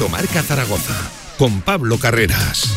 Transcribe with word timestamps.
Directo 0.00 0.08
Marca 0.16 0.42
Zaragoza 0.42 0.94
con 1.36 1.60
Pablo 1.60 1.98
Carreras. 1.98 2.74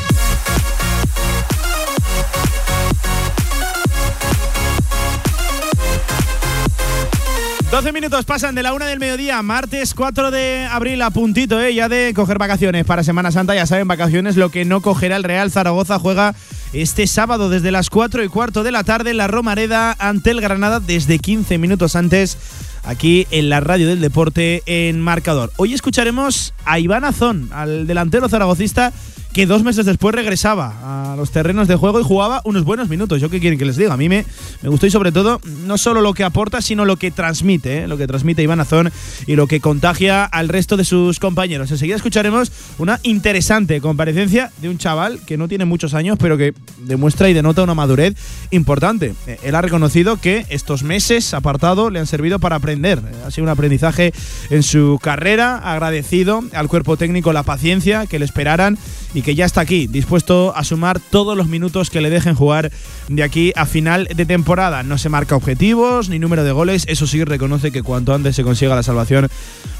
12 7.71 7.91
minutos 7.93 8.25
pasan 8.25 8.55
de 8.55 8.63
la 8.63 8.73
una 8.73 8.87
del 8.87 8.99
mediodía, 8.99 9.41
martes 9.41 9.93
4 9.93 10.31
de 10.31 10.67
abril, 10.69 11.01
a 11.01 11.11
puntito, 11.11 11.61
¿eh? 11.61 11.73
ya 11.73 11.87
de 11.87 12.13
coger 12.13 12.37
vacaciones 12.37 12.83
para 12.83 13.05
Semana 13.05 13.31
Santa. 13.31 13.55
Ya 13.55 13.65
saben, 13.67 13.87
vacaciones, 13.87 14.35
lo 14.35 14.51
que 14.51 14.65
no 14.65 14.81
cogerá 14.81 15.15
el 15.15 15.23
Real 15.23 15.49
Zaragoza 15.49 15.99
juega 15.99 16.35
este 16.73 17.05
sábado 17.07 17.49
desde 17.49 17.71
las 17.71 17.89
4 17.89 18.23
y 18.23 18.27
cuarto 18.27 18.63
de 18.63 18.71
la 18.71 18.83
tarde 18.83 19.11
en 19.11 19.17
la 19.17 19.27
Romareda 19.27 19.95
ante 19.99 20.31
el 20.31 20.41
Granada 20.41 20.79
desde 20.79 21.19
15 21.19 21.57
minutos 21.57 21.95
antes 21.95 22.37
aquí 22.83 23.27
en 23.31 23.49
la 23.49 23.59
radio 23.59 23.87
del 23.87 24.01
deporte 24.01 24.63
en 24.65 24.99
marcador. 24.99 25.51
Hoy 25.57 25.73
escucharemos 25.73 26.53
a 26.65 26.79
Iván 26.79 27.05
Azón, 27.05 27.49
al 27.53 27.87
delantero 27.87 28.27
zaragocista 28.27 28.91
que 29.33 29.47
dos 29.47 29.63
meses 29.63 29.85
después 29.85 30.13
regresaba 30.13 31.11
a 31.11 31.15
los 31.15 31.31
terrenos 31.31 31.67
de 31.67 31.75
juego 31.75 31.99
y 31.99 32.03
jugaba 32.03 32.41
unos 32.45 32.63
buenos 32.63 32.87
minutos. 32.87 33.19
¿Yo 33.19 33.29
qué 33.29 33.39
quieren 33.39 33.57
que 33.57 33.65
les 33.65 33.77
diga? 33.77 33.93
A 33.93 33.97
mí 33.97 34.07
me, 34.07 34.25
me 34.61 34.69
gustó 34.69 34.85
y 34.85 34.91
sobre 34.91 35.11
todo 35.11 35.41
no 35.65 35.77
solo 35.79 36.01
lo 36.01 36.13
que 36.13 36.23
aporta, 36.23 36.61
sino 36.61 36.85
lo 36.85 36.97
que 36.97 37.09
transmite, 37.09 37.79
¿eh? 37.79 37.87
lo 37.87 37.97
que 37.97 38.05
transmite 38.05 38.43
Iván 38.43 38.59
Azón 38.59 38.91
y 39.25 39.35
lo 39.35 39.47
que 39.47 39.59
contagia 39.59 40.23
al 40.23 40.49
resto 40.49 40.77
de 40.77 40.85
sus 40.85 41.19
compañeros. 41.19 41.71
Enseguida 41.71 41.95
escucharemos 41.95 42.51
una 42.77 42.99
interesante 43.01 43.81
comparecencia 43.81 44.51
de 44.61 44.69
un 44.69 44.77
chaval 44.77 45.19
que 45.25 45.35
no 45.37 45.47
tiene 45.47 45.65
muchos 45.65 45.95
años, 45.95 46.17
pero 46.19 46.37
que 46.37 46.53
demuestra 46.77 47.27
y 47.27 47.33
denota 47.33 47.63
una 47.63 47.73
madurez 47.73 48.13
importante. 48.51 49.15
Eh, 49.25 49.39
él 49.43 49.55
ha 49.55 49.61
reconocido 49.61 50.17
que 50.17 50.45
estos 50.49 50.83
meses 50.83 51.33
apartado 51.33 51.89
le 51.89 51.99
han 51.99 52.07
servido 52.07 52.37
para 52.37 52.57
aprender. 52.57 53.01
Ha 53.25 53.31
sido 53.31 53.45
un 53.45 53.49
aprendizaje 53.49 54.13
en 54.51 54.61
su 54.61 54.99
carrera, 55.01 55.57
agradecido 55.57 56.43
al 56.53 56.67
cuerpo 56.67 56.97
técnico 56.97 57.33
la 57.33 57.41
paciencia 57.41 58.05
que 58.05 58.19
le 58.19 58.25
esperaran 58.25 58.77
y 59.15 59.22
que 59.23 59.35
ya 59.35 59.45
está 59.45 59.61
aquí, 59.61 59.87
dispuesto 59.87 60.55
a 60.55 60.63
sumar 60.63 60.99
todos 60.99 61.35
los 61.35 61.47
minutos 61.47 61.89
que 61.89 62.01
le 62.01 62.09
dejen 62.09 62.35
jugar 62.35 62.71
de 63.07 63.23
aquí 63.23 63.51
a 63.55 63.65
final 63.65 64.07
de 64.13 64.25
temporada. 64.25 64.83
No 64.83 64.97
se 64.97 65.09
marca 65.09 65.35
objetivos 65.35 66.09
ni 66.09 66.19
número 66.19 66.43
de 66.43 66.51
goles, 66.51 66.85
eso 66.87 67.07
sí 67.07 67.23
reconoce 67.23 67.71
que 67.71 67.81
cuanto 67.81 68.13
antes 68.13 68.35
se 68.35 68.43
consiga 68.43 68.75
la 68.75 68.83
salvación, 68.83 69.29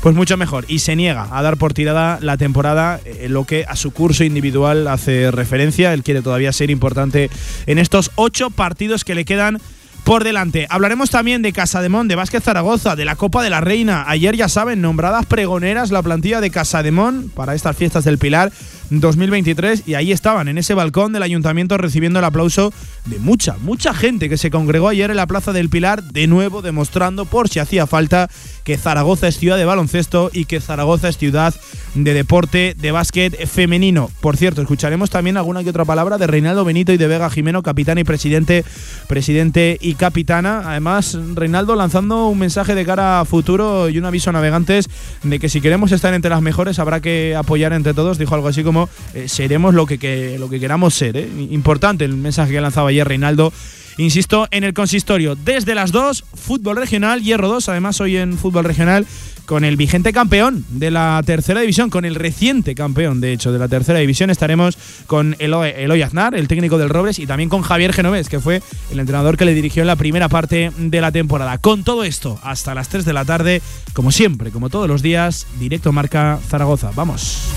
pues 0.02 0.16
mucho 0.16 0.38
mejor. 0.38 0.66
Y 0.68 0.80
se 0.80 0.96
niega 0.96 1.28
a 1.32 1.42
dar 1.44 1.58
por 1.58 1.74
tirada 1.74 2.18
la 2.22 2.38
temporada, 2.38 3.00
en 3.06 3.34
lo 3.34 3.46
que 3.46 3.66
a 3.68 3.76
su 3.76 3.92
curso 3.92 4.24
individual 4.24 4.88
hace 4.88 5.30
referencia. 5.30 5.94
Él 5.94 6.04
quiere 6.04 6.22
todavía 6.22 6.52
ser 6.52 6.72
importante 6.72 7.30
en 7.66 7.78
estos 7.78 8.12
ocho 8.16 8.50
partidos 8.50 9.04
que 9.04 9.16
le 9.16 9.26
quedan 9.26 9.60
por 10.04 10.24
delante. 10.24 10.68
Hablaremos 10.70 11.10
también 11.10 11.42
de 11.42 11.54
Casademón, 11.54 12.08
de 12.08 12.16
Vázquez 12.16 12.44
Zaragoza, 12.44 12.96
de 12.96 13.06
la 13.06 13.16
Copa 13.16 13.42
de 13.44 13.50
la 13.50 13.62
Reina. 13.62 14.06
Ayer, 14.08 14.36
ya 14.36 14.50
saben, 14.50 14.82
nombradas 14.82 15.26
pregoneras 15.26 15.92
la 15.92 16.04
plantilla 16.04 16.42
de 16.42 16.52
Casademón 16.52 17.32
para 17.34 17.56
estas 17.56 17.78
fiestas 17.78 18.04
del 18.04 18.18
Pilar 18.18 18.52
2023 18.89 19.84
y 19.88 19.95
ahí 19.95 20.12
estaban 20.12 20.48
en 20.48 20.58
ese 20.58 20.73
balcón 20.73 21.14
del 21.14 21.23
ayuntamiento 21.23 21.78
recibiendo 21.78 22.20
el 22.20 22.26
aplauso 22.26 22.73
de 23.06 23.20
mucha, 23.20 23.58
mucha 23.59 23.94
gente 23.94 24.30
que 24.30 24.38
se 24.38 24.52
congregó 24.52 24.90
ayer 24.90 25.09
en 25.09 25.17
la 25.17 25.28
Plaza 25.28 25.53
del 25.53 25.70
Pilar, 25.70 26.03
de 26.03 26.28
nuevo 26.28 26.62
demostrando 26.62 27.25
por 27.25 27.50
si 27.50 27.59
hacía 27.59 27.88
falta 27.88 28.30
que 28.64 28.78
Zaragoza 28.78 29.28
es 29.28 29.38
ciudad 29.38 29.58
de 29.58 29.66
baloncesto 29.66 30.30
y 30.34 30.45
que 30.45 30.62
Zaragoza 30.62 31.09
es 31.09 31.17
ciudad 31.17 31.53
de 31.95 32.14
deporte 32.14 32.75
de 32.78 32.92
básquet 32.92 33.48
femenino. 33.48 34.09
Por 34.22 34.38
cierto, 34.38 34.62
escucharemos 34.62 35.09
también 35.09 35.38
alguna 35.38 35.64
que 35.64 35.70
otra 35.70 35.86
palabra 35.86 36.18
de 36.18 36.28
Reinaldo 36.28 36.66
Benito 36.66 36.92
y 36.94 36.97
de 36.97 37.08
Vega 37.08 37.30
Jimeno, 37.30 37.62
capitán 37.64 37.97
y 37.97 38.03
presidente, 38.03 38.64
presidente 39.08 39.78
y 39.81 39.95
capitana. 39.95 40.64
Además, 40.66 41.18
Reinaldo 41.36 41.75
lanzando 41.75 42.28
un 42.28 42.40
mensaje 42.40 42.75
de 42.75 42.85
cara 42.85 43.19
a 43.19 43.25
futuro 43.25 43.90
y 43.90 43.97
un 43.97 44.06
aviso 44.06 44.29
a 44.29 44.34
navegantes 44.34 44.90
de 45.24 45.40
que 45.40 45.50
si 45.50 45.62
queremos 45.62 45.91
estar 45.91 46.13
entre 46.13 46.29
las 46.29 46.41
mejores 46.41 46.79
habrá 46.79 47.02
que 47.02 47.35
apoyar 47.35 47.74
entre 47.74 47.94
todos. 47.94 48.18
Dijo 48.18 48.35
algo 48.35 48.47
así 48.47 48.63
como 48.63 48.72
eh, 49.13 49.28
seremos 49.28 49.73
lo 49.73 49.85
que, 49.85 50.38
lo 50.39 50.50
que 50.50 50.59
queramos 50.59 50.94
ser. 50.94 51.17
¿eh? 51.17 51.29
Importante 51.51 52.06
el 52.06 52.16
mensaje 52.16 52.51
que 52.51 52.61
lanzaba 52.61 52.89
ayer 52.89 53.07
Reinaldo 53.07 53.53
insisto, 53.97 54.47
en 54.51 54.63
el 54.63 54.73
consistorio. 54.73 55.35
Desde 55.35 55.75
las 55.75 55.91
2, 55.91 56.23
fútbol 56.34 56.78
regional, 56.78 57.22
Hierro 57.22 57.47
2, 57.47 57.69
además 57.69 58.00
hoy 58.01 58.17
en 58.17 58.38
fútbol 58.38 58.66
regional, 58.66 59.06
con 59.45 59.66
el 59.66 59.75
vigente 59.75 60.13
campeón 60.13 60.66
de 60.69 60.89
la 60.89 61.22
tercera 61.25 61.61
división, 61.61 61.89
con 61.89 62.06
el 62.06 62.16
reciente 62.16 62.75
campeón, 62.75 63.19
de 63.19 63.34
hecho, 63.34 63.51
de 63.51 63.59
la 63.59 63.67
tercera 63.67 64.00
división. 64.00 64.29
Estaremos 64.29 64.78
con 65.05 65.35
Eloy, 65.40 66.01
Aznar, 66.01 66.34
el 66.35 66.47
técnico 66.47 66.78
del 66.78 66.90
Robles, 66.90 67.19
y 67.19 67.28
también 67.28 67.50
con 67.50 67.61
Javier 67.61 67.94
Genovés, 67.94 68.29
que 68.29 68.40
fue 68.40 68.61
el 68.91 69.00
entrenador 69.00 69.38
que 69.38 69.45
le 69.45 69.53
dirigió 69.53 69.84
en 69.84 69.88
la 69.88 69.95
primera 69.95 70.29
parte 70.29 70.72
de 70.78 71.01
la 71.01 71.11
temporada. 71.11 71.57
Con 71.57 71.84
todo 71.84 72.03
esto, 72.03 72.40
hasta 72.44 72.73
las 72.73 72.90
3 72.90 73.05
de 73.05 73.13
la 73.13 73.25
tarde, 73.25 73.61
como 73.94 74.11
siempre, 74.11 74.51
como 74.51 74.69
todos 74.69 74.88
los 74.88 75.01
días, 75.01 75.45
directo 75.59 75.91
Marca 75.91 76.40
Zaragoza. 76.50 76.91
Vamos. 76.95 77.50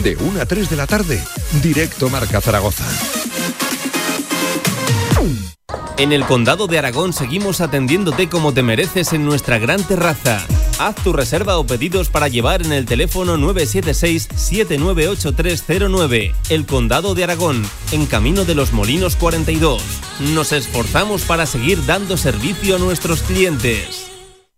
De 0.00 0.16
1 0.16 0.40
a 0.40 0.46
3 0.46 0.70
de 0.70 0.76
la 0.76 0.86
tarde, 0.86 1.22
directo 1.62 2.08
Marca 2.08 2.40
Zaragoza. 2.40 2.86
En 5.98 6.12
el 6.12 6.24
Condado 6.24 6.66
de 6.66 6.78
Aragón 6.78 7.12
seguimos 7.12 7.60
atendiéndote 7.60 8.28
como 8.28 8.52
te 8.52 8.62
mereces 8.62 9.12
en 9.12 9.24
nuestra 9.24 9.58
gran 9.58 9.84
terraza. 9.84 10.44
Haz 10.80 10.96
tu 10.96 11.12
reserva 11.12 11.58
o 11.58 11.66
pedidos 11.66 12.08
para 12.08 12.26
llevar 12.26 12.62
en 12.62 12.72
el 12.72 12.86
teléfono 12.86 13.36
976-798309. 13.36 16.34
El 16.48 16.66
Condado 16.66 17.14
de 17.14 17.22
Aragón, 17.22 17.64
en 17.92 18.06
Camino 18.06 18.44
de 18.44 18.56
los 18.56 18.72
Molinos 18.72 19.14
42. 19.14 19.80
Nos 20.34 20.50
esforzamos 20.52 21.22
para 21.22 21.46
seguir 21.46 21.86
dando 21.86 22.16
servicio 22.16 22.74
a 22.76 22.80
nuestros 22.80 23.22
clientes. 23.22 24.11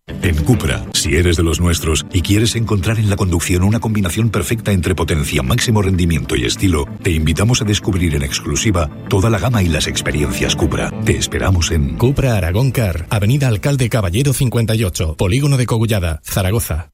En 0.07 0.37
Cupra, 0.45 0.85
si 0.95 1.17
eres 1.17 1.37
de 1.37 1.43
los 1.43 1.61
nuestros 1.61 2.07
y 2.13 2.23
quieres 2.23 2.57
encontrar 2.57 2.99
en 2.99 3.11
la 3.11 3.17
conducción 3.17 3.63
una 3.63 3.81
combinación 3.81 4.31
perfecta 4.31 4.73
entre 4.73 4.95
potencia, 4.95 5.43
máximo 5.43 5.83
rendimiento 5.83 6.35
y 6.35 6.45
estilo, 6.45 6.87
te 7.03 7.11
invitamos 7.11 7.63
a 7.63 7.65
descubrir 7.67 8.15
en 8.15 8.23
exclusiva 8.23 8.91
toda 9.09 9.29
la 9.29 9.39
gama 9.39 9.63
y 9.63 9.69
las 9.69 9.87
experiencias 9.87 10.57
Cupra. 10.57 10.91
Te 11.05 11.17
esperamos 11.17 11.71
en 11.71 11.97
Cupra 11.99 12.37
Aragón 12.37 12.71
Car, 12.71 13.07
Avenida 13.11 13.49
Alcalde 13.49 13.91
Caballero 13.91 14.33
58, 14.33 15.17
Polígono 15.17 15.59
de 15.59 15.67
Cogullada, 15.67 16.21
Zaragoza. 16.25 16.94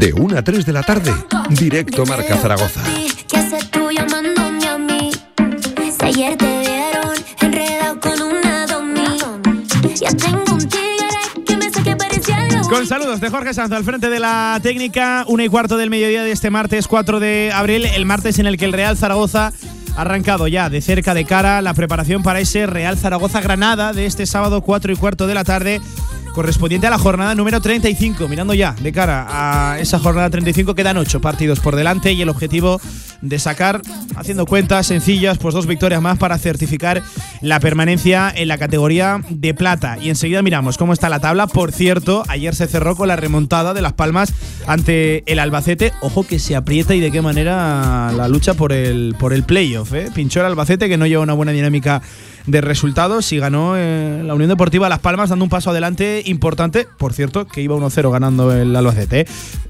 De 0.00 0.14
1 0.14 0.38
a 0.38 0.42
3 0.42 0.64
de 0.64 0.72
la 0.72 0.82
tarde, 0.82 1.12
directo 1.50 2.06
Marca 2.06 2.34
Zaragoza. 2.38 2.80
Con 12.70 12.86
saludos 12.86 13.20
de 13.20 13.28
Jorge 13.28 13.52
Sanz 13.52 13.72
al 13.72 13.84
frente 13.84 14.08
de 14.08 14.20
la 14.20 14.58
técnica, 14.62 15.26
una 15.28 15.44
y 15.44 15.48
cuarto 15.50 15.76
del 15.76 15.90
mediodía 15.90 16.22
de 16.22 16.32
este 16.32 16.48
martes 16.48 16.88
4 16.88 17.20
de 17.20 17.52
abril, 17.54 17.84
el 17.84 18.06
martes 18.06 18.38
en 18.38 18.46
el 18.46 18.56
que 18.56 18.64
el 18.64 18.72
Real 18.72 18.96
Zaragoza 18.96 19.52
ha 19.96 20.00
arrancado 20.00 20.48
ya 20.48 20.70
de 20.70 20.80
cerca 20.80 21.12
de 21.12 21.26
cara 21.26 21.60
la 21.60 21.74
preparación 21.74 22.22
para 22.22 22.40
ese 22.40 22.64
Real 22.64 22.96
Zaragoza 22.96 23.42
Granada 23.42 23.92
de 23.92 24.06
este 24.06 24.24
sábado 24.24 24.62
4 24.62 24.92
y 24.92 24.96
cuarto 24.96 25.26
de 25.26 25.34
la 25.34 25.44
tarde 25.44 25.82
correspondiente 26.32 26.86
a 26.86 26.90
la 26.90 26.98
jornada 26.98 27.34
número 27.34 27.60
35. 27.60 28.28
Mirando 28.28 28.54
ya 28.54 28.72
de 28.80 28.92
cara 28.92 29.26
a 29.28 29.78
esa 29.78 29.98
jornada 29.98 30.30
35, 30.30 30.74
quedan 30.74 30.96
ocho 30.96 31.20
partidos 31.20 31.60
por 31.60 31.76
delante 31.76 32.12
y 32.12 32.22
el 32.22 32.28
objetivo 32.28 32.80
de 33.22 33.38
sacar, 33.38 33.82
haciendo 34.16 34.46
cuentas 34.46 34.86
sencillas, 34.86 35.38
pues 35.38 35.54
dos 35.54 35.66
victorias 35.66 36.00
más 36.00 36.18
para 36.18 36.38
certificar 36.38 37.02
la 37.40 37.60
permanencia 37.60 38.32
en 38.34 38.48
la 38.48 38.58
categoría 38.58 39.20
de 39.28 39.54
plata. 39.54 39.98
Y 40.00 40.08
enseguida 40.08 40.42
miramos 40.42 40.78
cómo 40.78 40.92
está 40.92 41.08
la 41.08 41.20
tabla. 41.20 41.46
Por 41.46 41.72
cierto, 41.72 42.24
ayer 42.28 42.54
se 42.54 42.66
cerró 42.66 42.96
con 42.96 43.08
la 43.08 43.16
remontada 43.16 43.74
de 43.74 43.82
Las 43.82 43.92
Palmas 43.92 44.32
ante 44.66 45.22
el 45.30 45.38
Albacete. 45.38 45.92
Ojo 46.00 46.26
que 46.26 46.38
se 46.38 46.56
aprieta 46.56 46.94
y 46.94 47.00
de 47.00 47.10
qué 47.10 47.22
manera 47.22 48.12
la 48.16 48.28
lucha 48.28 48.54
por 48.54 48.72
el, 48.72 49.14
por 49.18 49.32
el 49.32 49.42
playoff. 49.42 49.92
¿eh? 49.92 50.08
Pinchó 50.14 50.40
el 50.40 50.46
Albacete 50.46 50.88
que 50.88 50.96
no 50.96 51.06
lleva 51.06 51.22
una 51.22 51.34
buena 51.34 51.52
dinámica 51.52 52.02
de 52.46 52.60
resultados 52.60 53.32
y 53.32 53.38
ganó 53.38 53.74
eh, 53.76 54.22
la 54.24 54.34
Unión 54.34 54.48
Deportiva 54.48 54.88
Las 54.88 55.00
Palmas 55.00 55.28
dando 55.28 55.44
un 55.44 55.50
paso 55.50 55.70
adelante 55.70 56.22
importante. 56.24 56.86
Por 56.98 57.12
cierto, 57.12 57.46
que 57.46 57.60
iba 57.60 57.76
1-0 57.76 58.10
ganando 58.10 58.52
el 58.52 58.74
Albacete. 58.74 59.26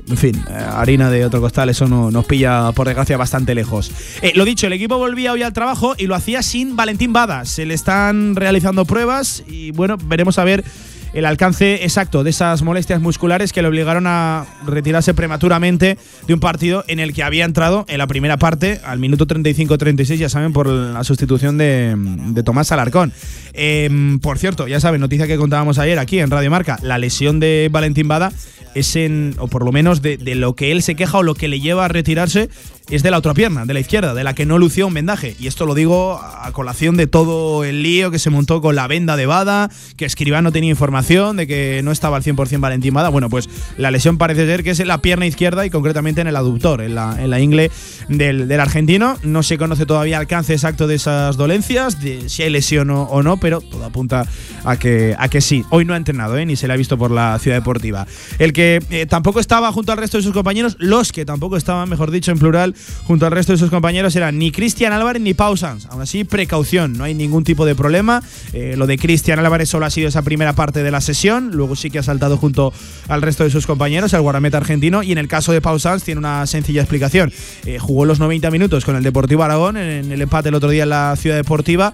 En 0.08 0.17
fin, 0.17 0.43
eh, 0.49 0.53
harina 0.55 1.11
de 1.11 1.25
otro 1.25 1.41
costal, 1.41 1.69
eso 1.69 1.87
no, 1.87 2.11
nos 2.11 2.25
pilla 2.25 2.73
por 2.73 2.87
desgracia 2.87 3.17
bastante 3.17 3.39
lejos. 3.46 3.90
Eh, 4.22 4.32
lo 4.34 4.44
dicho, 4.44 4.66
el 4.66 4.72
equipo 4.72 4.98
volvía 4.98 5.32
hoy 5.32 5.42
al 5.42 5.52
trabajo 5.52 5.94
y 5.98 6.06
lo 6.06 6.14
hacía 6.14 6.42
sin 6.42 6.76
Valentín 6.76 7.12
Bada. 7.12 7.44
Se 7.44 7.66
le 7.66 7.75
están 7.75 8.37
realizando 8.37 8.84
pruebas 8.84 9.42
y 9.48 9.70
bueno, 9.72 9.96
veremos 9.98 10.38
a 10.38 10.44
ver 10.44 10.64
el 11.12 11.25
alcance 11.25 11.82
exacto 11.82 12.22
de 12.22 12.31
esas 12.31 12.62
molestias 12.62 13.00
musculares 13.00 13.52
que 13.52 13.62
le 13.62 13.69
obligaron 13.69 14.06
a 14.06 14.46
retirarse 14.66 15.14
prematuramente 15.14 15.98
de 16.26 16.34
un 16.34 16.40
partido 16.40 16.84
en 16.88 17.00
el 17.00 17.12
que 17.12 17.22
había 17.22 17.44
entrado 17.44 17.84
en 17.88 17.98
la 17.98 18.06
primera 18.06 18.37
parte, 18.37 18.81
al 18.84 18.98
minuto 18.98 19.26
35-36, 19.26 20.16
ya 20.16 20.28
saben, 20.28 20.52
por 20.52 20.69
la 20.69 21.02
sustitución 21.04 21.58
de, 21.58 21.94
de 21.96 22.43
Tomás 22.43 22.70
Alarcón. 22.72 23.12
Em, 23.52 24.20
por 24.20 24.38
cierto, 24.38 24.69
ya 24.69 24.81
saben, 24.81 25.00
noticia 25.00 25.26
que 25.26 25.36
contábamos 25.36 25.78
ayer 25.78 25.98
aquí 25.98 26.20
en 26.20 26.31
Radio 26.31 26.50
Marca, 26.50 26.78
la 26.82 26.98
lesión 26.98 27.40
de 27.40 27.69
Valentín 27.70 28.08
Bada 28.08 28.32
es 28.75 28.94
en, 28.94 29.34
o 29.38 29.48
por 29.48 29.64
lo 29.64 29.72
menos 29.72 30.00
de, 30.00 30.16
de, 30.16 30.36
lo 30.36 30.54
que 30.54 30.70
él 30.70 30.82
se 30.82 30.94
queja 30.94 31.19
o 31.19 31.22
lo 31.25 31.34
que 31.34 31.48
le 31.48 31.58
lleva 31.58 31.86
a 31.86 31.88
retirarse, 31.88 32.48
es 32.88 33.03
de 33.03 33.11
la 33.11 33.19
otra 33.19 33.35
pierna, 33.35 33.67
de 33.67 33.75
la 33.75 33.81
izquierda, 33.81 34.15
de 34.15 34.25
la 34.25 34.35
que 34.35 34.47
no 34.47 34.59
lució 34.59 34.87
un 34.87 34.94
vendaje. 34.94 35.37
Y 35.38 35.47
esto 35.47 35.67
lo 35.67 35.75
digo 35.75 36.21
a 36.21 36.50
colación 36.53 36.97
de 36.97 37.06
todo 37.06 37.65
el 37.65 37.82
lío 37.82 38.11
que 38.11 38.19
se 38.19 38.31
montó 38.31 38.61
con 38.61 38.75
la 38.75 38.87
venda 38.88 39.17
de 39.17 39.27
Bada, 39.27 39.71
que 39.97 40.05
Escribá 40.05 40.43
no 40.43 40.50
tenía 40.50 40.71
información 40.71 41.37
de 41.37 41.47
que 41.47 41.81
no 41.85 41.93
estaba 41.93 42.17
al 42.17 42.25
100% 42.25 42.61
Valentín 42.61 42.94
Bada. 42.94 43.09
Bueno, 43.09 43.31
pues 43.31 43.49
la 43.77 43.91
lesión 43.91 44.19
parece 44.19 44.47
ser 44.47 44.65
que 44.65 44.71
es 44.71 44.81
en 44.81 44.88
la 44.88 45.03
pierna 45.03 45.27
izquierda 45.27 45.65
y 45.65 45.71
concretamente 45.71 46.21
en 46.21 46.27
el 46.27 46.37
aductor, 46.37 46.81
en 46.81 46.94
la, 46.94 47.17
en 47.23 47.31
la 47.31 47.41
ingle 47.41 47.71
del, 48.09 48.49
del 48.49 48.61
argentino. 48.61 49.17
No 49.23 49.43
se 49.43 49.59
conoce 49.59 49.87
todavía 49.87 50.17
el 50.17 50.23
alcance 50.23 50.53
exacto 50.53 50.87
de 50.87 50.97
esas 50.97 51.37
dolencias, 51.37 52.00
de 52.00 52.29
si 52.29 52.43
hay 52.43 52.50
lesión 52.50 52.91
o, 52.91 53.23
no, 53.23 53.37
pero 53.37 53.61
todo 53.61 53.85
apunta 53.85 54.27
a 54.65 54.77
que, 54.77 55.15
a 55.19 55.29
que 55.29 55.41
sí. 55.41 55.65
Hoy 55.71 55.85
no 55.85 55.94
ha 55.94 55.97
entrenado, 55.97 56.37
¿eh? 56.37 56.47
ni 56.47 56.56
se 56.56 56.67
le 56.67 56.73
ha 56.73 56.77
visto 56.77 56.99
por 56.99 57.11
la 57.11 57.38
ciudad 57.38 57.56
deportiva. 57.56 58.06
El 58.38 58.53
que 58.53 58.82
eh, 58.91 59.06
tampoco 59.06 59.41
estaba 59.41 59.71
junto 59.73 59.93
al 59.93 59.99
resto 59.99 60.17
de 60.17 60.25
sus 60.25 60.32
compañeros, 60.32 60.77
los 60.79 61.12
que 61.12 61.25
tampoco 61.25 61.56
estaban, 61.56 61.88
mejor 61.88 62.11
dicho, 62.11 62.32
en 62.32 62.38
plural, 62.38 62.75
junto 63.05 63.27
al 63.27 63.32
resto 63.32 63.53
de 63.53 63.59
sus 63.59 63.71
compañeros 63.71 64.15
eran 64.17 64.38
ni 64.38 64.53
Cristian 64.53 64.93
Álvarez 64.93 65.23
ni 65.23 65.35
Pau 65.35 65.56
Sanz. 65.56 65.87
Aún 65.87 66.03
así, 66.03 66.25
precaución, 66.25 66.97
no 66.97 67.05
hay 67.05 67.15
ningún 67.15 67.44
tipo 67.44 67.65
de 67.65 67.75
problema. 67.75 68.23
Eh, 68.53 68.75
lo 68.77 68.87
de 68.87 68.99
Cristian 68.99 69.38
Álvarez 69.38 69.69
solo 69.69 69.87
ha 69.87 69.91
sido 69.91 70.09
esa 70.09 70.23
primera 70.23 70.53
parte 70.55 70.82
de 70.82 70.91
la 70.91 71.00
sesión, 71.00 71.50
luego 71.53 71.77
sí 71.77 71.91
que 71.91 71.99
ha 71.99 72.03
saltado 72.03 72.37
junto 72.37 72.73
al 73.09 73.23
resto 73.23 73.44
de 73.44 73.50
sus 73.50 73.67
compañeros, 73.67 74.12
el 74.12 74.21
guardameta 74.21 74.59
argentino, 74.59 75.03
y 75.03 75.12
en 75.12 75.19
el 75.19 75.29
caso 75.29 75.53
de 75.53 75.61
Pau 75.61 75.79
Sanz 75.79 76.05
tiene 76.05 76.19
una 76.19 76.47
sencilla 76.47 76.82
explicación. 76.82 77.32
Eh, 77.65 77.79
jugó 77.79 78.05
los 78.05 78.19
90 78.21 78.50
minutos 78.50 78.85
con 78.85 78.97
el 78.97 79.03
Deportivo 79.03 79.43
Aragón 79.43 79.77
en 79.77 80.12
el 80.12 80.23
empate 80.23 80.49
el 80.49 80.55
otro 80.55 80.71
día 80.71 80.85
en 80.85 80.91
la 80.91 81.17
Ciudad 81.17 81.37
Deportiva 81.37 81.93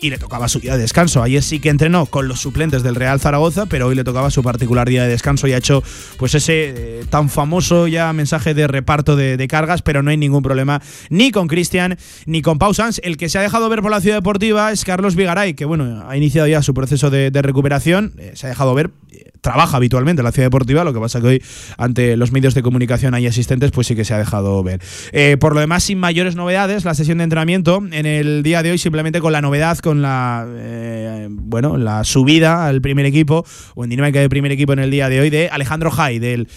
y 0.00 0.10
le 0.10 0.18
tocaba 0.18 0.48
su 0.48 0.60
día 0.60 0.76
de 0.76 0.82
descanso. 0.82 1.22
Ayer 1.22 1.42
sí 1.42 1.60
que 1.60 1.68
entrenó 1.68 2.06
con 2.06 2.28
los 2.28 2.40
suplentes 2.40 2.82
del 2.82 2.94
Real 2.94 3.20
Zaragoza, 3.20 3.66
pero 3.66 3.86
hoy 3.86 3.94
le 3.94 4.04
tocaba 4.04 4.30
su 4.30 4.42
particular 4.42 4.88
día 4.88 5.04
de 5.04 5.08
descanso 5.08 5.46
y 5.46 5.52
ha 5.52 5.56
hecho 5.56 5.82
pues 6.18 6.34
ese 6.34 6.74
eh, 6.76 7.04
tan 7.08 7.28
famoso 7.28 7.86
ya 7.86 8.12
mensaje 8.12 8.54
de 8.54 8.66
reparto 8.66 9.16
de, 9.16 9.44
cargas, 9.48 9.82
pero 9.82 10.02
no 10.02 10.10
hay 10.10 10.16
ningún 10.16 10.42
problema 10.42 10.80
ni 11.10 11.30
con 11.30 11.48
Cristian 11.48 11.98
ni 12.26 12.42
con 12.42 12.58
Pau 12.58 12.74
Sanz. 12.74 13.00
El 13.02 13.16
que 13.16 13.28
se 13.28 13.38
ha 13.38 13.42
dejado 13.42 13.68
ver 13.68 13.82
por 13.82 13.90
la 13.90 14.00
ciudad 14.00 14.16
deportiva 14.16 14.72
es 14.72 14.84
Carlos 14.84 15.16
Vigaray, 15.16 15.54
que 15.54 15.64
bueno, 15.64 16.04
ha 16.08 16.16
iniciado 16.16 16.48
ya 16.48 16.62
su 16.62 16.74
proceso 16.74 17.10
de, 17.10 17.30
de 17.30 17.42
recuperación, 17.42 18.14
eh, 18.18 18.32
se 18.34 18.46
ha 18.46 18.48
dejado 18.50 18.74
ver, 18.74 18.90
eh, 19.10 19.32
trabaja 19.44 19.76
habitualmente 19.76 20.20
en 20.20 20.24
la 20.24 20.32
ciudad 20.32 20.46
deportiva, 20.46 20.84
lo 20.84 20.94
que 20.94 21.00
pasa 21.00 21.20
que 21.20 21.26
hoy 21.26 21.42
ante 21.76 22.16
los 22.16 22.32
medios 22.32 22.54
de 22.54 22.62
comunicación 22.62 23.12
hay 23.12 23.26
asistentes, 23.26 23.72
pues 23.72 23.86
sí 23.86 23.94
que 23.94 24.04
se 24.06 24.14
ha 24.14 24.18
dejado 24.18 24.62
ver. 24.62 24.80
Eh, 25.12 25.36
por 25.38 25.52
lo 25.54 25.60
demás, 25.60 25.84
sin 25.84 25.98
mayores 25.98 26.34
novedades, 26.34 26.86
la 26.86 26.94
sesión 26.94 27.18
de 27.18 27.24
entrenamiento 27.24 27.82
en 27.92 28.06
el 28.06 28.42
día 28.42 28.62
de 28.62 28.70
hoy 28.70 28.78
simplemente 28.78 29.20
con 29.20 29.32
la 29.32 29.42
novedad, 29.42 29.76
con 29.78 30.00
la 30.00 30.46
eh, 30.48 31.28
bueno, 31.30 31.76
la 31.76 32.04
subida 32.04 32.66
al 32.66 32.80
primer 32.80 33.04
equipo 33.04 33.44
o 33.74 33.84
en 33.84 33.90
dinámica 33.90 34.18
de 34.18 34.30
primer 34.30 34.50
equipo 34.50 34.72
en 34.72 34.78
el 34.78 34.90
día 34.90 35.10
de 35.10 35.20
hoy 35.20 35.28
de 35.28 35.50
Alejandro 35.50 35.90
Jai, 35.90 36.18
del 36.18 36.48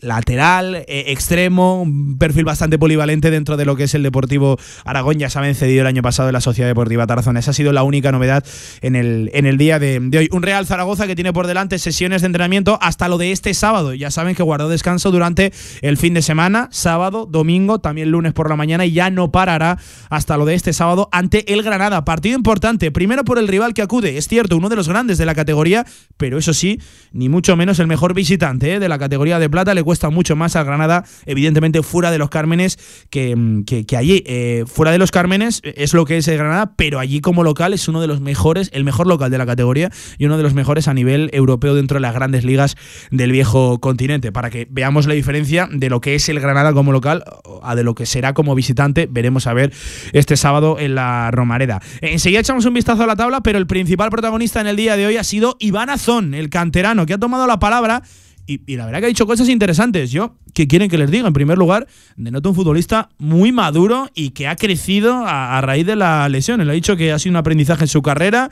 lateral, 0.00 0.76
eh, 0.76 1.06
extremo, 1.08 1.82
un 1.82 2.16
perfil 2.16 2.44
bastante 2.44 2.78
polivalente 2.78 3.32
dentro 3.32 3.56
de 3.56 3.64
lo 3.64 3.74
que 3.74 3.84
es 3.84 3.94
el 3.96 4.04
Deportivo 4.04 4.56
Aragón. 4.84 5.18
Ya 5.18 5.30
saben, 5.30 5.56
cedido 5.56 5.80
el 5.80 5.88
año 5.88 6.02
pasado 6.02 6.28
en 6.28 6.34
la 6.34 6.40
Sociedad 6.40 6.70
Deportiva 6.70 7.08
Tarazona. 7.08 7.40
Esa 7.40 7.50
ha 7.50 7.54
sido 7.54 7.72
la 7.72 7.82
única 7.82 8.12
novedad 8.12 8.44
en 8.82 8.94
el, 8.94 9.32
en 9.34 9.46
el 9.46 9.58
día 9.58 9.80
de, 9.80 9.98
de 10.00 10.18
hoy. 10.18 10.28
Un 10.30 10.42
Real 10.42 10.64
Zaragoza 10.64 11.08
que 11.08 11.16
tiene 11.16 11.32
por 11.32 11.48
delante 11.48 11.80
sesiones 11.80 12.22
de 12.22 12.35
entrenamiento 12.36 12.78
hasta 12.82 13.08
lo 13.08 13.16
de 13.16 13.32
este 13.32 13.54
sábado. 13.54 13.94
Ya 13.94 14.10
saben 14.10 14.34
que 14.34 14.42
guardó 14.42 14.68
descanso 14.68 15.10
durante 15.10 15.54
el 15.80 15.96
fin 15.96 16.12
de 16.12 16.20
semana, 16.20 16.68
sábado, 16.70 17.24
domingo, 17.24 17.78
también 17.78 18.10
lunes 18.10 18.34
por 18.34 18.50
la 18.50 18.56
mañana 18.56 18.84
y 18.84 18.92
ya 18.92 19.08
no 19.08 19.32
parará 19.32 19.78
hasta 20.10 20.36
lo 20.36 20.44
de 20.44 20.54
este 20.54 20.74
sábado 20.74 21.08
ante 21.12 21.50
el 21.54 21.62
Granada. 21.62 22.04
Partido 22.04 22.36
importante, 22.36 22.90
primero 22.90 23.24
por 23.24 23.38
el 23.38 23.48
rival 23.48 23.72
que 23.72 23.80
acude, 23.80 24.18
es 24.18 24.28
cierto, 24.28 24.58
uno 24.58 24.68
de 24.68 24.76
los 24.76 24.86
grandes 24.86 25.16
de 25.16 25.24
la 25.24 25.34
categoría, 25.34 25.86
pero 26.18 26.36
eso 26.36 26.52
sí, 26.52 26.78
ni 27.10 27.30
mucho 27.30 27.56
menos 27.56 27.78
el 27.78 27.86
mejor 27.86 28.12
visitante 28.12 28.74
¿eh? 28.74 28.80
de 28.80 28.88
la 28.90 28.98
categoría 28.98 29.38
de 29.38 29.48
plata, 29.48 29.72
le 29.72 29.82
cuesta 29.82 30.10
mucho 30.10 30.36
más 30.36 30.56
al 30.56 30.66
Granada, 30.66 31.04
evidentemente 31.24 31.82
fuera 31.82 32.10
de 32.10 32.18
los 32.18 32.28
Cármenes, 32.28 32.78
que, 33.08 33.62
que, 33.66 33.86
que 33.86 33.96
allí, 33.96 34.22
eh, 34.26 34.64
fuera 34.66 34.92
de 34.92 34.98
los 34.98 35.10
Cármenes, 35.10 35.62
es 35.64 35.94
lo 35.94 36.04
que 36.04 36.18
es 36.18 36.28
el 36.28 36.36
Granada, 36.36 36.74
pero 36.76 36.98
allí 36.98 37.22
como 37.22 37.44
local 37.44 37.72
es 37.72 37.88
uno 37.88 38.02
de 38.02 38.08
los 38.08 38.20
mejores, 38.20 38.68
el 38.74 38.84
mejor 38.84 39.06
local 39.06 39.30
de 39.30 39.38
la 39.38 39.46
categoría 39.46 39.90
y 40.18 40.26
uno 40.26 40.36
de 40.36 40.42
los 40.42 40.52
mejores 40.52 40.86
a 40.86 40.92
nivel 40.92 41.30
europeo 41.32 41.74
dentro 41.74 41.96
de 41.96 42.00
las 42.00 42.12
grandes 42.26 42.44
ligas 42.44 42.76
del 43.12 43.30
viejo 43.30 43.78
continente, 43.78 44.32
para 44.32 44.50
que 44.50 44.66
veamos 44.68 45.06
la 45.06 45.14
diferencia 45.14 45.68
de 45.70 45.88
lo 45.88 46.00
que 46.00 46.16
es 46.16 46.28
el 46.28 46.40
Granada 46.40 46.72
como 46.72 46.90
local 46.90 47.22
a 47.62 47.76
de 47.76 47.84
lo 47.84 47.94
que 47.94 48.04
será 48.04 48.34
como 48.34 48.56
visitante, 48.56 49.06
veremos 49.08 49.46
a 49.46 49.54
ver 49.54 49.72
este 50.12 50.36
sábado 50.36 50.76
en 50.80 50.96
la 50.96 51.30
Romareda. 51.30 51.80
Enseguida 52.00 52.40
echamos 52.40 52.64
un 52.64 52.74
vistazo 52.74 53.04
a 53.04 53.06
la 53.06 53.14
tabla, 53.14 53.42
pero 53.42 53.58
el 53.58 53.68
principal 53.68 54.10
protagonista 54.10 54.60
en 54.60 54.66
el 54.66 54.74
día 54.74 54.96
de 54.96 55.06
hoy 55.06 55.16
ha 55.16 55.24
sido 55.24 55.56
Iván 55.60 55.88
Azón, 55.88 56.34
el 56.34 56.50
canterano, 56.50 57.06
que 57.06 57.14
ha 57.14 57.18
tomado 57.18 57.46
la 57.46 57.60
palabra 57.60 58.02
y, 58.48 58.76
la 58.76 58.86
verdad 58.86 59.00
que 59.00 59.06
ha 59.06 59.08
dicho 59.08 59.26
cosas 59.26 59.48
interesantes. 59.48 60.10
Yo, 60.10 60.36
¿qué 60.54 60.68
quieren 60.68 60.88
que 60.88 60.98
les 60.98 61.10
diga? 61.10 61.26
En 61.26 61.32
primer 61.32 61.58
lugar, 61.58 61.86
denota 62.16 62.48
un 62.48 62.54
futbolista 62.54 63.08
muy 63.18 63.52
maduro 63.52 64.08
y 64.14 64.30
que 64.30 64.46
ha 64.48 64.56
crecido 64.56 65.26
a, 65.26 65.58
a 65.58 65.60
raíz 65.60 65.86
de 65.86 65.96
la 65.96 66.28
lesión. 66.28 66.60
Él 66.60 66.70
ha 66.70 66.72
dicho 66.72 66.96
que 66.96 67.12
ha 67.12 67.18
sido 67.18 67.32
un 67.32 67.36
aprendizaje 67.36 67.84
en 67.84 67.88
su 67.88 68.02
carrera, 68.02 68.50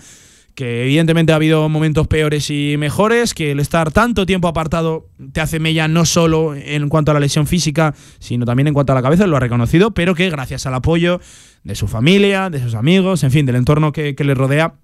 que 0.55 0.85
evidentemente 0.85 1.33
ha 1.33 1.37
habido 1.37 1.69
momentos 1.69 2.07
peores 2.07 2.49
y 2.51 2.77
mejores, 2.79 3.35
que 3.35 3.51
el 3.53 3.61
estar 3.61 3.91
tanto 3.91 4.27
tiempo 4.27 4.49
apartado 4.49 5.09
te 5.33 5.41
hace 5.41 5.59
mella 5.59 5.89
no 5.89 6.05
solo 6.05 6.55
en 6.55 6.89
cuanto 6.89 7.11
a 7.11 7.15
la 7.15 7.21
lesión 7.21 7.47
física, 7.47 7.95
sino 8.19 8.45
también 8.45 8.69
en 8.69 8.75
cuanto 8.75 8.93
a 8.93 8.95
la 8.95 9.03
cabeza, 9.03 9.27
lo 9.27 9.37
ha 9.37 9.41
reconocido, 9.41 9.93
pero 9.93 10.15
que 10.15 10.31
gracias 10.31 10.67
al 10.67 10.75
apoyo 10.75 11.21
de 11.65 11.75
su 11.75 11.89
familia, 11.89 12.51
de 12.51 12.61
sus 12.61 12.75
amigos, 12.75 13.25
en 13.25 13.31
fin, 13.31 13.47
del 13.47 13.57
entorno 13.57 13.93
que, 13.93 14.15
que 14.15 14.25
le 14.25 14.35
rodea, 14.35 14.75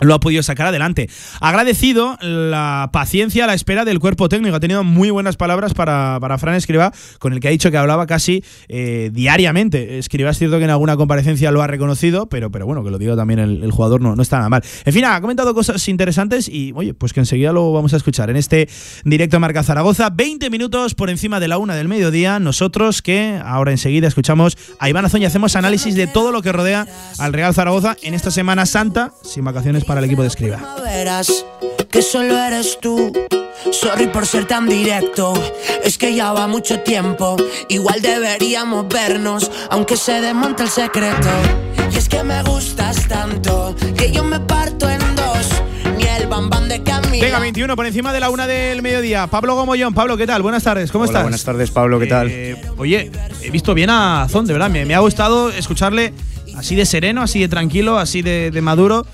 lo 0.00 0.14
ha 0.14 0.20
podido 0.20 0.42
sacar 0.42 0.66
adelante. 0.66 1.08
Agradecido 1.40 2.16
la 2.20 2.90
paciencia, 2.92 3.46
la 3.46 3.54
espera 3.54 3.84
del 3.84 3.98
cuerpo 3.98 4.28
técnico. 4.28 4.56
Ha 4.56 4.60
tenido 4.60 4.84
muy 4.84 5.10
buenas 5.10 5.36
palabras 5.36 5.74
para, 5.74 6.18
para 6.20 6.38
Fran 6.38 6.54
Escriba, 6.54 6.92
con 7.18 7.32
el 7.32 7.40
que 7.40 7.48
ha 7.48 7.50
dicho 7.50 7.70
que 7.70 7.76
hablaba 7.76 8.06
casi 8.06 8.44
eh, 8.68 9.10
diariamente. 9.12 9.98
Escriba 9.98 10.30
es 10.30 10.38
cierto 10.38 10.58
que 10.58 10.64
en 10.64 10.70
alguna 10.70 10.96
comparecencia 10.96 11.50
lo 11.50 11.62
ha 11.62 11.66
reconocido, 11.66 12.28
pero, 12.28 12.50
pero 12.50 12.66
bueno, 12.66 12.84
que 12.84 12.90
lo 12.90 12.98
diga 12.98 13.16
también 13.16 13.40
el, 13.40 13.62
el 13.62 13.70
jugador 13.70 14.00
no, 14.00 14.16
no, 14.16 14.22
está 14.22 14.38
nada 14.38 14.48
mal. 14.48 14.62
En 14.84 14.92
fin, 14.92 15.04
ha 15.04 15.20
comentado 15.20 15.54
cosas 15.54 15.86
interesantes 15.88 16.48
y, 16.48 16.72
oye, 16.74 16.94
pues 16.94 17.12
que 17.12 17.20
enseguida 17.20 17.52
lo 17.52 17.72
vamos 17.72 17.94
a 17.94 17.96
escuchar 17.96 18.30
en 18.30 18.36
este 18.36 18.68
directo 19.04 19.38
Marca 19.40 19.62
Zaragoza. 19.62 20.10
20 20.10 20.50
minutos 20.50 20.94
por 20.94 21.10
encima 21.10 21.40
de 21.40 21.48
la 21.48 21.58
una 21.58 21.74
del 21.74 21.88
mediodía. 21.88 22.38
Nosotros 22.38 23.02
que 23.02 23.40
ahora 23.44 23.70
enseguida 23.70 24.08
escuchamos 24.08 24.56
a 24.78 24.88
Iván 24.88 25.04
Azón 25.04 25.22
y 25.22 25.24
hacemos 25.24 25.56
análisis 25.56 25.94
de 25.94 26.06
todo 26.06 26.32
lo 26.32 26.42
que 26.42 26.52
rodea 26.52 26.86
al 27.18 27.32
Real 27.32 27.54
Zaragoza 27.54 27.96
en 28.02 28.14
esta 28.14 28.30
Semana 28.30 28.66
Santa, 28.66 29.12
sin 29.22 29.44
vacaciones 29.44 29.84
para 29.90 29.98
el 29.98 30.06
equipo 30.06 30.22
de 30.22 30.28
Escriba. 30.28 30.76
Verás 30.84 31.44
que 31.90 32.00
solo 32.00 32.38
eres 32.38 32.78
tú. 32.80 33.12
Sorry 33.72 34.06
por 34.06 34.24
ser 34.24 34.46
tan 34.46 34.68
directo, 34.68 35.34
es 35.82 35.98
que 35.98 36.14
ya 36.14 36.32
va 36.32 36.46
mucho 36.46 36.78
tiempo. 36.78 37.34
Igual 37.68 38.00
deberíamos 38.00 38.86
vernos, 38.86 39.50
aunque 39.68 39.96
se 39.96 40.20
desmonte 40.20 40.62
el 40.62 40.68
secreto. 40.68 41.28
Y 41.92 41.96
es 41.96 42.08
que 42.08 42.22
me 42.22 42.40
gustas 42.44 43.08
tanto, 43.08 43.74
que 43.96 44.12
yo 44.12 44.22
me 44.22 44.38
parto 44.38 44.88
en 44.88 45.00
dos. 45.16 45.48
Ni 45.98 46.04
el 46.04 46.28
bambán 46.28 46.68
de 46.68 46.84
Camila. 46.84 47.24
Venga, 47.24 47.40
21 47.40 47.74
por 47.74 47.84
encima 47.84 48.12
de 48.12 48.20
la 48.20 48.30
una 48.30 48.46
del 48.46 48.82
mediodía. 48.82 49.26
Pablo 49.26 49.56
Gomollón, 49.56 49.92
Pablo, 49.92 50.16
¿qué 50.16 50.28
tal? 50.28 50.40
Buenas 50.40 50.62
tardes, 50.62 50.92
¿cómo 50.92 51.02
Hola, 51.02 51.10
estás? 51.10 51.22
Buenas 51.24 51.42
tardes, 51.42 51.70
Pablo, 51.72 51.98
¿qué 51.98 52.06
tal? 52.06 52.28
Eh, 52.30 52.56
oye, 52.76 53.10
he 53.42 53.50
visto 53.50 53.74
bien 53.74 53.90
a 53.90 54.28
Zon, 54.30 54.46
de 54.46 54.52
verdad. 54.52 54.70
Me, 54.70 54.84
me, 54.84 54.94
ha 54.94 55.00
gustado 55.00 55.50
escucharle 55.50 56.12
así 56.56 56.76
de 56.76 56.86
sereno, 56.86 57.22
así 57.22 57.40
de 57.40 57.48
tranquilo, 57.48 57.98
así 57.98 58.22
de, 58.22 58.52
de 58.52 58.62
maduro. 58.62 59.04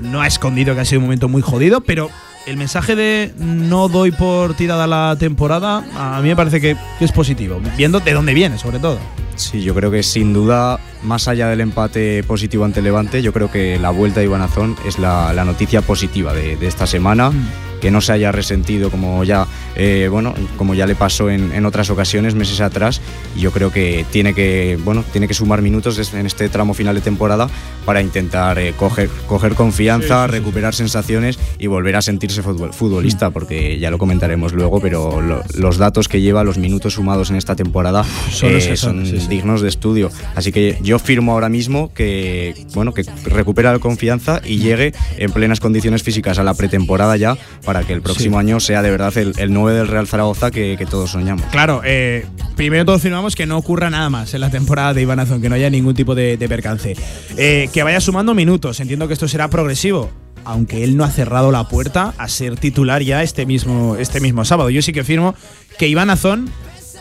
No 0.00 0.20
ha 0.20 0.26
escondido 0.26 0.74
que 0.74 0.80
ha 0.80 0.84
sido 0.84 1.00
un 1.00 1.06
momento 1.06 1.28
muy 1.28 1.42
jodido, 1.42 1.80
pero 1.80 2.10
el 2.46 2.56
mensaje 2.56 2.96
de 2.96 3.32
no 3.38 3.88
doy 3.88 4.12
por 4.12 4.54
tirada 4.54 4.86
la 4.86 5.16
temporada, 5.18 5.84
a 5.96 6.20
mí 6.22 6.28
me 6.28 6.36
parece 6.36 6.60
que, 6.60 6.76
que, 6.98 7.04
es 7.04 7.12
positivo, 7.12 7.60
viendo 7.76 8.00
de 8.00 8.12
dónde 8.12 8.34
viene, 8.34 8.58
sobre 8.58 8.78
todo. 8.78 8.98
Sí, 9.36 9.62
yo 9.62 9.74
creo 9.74 9.90
que 9.90 10.02
sin 10.02 10.32
duda, 10.32 10.80
más 11.02 11.28
allá 11.28 11.48
del 11.48 11.60
empate 11.60 12.24
positivo 12.24 12.64
ante 12.64 12.82
Levante, 12.82 13.22
yo 13.22 13.32
creo 13.32 13.50
que 13.50 13.78
la 13.78 13.90
vuelta 13.90 14.20
de 14.20 14.26
Ibanazón 14.26 14.76
es 14.86 14.98
la, 14.98 15.32
la 15.32 15.44
noticia 15.44 15.82
positiva 15.82 16.32
de, 16.32 16.56
de, 16.56 16.66
esta 16.66 16.86
semana. 16.86 17.30
Mm. 17.30 17.66
que 17.80 17.90
no 17.90 18.00
se 18.00 18.12
haya 18.12 18.32
resentido 18.32 18.90
como 18.90 19.24
ya, 19.24 19.46
eh, 19.76 20.08
bueno, 20.10 20.34
como 20.56 20.74
ya 20.74 20.86
le 20.86 20.94
pasó 20.94 21.30
en, 21.30 21.64
otras 21.66 21.90
ocasiones, 21.90 22.34
meses 22.34 22.60
atrás. 22.60 23.00
Y 23.36 23.40
yo 23.40 23.50
creo 23.50 23.70
que 23.70 24.04
tiene 24.10 24.34
que, 24.34 24.78
bueno, 24.84 25.04
tiene 25.12 25.28
que 25.28 25.34
sumar 25.34 25.62
minutos 25.62 26.12
en 26.14 26.26
este 26.26 26.48
tramo 26.48 26.74
final 26.74 26.94
de 26.94 27.00
temporada 27.00 27.48
para 27.84 28.00
intentar 28.00 28.58
eh, 28.58 28.74
coger, 28.76 29.08
coger 29.26 29.54
confianza, 29.54 30.26
recuperar 30.26 30.74
sensaciones 30.74 31.38
y 31.58 31.66
volver 31.66 31.96
a 31.96 32.02
sentirse 32.02 32.42
futbolista, 32.42 33.30
porque 33.30 33.78
ya 33.78 33.90
lo 33.90 33.98
comentaremos 33.98 34.52
luego, 34.52 34.80
pero 34.80 35.20
los 35.20 35.78
datos 35.78 36.08
que 36.08 36.20
lleva, 36.20 36.44
los 36.44 36.58
minutos 36.58 36.94
sumados 36.94 37.30
en 37.30 37.36
esta 37.36 37.56
temporada 37.56 38.04
son, 38.30 39.25
dignos 39.28 39.62
de 39.62 39.68
estudio. 39.68 40.10
Así 40.34 40.52
que 40.52 40.78
yo 40.82 40.98
firmo 40.98 41.32
ahora 41.32 41.48
mismo 41.48 41.92
que, 41.94 42.54
bueno, 42.74 42.92
que 42.92 43.04
recupera 43.24 43.72
la 43.72 43.78
confianza 43.78 44.40
y 44.44 44.58
llegue 44.58 44.92
en 45.18 45.30
plenas 45.32 45.60
condiciones 45.60 46.02
físicas 46.02 46.38
a 46.38 46.44
la 46.44 46.54
pretemporada 46.54 47.16
ya 47.16 47.36
para 47.64 47.82
que 47.82 47.92
el 47.92 48.02
próximo 48.02 48.38
año 48.38 48.60
sea 48.60 48.82
de 48.82 48.90
verdad 48.90 49.16
el, 49.18 49.34
el 49.38 49.52
9 49.52 49.78
del 49.78 49.88
Real 49.88 50.06
Zaragoza 50.06 50.50
que, 50.50 50.86
todos 50.88 51.10
soñamos. 51.10 51.44
Claro, 51.46 51.82
eh, 51.84 52.26
primero 52.54 52.84
todos 52.84 53.02
firmamos 53.02 53.34
que 53.34 53.44
no 53.46 53.58
ocurra 53.58 53.90
nada 53.90 54.08
más 54.08 54.34
en 54.34 54.40
la 54.40 54.50
temporada 54.50 54.94
de 54.94 55.02
Iván 55.02 55.18
Azón, 55.18 55.42
que 55.42 55.48
no 55.48 55.56
haya 55.56 55.68
ningún 55.68 55.94
tipo 55.94 56.14
de, 56.14 56.38
percance. 56.48 56.94
Eh, 57.36 57.68
que 57.72 57.82
vaya 57.82 58.00
sumando 58.00 58.34
minutos, 58.34 58.78
entiendo 58.78 59.08
que 59.08 59.14
esto 59.14 59.26
será 59.26 59.48
progresivo 59.48 60.10
aunque 60.46 60.84
él 60.84 60.96
no 60.96 61.02
ha 61.02 61.10
cerrado 61.10 61.50
la 61.50 61.68
puerta 61.68 62.14
a 62.18 62.28
ser 62.28 62.56
titular 62.56 63.02
ya 63.02 63.24
este 63.24 63.46
mismo, 63.46 63.96
este 63.96 64.20
mismo 64.20 64.44
sábado. 64.44 64.70
Yo 64.70 64.80
sí 64.80 64.92
que 64.92 65.02
firmo 65.02 65.34
que 65.76 65.88
Iván 65.88 66.08
Azón 66.08 66.48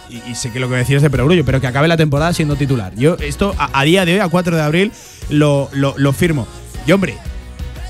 y, 0.09 0.35
sé 0.35 0.51
que 0.51 0.59
lo 0.59 0.69
que 0.69 0.75
decías 0.75 1.01
de 1.01 1.09
perogrullo, 1.09 1.45
pero 1.45 1.61
que 1.61 1.67
acabe 1.67 1.87
la 1.87 1.97
temporada 1.97 2.33
siendo 2.33 2.55
titular. 2.55 2.93
Yo 2.95 3.15
esto 3.19 3.55
a, 3.57 3.83
día 3.83 4.05
de 4.05 4.13
hoy, 4.13 4.19
a 4.19 4.27
4 4.27 4.55
de 4.55 4.61
abril, 4.61 4.91
lo, 5.29 5.69
lo, 5.73 6.13
firmo. 6.13 6.47
Y 6.85 6.91
hombre, 6.91 7.17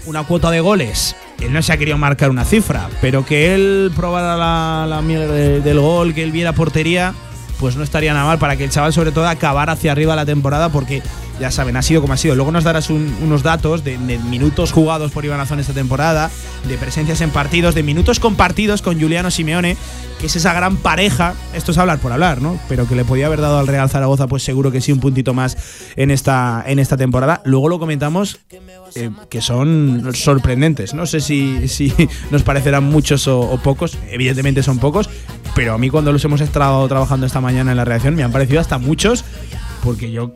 una 0.06 0.24
cuota 0.24 0.52
de 0.52 0.60
goles. 0.60 1.16
Él 1.42 1.52
no 1.52 1.62
se 1.62 1.74
ha 1.74 1.78
querido 1.78 1.98
marcar 1.98 2.30
una 2.30 2.46
cifra, 2.46 2.90
pero 3.02 3.26
que 3.26 3.54
él 3.54 3.92
probara 3.94 4.38
la, 4.38 4.88
la 4.88 5.02
mierda 5.02 5.34
del 5.34 5.80
gol, 5.80 6.14
que 6.14 6.24
él 6.24 6.32
viera 6.32 6.54
portería, 6.54 7.14
pues 7.60 7.76
no 7.76 7.84
estaría 7.84 8.14
nada 8.14 8.26
mal 8.26 8.40
para 8.40 8.56
que 8.58 8.64
el 8.64 8.70
chaval 8.70 8.94
sobre 8.94 9.12
todo 9.12 9.28
acabara 9.28 9.74
hacia 9.74 9.92
arriba 9.92 10.16
la 10.16 10.26
temporada 10.26 10.70
porque 10.70 11.02
ya 11.40 11.52
saben, 11.52 11.76
ha 11.76 11.82
sido 11.82 12.02
como 12.02 12.14
ha 12.14 12.18
sido. 12.18 12.36
Luego 12.36 12.52
nos 12.52 12.64
darás 12.64 12.90
unos 12.90 13.44
datos 13.44 13.84
de, 13.84 13.98
minutos 13.98 14.72
jugados 14.72 15.12
por 15.12 15.26
Iván 15.26 15.40
Azón 15.40 15.60
esta 15.60 15.74
temporada, 15.74 16.32
de 16.68 16.78
presencias 16.78 17.22
en 17.22 17.30
partidos, 17.30 17.76
de 17.76 17.84
minutos 17.84 18.20
compartidos 18.20 18.82
con 18.82 19.00
Juliano 19.00 19.32
Simeone, 19.32 19.76
que 20.20 20.28
es 20.28 20.36
esa 20.36 20.54
gran 20.54 20.78
pareja, 20.78 21.34
esto 21.54 21.72
es 21.72 21.78
hablar 21.78 22.00
por 22.00 22.12
hablar, 22.12 22.42
¿no? 22.42 22.58
Pero 22.70 22.88
que 22.88 22.96
le 22.96 23.04
podía 23.04 23.26
haber 23.26 23.42
dado 23.42 23.60
al 23.60 23.68
Real 23.68 23.90
Zaragoza, 23.90 24.28
pues 24.28 24.44
seguro 24.44 24.72
que 24.72 24.80
sí, 24.80 24.92
un 24.92 25.00
puntito 25.00 25.34
más 25.34 25.58
en 25.96 26.10
esta, 26.12 26.64
en 26.66 26.80
esta 26.80 26.96
temporada. 26.96 27.42
Luego 27.44 27.68
lo 27.68 27.80
comentamos 27.80 28.40
eh, 28.96 29.10
que 29.30 29.42
son 29.42 30.12
sorprendentes. 30.14 30.94
No 30.94 31.06
sé 31.06 31.20
si, 31.20 31.68
si 31.68 31.94
nos 32.32 32.44
parecerán 32.44 32.86
muchos 32.86 33.28
o, 33.28 33.60
pocos, 33.62 33.98
evidentemente 34.10 34.64
son 34.64 34.80
pocos, 34.80 35.10
pero 35.56 35.74
a 35.74 35.78
mí 35.78 35.90
cuando 35.90 36.12
los 36.12 36.24
hemos 36.26 36.42
estado 36.42 36.86
trabajando 36.88 37.26
esta 37.26 37.42
mañana 37.42 37.72
en 37.72 37.78
la 37.78 37.86
reacción 37.86 38.14
me 38.14 38.24
han 38.24 38.32
parecido 38.32 38.60
hasta 38.60 38.78
muchos, 38.78 39.24
porque 39.82 40.12
yo 40.12 40.36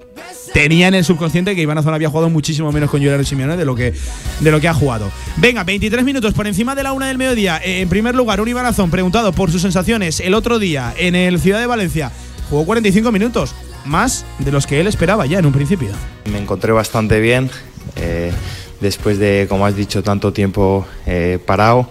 tenía 0.54 0.88
en 0.88 0.96
el 0.96 1.04
subconsciente 1.04 1.56
que 1.56 1.62
Iván 1.62 1.78
Azón 1.78 1.94
había 1.94 2.10
jugado 2.10 2.30
muchísimo 2.30 2.72
menos 2.72 2.90
con 2.90 3.02
Juliano 3.02 3.24
Simeone 3.24 3.58
de 3.58 3.66
lo 3.66 3.76
que, 3.76 3.94
de 4.40 4.52
lo 4.52 4.62
que 4.62 4.70
ha 4.70 4.74
jugado. 4.74 5.12
Venga, 5.36 5.66
23 5.66 6.06
minutos 6.06 6.34
por 6.34 6.48
encima 6.48 6.74
de 6.74 6.84
la 6.84 6.94
una 6.94 7.08
del 7.08 7.18
mediodía. 7.18 7.60
Eh, 7.64 7.82
en 7.82 7.90
primer 7.90 8.16
lugar, 8.16 8.40
un 8.40 8.48
Iván 8.48 8.74
preguntado 8.90 9.34
por 9.34 9.52
sus 9.52 9.62
sensaciones 9.62 10.22
el 10.22 10.34
otro 10.34 10.58
día 10.58 10.94
en 10.98 11.16
el 11.16 11.40
Ciudad 11.40 11.60
de 11.60 11.66
Valencia. 11.66 12.12
Jugó 12.50 12.66
45 12.66 13.12
minutos, 13.12 13.54
más 13.86 14.26
de 14.40 14.52
los 14.52 14.66
que 14.66 14.80
él 14.80 14.88
esperaba 14.88 15.26
ya 15.26 15.40
en 15.40 15.46
un 15.46 15.52
principio. 15.52 15.90
Me 16.32 16.40
encontré 16.40 16.72
bastante 16.72 17.20
bien. 17.20 17.52
Eh, 17.98 18.32
después 18.80 19.20
de, 19.20 19.48
como 19.50 19.66
has 19.66 19.76
dicho, 19.76 20.02
tanto 20.02 20.32
tiempo 20.32 20.88
eh, 21.06 21.40
parado. 21.46 21.90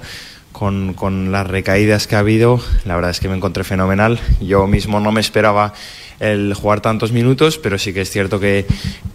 Con, 0.58 0.94
con, 0.94 1.30
las 1.30 1.46
recaídas 1.46 2.08
que 2.08 2.16
ha 2.16 2.18
habido, 2.18 2.60
la 2.84 2.96
verdad 2.96 3.12
es 3.12 3.20
que 3.20 3.28
me 3.28 3.36
encontré 3.36 3.62
fenomenal. 3.62 4.18
Yo 4.40 4.66
mismo 4.66 4.98
no 4.98 5.12
me 5.12 5.20
esperaba 5.20 5.72
el 6.20 6.54
jugar 6.54 6.80
tantos 6.80 7.12
minutos, 7.12 7.58
pero 7.58 7.78
sí 7.78 7.92
que 7.92 8.00
es 8.00 8.10
cierto 8.10 8.40
que, 8.40 8.66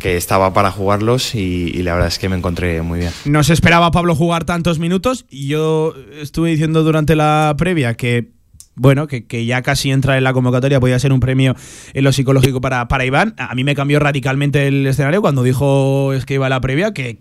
estaba 0.04 0.54
para 0.54 0.70
jugarlos 0.70 1.34
y, 1.34 1.82
la 1.82 1.94
verdad 1.94 2.10
es 2.10 2.20
que 2.20 2.30
me 2.30 2.36
encontré 2.36 2.82
muy 2.82 3.00
bien. 3.00 3.12
No 3.26 3.44
se 3.44 3.54
esperaba 3.54 3.92
Pablo 3.92 4.16
jugar 4.16 4.44
tantos 4.44 4.80
minutos 4.80 5.26
y 5.30 5.48
yo 5.48 5.94
estuve 6.22 6.50
diciendo 6.50 6.84
durante 6.84 7.16
la 7.16 7.56
previa 7.58 7.94
que 7.96 8.32
bueno, 8.76 9.08
que, 9.08 9.46
ya 9.46 9.62
casi 9.62 9.92
entra 9.92 10.18
en 10.18 10.24
la 10.24 10.34
convocatoria, 10.34 10.80
podía 10.80 10.98
ser 10.98 11.14
un 11.14 11.20
premio 11.20 11.56
en 11.94 12.04
lo 12.04 12.12
psicológico 12.12 12.60
para, 12.60 12.88
para 12.88 13.06
Iván. 13.06 13.36
A 13.38 13.54
mí 13.54 13.64
me 13.64 13.76
cambió 13.76 14.00
radicalmente 14.00 14.68
el 14.68 14.86
escenario 14.88 15.22
cuando 15.22 15.44
dijo 15.44 16.14
es 16.14 16.26
que 16.26 16.36
iba 16.36 16.48
a 16.48 16.50
la 16.50 16.60
previa 16.60 16.94
que, 16.94 17.14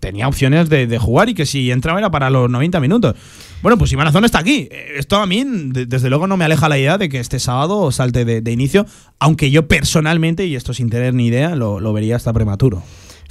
tenía 0.00 0.26
opciones 0.28 0.68
de, 0.70 0.98
jugar 0.98 1.28
y 1.28 1.34
que 1.34 1.44
si 1.44 1.70
entraba 1.70 1.98
era 1.98 2.10
para 2.10 2.30
los 2.30 2.50
90 2.50 2.80
minutos. 2.80 3.14
Bueno, 3.62 3.76
pues 3.76 3.92
Iván 3.92 4.06
Azón 4.06 4.24
está 4.24 4.38
aquí. 4.38 4.68
Esto 4.96 5.16
a 5.16 5.26
mí, 5.26 5.44
desde 5.46 6.08
luego, 6.08 6.26
no 6.26 6.36
me 6.36 6.44
aleja 6.44 6.68
la 6.68 6.78
idea 6.78 6.98
de 6.98 7.08
que 7.08 7.20
este 7.20 7.38
sábado 7.40 7.90
salte 7.92 8.24
de, 8.24 8.52
inicio, 8.52 8.86
aunque 9.18 9.50
yo 9.50 9.68
personalmente, 9.68 10.46
y 10.46 10.56
esto 10.56 10.72
sin 10.72 10.88
tener 10.88 11.12
ni 11.12 11.26
idea, 11.26 11.54
lo, 11.56 11.80
lo 11.80 11.92
vería 11.92 12.16
hasta 12.16 12.32
prematuro. 12.32 12.82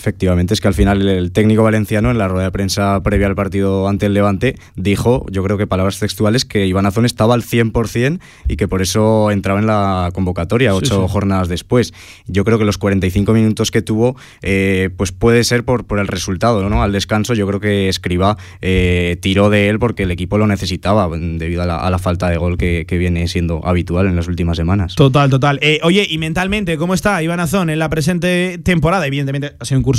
Efectivamente, 0.05 0.53
es 0.53 0.61
que 0.61 0.67
al 0.67 0.75
final 0.75 1.07
el 1.07 1.31
técnico 1.31 1.63
valenciano 1.63 2.11
en 2.11 2.19
la 2.19 2.27
rueda 2.27 2.45
de 2.45 2.51
prensa 2.51 3.01
previa 3.01 3.25
al 3.25 3.33
partido 3.33 3.87
ante 3.87 4.05
el 4.05 4.13
Levante 4.13 4.55
dijo, 4.75 5.25
yo 5.31 5.43
creo 5.43 5.57
que 5.57 5.65
palabras 5.65 5.97
textuales, 5.97 6.45
que 6.45 6.67
Iván 6.67 6.85
Azón 6.85 7.05
estaba 7.05 7.33
al 7.33 7.41
100% 7.41 8.19
y 8.47 8.55
que 8.55 8.67
por 8.67 8.83
eso 8.83 9.31
entraba 9.31 9.59
en 9.59 9.65
la 9.65 10.11
convocatoria 10.13 10.75
ocho 10.75 11.07
jornadas 11.07 11.47
después. 11.47 11.91
Yo 12.27 12.45
creo 12.45 12.59
que 12.59 12.65
los 12.65 12.77
45 12.77 13.33
minutos 13.33 13.71
que 13.71 13.81
tuvo, 13.81 14.15
eh, 14.43 14.91
pues 14.95 15.11
puede 15.11 15.43
ser 15.43 15.65
por, 15.65 15.85
por 15.85 15.97
el 15.97 16.07
resultado, 16.07 16.69
¿no? 16.69 16.83
Al 16.83 16.91
descanso 16.91 17.33
yo 17.33 17.47
creo 17.47 17.59
que 17.59 17.89
Escriba 17.89 18.37
eh, 18.61 19.17
tiró 19.21 19.49
de 19.49 19.69
él 19.69 19.79
porque 19.79 20.03
el 20.03 20.11
equipo 20.11 20.37
lo 20.37 20.45
necesitaba 20.45 21.09
debido 21.09 21.63
a 21.63 21.89
la, 21.89 21.97
falta 21.97 22.29
de 22.29 22.37
gol 22.37 22.57
que, 22.57 22.85
viene 22.91 23.27
siendo 23.27 23.65
habitual 23.65 24.05
en 24.05 24.15
las 24.15 24.27
últimas 24.27 24.55
semanas. 24.55 24.93
Total, 24.93 25.31
total. 25.31 25.57
Eh, 25.63 25.79
oye, 25.81 26.05
y 26.07 26.19
mentalmente, 26.19 26.77
¿cómo 26.77 26.93
está 26.93 27.23
Iván 27.23 27.39
Azón 27.39 27.71
en 27.71 27.79
la 27.79 27.89
presente 27.89 28.59
temporada? 28.59 29.07
Evidentemente 29.07 29.55
ha 29.57 29.65
sido 29.65 29.79
un 29.79 29.83
curso 29.83 29.94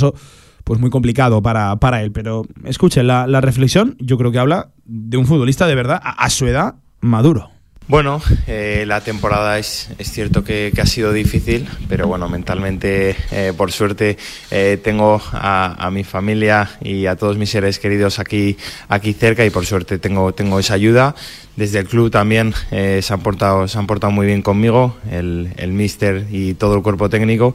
pues 0.66 0.80
muy 0.80 0.90
complicado 0.90 1.42
para, 1.42 1.76
para 1.76 2.02
él. 2.02 2.10
Pero 2.10 2.44
escuchen, 2.64 3.06
la, 3.06 3.28
la, 3.28 3.40
reflexión 3.40 3.96
yo 4.00 4.18
creo 4.18 4.32
que 4.32 4.40
habla 4.40 4.70
de 4.84 5.16
un 5.16 5.24
futbolista 5.24 5.68
de 5.68 5.76
verdad 5.76 6.00
a, 6.02 6.28
su 6.28 6.48
edad 6.48 6.74
maduro. 7.00 7.50
Bueno, 7.86 8.20
eh, 8.48 8.82
la 8.84 9.00
temporada 9.00 9.60
es, 9.60 9.90
es 9.98 10.10
cierto 10.10 10.42
que, 10.42 10.72
que, 10.74 10.80
ha 10.80 10.86
sido 10.86 11.12
difícil, 11.12 11.68
pero 11.88 12.08
bueno, 12.08 12.28
mentalmente, 12.28 13.14
eh, 13.30 13.52
por 13.56 13.70
suerte, 13.70 14.18
eh, 14.50 14.80
tengo 14.82 15.22
a, 15.30 15.86
a, 15.86 15.90
mi 15.92 16.02
familia 16.02 16.68
y 16.80 17.06
a 17.06 17.14
todos 17.14 17.36
mis 17.38 17.50
seres 17.50 17.78
queridos 17.78 18.18
aquí, 18.18 18.56
aquí 18.88 19.12
cerca 19.12 19.46
y 19.46 19.50
por 19.50 19.66
suerte 19.66 20.00
tengo, 20.00 20.34
tengo 20.34 20.58
esa 20.58 20.74
ayuda. 20.74 21.14
Desde 21.54 21.78
el 21.78 21.86
club 21.86 22.10
también 22.10 22.54
se, 22.70 23.06
han 23.08 23.20
portado, 23.20 23.68
se 23.68 23.78
han 23.78 23.86
portado 23.86 24.10
muy 24.10 24.26
bien 24.26 24.42
conmigo, 24.42 24.96
el, 25.08 25.52
el 25.56 25.72
míster 25.72 26.26
y 26.32 26.54
todo 26.54 26.74
el 26.74 26.82
cuerpo 26.82 27.08
técnico. 27.08 27.54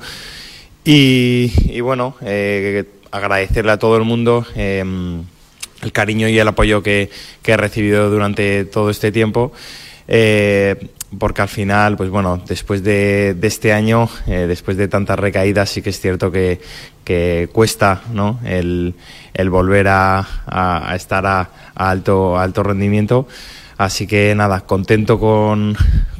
Y, 0.83 1.79
bueno, 1.81 2.15
eh, 2.21 2.85
agradecerle 3.11 3.71
a 3.71 3.77
todo 3.77 3.97
el 3.97 4.03
mundo 4.03 4.45
eh, 4.55 4.83
el 5.83 5.91
cariño 5.91 6.27
y 6.27 6.39
el 6.39 6.47
apoyo 6.47 6.81
que, 6.81 7.09
he 7.45 7.57
recibido 7.57 8.09
durante 8.09 8.65
todo 8.65 8.89
este 8.89 9.11
tiempo. 9.11 9.51
Eh, 10.07 10.75
porque 11.19 11.41
al 11.41 11.49
final, 11.49 11.97
pues 11.97 12.09
bueno, 12.09 12.41
después 12.47 12.83
de, 12.83 13.37
este 13.41 13.73
año, 13.73 14.09
después 14.25 14.77
de 14.77 14.87
tantas 14.87 15.19
recaídas, 15.19 15.69
sí 15.69 15.81
que 15.81 15.89
es 15.89 15.99
cierto 15.99 16.31
que, 16.31 16.59
cuesta 17.51 18.01
¿no? 18.13 18.39
el, 18.45 18.95
volver 19.49 19.87
a, 19.89 20.93
estar 20.95 21.25
a, 21.25 21.49
alto, 21.75 22.39
alto 22.39 22.63
rendimiento. 22.63 23.27
Así 23.77 24.07
que 24.07 24.33
nada, 24.35 24.61
contento 24.61 25.19
con, 25.19 25.75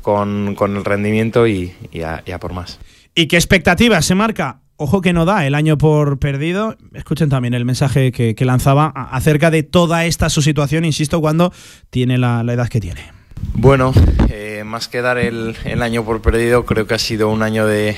el 0.05 0.85
rendimiento 0.85 1.47
y, 1.47 1.73
y 1.93 2.01
a 2.01 2.39
por 2.39 2.51
más. 2.53 2.77
¿Y 3.13 3.27
qué 3.27 3.35
expectativas 3.35 4.05
se 4.05 4.15
marca? 4.15 4.61
Ojo 4.77 5.01
que 5.01 5.11
no 5.11 5.25
da 5.25 5.45
el 5.45 5.53
año 5.53 5.77
por 5.77 6.17
perdido. 6.17 6.77
Escuchen 6.93 7.29
también 7.29 7.53
el 7.53 7.65
mensaje 7.65 8.13
que, 8.13 8.35
lanzaba 8.45 8.87
acerca 8.87 9.51
de 9.51 9.63
toda 9.63 10.05
esta 10.05 10.29
su 10.29 10.41
situación, 10.41 10.85
insisto, 10.85 11.19
cuando 11.19 11.51
tiene 11.89 12.17
la, 12.17 12.41
edad 12.41 12.69
que 12.69 12.79
tiene. 12.79 13.11
Bueno, 13.53 13.93
eh, 14.29 14.63
más 14.65 14.87
que 14.87 15.01
dar 15.01 15.17
el, 15.17 15.55
año 15.81 16.05
por 16.05 16.21
perdido, 16.21 16.65
creo 16.65 16.87
que 16.87 16.93
ha 16.93 16.99
sido 16.99 17.27
un 17.29 17.43
año 17.43 17.67
de, 17.67 17.97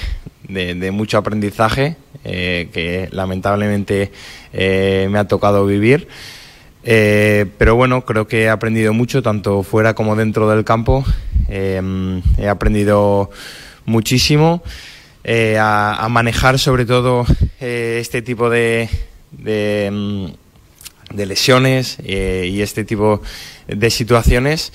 mucho 0.92 1.20
aprendizaje 1.20 1.96
eh, 2.24 2.70
que 2.74 3.08
lamentablemente 3.12 4.12
eh, 4.52 5.08
me 5.12 5.20
ha 5.20 5.28
tocado 5.28 5.66
vivir. 5.68 6.08
pero 6.84 7.76
bueno, 7.76 8.04
creo 8.04 8.28
que 8.28 8.44
he 8.44 8.50
aprendido 8.50 8.94
mucho, 8.94 9.22
tanto 9.22 9.62
fuera 9.62 9.94
como 9.94 10.16
dentro 10.16 10.50
del 10.50 10.66
campo. 10.66 11.06
he 11.48 12.50
aprendido 12.50 13.30
muchísimo. 13.86 14.64
Eh, 15.26 15.58
a, 15.58 16.06
manejar 16.10 16.60
sobre 16.60 16.86
todo 16.86 17.26
eh, 17.62 17.98
este 18.02 18.22
tipo 18.22 18.50
de, 18.50 18.90
de, 19.32 19.90
mm, 19.90 21.16
lesiones 21.16 21.98
eh, 22.04 22.50
y 22.52 22.62
este 22.62 22.84
tipo 22.84 23.22
de 23.68 23.90
situaciones 23.90 24.74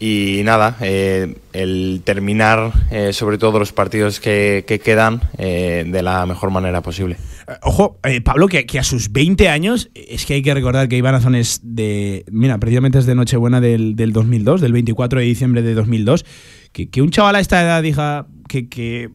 y 0.00 0.42
nada, 0.44 0.76
el 0.80 2.02
terminar 2.04 2.72
sobre 3.10 3.36
todo 3.36 3.58
los 3.58 3.72
partidos 3.72 4.20
que, 4.20 4.64
quedan 4.84 5.22
eh, 5.38 5.84
de 5.88 6.02
la 6.02 6.24
mejor 6.24 6.52
manera 6.52 6.82
posible. 6.82 7.16
Ojo, 7.62 7.98
Pablo, 8.22 8.46
que, 8.46 8.78
a 8.78 8.84
sus 8.84 9.10
20 9.10 9.48
años, 9.48 9.90
es 9.96 10.24
que 10.24 10.34
hay 10.34 10.42
que 10.42 10.54
recordar 10.54 10.88
que 10.88 10.96
Iván 10.96 11.16
Azón 11.16 11.34
es 11.34 11.62
de, 11.64 12.24
mira, 12.30 12.58
precisamente 12.58 13.00
es 13.00 13.06
de 13.06 13.16
Nochebuena 13.16 13.60
del, 13.60 13.96
del 13.96 14.12
2002, 14.12 14.60
del 14.60 14.72
24 14.72 15.18
de 15.18 15.26
diciembre 15.26 15.62
de 15.62 15.74
2002, 15.74 16.24
que, 16.70 16.88
que 16.88 17.02
un 17.02 17.10
chaval 17.10 17.34
a 17.34 17.40
esta 17.40 17.60
edad 17.60 17.82
diga 17.82 18.28
que, 18.46 18.68
que 18.68 19.10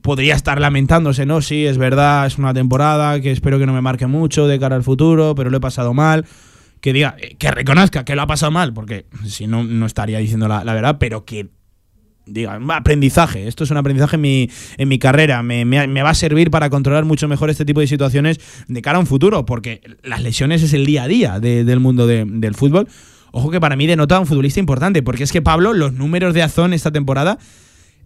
podría 0.00 0.34
estar 0.34 0.60
lamentándose, 0.60 1.26
¿no? 1.26 1.42
Sí, 1.42 1.66
es 1.66 1.78
verdad, 1.78 2.26
es 2.26 2.38
una 2.38 2.54
temporada 2.54 3.20
que 3.20 3.30
espero 3.30 3.58
que 3.58 3.66
no 3.66 3.72
me 3.72 3.80
marque 3.80 4.06
mucho 4.06 4.46
de 4.46 4.58
cara 4.58 4.76
al 4.76 4.82
futuro, 4.82 5.34
pero 5.34 5.50
lo 5.50 5.56
he 5.56 5.60
pasado 5.60 5.94
mal 5.94 6.24
que 6.82 6.92
diga, 6.92 7.16
eh, 7.18 7.36
que 7.38 7.50
reconozca 7.50 8.04
que 8.04 8.14
lo 8.14 8.22
ha 8.22 8.26
pasado 8.26 8.52
mal, 8.52 8.74
porque 8.74 9.06
si 9.24 9.46
no, 9.46 9.64
no 9.64 9.86
estaría 9.86 10.18
diciendo 10.18 10.48
la, 10.48 10.62
verdad, 10.64 10.96
pero 10.98 11.24
que 11.24 11.48
diga, 12.26 12.58
aprendizaje, 12.70 13.46
esto 13.46 13.64
es 13.64 13.70
un 13.70 13.76
aprendizaje 13.76 14.16
en 14.16 14.20
mi, 14.20 14.50
en 14.76 14.88
mi 14.88 14.98
carrera, 14.98 15.42
me, 15.44 15.64
va 15.64 16.10
a 16.10 16.14
servir 16.14 16.50
para 16.50 16.70
controlar 16.70 17.04
mucho 17.04 17.28
mejor 17.28 17.50
este 17.50 17.64
tipo 17.64 17.80
de 17.80 17.86
situaciones 17.86 18.40
de 18.66 18.82
cara 18.82 18.98
a 18.98 19.00
un 19.00 19.06
futuro, 19.06 19.46
porque 19.46 19.80
las 20.02 20.22
lesiones 20.22 20.62
es 20.64 20.72
el 20.72 20.84
día 20.84 21.04
a 21.04 21.08
día 21.08 21.40
del 21.40 21.80
mundo 21.80 22.06
del 22.06 22.54
fútbol. 22.56 22.88
Ojo 23.30 23.50
que 23.50 23.60
para 23.60 23.76
mí 23.76 23.86
denota 23.86 24.20
un 24.20 24.26
futbolista 24.26 24.60
importante, 24.60 25.02
porque 25.02 25.22
es 25.22 25.32
que 25.32 25.40
Pablo, 25.40 25.72
los 25.72 25.94
números 25.94 26.34
de 26.34 26.42
Azón 26.42 26.74
esta 26.74 26.90
temporada 26.90 27.38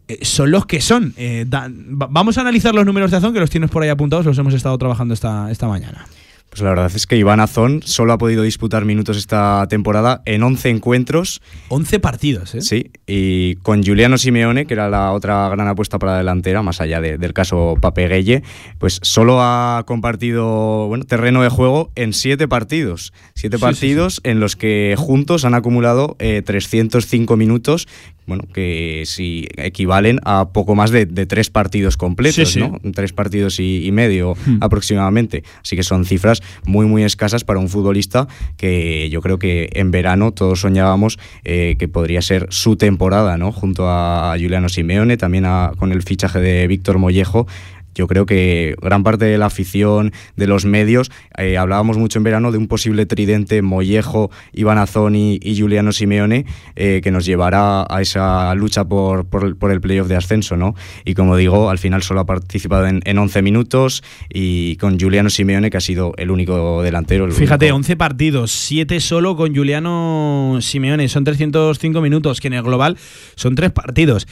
eh, 0.08 0.24
son 0.24 0.50
los 0.50 0.66
que 0.66 0.80
son. 0.80 1.14
Eh, 1.16 1.46
vamos 1.48 2.38
a 2.38 2.40
analizar 2.40 2.74
los 2.74 2.86
números 2.86 3.10
de 3.10 3.16
Azón, 3.16 3.32
que 3.32 3.40
los 3.40 3.50
tienes 3.50 3.70
por 3.70 3.82
ahí 3.82 3.88
apuntados, 3.88 4.26
los 4.26 4.38
hemos 4.38 4.54
estado 4.54 4.76
trabajando 4.78 5.14
esta, 5.14 5.50
esta 5.50 5.66
mañana. 5.68 6.06
Pues 6.56 6.62
la 6.62 6.70
verdad 6.70 6.90
es 6.94 7.06
que 7.06 7.18
Iván 7.18 7.40
Azón 7.40 7.82
solo 7.84 8.14
ha 8.14 8.18
podido 8.18 8.42
disputar 8.42 8.86
minutos 8.86 9.18
esta 9.18 9.66
temporada 9.68 10.22
en 10.24 10.42
11 10.42 10.70
encuentros. 10.70 11.42
11 11.68 12.00
partidos, 12.00 12.54
¿eh? 12.54 12.62
Sí, 12.62 12.92
y 13.06 13.56
con 13.56 13.84
Juliano 13.84 14.16
Simeone, 14.16 14.64
que 14.64 14.72
era 14.72 14.88
la 14.88 15.12
otra 15.12 15.50
gran 15.50 15.68
apuesta 15.68 15.98
para 15.98 16.12
la 16.12 16.18
delantera, 16.18 16.62
más 16.62 16.80
allá 16.80 17.02
del 17.02 17.34
caso 17.34 17.74
Papeguelle, 17.78 18.42
pues 18.78 19.00
solo 19.02 19.42
ha 19.42 19.84
compartido 19.86 20.86
bueno, 20.86 21.04
terreno 21.04 21.42
de 21.42 21.50
juego 21.50 21.90
en 21.94 22.14
7 22.14 22.48
partidos. 22.48 23.12
7 23.34 23.58
partidos 23.58 24.22
en 24.24 24.40
los 24.40 24.56
que 24.56 24.94
juntos 24.96 25.44
han 25.44 25.52
acumulado 25.52 26.16
305 26.18 27.34
eh, 27.34 27.36
minutos, 27.36 27.86
bueno, 28.26 28.44
que 28.52 29.04
si 29.06 29.48
equivalen 29.56 30.20
a 30.24 30.48
poco 30.52 30.74
más 30.74 30.90
de, 30.90 31.06
tres 31.06 31.50
partidos 31.50 31.96
completos, 31.96 32.56
¿no? 32.56 32.78
Tres 32.94 33.12
partidos 33.12 33.60
y, 33.60 33.90
medio 33.92 34.34
hmm. 34.34 34.58
aproximadamente. 34.60 35.44
Así 35.62 35.76
que 35.76 35.82
son 35.82 36.04
cifras 36.04 36.42
muy, 36.64 36.86
muy 36.86 37.04
escasas 37.04 37.44
para 37.44 37.60
un 37.60 37.68
futbolista 37.68 38.28
que 38.56 39.08
yo 39.10 39.22
creo 39.22 39.38
que 39.38 39.70
en 39.72 39.90
verano 39.90 40.32
todos 40.32 40.60
soñábamos 40.60 41.18
eh, 41.44 41.76
que 41.78 41.88
podría 41.88 42.20
ser 42.20 42.46
su 42.50 42.76
temporada, 42.76 43.36
¿no? 43.38 43.52
Junto 43.52 43.88
a 43.88 44.34
Juliano 44.38 44.68
Simeone, 44.68 45.16
también 45.16 45.46
con 45.78 45.92
el 45.92 46.02
fichaje 46.02 46.40
de 46.40 46.66
Víctor 46.66 46.98
Mollejo 46.98 47.46
yo 47.96 48.06
creo 48.06 48.26
que 48.26 48.76
gran 48.80 49.02
parte 49.02 49.24
de 49.24 49.38
la 49.38 49.46
afición, 49.46 50.12
de 50.36 50.46
los 50.46 50.66
medios, 50.66 51.10
eh, 51.38 51.56
hablábamos 51.56 51.96
mucho 51.96 52.18
en 52.18 52.24
verano 52.24 52.52
de 52.52 52.58
un 52.58 52.68
posible 52.68 53.06
tridente 53.06 53.62
Mollejo, 53.62 54.30
Iván 54.52 54.78
Azoni 54.78 55.40
y 55.42 55.58
Juliano 55.58 55.92
Simeone 55.92 56.44
eh, 56.76 57.00
que 57.02 57.10
nos 57.10 57.24
llevará 57.24 57.86
a 57.88 58.02
esa 58.02 58.54
lucha 58.54 58.84
por, 58.84 59.26
por, 59.26 59.72
el 59.72 59.80
playoff 59.80 60.08
de 60.08 60.16
ascenso, 60.16 60.56
¿no? 60.56 60.74
Y 61.04 61.14
como 61.14 61.36
digo, 61.36 61.70
al 61.70 61.78
final 61.78 62.02
solo 62.02 62.20
ha 62.20 62.26
participado 62.26 62.86
en, 62.86 63.00
en 63.04 63.18
11 63.18 63.42
minutos 63.42 64.04
y 64.28 64.76
con 64.76 65.00
Juliano 65.00 65.30
Simeone 65.30 65.70
que 65.70 65.78
ha 65.78 65.80
sido 65.80 66.12
el 66.18 66.30
único 66.30 66.82
delantero. 66.82 67.30
Fíjate, 67.30 67.72
11 67.72 67.96
partidos, 67.96 68.52
7 68.52 69.00
solo 69.00 69.36
con 69.36 69.54
Juliano 69.54 70.58
Simeone, 70.60 71.08
son 71.08 71.24
305 71.24 72.00
minutos, 72.02 72.40
que 72.40 72.48
en 72.48 72.54
el 72.54 72.62
global 72.62 72.98
son 73.36 73.54
3 73.54 73.70
partidos. 73.70 74.28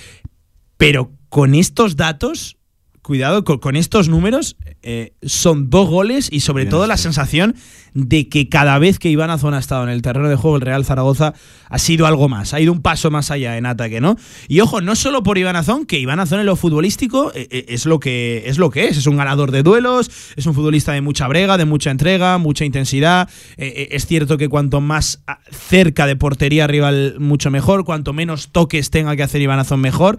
Pero 0.76 1.12
con 1.30 1.54
estos 1.54 1.96
datos 1.96 2.58
cuidado 3.04 3.44
con, 3.44 3.76
estos 3.76 4.08
números, 4.08 4.56
eh, 4.82 5.12
son 5.22 5.68
dos 5.68 5.90
goles 5.90 6.28
y 6.32 6.40
sobre 6.40 6.64
todo 6.64 6.86
la 6.86 6.96
sensación 6.96 7.54
de 7.92 8.30
que 8.30 8.48
cada 8.48 8.78
vez 8.78 8.98
que 8.98 9.10
Iván 9.10 9.28
Azón 9.28 9.52
ha 9.52 9.58
estado 9.58 9.84
en 9.84 9.90
el 9.90 10.00
terreno 10.00 10.30
de 10.30 10.36
juego, 10.36 10.56
el 10.56 10.62
Real 10.62 10.86
Zaragoza 10.86 11.34
ha 11.68 11.78
sido 11.78 12.06
algo 12.06 12.30
más, 12.30 12.54
ha 12.54 12.60
ido 12.60 12.72
un 12.72 12.80
paso 12.80 13.10
más 13.10 13.30
allá 13.30 13.58
en 13.58 13.66
ataque, 13.66 14.00
¿no? 14.00 14.16
Y 14.48 14.60
ojo, 14.60 14.80
no 14.80 14.96
solo 14.96 15.22
por 15.22 15.36
Iván 15.36 15.54
Azón, 15.54 15.84
que 15.84 15.98
Iván 15.98 16.18
Azón 16.18 16.40
en 16.40 16.46
lo 16.46 16.56
futbolístico 16.56 17.30
eh, 17.34 17.46
eh, 17.50 17.66
es, 17.68 17.84
lo 17.84 18.00
que, 18.00 18.44
es 18.46 18.56
lo 18.56 18.70
que 18.70 18.86
es, 18.86 18.96
es 18.96 19.06
un 19.06 19.18
ganador 19.18 19.50
de 19.50 19.62
duelos, 19.62 20.10
es 20.34 20.46
un 20.46 20.54
futbolista 20.54 20.92
de 20.92 21.02
mucha 21.02 21.28
brega, 21.28 21.58
de 21.58 21.66
mucha 21.66 21.90
entrega, 21.90 22.38
mucha 22.38 22.64
intensidad. 22.64 23.28
es 23.58 24.06
cierto 24.06 24.38
que 24.38 24.48
cuanto 24.48 24.80
más 24.80 25.22
cerca 25.50 26.06
de 26.06 26.16
portería 26.16 26.66
rival, 26.66 27.16
mucho 27.18 27.50
mejor, 27.50 27.84
cuanto 27.84 28.14
menos 28.14 28.48
toques 28.50 28.88
tenga 28.88 29.14
que 29.14 29.22
hacer 29.22 29.42
Iván 29.42 29.58
Azón, 29.58 29.80
mejor 29.82 30.18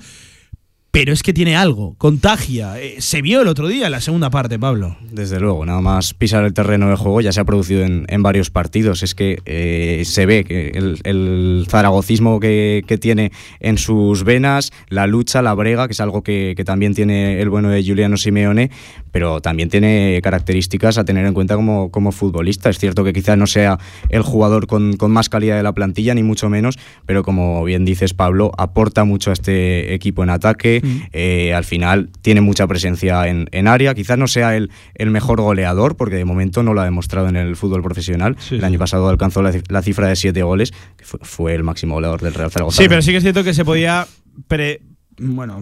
pero 0.96 1.12
es 1.12 1.24
que 1.24 1.34
tiene 1.34 1.58
algo, 1.58 1.94
contagia. 1.98 2.80
Eh, 2.80 2.96
se 3.00 3.22
vio 3.22 3.42
el 3.42 3.50
otro 3.50 3.68
día 3.68 3.88
en 3.88 3.92
la 3.92 4.00
segunda 4.00 4.30
parte, 4.30 4.58
Pablo. 4.58 4.96
Desde 5.12 5.42
luego, 5.42 5.66
nada 5.66 5.82
más 5.82 6.14
pisar 6.14 6.46
el 6.46 6.54
terreno 6.54 6.90
de 6.90 6.96
juego 6.96 7.20
ya 7.20 7.34
se 7.34 7.42
ha 7.42 7.44
producido 7.44 7.84
en, 7.84 8.24
varios 8.24 8.50
partidos. 8.50 9.04
Es 9.04 9.14
que 9.14 9.40
eh, 9.46 10.04
se 10.06 10.26
ve 10.26 10.46
que 10.46 10.70
el, 10.70 11.68
zaragocismo 11.70 12.40
que, 12.40 12.98
tiene 13.02 13.34
en 13.60 13.78
sus 13.78 14.24
venas, 14.24 14.72
la 14.88 15.06
lucha, 15.06 15.42
la 15.42 15.54
brega, 15.54 15.88
que 15.88 15.92
es 15.92 16.00
algo 16.00 16.24
que, 16.24 16.56
también 16.66 16.94
tiene 16.94 17.42
el 17.42 17.50
bueno 17.50 17.70
de 17.70 17.84
Juliano 17.86 18.16
Simeone, 18.16 18.72
pero 19.12 19.42
también 19.42 19.68
tiene 19.68 20.22
características 20.24 20.98
a 20.98 21.04
tener 21.04 21.26
en 21.26 21.34
cuenta 21.34 21.58
como, 21.58 21.92
como 21.92 22.14
futbolista. 22.14 22.70
Es 22.70 22.80
cierto 22.80 23.04
que 23.04 23.12
quizás 23.12 23.38
no 23.38 23.48
sea 23.48 23.80
el 24.08 24.22
jugador 24.22 24.66
con, 24.66 24.96
más 25.10 25.28
calidad 25.28 25.58
de 25.58 25.64
la 25.64 25.74
plantilla, 25.74 26.16
ni 26.16 26.24
mucho 26.24 26.50
menos, 26.50 26.80
pero 27.06 27.22
como 27.24 27.66
bien 27.66 27.84
dices, 27.84 28.14
Pablo, 28.14 28.54
aporta 28.58 29.04
mucho 29.04 29.32
a 29.32 29.34
este 29.34 29.94
equipo 29.94 30.24
en 30.24 30.30
ataque 30.30 30.85
eh, 31.12 31.54
al 31.54 31.64
final 31.64 32.10
tiene 32.22 32.42
mucha 32.42 32.68
presencia 32.68 33.28
en, 33.28 33.68
área. 33.68 33.94
Quizás 33.94 34.18
no 34.18 34.28
sea 34.28 34.56
el, 34.56 34.72
el, 34.94 35.10
mejor 35.10 35.42
goleador, 35.42 35.96
porque 35.96 36.16
de 36.16 36.26
momento 36.26 36.64
no 36.64 36.74
lo 36.74 36.82
ha 36.82 36.86
demostrado 36.86 37.28
en 37.30 37.36
el 37.36 37.56
fútbol 37.56 37.82
profesional. 37.82 38.38
el 38.52 38.64
año 38.64 38.80
pasado 38.80 39.10
alcanzó 39.10 39.42
la, 39.42 39.82
cifra 39.82 40.08
de 40.08 40.16
siete 40.16 40.44
goles, 40.44 40.72
que 40.98 41.06
fue, 41.06 41.56
el 41.56 41.64
máximo 41.64 41.96
goleador 41.96 42.22
del 42.22 42.34
Real 42.34 42.52
Zaragoza. 42.52 42.82
Sí, 42.82 42.90
pero 42.90 43.02
sí 43.02 43.12
que 43.12 43.18
es 43.18 43.24
cierto 43.24 43.44
que 43.44 43.54
se 43.54 43.66
podía 43.66 44.08
bueno, 45.18 45.62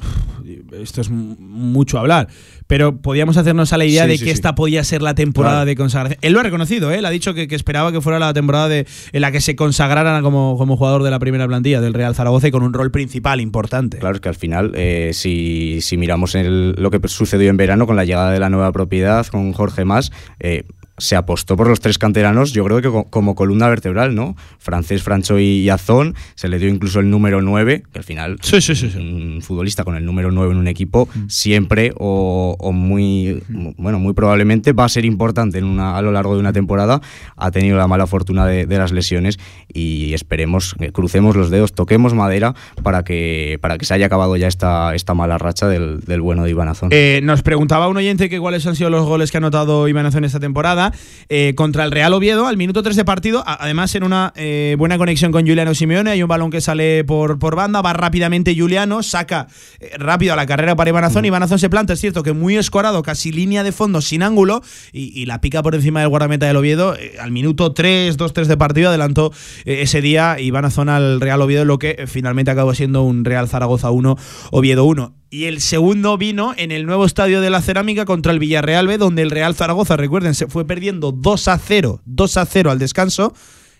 esto 0.71 1.01
es 1.01 1.09
mucho 1.09 1.99
hablar, 1.99 2.27
pero 2.67 3.01
podíamos 3.01 3.37
hacernos 3.37 3.71
a 3.73 3.77
la 3.77 3.85
idea 3.85 4.07
de 4.07 4.17
que 4.17 4.31
esta 4.31 4.55
podía 4.55 4.83
ser 4.83 5.01
la 5.01 5.13
temporada 5.13 5.65
de 5.65 5.75
consagración. 5.75 6.19
Él 6.21 6.33
lo 6.33 6.39
ha 6.39 6.43
reconocido, 6.43 6.91
¿eh? 6.91 6.97
él 6.97 7.05
ha 7.05 7.09
dicho 7.09 7.33
que, 7.33 7.47
esperaba 7.49 7.91
que 7.91 8.01
fuera 8.01 8.19
la 8.19 8.33
temporada 8.33 8.67
de, 8.67 8.87
en 9.11 9.21
la 9.21 9.31
que 9.31 9.41
se 9.41 9.55
consagraran 9.55 10.23
como, 10.23 10.57
como 10.57 10.75
jugador 10.75 11.03
de 11.03 11.11
la 11.11 11.19
primera 11.19 11.47
plantilla 11.47 11.81
del 11.81 11.93
Real 11.93 12.15
Zaragoza 12.15 12.47
y 12.47 12.51
con 12.51 12.63
un 12.63 12.73
rol 12.73 12.91
principal 12.91 13.41
importante. 13.41 13.99
Claro, 13.99 14.15
es 14.15 14.21
que 14.21 14.29
al 14.29 14.35
final, 14.35 14.71
eh, 14.75 15.11
si, 15.13 15.81
si, 15.81 15.97
miramos 15.97 16.35
lo 16.35 16.89
que 16.89 17.07
sucedió 17.07 17.49
en 17.49 17.57
verano 17.57 17.85
con 17.85 17.95
la 17.95 18.05
llegada 18.05 18.31
de 18.31 18.39
la 18.39 18.49
nueva 18.49 18.71
propiedad, 18.71 19.25
con 19.27 19.53
Jorge 19.53 19.85
Más, 19.85 20.11
eh, 20.39 20.63
se 20.97 21.15
apostó 21.15 21.58
por 21.58 21.67
los 21.67 21.79
tres 21.79 21.97
canteranos, 21.97 22.53
yo 22.53 22.63
creo 22.65 22.82
que 22.82 23.10
como, 23.10 23.36
columna 23.36 23.67
vertebral, 23.67 24.13
¿no? 24.13 24.36
Francés, 24.60 25.01
Francho 25.01 25.39
y, 25.39 25.67
Azón, 25.69 26.15
se 26.36 26.49
le 26.49 26.60
dio 26.60 26.69
incluso 26.69 26.99
el 26.99 27.10
número 27.10 27.41
9, 27.41 27.84
que 27.91 27.97
al 27.97 28.03
final 28.03 28.38
sí, 28.41 28.62
sí, 28.62 28.75
sí, 28.75 28.91
un 28.95 29.41
futbolista 29.41 29.84
con 29.84 29.95
el 29.95 30.06
número 30.06 30.32
9 30.32 30.51
en 30.51 30.58
un 30.58 30.67
equipo 30.67 31.10
mm. 31.13 31.29
siempre 31.29 31.93
o, 31.97 32.71
muy, 32.73 33.41
bueno, 33.77 33.99
muy 33.99 34.13
probablemente 34.13 34.73
va 34.73 34.86
a 34.86 34.89
ser 34.89 35.06
importante 35.06 35.58
en 35.58 35.65
una, 35.65 35.97
a 35.97 36.01
lo 36.01 36.12
largo 36.12 36.36
de 36.36 36.39
una 36.39 36.53
temporada. 36.53 37.01
Ha 37.38 37.51
tenido 37.51 37.77
la 37.77 37.88
mala 37.88 38.06
fortuna 38.06 38.45
de, 38.45 38.73
las 38.73 38.91
lesiones 38.91 39.39
y 39.71 40.13
esperemos, 40.13 40.75
que 40.75 40.91
crucemos 40.91 41.36
los 41.36 41.49
dedos, 41.49 41.73
toquemos 41.73 42.13
madera 42.13 42.56
para 42.82 43.03
que, 43.03 43.58
para 43.62 43.77
que 43.77 43.86
se 43.86 43.93
haya 43.93 44.08
acabado 44.08 44.36
ya 44.36 44.47
esta, 44.47 44.95
esta 44.95 45.13
mala 45.13 45.38
racha 45.38 45.67
del, 45.67 46.01
bueno 46.21 46.43
de 46.43 46.51
Iván 46.51 46.67
Azón. 46.67 46.89
Eh, 46.91 47.21
nos 47.23 47.41
preguntaba 47.41 47.88
un 47.88 47.97
oyente 47.97 48.29
que 48.29 48.39
cuáles 48.39 48.65
han 48.67 48.75
sido 48.75 48.89
los 48.89 49.06
goles 49.06 49.32
que 49.32 49.38
ha 49.38 49.39
anotado 49.39 49.88
Iván 49.88 50.06
Azón 50.06 50.23
esta 50.25 50.39
temporada. 50.39 50.83
Eh, 51.30 51.54
contra 51.56 51.84
el 51.84 51.91
Real 51.91 52.13
Oviedo 52.13 52.48
al 52.48 52.58
minuto 52.58 52.84
3 52.84 52.96
de 52.96 53.06
partido, 53.06 53.43
además 53.46 53.96
en 53.96 54.04
una 54.04 54.34
eh, 54.36 54.76
buena 54.78 54.98
conexión 54.98 55.32
con 55.32 55.48
Juliano 55.48 55.74
Simeone, 55.74 56.12
hay 56.12 56.22
un 56.22 56.28
balón 56.28 56.52
que 56.52 56.62
sale 56.62 57.04
por, 57.04 57.39
por 57.39 57.56
banda, 57.56 57.82
va 57.82 57.93
rápidamente 57.93 58.56
Juliano, 58.56 59.04
saca 59.04 59.48
eh, 59.80 59.91
rápido 59.98 60.34
a 60.34 60.36
la 60.36 60.46
carrera 60.46 60.76
para 60.76 60.89
Ivanazón, 60.89 61.26
Ivanazón 61.26 61.60
se 61.60 61.69
planta, 61.69 61.93
es 61.93 62.00
cierto 62.00 62.24
que 62.24 62.34
muy 62.34 62.58
escorado, 62.58 63.02
casi 63.04 63.32
línea 63.32 63.63
de 63.63 63.72
fondo, 63.72 64.02
sin 64.02 64.24
ángulo, 64.24 64.62
y, 64.91 65.24
la 65.24 65.39
pica 65.39 65.63
por 65.63 65.74
encima 65.74 66.02
del 66.02 66.10
guardameta 66.10 66.46
del 66.46 66.58
Oviedo, 66.58 66.96
al 67.19 67.32
minuto 67.32 67.74
3, 67.74 68.17
2-3 68.17 68.46
de 68.46 68.58
partido, 68.58 68.89
adelantó 68.89 69.32
ese 69.63 70.02
día 70.02 70.38
Ivanazón 70.39 70.89
al 70.89 71.22
Real 71.22 71.41
Oviedo, 71.41 71.63
lo 71.63 71.80
que 71.80 72.06
finalmente 72.08 72.52
acabó 72.52 72.74
siendo 72.74 73.04
un 73.04 73.24
Real 73.24 73.48
Zaragoza 73.48 73.89
1, 73.89 74.17
Oviedo 74.52 74.84
1 74.84 75.22
y 75.34 75.46
el 75.46 75.62
segundo 75.62 76.15
vino 76.15 76.54
en 76.58 76.72
el 76.72 76.86
nuevo 76.86 77.06
estadio 77.06 77.41
de 77.41 77.50
la 77.50 77.60
Cerámica 77.63 78.06
contra 78.06 78.32
el 78.32 78.38
Villarreal 78.38 78.86
B, 78.86 79.00
donde 79.00 79.24
el 79.24 79.32
Real 79.32 79.56
Zaragoza, 79.56 79.98
recuerden, 79.98 80.36
se 80.36 80.46
fue 80.46 80.63
perdiendo 80.67 81.12
2 81.12 81.48
a 81.48 81.58
0, 81.58 82.02
2 82.06 82.38
a 82.38 82.46
0 82.46 82.69
al 82.69 82.78
descanso. 82.78 83.34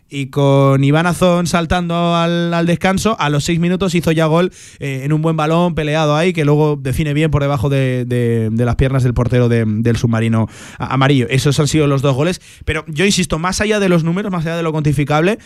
Y 0.10 0.28
con 0.28 0.84
Iván 0.84 1.06
Azón 1.06 1.46
saltando 1.46 2.16
al, 2.16 2.66
descanso, 2.66 3.16
a 3.20 3.30
los 3.30 3.44
6 3.44 3.60
minutos 3.60 3.94
hizo 3.94 4.12
ya 4.12 4.26
gol 4.26 4.52
eh, 4.80 5.02
en 5.04 5.13
un 5.13 5.22
buen 5.22 5.38
balón 5.38 5.76
peleado 5.76 6.16
ahí, 6.16 6.34
que 6.34 6.44
luego 6.44 6.76
define 6.76 7.13
bien 7.13 7.30
por 7.30 7.44
debajo 7.44 7.70
de, 7.70 8.50
las 8.52 8.76
piernas 8.76 9.04
del 9.04 9.13
portero 9.13 9.48
del 9.48 9.96
submarino 9.96 10.48
amarillo. 10.80 11.28
Esos 11.30 11.60
han 11.60 11.68
sido 11.68 11.86
los 11.86 12.02
dos 12.02 12.16
goles. 12.16 12.42
Pero 12.66 12.84
yo 12.88 13.06
insisto, 13.06 13.38
más 13.38 13.62
allá 13.62 13.80
de 13.80 13.89
los 13.89 14.04
números, 14.04 14.32
más 14.32 14.44
allá 14.46 14.58
de 14.58 14.63
lo 14.63 14.72
cuantificable, 14.72 15.38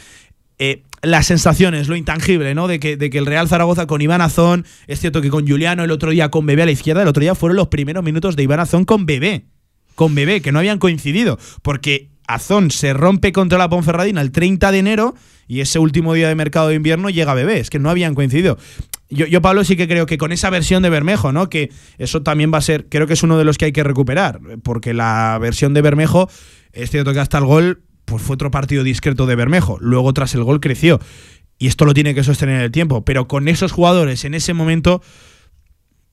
eh, 0.59 0.83
las 1.01 1.27
sensaciones, 1.27 1.87
lo 1.87 1.95
intangible, 1.95 2.55
¿no? 2.55 2.67
De 2.67 2.79
que, 2.79 2.97
de 2.97 3.09
que 3.09 3.17
el 3.17 3.25
Real 3.25 3.47
Zaragoza 3.47 3.85
con 3.85 4.01
Iván 4.01 4.21
Azón, 4.21 4.65
es 4.87 4.99
cierto 4.99 5.21
que 5.21 5.29
con 5.29 5.47
Juliano 5.47 5.83
el 5.83 5.91
otro 5.91 6.11
día 6.11 6.29
con 6.29 6.45
Bebé 6.45 6.63
a 6.63 6.65
la 6.65 6.71
izquierda, 6.71 7.03
el 7.03 7.07
otro 7.07 7.21
día 7.21 7.35
fueron 7.35 7.55
los 7.55 7.67
primeros 7.67 8.03
minutos 8.03 8.35
de 8.35 8.43
Iván 8.43 8.59
Azón 8.59 8.83
con 8.83 9.05
Bebé, 9.05 9.45
con 9.95 10.15
Bebé, 10.15 10.41
que 10.41 10.51
no 10.51 10.59
habían 10.59 10.79
coincidido, 10.79 11.37
porque 11.61 12.09
Azón 12.27 12.71
se 12.71 12.93
rompe 12.93 13.31
contra 13.31 13.57
la 13.57 13.69
Ponferradina 13.69 14.21
el 14.21 14.31
30 14.31 14.71
de 14.71 14.79
enero 14.79 15.15
y 15.47 15.61
ese 15.61 15.79
último 15.79 16.13
día 16.13 16.27
de 16.27 16.35
mercado 16.35 16.67
de 16.69 16.75
invierno 16.75 17.09
llega 17.09 17.33
Bebé, 17.33 17.59
es 17.59 17.69
que 17.69 17.79
no 17.79 17.89
habían 17.89 18.15
coincidido. 18.15 18.57
Yo, 19.09 19.25
yo, 19.25 19.41
Pablo, 19.41 19.63
sí 19.63 19.77
que 19.77 19.87
creo 19.87 20.05
que 20.05 20.17
con 20.17 20.33
esa 20.33 20.49
versión 20.49 20.83
de 20.83 20.89
Bermejo, 20.89 21.31
¿no? 21.31 21.49
Que 21.49 21.69
eso 21.97 22.23
también 22.23 22.51
va 22.53 22.57
a 22.57 22.61
ser, 22.61 22.87
creo 22.89 23.07
que 23.07 23.13
es 23.13 23.23
uno 23.23 23.37
de 23.37 23.45
los 23.45 23.57
que 23.57 23.65
hay 23.65 23.71
que 23.71 23.83
recuperar, 23.83 24.41
porque 24.63 24.93
la 24.93 25.37
versión 25.39 25.73
de 25.73 25.81
Bermejo, 25.81 26.29
es 26.73 26.91
cierto 26.91 27.13
que 27.13 27.19
hasta 27.19 27.37
el 27.37 27.45
gol, 27.45 27.83
pues 28.07 28.23
fue 28.23 28.35
otro 28.35 28.51
partido 28.51 28.85
discreto 28.85 29.25
de 29.25 29.35
Bermejo. 29.35 29.77
Luego, 29.81 30.13
tras 30.13 30.33
el 30.33 30.43
gol, 30.45 30.61
creció. 30.61 31.01
Y 31.59 31.67
esto 31.67 31.83
lo 31.83 31.93
tiene 31.93 32.15
que 32.15 32.23
sostener 32.23 32.61
el 32.61 32.71
tiempo. 32.71 33.03
Pero 33.03 33.27
con 33.27 33.49
esos 33.49 33.73
jugadores 33.73 34.23
en 34.23 34.33
ese 34.33 34.53
momento, 34.53 35.01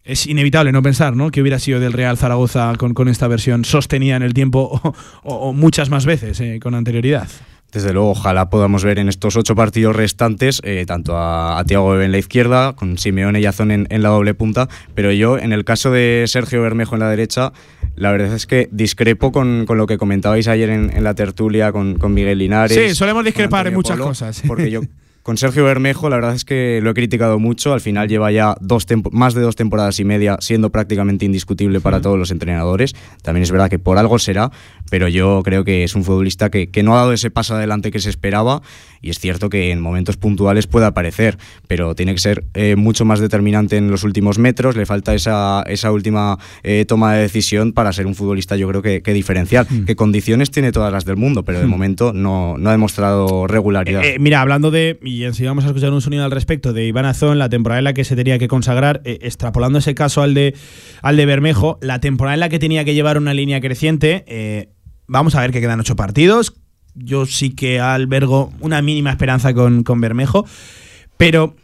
es 0.04 0.26
inevitable 0.26 0.70
no 0.70 0.82
pensar, 0.82 1.16
¿no? 1.16 1.30
Que 1.30 1.40
hubiera 1.40 1.58
sido 1.58 1.80
del 1.80 1.92
Real 1.92 2.16
Zaragoza 2.18 2.72
con, 2.76 2.94
con 2.94 3.08
esta 3.08 3.26
versión 3.26 3.64
sostenida 3.64 4.16
en 4.16 4.22
el 4.22 4.34
tiempo 4.34 4.80
o, 4.82 4.94
o, 5.22 5.34
o 5.48 5.52
muchas 5.52 5.90
más 5.90 6.06
veces 6.06 6.40
eh, 6.40 6.60
con 6.62 6.74
anterioridad. 6.74 7.28
Desde 7.74 7.92
luego, 7.92 8.10
ojalá 8.10 8.50
podamos 8.50 8.84
ver 8.84 9.00
en 9.00 9.08
estos 9.08 9.34
ocho 9.34 9.56
partidos 9.56 9.96
restantes 9.96 10.60
eh, 10.62 10.84
tanto 10.86 11.16
a, 11.16 11.58
a 11.58 11.64
Tiago 11.64 12.00
en 12.00 12.12
la 12.12 12.18
izquierda, 12.18 12.74
con 12.74 12.98
Simeone 12.98 13.40
y 13.40 13.46
Azón 13.46 13.72
en, 13.72 13.88
en, 13.90 14.00
la 14.00 14.10
doble 14.10 14.32
punta, 14.32 14.68
pero 14.94 15.10
yo, 15.10 15.38
en 15.38 15.52
el 15.52 15.64
caso 15.64 15.90
de 15.90 16.22
Sergio 16.28 16.62
Bermejo 16.62 16.94
en 16.94 17.00
la 17.00 17.10
derecha, 17.10 17.52
la 17.96 18.12
verdad 18.12 18.32
es 18.32 18.46
que 18.46 18.68
discrepo 18.70 19.32
con, 19.32 19.66
con 19.66 19.76
lo 19.76 19.88
que 19.88 19.98
comentabais 19.98 20.46
ayer 20.46 20.70
en, 20.70 20.96
en 20.96 21.02
la 21.02 21.16
tertulia 21.16 21.72
con, 21.72 21.98
con, 21.98 22.14
Miguel 22.14 22.38
Linares. 22.38 22.78
Sí, 22.78 22.94
solemos 22.94 23.24
discrepar 23.24 23.66
en 23.66 23.74
muchas 23.74 23.96
Polo, 23.96 24.06
cosas. 24.06 24.40
Porque 24.46 24.70
yo 24.70 24.82
con 25.24 25.38
Sergio 25.38 25.64
Bermejo, 25.64 26.10
la 26.10 26.16
verdad 26.16 26.34
es 26.34 26.44
que 26.44 26.80
lo 26.82 26.90
he 26.90 26.94
criticado 26.94 27.38
mucho. 27.38 27.72
Al 27.72 27.80
final 27.80 28.08
lleva 28.08 28.30
ya 28.30 28.56
dos 28.60 28.86
más 29.10 29.32
de 29.32 29.40
dos 29.40 29.56
temporadas 29.56 29.98
y 29.98 30.04
media 30.04 30.36
siendo 30.40 30.68
prácticamente 30.68 31.24
indiscutible 31.24 31.80
para 31.80 32.02
todos 32.02 32.18
los 32.18 32.30
entrenadores. 32.30 32.94
También 33.22 33.42
es 33.42 33.50
verdad 33.50 33.70
que 33.70 33.78
por 33.78 33.96
algo 33.96 34.18
será, 34.18 34.50
pero 34.90 35.08
yo 35.08 35.40
creo 35.42 35.64
que 35.64 35.82
es 35.82 35.94
un 35.94 36.04
futbolista 36.04 36.50
que, 36.50 36.66
que 36.66 36.82
no 36.82 36.92
ha 36.92 36.98
dado 36.98 37.14
ese 37.14 37.30
paso 37.30 37.54
adelante 37.54 37.90
que 37.90 38.00
se 38.00 38.10
esperaba. 38.10 38.60
Y 39.04 39.10
es 39.10 39.18
cierto 39.18 39.50
que 39.50 39.70
en 39.70 39.82
momentos 39.82 40.16
puntuales 40.16 40.66
puede 40.66 40.86
aparecer, 40.86 41.36
pero 41.68 41.94
tiene 41.94 42.14
que 42.14 42.20
ser 42.20 42.44
eh, 42.54 42.74
mucho 42.74 43.04
más 43.04 43.20
determinante 43.20 43.76
en 43.76 43.90
los 43.90 44.02
últimos 44.02 44.38
metros. 44.38 44.76
Le 44.76 44.86
falta 44.86 45.14
esa, 45.14 45.62
esa 45.66 45.92
última 45.92 46.38
eh, 46.62 46.86
toma 46.88 47.12
de 47.12 47.20
decisión 47.20 47.74
para 47.74 47.92
ser 47.92 48.06
un 48.06 48.14
futbolista, 48.14 48.56
yo 48.56 48.66
creo 48.68 48.80
que, 48.80 49.02
que 49.02 49.12
diferencial. 49.12 49.66
Mm. 49.68 49.84
Que 49.84 49.94
condiciones 49.94 50.50
tiene 50.50 50.72
todas 50.72 50.90
las 50.90 51.04
del 51.04 51.16
mundo, 51.16 51.44
pero 51.44 51.58
de 51.60 51.66
mm. 51.66 51.70
momento 51.70 52.12
no, 52.14 52.56
no 52.56 52.70
ha 52.70 52.72
demostrado 52.72 53.46
regularidad. 53.46 54.02
Eh, 54.02 54.16
mira, 54.18 54.40
hablando 54.40 54.70
de 54.70 54.98
y 55.02 55.24
enseguida 55.24 55.50
vamos 55.50 55.64
a 55.64 55.66
escuchar 55.66 55.92
un 55.92 56.00
sonido 56.00 56.24
al 56.24 56.30
respecto 56.30 56.72
de 56.72 56.86
Iván 56.86 57.04
Azón, 57.04 57.38
la 57.38 57.50
temporada 57.50 57.80
en 57.80 57.84
la 57.84 57.92
que 57.92 58.04
se 58.04 58.16
tenía 58.16 58.38
que 58.38 58.48
consagrar, 58.48 59.02
extrapolando 59.04 59.80
ese 59.80 59.94
caso 59.94 60.22
al 60.22 60.32
de, 60.32 60.54
al 61.02 61.18
de 61.18 61.26
Bermejo, 61.26 61.78
la 61.82 62.00
temporada 62.00 62.34
en 62.34 62.40
la 62.40 62.48
que 62.48 62.58
tenía 62.58 62.86
que 62.86 62.94
llevar 62.94 63.18
una 63.18 63.34
línea 63.34 63.60
creciente, 63.60 64.70
vamos 65.06 65.34
a 65.34 65.42
ver 65.42 65.50
que 65.50 65.60
quedan 65.60 65.80
ocho 65.80 65.94
partidos, 65.94 66.54
yo 66.94 67.26
sí 67.26 67.50
que 67.50 67.80
albergo 67.80 68.52
una 68.60 68.82
mínima 68.82 69.10
esperanza 69.10 69.54
con, 69.54 69.82
con 69.82 70.00
Bermejo, 70.00 70.46
pero 71.16 71.54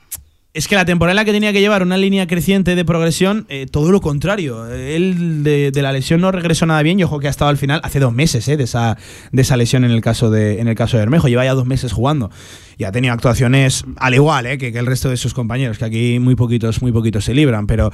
es 0.52 0.66
que 0.66 0.74
la 0.74 0.84
temporada 0.84 1.24
que 1.24 1.30
tenía 1.30 1.52
que 1.52 1.60
llevar 1.60 1.82
una 1.82 1.96
línea 1.96 2.26
creciente 2.26 2.74
de 2.74 2.84
progresión, 2.84 3.46
eh, 3.48 3.66
todo 3.70 3.92
lo 3.92 4.00
contrario. 4.00 4.66
Él 4.66 5.44
de, 5.44 5.70
la 5.80 5.92
lesión 5.92 6.20
no 6.20 6.32
regresó 6.32 6.66
nada 6.66 6.82
bien. 6.82 6.98
Yo 6.98 7.06
ojo 7.06 7.20
que 7.20 7.28
ha 7.28 7.30
estado 7.30 7.50
al 7.50 7.56
final 7.56 7.80
hace 7.84 8.00
dos 8.00 8.12
meses 8.12 8.48
eh, 8.48 8.56
de, 8.56 8.64
esa, 8.64 8.98
de 9.30 9.42
esa 9.42 9.56
lesión 9.56 9.84
en 9.84 9.92
el 9.92 10.00
caso 10.00 10.28
de, 10.28 10.60
en 10.60 10.66
el 10.66 10.74
caso 10.74 10.96
de 10.96 11.02
Bermejo. 11.02 11.28
Lleva 11.28 11.44
ya 11.44 11.54
dos 11.54 11.66
meses 11.66 11.92
jugando. 11.92 12.32
Y 12.78 12.84
ha 12.84 12.90
tenido 12.90 13.14
actuaciones 13.14 13.84
al 13.96 14.14
igual 14.14 14.46
eh, 14.46 14.58
que, 14.58 14.72
que, 14.72 14.78
el 14.80 14.86
resto 14.86 15.08
de 15.08 15.16
sus 15.16 15.34
compañeros, 15.34 15.78
que 15.78 15.84
aquí 15.84 16.18
muy 16.18 16.34
poquitos, 16.34 16.82
muy 16.82 16.90
poquitos 16.90 17.24
se 17.24 17.32
libran. 17.32 17.68
Pero 17.68 17.92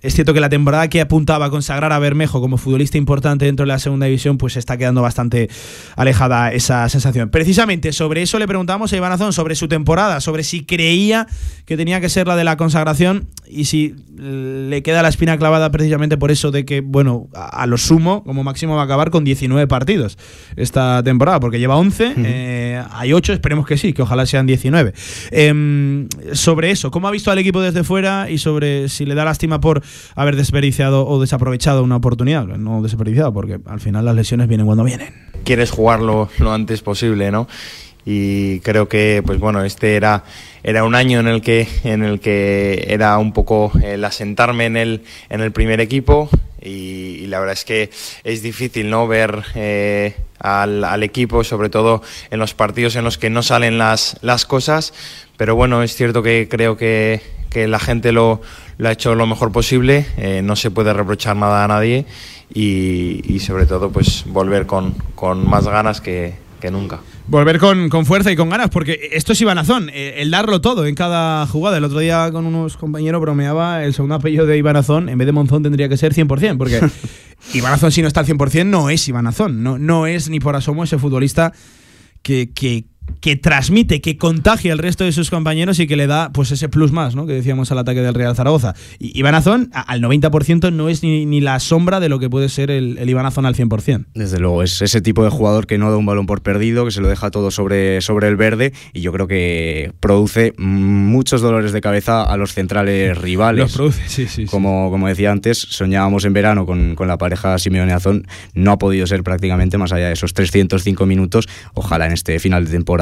es 0.00 0.14
cierto 0.14 0.32
que 0.32 0.40
la 0.40 0.48
temporada 0.48 0.88
que 0.88 1.00
apuntaba 1.00 1.46
a 1.46 1.50
consagrar 1.50 1.92
a 1.92 1.98
Bermejo 1.98 2.40
como 2.40 2.56
futbolista 2.56 2.98
importante 2.98 3.46
dentro 3.46 3.64
de 3.64 3.68
la 3.68 3.78
segunda 3.78 4.06
división, 4.06 4.38
pues 4.38 4.56
está 4.56 4.76
quedando 4.76 5.02
bastante 5.02 5.48
alejada 5.96 6.52
esa 6.52 6.88
sensación. 6.88 7.30
Precisamente 7.30 7.92
sobre 7.92 8.22
eso 8.22 8.38
le 8.38 8.46
preguntamos 8.46 8.92
a 8.92 8.96
Iván 8.96 9.12
Azón, 9.12 9.32
sobre 9.32 9.56
su 9.56 9.66
temporada, 9.66 10.20
sobre 10.20 10.44
si 10.44 10.64
creía 10.64 11.26
que 11.64 11.76
tenía 11.76 12.00
que 12.00 12.08
ser 12.08 12.28
la 12.28 12.36
de 12.36 12.44
la 12.44 12.56
consagración 12.56 13.26
y 13.48 13.64
si 13.64 13.94
le 14.16 14.82
queda 14.82 15.02
la 15.02 15.08
espina 15.08 15.36
clavada 15.36 15.70
precisamente 15.70 16.16
por 16.16 16.30
eso 16.30 16.50
de 16.50 16.64
que, 16.64 16.80
bueno, 16.80 17.28
a, 17.34 17.66
lo 17.66 17.76
sumo, 17.76 18.22
como 18.22 18.44
máximo 18.44 18.76
va 18.76 18.82
a 18.82 18.84
acabar 18.84 19.10
con 19.10 19.24
19 19.24 19.66
partidos 19.66 20.16
esta 20.56 21.02
temporada, 21.02 21.40
porque 21.40 21.58
lleva 21.58 21.76
11, 21.76 22.04
uh 22.04 22.08
-huh. 22.10 22.14
eh, 22.24 22.82
hay 22.90 23.12
8, 23.12 23.32
esperemos 23.32 23.66
que 23.66 23.76
sí, 23.76 23.92
que 23.92 24.02
ojalá 24.02 24.26
sean 24.26 24.46
19. 24.46 24.92
Eh, 25.30 26.06
sobre 26.32 26.70
eso, 26.70 26.90
¿cómo 26.90 27.08
ha 27.08 27.10
visto 27.10 27.30
al 27.30 27.38
equipo 27.38 27.60
desde 27.60 27.84
fuera 27.84 28.30
y 28.30 28.38
sobre 28.38 28.88
si 28.88 29.04
le 29.04 29.14
da 29.14 29.24
lástima 29.24 29.60
por 29.60 29.82
haber 30.14 30.36
desperdiciado 30.36 31.06
o 31.06 31.20
desaprovechado 31.20 31.82
una 31.82 31.96
oportunidad. 31.96 32.46
No 32.46 32.82
desperdiciado, 32.82 33.32
porque 33.32 33.58
al 33.66 33.80
final 33.80 34.04
las 34.04 34.14
lesiones 34.14 34.48
vienen 34.48 34.66
cuando 34.66 34.84
vienen. 34.84 35.14
Quieres 35.44 35.70
jugarlo 35.70 36.28
lo 36.38 36.52
antes 36.52 36.82
posible, 36.82 37.30
¿no? 37.30 37.48
Y 38.10 38.60
creo 38.60 38.88
que, 38.88 39.22
pues 39.22 39.38
bueno, 39.38 39.64
este 39.64 39.94
era, 39.94 40.24
era 40.62 40.84
un 40.84 40.94
año 40.94 41.20
en 41.20 41.28
el 41.28 41.42
que, 41.42 41.68
en 41.84 42.02
el 42.02 42.20
que 42.20 42.86
era 42.88 43.18
un 43.18 43.34
poco 43.34 43.70
el 43.82 44.02
asentarme 44.02 44.64
en 44.64 44.78
el, 44.78 45.02
en 45.28 45.42
el 45.42 45.52
primer 45.52 45.80
equipo. 45.82 46.30
Y, 46.62 47.20
y 47.20 47.26
la 47.26 47.38
verdad 47.38 47.52
es 47.52 47.66
que 47.66 47.90
es 48.24 48.42
difícil 48.42 48.88
no 48.88 49.06
ver 49.06 49.44
eh, 49.54 50.16
al, 50.38 50.84
al, 50.84 51.02
equipo, 51.02 51.44
sobre 51.44 51.68
todo 51.68 52.02
en 52.30 52.38
los 52.38 52.54
partidos 52.54 52.96
en 52.96 53.04
los 53.04 53.18
que 53.18 53.28
no 53.28 53.42
salen 53.42 53.76
las, 53.76 54.16
las 54.22 54.46
cosas. 54.46 54.94
Pero 55.36 55.54
bueno, 55.54 55.82
es 55.82 55.94
cierto 55.94 56.22
que 56.22 56.48
creo 56.50 56.78
que, 56.78 57.20
que 57.50 57.68
la 57.68 57.78
gente 57.78 58.12
lo, 58.12 58.40
lo 58.78 58.88
ha 58.88 58.92
hecho 58.92 59.14
lo 59.14 59.26
mejor 59.26 59.52
posible, 59.52 60.06
eh, 60.16 60.40
no 60.42 60.56
se 60.56 60.70
puede 60.70 60.92
reprochar 60.92 61.36
nada 61.36 61.64
a 61.64 61.68
nadie 61.68 62.06
y, 62.52 63.22
y 63.32 63.40
sobre 63.40 63.66
todo 63.66 63.90
pues 63.90 64.24
volver 64.26 64.66
con, 64.66 64.94
con 65.14 65.48
más 65.48 65.66
ganas 65.66 66.00
que, 66.00 66.34
que 66.60 66.70
nunca. 66.70 67.00
Volver 67.26 67.58
con, 67.58 67.88
con, 67.88 68.06
fuerza 68.06 68.32
y 68.32 68.36
con 68.36 68.48
ganas, 68.48 68.70
porque 68.70 69.10
esto 69.12 69.32
es 69.32 69.40
Ibanazón, 69.40 69.90
eh, 69.92 70.14
el 70.18 70.30
darlo 70.30 70.60
todo 70.60 70.86
en 70.86 70.94
cada 70.94 71.46
jugada. 71.46 71.76
El 71.76 71.84
otro 71.84 71.98
día 71.98 72.30
con 72.32 72.46
unos 72.46 72.76
compañeros 72.76 73.20
bromeaba, 73.20 73.84
el 73.84 73.94
segundo 73.94 74.14
apellido 74.14 74.46
de 74.46 74.56
Ibanazón, 74.56 75.08
en 75.08 75.18
vez 75.18 75.26
de 75.26 75.32
Monzón 75.32 75.62
tendría 75.62 75.88
que 75.88 75.96
ser 75.96 76.14
100%, 76.14 76.56
porque 76.56 76.80
Ibanazón 77.54 77.92
si 77.92 78.02
no 78.02 78.08
está 78.08 78.20
al 78.20 78.26
100% 78.26 78.66
no 78.66 78.90
es 78.90 79.06
Ibanazón, 79.08 79.62
no, 79.62 79.78
no 79.78 80.06
es 80.06 80.30
ni 80.30 80.40
por 80.40 80.56
asomo 80.56 80.84
ese 80.84 80.98
futbolista 80.98 81.52
que, 82.22 82.50
que, 82.50 82.84
que 83.20 83.36
transmite, 83.36 84.00
que 84.00 84.16
contagia 84.16 84.72
al 84.72 84.78
resto 84.78 85.04
de 85.04 85.12
sus 85.12 85.30
compañeros 85.30 85.78
y 85.80 85.86
que 85.86 85.96
le 85.96 86.06
da 86.06 86.30
pues 86.32 86.50
ese 86.50 86.68
plus 86.68 86.92
más, 86.92 87.14
¿no? 87.14 87.26
Que 87.26 87.32
decíamos 87.32 87.70
al 87.72 87.78
ataque 87.78 88.00
del 88.00 88.14
Real 88.14 88.34
Zaragoza. 88.36 88.74
Y 88.98 89.18
Ibanazón 89.18 89.70
al 89.72 90.00
90% 90.00 90.72
no 90.72 90.88
es 90.88 91.02
ni, 91.02 91.26
ni, 91.26 91.40
la 91.40 91.58
sombra 91.60 92.00
de 92.00 92.08
lo 92.08 92.18
que 92.18 92.28
puede 92.28 92.48
ser 92.48 92.70
el, 92.70 92.98
el 92.98 93.08
Ibanazón 93.08 93.46
al 93.46 93.54
100%. 93.54 94.06
Desde 94.14 94.38
luego, 94.38 94.62
es 94.62 94.82
ese 94.82 95.00
tipo 95.00 95.24
de 95.24 95.30
jugador 95.30 95.66
que 95.66 95.78
no 95.78 95.90
da 95.90 95.96
un 95.96 96.06
balón 96.06 96.26
por 96.26 96.42
perdido, 96.42 96.84
que 96.84 96.90
se 96.90 97.00
lo 97.00 97.08
deja 97.08 97.30
todo 97.30 97.50
sobre, 97.50 98.00
sobre 98.00 98.28
el 98.28 98.36
verde 98.36 98.72
y 98.92 99.00
yo 99.00 99.12
creo 99.12 99.26
que 99.26 99.92
produce 100.00 100.52
muchos 100.58 101.40
dolores 101.40 101.72
de 101.72 101.80
cabeza 101.80 102.22
a 102.22 102.36
los 102.36 102.52
centrales 102.52 103.16
rivales. 103.18 103.62
Los 103.62 103.72
produce, 103.72 104.02
sí, 104.06 104.26
sí. 104.26 104.46
Como, 104.46 104.86
sí. 104.86 104.90
como 104.90 105.08
decía 105.08 105.32
antes, 105.32 105.58
soñábamos 105.58 106.24
en 106.24 106.32
verano 106.32 106.66
con, 106.66 106.94
con 106.94 107.08
la 107.08 107.18
pareja 107.18 107.58
Simeone 107.58 107.92
Azón, 107.92 108.26
no 108.54 108.72
ha 108.72 108.78
podido 108.78 109.06
ser 109.06 109.22
prácticamente 109.22 109.78
más 109.78 109.92
allá 109.92 110.06
de 110.06 110.12
esos 110.12 110.34
305 110.34 111.06
minutos. 111.06 111.48
Ojalá 111.74 112.06
en 112.06 112.12
este 112.12 112.38
final 112.38 112.64
de 112.64 112.72
temporada 112.72 112.97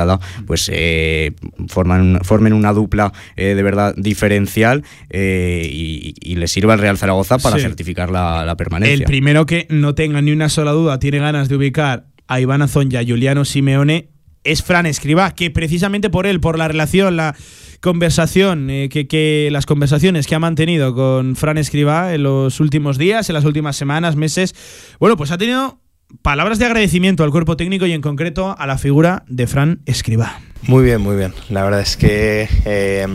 pues 0.47 0.71
eh, 0.73 1.33
forman, 1.69 2.21
formen 2.23 2.53
una 2.53 2.73
dupla 2.73 3.13
eh, 3.37 3.55
de 3.55 3.63
verdad 3.63 3.95
diferencial 3.97 4.85
eh, 5.11 5.69
y, 5.71 6.15
y, 6.21 6.37
le 6.37 6.49
sirva 6.49 6.75
al 6.75 6.81
Real 6.81 6.99
Zaragoza 6.99 7.39
para 7.39 7.57
sí. 7.57 7.63
certificar 7.63 8.11
la, 8.11 8.45
la, 8.45 8.57
permanencia. 8.57 8.95
El 8.95 9.05
primero 9.05 9.47
que 9.47 9.67
no 9.71 9.95
tenga 9.95 10.21
ni 10.21 10.33
una 10.33 10.49
sola 10.49 10.73
duda, 10.73 10.99
tiene 10.99 11.19
ganas 11.19 11.49
de 11.49 11.57
ubicar 11.57 12.07
a 12.29 12.41
Iván 12.41 12.63
Azón 12.63 12.89
y 12.91 12.97
a 12.97 13.05
Juliano 13.05 13.45
Simeone 13.45 14.11
es 14.47 14.63
Fran 14.63 14.87
Escribá, 14.87 15.35
que 15.35 15.51
precisamente 15.51 16.09
por 16.09 16.27
él, 16.27 16.41
por 16.41 16.59
la 16.59 16.69
relación, 16.69 17.17
la 17.17 17.35
conversación, 17.81 18.71
eh, 18.71 18.89
que, 18.89 19.07
que, 19.07 19.49
las 19.51 19.67
conversaciones 19.67 20.27
que 20.27 20.35
ha 20.35 20.39
mantenido 20.39 20.95
con 20.95 21.37
Fran 21.37 21.59
Escribá 21.59 22.15
en 22.15 22.23
los 22.23 22.61
últimos 22.61 22.97
días, 22.97 23.29
en 23.29 23.35
las 23.35 23.45
últimas 23.45 23.77
semanas, 23.77 24.17
meses, 24.17 24.55
bueno, 24.99 25.17
pues 25.17 25.31
ha 25.31 25.39
tenido 25.39 25.81
palabras 26.23 26.59
de 26.59 26.67
agradecimiento 26.67 27.25
al 27.25 27.31
cuerpo 27.31 27.57
técnico 27.57 27.87
y 27.87 27.93
en 27.93 28.01
concreto 28.01 28.55
a 28.59 28.67
la 28.67 28.79
figura 28.79 29.25
de 29.29 29.47
Fran 29.47 29.81
Escribá. 29.87 30.41
Muy 30.63 30.85
bien, 30.85 31.01
muy 31.01 31.17
bien. 31.17 31.35
La 31.49 31.65
verdad 31.65 31.81
es 31.81 31.97
que 31.97 32.49
eh, 32.65 33.07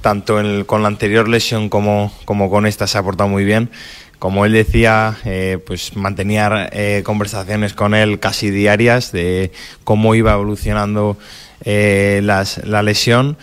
tanto 0.00 0.36
con 0.66 0.82
la 0.82 0.88
anterior 0.88 1.28
lesión 1.28 1.68
como, 1.68 2.12
como 2.24 2.50
con 2.50 2.66
esta 2.66 2.86
se 2.86 2.98
ha 2.98 3.02
portado 3.02 3.28
muy 3.28 3.44
bien. 3.44 3.70
Como 4.18 4.44
él 4.44 4.52
decía, 4.52 5.16
eh, 5.24 5.58
pues 5.64 5.94
mantenía 5.96 6.68
eh, 6.72 7.02
conversaciones 7.04 7.72
con 7.72 7.94
él 7.94 8.18
casi 8.18 8.50
diarias 8.50 9.12
de 9.12 9.52
cómo 9.84 10.14
iba 10.14 10.32
evolucionando 10.32 11.16
las, 11.64 12.64
la 12.64 12.82
lesión 12.82 13.36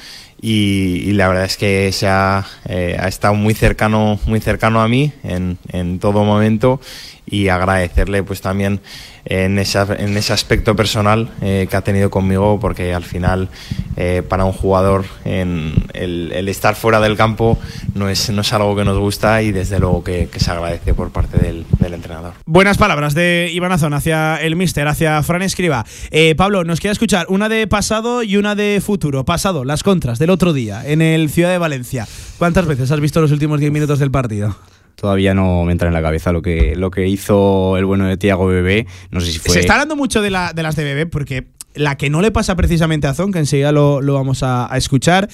y, 0.47 1.13
la 1.13 1.27
verdad 1.27 1.45
es 1.45 1.57
que 1.57 1.91
se 1.91 2.07
ha, 2.07 2.45
eh, 2.65 2.95
ha, 2.99 3.07
estado 3.07 3.33
muy 3.33 3.55
cercano, 3.55 4.19
muy 4.27 4.39
cercano 4.39 4.81
a 4.81 4.87
mí 4.87 5.11
en, 5.23 5.57
en 5.69 5.97
todo 5.97 6.23
momento 6.23 6.79
y 7.25 7.47
agradecerle 7.47 8.23
pues 8.23 8.41
también 8.41 8.81
en, 9.25 9.57
en 9.57 10.17
ese 10.17 10.33
aspecto 10.33 10.75
personal 10.75 11.29
eh, 11.41 11.67
que 11.69 11.75
ha 11.75 11.81
tenido 11.81 12.09
conmigo 12.09 12.59
porque 12.59 12.93
al 12.93 13.03
final 13.03 13.49
eh, 13.97 14.23
para 14.27 14.45
un 14.45 14.53
jugador 14.53 15.05
en 15.23 15.73
el, 15.93 16.47
estar 16.47 16.75
fuera 16.75 16.99
del 16.99 17.17
campo 17.17 17.57
no 17.95 18.09
es, 18.09 18.29
no 18.29 18.41
es 18.41 18.53
algo 18.53 18.75
que 18.75 18.85
nos 18.85 18.99
gusta 18.99 19.41
y 19.41 19.51
desde 19.51 19.79
luego 19.79 20.03
que, 20.03 20.29
se 20.35 20.51
agradece 20.51 20.93
por 20.93 21.11
parte 21.11 21.37
del, 21.37 21.65
entrenador. 21.93 22.33
Buenas 22.45 22.77
palabras 22.77 23.13
de 23.13 23.49
Iván 23.53 23.71
Azón 23.71 23.93
hacia 23.93 24.35
el 24.35 24.55
míster, 24.55 24.87
hacia 24.87 25.23
Fran 25.23 25.41
Escriba. 25.41 25.85
Eh, 26.11 26.35
Pablo, 26.35 26.63
nos 26.63 26.81
queda 26.81 26.91
escuchar 26.91 27.25
una 27.29 27.47
de 27.47 27.67
pasado 27.67 28.21
y 28.21 28.35
una 28.35 28.53
de 28.53 28.81
futuro. 28.83 29.23
Pasado, 29.23 29.63
las 29.63 29.81
contras 29.81 30.19
del 30.19 30.29
otro 30.29 30.51
día 30.51 30.83
en 30.85 31.01
el 31.01 31.29
Ciudad 31.29 31.51
de 31.51 31.57
Valencia. 31.57 32.05
¿Cuántas 32.37 32.65
veces 32.65 32.91
has 32.91 32.99
visto 32.99 33.21
los 33.21 33.31
últimos 33.31 33.59
10 33.59 33.71
minutos 33.71 33.99
del 33.99 34.11
partido? 34.11 34.57
Todavía 34.95 35.33
no 35.33 35.63
me 35.63 35.71
entra 35.71 35.87
en 35.87 35.93
la 35.93 36.01
cabeza 36.01 36.31
lo 36.31 36.41
que, 36.41 36.75
lo 36.75 36.91
que 36.91 37.07
hizo 37.07 37.77
el 37.77 37.85
bueno 37.85 38.07
de 38.07 38.17
Tiago 38.17 38.47
Bebé. 38.47 38.87
No 39.11 39.21
sé 39.21 39.31
si 39.31 39.39
fue. 39.39 39.53
Se 39.53 39.59
está 39.59 39.73
hablando 39.73 39.95
mucho 39.95 40.21
de, 40.21 40.31
la, 40.31 40.53
de 40.53 40.63
las 40.63 40.75
de 40.75 40.83
Bebé 40.83 41.05
porque 41.05 41.47
la 41.75 41.97
que 41.97 42.09
no 42.09 42.21
le 42.21 42.31
pasa 42.31 42.55
precisamente 42.55 43.07
a 43.07 43.13
Zon, 43.13 43.31
que 43.31 43.39
enseguida 43.39 43.71
lo, 43.71 44.01
lo 44.01 44.13
vamos 44.13 44.43
a, 44.43 44.69
escuchar. 44.75 45.29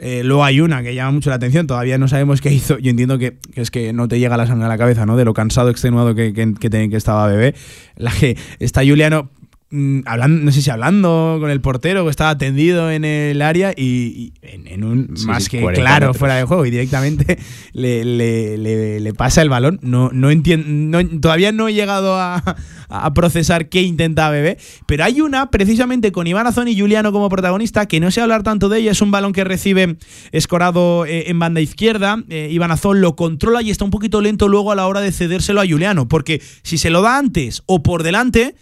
Eh, 0.00 0.22
luego 0.24 0.44
hay 0.44 0.60
una 0.60 0.82
que 0.82 0.94
llama 0.94 1.12
mucho 1.12 1.30
la 1.30 1.36
atención, 1.36 1.66
todavía 1.68 1.98
no 1.98 2.08
sabemos 2.08 2.40
qué 2.40 2.52
hizo. 2.52 2.78
Yo 2.78 2.90
entiendo 2.90 3.16
que, 3.18 3.38
es 3.54 3.70
que 3.70 3.92
no 3.92 4.08
te 4.08 4.18
llega 4.18 4.36
la 4.36 4.46
sangre 4.46 4.66
a 4.66 4.68
la 4.68 4.76
cabeza, 4.76 5.06
¿no? 5.06 5.16
De 5.16 5.24
lo 5.24 5.34
cansado, 5.34 5.70
extenuado 5.70 6.14
que, 6.14 6.32
que, 6.32 6.52
que, 6.54 6.68
que 6.68 6.96
estaba 6.96 7.26
bebé. 7.28 7.54
La 7.96 8.10
que 8.10 8.36
está 8.58 8.82
Juliano 8.84 9.30
hablando, 10.04 10.44
no 10.44 10.52
sé 10.52 10.62
si 10.62 10.70
hablando 10.70 11.38
con 11.40 11.50
el 11.50 11.60
portero 11.60 12.04
que 12.04 12.10
estaba 12.10 12.38
tendido 12.38 12.90
en 12.90 13.04
el 13.04 13.42
área 13.42 13.72
y, 13.76 14.32
en, 14.42 14.84
un 14.84 15.12
más 15.26 15.48
que 15.48 15.64
claro 15.72 16.14
fuera 16.14 16.36
de 16.36 16.44
juego 16.44 16.64
y 16.64 16.70
directamente 16.70 17.38
le, 17.72 18.04
le, 18.04 19.14
pasa 19.14 19.42
el 19.42 19.48
balón. 19.48 19.80
No, 19.82 20.10
no 20.12 20.30
entiendo, 20.30 21.00
todavía 21.20 21.50
no 21.50 21.68
he 21.68 21.74
llegado 21.74 22.16
a, 22.16 22.56
procesar 23.14 23.68
qué 23.68 23.82
intenta 23.82 24.30
Bebé, 24.30 24.56
pero 24.86 25.02
hay 25.02 25.20
una 25.20 25.50
precisamente 25.50 26.12
con 26.12 26.28
Iván 26.28 26.46
Azón 26.46 26.68
y 26.68 26.78
Juliano 26.78 27.10
como 27.10 27.28
protagonista 27.28 27.86
que 27.86 27.98
no 27.98 28.12
sé 28.12 28.20
hablar 28.20 28.44
tanto 28.44 28.68
de 28.68 28.78
ella. 28.78 28.92
Es 28.92 29.02
un 29.02 29.10
balón 29.10 29.32
que 29.32 29.42
recibe 29.42 29.96
escorado 30.30 31.04
eh, 31.04 31.24
en 31.28 31.38
banda 31.40 31.60
izquierda. 31.60 32.22
Eh, 32.28 32.48
Iván 32.52 32.70
Azón 32.70 33.00
lo 33.00 33.16
controla 33.16 33.62
y 33.62 33.70
está 33.70 33.84
un 33.84 33.90
poquito 33.90 34.20
lento 34.20 34.46
luego 34.46 34.70
a 34.70 34.76
la 34.76 34.86
hora 34.86 35.00
de 35.00 35.10
cedérselo 35.10 35.60
a 35.60 35.66
Juliano, 35.66 36.06
porque 36.06 36.40
si 36.62 36.78
se 36.78 36.90
lo 36.90 37.02
da 37.02 37.18
antes 37.18 37.62
o 37.66 37.82
por 37.82 38.04
delante 38.04 38.54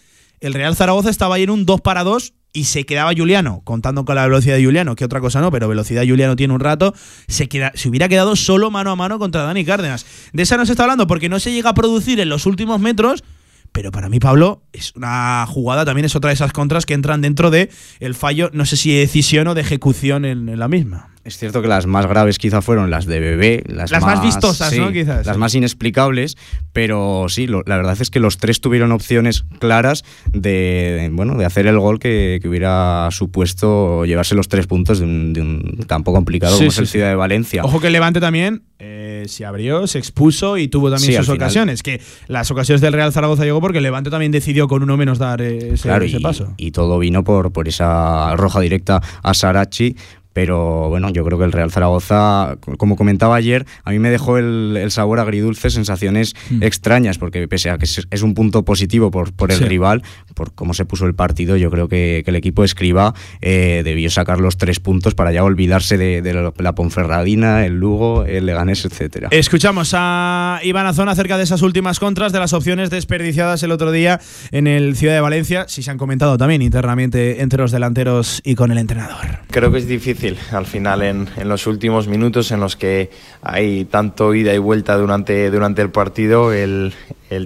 el 0.42 0.54
Real 0.54 0.74
Zaragoza 0.76 1.08
estaba 1.08 1.36
ahí 1.36 1.44
en 1.44 1.50
un 1.50 1.64
2 1.64 1.80
para 1.80 2.02
2 2.02 2.34
y 2.52 2.64
se 2.64 2.84
quedaba 2.84 3.12
Juliano, 3.16 3.62
contando 3.64 4.04
con 4.04 4.16
la 4.16 4.24
velocidad 4.26 4.56
de 4.56 4.64
Juliano, 4.64 4.96
que 4.96 5.04
otra 5.04 5.20
cosa 5.20 5.40
no, 5.40 5.50
pero 5.50 5.68
velocidad 5.68 6.02
Juliano 6.06 6.36
tiene 6.36 6.52
un 6.52 6.60
rato, 6.60 6.94
se, 7.28 7.48
queda, 7.48 7.72
hubiera 7.86 8.08
quedado 8.08 8.36
solo 8.36 8.70
mano 8.70 8.90
a 8.90 8.96
mano 8.96 9.18
contra 9.18 9.42
Dani 9.44 9.64
Cárdenas. 9.64 10.04
De 10.32 10.42
esa 10.42 10.56
no 10.56 10.66
se 10.66 10.72
está 10.72 10.82
hablando 10.82 11.06
porque 11.06 11.28
no 11.28 11.38
se 11.38 11.52
llega 11.52 11.70
a 11.70 11.74
producir 11.74 12.20
en 12.20 12.28
los 12.28 12.44
últimos 12.44 12.80
metros, 12.80 13.22
pero 13.70 13.92
para 13.92 14.08
mí, 14.08 14.18
Pablo, 14.18 14.64
es 14.72 14.92
una 14.96 15.46
jugada, 15.48 15.84
también 15.84 16.04
es 16.04 16.16
otra 16.16 16.28
de 16.28 16.34
esas 16.34 16.52
contras 16.52 16.84
que 16.84 16.94
entran 16.94 17.22
dentro 17.22 17.50
de 17.50 17.70
el 18.00 18.14
fallo, 18.14 18.50
no 18.52 18.66
sé 18.66 18.76
si 18.76 18.92
de 18.92 18.98
decisión 18.98 19.46
o 19.46 19.54
de 19.54 19.62
ejecución 19.62 20.24
en 20.24 20.58
la 20.58 20.68
misma. 20.68 21.11
Es 21.24 21.38
cierto 21.38 21.62
que 21.62 21.68
las 21.68 21.86
más 21.86 22.06
graves 22.06 22.38
quizá 22.38 22.62
fueron 22.62 22.90
las 22.90 23.06
de 23.06 23.20
bebé, 23.20 23.62
las, 23.66 23.92
más, 23.92 24.20
vistosas, 24.22 24.76
¿no? 24.76 24.90
Quizás. 24.90 25.24
Las 25.24 25.36
más 25.36 25.54
inexplicables, 25.54 26.36
pero 26.72 27.26
sí, 27.28 27.46
la 27.46 27.76
verdad 27.76 27.96
es 28.00 28.10
que 28.10 28.18
los 28.18 28.38
tres 28.38 28.60
tuvieron 28.60 28.90
opciones 28.90 29.44
claras 29.60 30.04
de, 30.32 31.10
bueno, 31.12 31.36
de 31.36 31.44
hacer 31.44 31.68
el 31.68 31.78
gol 31.78 32.00
que, 32.00 32.40
hubiera 32.44 33.08
supuesto 33.12 34.04
llevarse 34.04 34.34
los 34.34 34.48
tres 34.48 34.66
puntos 34.66 34.98
de 34.98 35.04
un, 35.04 35.84
campo 35.86 36.12
complicado 36.12 36.56
como 36.56 36.68
es 36.68 36.78
el 36.78 36.88
Ciudad 36.88 37.08
de 37.08 37.14
Valencia. 37.14 37.62
Ojo 37.64 37.80
que 37.80 37.86
el 37.86 37.92
Levante 37.92 38.18
también 38.18 38.62
eh, 38.80 39.24
se 39.28 39.44
abrió, 39.44 39.86
se 39.86 39.98
expuso 39.98 40.58
y 40.58 40.66
tuvo 40.66 40.90
también 40.90 41.22
sus 41.22 41.28
ocasiones. 41.28 41.84
Que 41.84 42.00
las 42.26 42.50
ocasiones 42.50 42.80
del 42.80 42.94
Real 42.94 43.12
Zaragoza 43.12 43.44
llegó 43.44 43.60
porque 43.60 43.78
el 43.78 43.84
Levante 43.84 44.10
también 44.10 44.32
decidió 44.32 44.66
con 44.66 44.82
uno 44.82 44.96
menos 44.96 45.18
dar 45.18 45.40
ese, 45.40 45.88
paso. 46.20 46.52
Y 46.56 46.72
todo 46.72 46.98
vino 46.98 47.22
por, 47.22 47.52
por 47.52 47.68
esa 47.68 48.34
roja 48.34 48.60
directa 48.60 49.00
a 49.22 49.34
Sarachi 49.34 49.94
pero 50.32 50.88
bueno, 50.88 51.10
yo 51.10 51.24
creo 51.24 51.38
que 51.38 51.44
el 51.44 51.52
Real 51.52 51.70
Zaragoza, 51.70 52.56
como 52.78 52.96
comentaba 52.96 53.36
ayer, 53.36 53.66
a 53.84 53.90
mí 53.90 53.98
me 53.98 54.10
dejó 54.10 54.38
el, 54.38 54.86
sabor 54.90 55.20
agridulce, 55.20 55.70
sensaciones 55.70 56.34
mm. 56.50 56.62
extrañas, 56.62 57.18
porque 57.18 57.46
pese 57.48 57.70
a 57.70 57.78
que 57.78 57.84
es, 57.84 58.22
un 58.22 58.34
punto 58.34 58.64
positivo 58.64 59.10
por, 59.10 59.32
por 59.32 59.50
el 59.52 59.58
rival, 59.60 60.02
por 60.34 60.52
cómo 60.54 60.74
se 60.74 60.84
puso 60.84 61.06
el 61.06 61.14
partido, 61.14 61.56
yo 61.56 61.70
creo 61.70 61.88
que, 61.88 62.22
el 62.24 62.36
equipo 62.36 62.64
Escriba 62.64 63.14
eh, 63.42 63.82
debió 63.84 64.08
sacar 64.08 64.40
los 64.40 64.56
tres 64.56 64.80
puntos 64.80 65.14
para 65.14 65.32
ya 65.32 65.44
olvidarse 65.44 65.98
de, 65.98 66.52
la 66.56 66.74
Ponferradina, 66.74 67.66
el 67.66 67.78
Lugo, 67.78 68.24
el 68.24 68.46
Leganés, 68.46 68.84
etcétera. 68.86 69.28
Escuchamos 69.32 69.92
a 69.94 70.60
Iván 70.62 70.86
Azón 70.86 71.10
acerca 71.10 71.36
de 71.36 71.42
esas 71.42 71.60
últimas 71.60 71.98
contras, 71.98 72.32
de 72.32 72.38
las 72.38 72.54
opciones 72.54 72.88
desperdiciadas 72.88 73.62
el 73.64 73.70
otro 73.70 73.92
día 73.92 74.20
en 74.50 74.66
el 74.66 74.96
Ciudad 74.96 75.14
de 75.14 75.20
Valencia, 75.20 75.66
si 75.68 75.82
se 75.82 75.90
han 75.90 75.98
comentado 75.98 76.38
también 76.38 76.62
internamente 76.62 77.42
entre 77.42 77.60
los 77.60 77.70
delanteros 77.70 78.40
y 78.44 78.54
con 78.54 78.72
el 78.72 78.78
entrenador. 78.78 79.40
Creo 79.50 79.70
que 79.70 79.78
es 79.78 79.88
difícil 79.88 80.21
al 80.52 80.66
final 80.66 81.02
en, 81.02 81.28
los 81.44 81.66
últimos 81.66 82.06
minutos 82.06 82.50
en 82.50 82.60
los 82.60 82.76
que 82.76 83.10
hay 83.42 83.84
tanto 83.84 84.34
ida 84.34 84.54
y 84.54 84.58
vuelta 84.58 84.96
durante, 84.96 85.50
durante 85.50 85.82
el 85.82 85.90
partido, 85.90 86.52
el, 86.52 86.94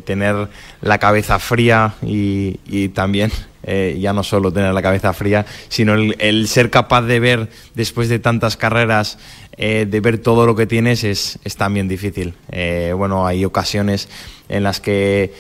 tener 0.05 0.49
la 0.81 0.99
cabeza 0.99 1.39
fría 1.39 1.95
y, 2.03 2.89
también 2.89 3.31
eh, 3.62 3.97
ya 4.01 4.12
no 4.12 4.23
solo 4.23 4.53
tener 4.53 4.75
la 4.75 4.83
cabeza 4.83 5.12
fría, 5.12 5.47
sino 5.69 5.95
el, 5.95 6.49
ser 6.49 6.71
capaz 6.71 7.03
de 7.03 7.21
ver 7.21 7.49
después 7.75 8.09
de 8.09 8.19
tantas 8.19 8.57
carreras, 8.57 9.19
eh, 9.57 9.87
de 9.89 10.01
ver 10.01 10.19
todo 10.19 10.45
lo 10.47 10.55
que 10.55 10.67
tienes 10.67 11.05
es, 11.05 11.39
también 11.57 11.89
difícil. 11.89 12.35
Eh, 12.51 12.93
bueno, 12.97 13.27
hay 13.27 13.45
ocasiones 13.45 14.09
en 14.49 14.62
las 14.62 14.81
que, 14.81 15.33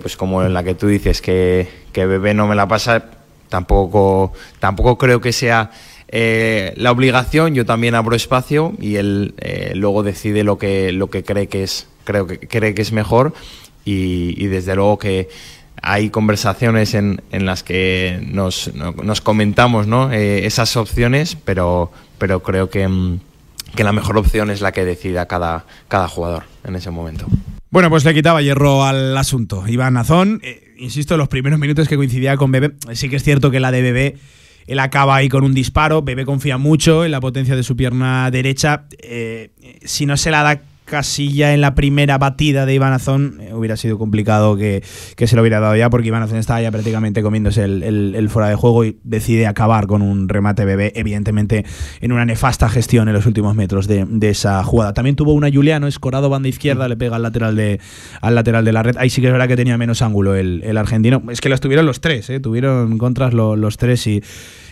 pues 0.00 0.16
como 0.16 0.42
en 0.42 0.54
la 0.54 0.62
que 0.62 0.74
tú 0.74 0.86
dices, 0.86 1.20
que, 1.20 1.68
que 1.92 2.06
Bebé 2.06 2.34
no 2.34 2.46
me 2.46 2.54
la 2.54 2.68
pasa, 2.68 3.04
tampoco, 3.48 4.32
tampoco 4.60 4.98
creo 4.98 5.20
que 5.20 5.32
sea 5.32 5.70
eh, 6.10 6.72
la 6.76 6.90
obligación, 6.90 7.54
yo 7.54 7.66
también 7.66 7.94
abro 7.94 8.16
espacio 8.16 8.72
y 8.80 8.96
él 8.96 9.34
eh, 9.38 9.72
luego 9.74 10.02
decide 10.02 10.42
lo 10.42 10.58
que, 10.58 10.90
lo 10.92 11.10
que 11.10 11.22
cree 11.22 11.48
que 11.48 11.62
es, 11.62 11.86
creo 12.04 12.26
que 12.26 12.38
cree 12.38 12.74
que 12.74 12.82
es 12.82 12.92
mejor 12.92 13.34
y, 13.84 14.46
desde 14.48 14.74
luego 14.74 14.98
que 14.98 15.28
hay 15.80 16.10
conversaciones 16.10 16.94
en, 16.94 17.22
en 17.30 17.46
las 17.46 17.62
que 17.62 18.20
nos, 18.26 18.70
nos 18.74 19.20
comentamos 19.22 19.86
¿no? 19.86 20.12
Eh, 20.12 20.44
esas 20.46 20.76
opciones, 20.76 21.36
pero, 21.42 21.90
pero 22.18 22.42
creo 22.42 22.68
que, 22.68 22.86
mm, 22.86 23.20
que 23.74 23.84
la 23.84 23.92
mejor 23.92 24.18
opción 24.18 24.50
es 24.50 24.60
la 24.60 24.72
que 24.72 24.84
decida 24.84 25.26
cada, 25.26 25.64
cada 25.88 26.08
jugador 26.08 26.44
en 26.64 26.76
ese 26.76 26.90
momento. 26.90 27.26
Bueno, 27.70 27.90
pues 27.90 28.04
le 28.04 28.14
quitaba 28.14 28.40
hierro 28.42 28.84
al 28.84 29.16
asunto. 29.16 29.66
Iván 29.66 29.94
Nazón, 29.94 30.40
insisto, 30.78 31.18
los 31.18 31.28
primeros 31.28 31.58
minutos 31.58 31.86
que 31.86 31.96
coincidía 31.96 32.36
con 32.38 32.50
Bebé, 32.50 32.72
sí 32.92 33.10
que 33.10 33.16
es 33.16 33.22
cierto 33.22 33.50
que 33.50 33.60
la 33.60 33.70
de 33.70 33.82
Bebé 33.82 34.16
él 34.68 34.78
acaba 34.78 35.16
ahí 35.16 35.28
con 35.28 35.44
un 35.44 35.54
disparo. 35.54 36.02
Bebé 36.02 36.24
confía 36.26 36.58
mucho 36.58 37.04
en 37.04 37.10
la 37.10 37.20
potencia 37.20 37.56
de 37.56 37.62
su 37.62 37.74
pierna 37.74 38.30
derecha. 38.30 38.84
Eh, 39.02 39.50
si 39.82 40.04
no 40.04 40.16
se 40.16 40.30
la 40.30 40.42
da 40.42 40.60
casilla 40.88 41.54
en 41.54 41.60
la 41.60 41.74
primera 41.74 42.18
batida 42.18 42.66
de 42.66 42.74
Iván 42.74 42.92
Azón, 42.92 43.38
eh, 43.40 43.54
hubiera 43.54 43.76
sido 43.76 43.98
complicado 43.98 44.56
que, 44.56 44.82
se 44.82 45.36
lo 45.36 45.42
hubiera 45.42 45.60
dado 45.60 45.76
ya, 45.76 45.90
porque 45.90 46.08
Iván 46.08 46.22
Azón 46.22 46.38
estaba 46.38 46.60
ya 46.60 46.70
prácticamente 46.70 47.22
comiéndose 47.22 47.64
el, 47.64 48.28
fuera 48.30 48.48
de 48.48 48.56
juego 48.56 48.84
y 48.84 48.98
decide 49.04 49.46
acabar 49.46 49.86
con 49.86 50.02
un 50.02 50.28
remate 50.28 50.64
bebé, 50.64 50.92
evidentemente 50.96 51.64
en 52.00 52.12
una 52.12 52.24
nefasta 52.24 52.68
gestión 52.68 53.08
en 53.08 53.14
los 53.14 53.26
últimos 53.26 53.54
metros 53.54 53.86
de, 53.86 54.06
esa 54.22 54.62
jugada. 54.64 54.92
También 54.92 55.16
tuvo 55.16 55.32
una 55.32 55.50
Juliano, 55.50 55.86
escorado 55.86 56.28
banda 56.28 56.48
izquierda, 56.48 56.88
le 56.88 56.96
pega 56.96 57.16
al 57.16 57.22
lateral 57.22 57.56
de, 57.56 57.80
al 58.20 58.34
lateral 58.34 58.64
de 58.64 58.72
la 58.72 58.82
red. 58.82 58.96
Ahí 58.98 59.10
sí 59.10 59.20
que 59.20 59.28
es 59.28 59.32
verdad 59.32 59.48
que 59.48 59.56
tenía 59.56 59.78
menos 59.78 60.02
ángulo 60.02 60.34
el, 60.34 60.76
argentino. 60.76 61.22
Es 61.30 61.40
que 61.40 61.48
los 61.48 61.60
tuvieron 61.60 61.86
los 61.86 62.00
tres, 62.00 62.28
¿eh? 62.30 62.40
tuvieron 62.40 62.98
contras 62.98 63.32
los 63.34 63.76
tres 63.76 64.06
y 64.06 64.22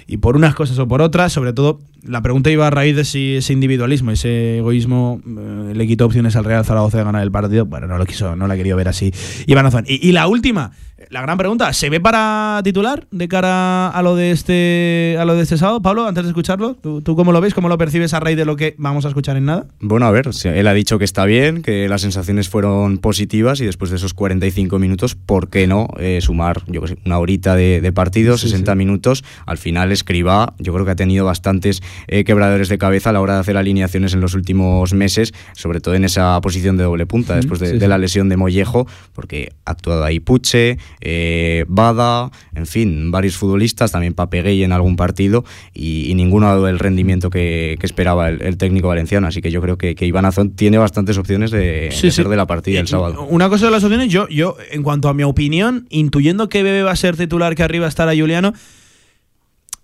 y 0.07 0.19
por 0.19 0.37
unas 0.37 0.55
cosas 0.55 0.79
o 0.79 0.87
por 0.87 1.03
otras, 1.03 1.33
sobre 1.33 1.53
todo, 1.53 1.81
la 2.03 2.23
pregunta 2.23 2.51
iba 2.51 2.66
a 2.66 2.71
raíz 2.71 2.95
de 2.95 3.05
si 3.05 3.37
ese 3.37 3.53
individualismo, 3.53 4.12
ese 4.12 4.59
egoísmo 4.59 5.21
eh, 5.27 5.73
le 5.75 5.87
quitó 5.87 6.07
opciones 6.07 6.37
al 6.37 6.45
Real 6.45 6.64
Zaragoza 6.64 6.99
de 6.99 7.05
ganar 7.05 7.23
el 7.23 7.33
partido. 7.33 7.66
Bueno, 7.66 7.87
no 7.88 7.99
lo 7.99 8.07
quiso, 8.07 8.37
no 8.37 8.47
la 8.47 8.57
quería 8.57 8.77
ver 8.77 8.88
así. 8.88 9.12
Iván 9.47 9.69
y, 9.87 10.09
y 10.09 10.12
la 10.12 10.29
última, 10.29 10.73
la 11.11 11.21
gran 11.21 11.37
pregunta, 11.37 11.75
¿se 11.75 11.91
ve 11.91 12.01
para 12.01 12.61
titular 12.65 13.07
de 13.11 13.29
cara 13.29 13.89
a 13.89 14.03
lo 14.03 14.17
de 14.17 14.31
este 14.31 15.17
a 15.21 15.27
lo 15.27 15.35
de 15.35 15.43
este 15.43 15.59
sábado? 15.59 15.83
Pablo, 15.83 16.07
antes 16.07 16.25
de 16.25 16.31
escucharlo, 16.31 16.75
¿tú, 16.75 17.03
cómo 17.05 17.33
lo 17.33 17.41
ves? 17.43 17.53
¿Cómo 17.53 17.69
lo 17.69 17.77
percibes 17.77 18.15
a 18.15 18.21
raíz 18.21 18.39
de 18.39 18.47
lo 18.47 18.57
que 18.57 18.75
vamos 18.79 19.05
a 19.05 19.09
escuchar 19.09 19.37
en 19.37 19.45
nada? 19.45 19.67
Bueno, 19.79 20.07
a 20.07 20.11
ver, 20.11 20.31
él 20.45 20.67
ha 20.67 20.73
dicho 20.73 20.99
que 20.99 21.05
está 21.05 21.27
bien, 21.27 21.61
que 21.61 21.87
las 21.89 22.01
sensaciones 22.01 22.49
fueron 22.49 22.97
positivas 22.97 23.61
y 23.61 23.67
después 23.67 23.91
de 23.91 23.99
esos 23.99 24.15
45 24.15 24.79
minutos, 24.79 25.15
¿por 25.17 25.51
qué 25.51 25.67
no 25.67 25.89
eh, 25.99 26.21
sumar, 26.23 26.63
yo 26.67 26.81
que 26.81 26.89
sé, 26.89 26.99
una 27.05 27.19
horita 27.19 27.55
de, 27.57 27.93
partido, 27.93 28.39
60 28.39 28.75
minutos? 28.75 29.23
Al 29.45 29.59
final, 29.59 29.93
Escriba, 29.93 30.55
yo 30.59 30.73
creo 30.73 30.87
que 30.87 30.93
ha 30.93 30.97
tenido 30.97 31.27
bastantes 31.27 31.83
eh, 32.09 32.25
quebradores 32.25 32.71
de 32.71 32.79
cabeza 32.79 33.11
a 33.11 33.13
la 33.13 33.21
hora 33.21 33.35
de 33.35 33.41
hacer 33.41 33.59
alineaciones 33.59 34.15
en 34.15 34.23
los 34.23 34.33
últimos 34.33 34.95
meses, 34.95 35.35
sobre 35.53 35.81
todo 35.81 35.95
en 35.95 36.05
esa 36.05 36.41
posición 36.41 36.79
de 36.79 36.85
doble 36.85 37.05
punta, 37.05 37.37
después 37.37 37.61
de, 37.61 37.79
de 37.79 37.89
la 37.89 37.99
lesión 37.99 38.31
de 38.31 38.39
Mollejo, 38.39 38.87
porque 39.13 39.53
ha 39.67 39.73
actuado 39.73 40.03
ahí 40.03 40.21
Puche, 40.21 40.79
eh, 41.01 41.64
Bada, 41.68 42.31
en 42.55 42.66
fin, 42.66 43.11
varios 43.11 43.37
futbolistas, 43.37 43.92
también 43.92 44.14
Papeguey 44.14 44.62
en 44.62 44.72
algún 44.72 44.96
partido 44.96 45.44
y, 45.75 46.14
ninguno 46.16 46.46
ha 46.46 46.51
dado 46.51 46.68
el 46.68 46.79
rendimiento 46.79 47.29
que, 47.29 47.79
esperaba 47.83 48.31
el, 48.31 48.57
técnico 48.57 48.88
valenciano. 48.88 49.27
Así 49.27 49.42
que 49.42 49.51
yo 49.51 49.61
creo 49.61 49.77
que, 49.77 49.94
que 49.94 50.07
Iván 50.07 50.25
Azón 50.25 50.53
tiene 50.53 50.79
bastantes 50.79 51.18
opciones 51.18 51.51
de, 51.51 51.90
ser 51.92 52.29
de 52.29 52.37
la 52.37 52.46
partida 52.46 52.81
el 52.81 52.88
sábado. 52.88 53.27
Una 53.29 53.49
cosa 53.49 53.66
de 53.66 53.72
las 53.72 53.85
opciones, 53.85 54.09
yo, 54.09 54.29
yo, 54.29 54.57
en 54.70 54.83
cuanto 54.83 55.09
a 55.09 55.14
mi 55.14 55.22
opinión, 55.22 55.87
intuyendo 55.90 56.49
que 56.49 56.62
Bebe 56.62 56.83
va 56.83 56.92
a 56.92 56.96
ser 56.96 57.16
titular, 57.16 57.55
que 57.55 57.62
arriba 57.62 57.87
estará 57.87 58.16
Juliano, 58.16 58.55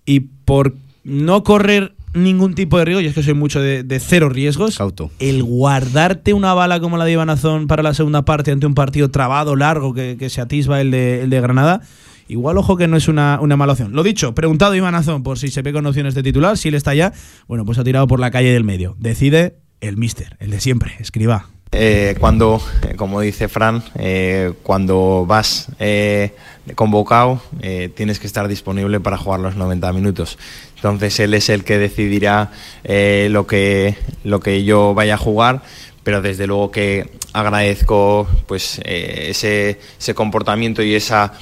y 0.06 0.20
por 0.20 0.74
no 1.04 1.42
correr 1.42 1.92
ningún 2.14 2.55
tipo 2.55 2.79
de 2.79 2.85
riesgo, 2.85 3.01
y 3.01 3.07
es 3.07 3.14
que 3.14 3.22
soy 3.22 3.35
mucho 3.35 3.61
de, 3.61 4.01
cero 4.01 4.29
riesgos. 4.29 4.79
El 5.18 5.42
guardarte 5.42 6.35
una 6.35 6.55
bala 6.55 6.81
como 6.81 6.96
la 6.96 7.05
de 7.05 7.12
Ivanazón 7.12 7.66
para 7.66 7.83
la 7.83 7.94
segunda 7.94 8.25
parte 8.25 8.53
ante 8.53 8.66
un 8.66 8.75
partido 8.75 9.11
trabado, 9.11 9.57
largo, 9.57 9.94
que, 9.94 10.29
se 10.29 10.40
atisba 10.40 10.81
el 10.81 10.90
de, 10.90 11.22
el 11.22 11.31
de 11.31 11.40
Granada. 11.40 11.81
Igual, 12.29 12.57
ojo 12.57 12.77
que 12.77 12.88
no 12.88 12.96
es 12.96 13.09
una, 13.09 13.38
mala 13.38 13.72
opción. 13.72 13.92
Lo 13.92 14.03
dicho, 14.03 14.35
preguntado 14.35 14.75
Ivanazón 14.75 15.22
por 15.22 15.38
si 15.38 15.48
se 15.48 15.62
ve 15.62 15.72
con 15.72 15.85
opciones 15.87 16.14
de 16.14 16.22
titular, 16.22 16.57
si 16.57 16.68
él 16.68 16.75
está 16.75 16.94
ya, 16.94 17.12
bueno, 17.46 17.64
pues 17.64 17.79
ha 17.79 17.85
tirado 17.85 18.07
por 18.07 18.20
la 18.20 18.31
calle 18.31 18.53
del 18.53 18.64
medio. 18.64 18.96
Decide 18.98 19.57
el 19.81 19.96
mister, 19.96 20.37
el 20.40 20.51
de 20.51 20.61
siempre, 20.61 20.94
escriba. 20.98 21.48
Eh, 21.75 22.16
cuando, 22.20 22.61
eh, 22.87 22.96
como 22.96 23.20
dice 23.22 23.48
Fran, 23.48 23.83
eh, 23.94 24.53
cuando 24.62 25.25
vas 25.27 25.68
convocado, 26.75 27.42
tienes 27.94 28.18
que 28.18 28.27
estar 28.27 28.46
disponible 28.46 29.01
para 29.01 29.16
jugar 29.16 29.40
los 29.40 29.57
90 29.57 29.92
minutos. 29.92 30.38
Entonces 30.82 31.20
él 31.20 31.34
es 31.34 31.48
el 31.48 31.62
que 31.62 31.78
decidirá 31.78 32.50
lo, 32.84 33.46
que, 33.46 33.94
lo 34.24 34.40
que 34.40 34.64
yo 34.64 34.94
vaya 34.94 35.14
a 35.14 35.18
jugar, 35.18 35.62
pero 36.02 36.22
desde 36.22 36.48
luego 36.48 36.72
que 36.72 37.08
agradezco 37.32 38.26
pues, 38.46 38.80
ese, 38.84 39.78
ese 39.98 40.14
comportamiento 40.14 40.82
y 40.82 40.94
esa 40.94 41.34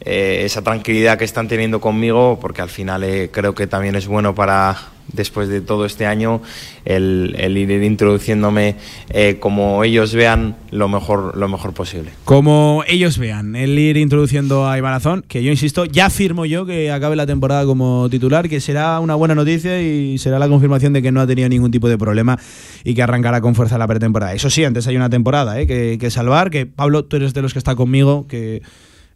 esa 0.00 0.62
tranquilidad 0.62 1.18
que 1.18 1.24
están 1.24 1.48
teniendo 1.48 1.80
conmigo, 1.80 2.38
porque 2.40 2.62
al 2.62 2.68
final 2.68 3.04
creo 3.32 3.54
que 3.54 3.66
también 3.66 3.96
es 3.96 4.06
bueno 4.06 4.34
para, 4.34 4.76
después 5.12 5.48
de 5.48 5.60
todo 5.60 5.84
este 5.86 6.06
año, 6.06 6.42
el, 6.84 7.56
ir 7.56 7.70
introduciéndome 7.82 8.76
eh, 9.10 9.36
como 9.40 9.84
ellos 9.84 10.14
vean 10.14 10.56
lo 10.70 10.88
mejor, 10.88 11.36
lo 11.36 11.48
mejor 11.48 11.72
posible. 11.72 12.10
Como 12.24 12.82
ellos 12.86 13.18
vean, 13.18 13.56
el 13.56 13.78
ir 13.78 13.96
introduciendo 13.96 14.68
a 14.68 14.78
Ibarazón, 14.78 15.24
que 15.26 15.42
yo 15.42 15.50
insisto, 15.50 15.84
ya 15.84 16.10
firmo 16.10 16.46
yo 16.46 16.66
que 16.66 16.90
acabe 16.90 17.16
la 17.16 17.26
temporada 17.26 17.64
como 17.64 18.08
titular, 18.10 18.48
que 18.48 18.60
será 18.60 19.00
una 19.00 19.14
buena 19.14 19.34
noticia 19.34 19.80
y 19.80 20.18
será 20.18 20.38
la 20.38 20.48
confirmación 20.48 20.92
de 20.92 21.02
que 21.02 21.12
no 21.12 21.20
ha 21.20 21.26
tenido 21.26 21.48
ningún 21.48 21.70
tipo 21.70 21.88
de 21.88 21.98
problema 21.98 22.38
y 22.84 22.94
que 22.94 23.02
arrancará 23.02 23.40
con 23.40 23.54
fuerza 23.54 23.78
la 23.78 23.86
pretemporada. 23.86 24.34
Eso 24.34 24.50
sí, 24.50 24.64
antes 24.64 24.86
hay 24.86 24.96
una 24.96 25.10
temporada 25.10 25.60
eh, 25.60 25.66
que, 25.66 25.98
que 25.98 26.10
salvar, 26.10 26.50
que 26.50 26.66
Pablo, 26.66 27.04
tú 27.04 27.16
eres 27.16 27.34
de 27.34 27.42
los 27.42 27.52
que 27.52 27.58
está 27.58 27.74
conmigo, 27.74 28.26
que 28.26 28.62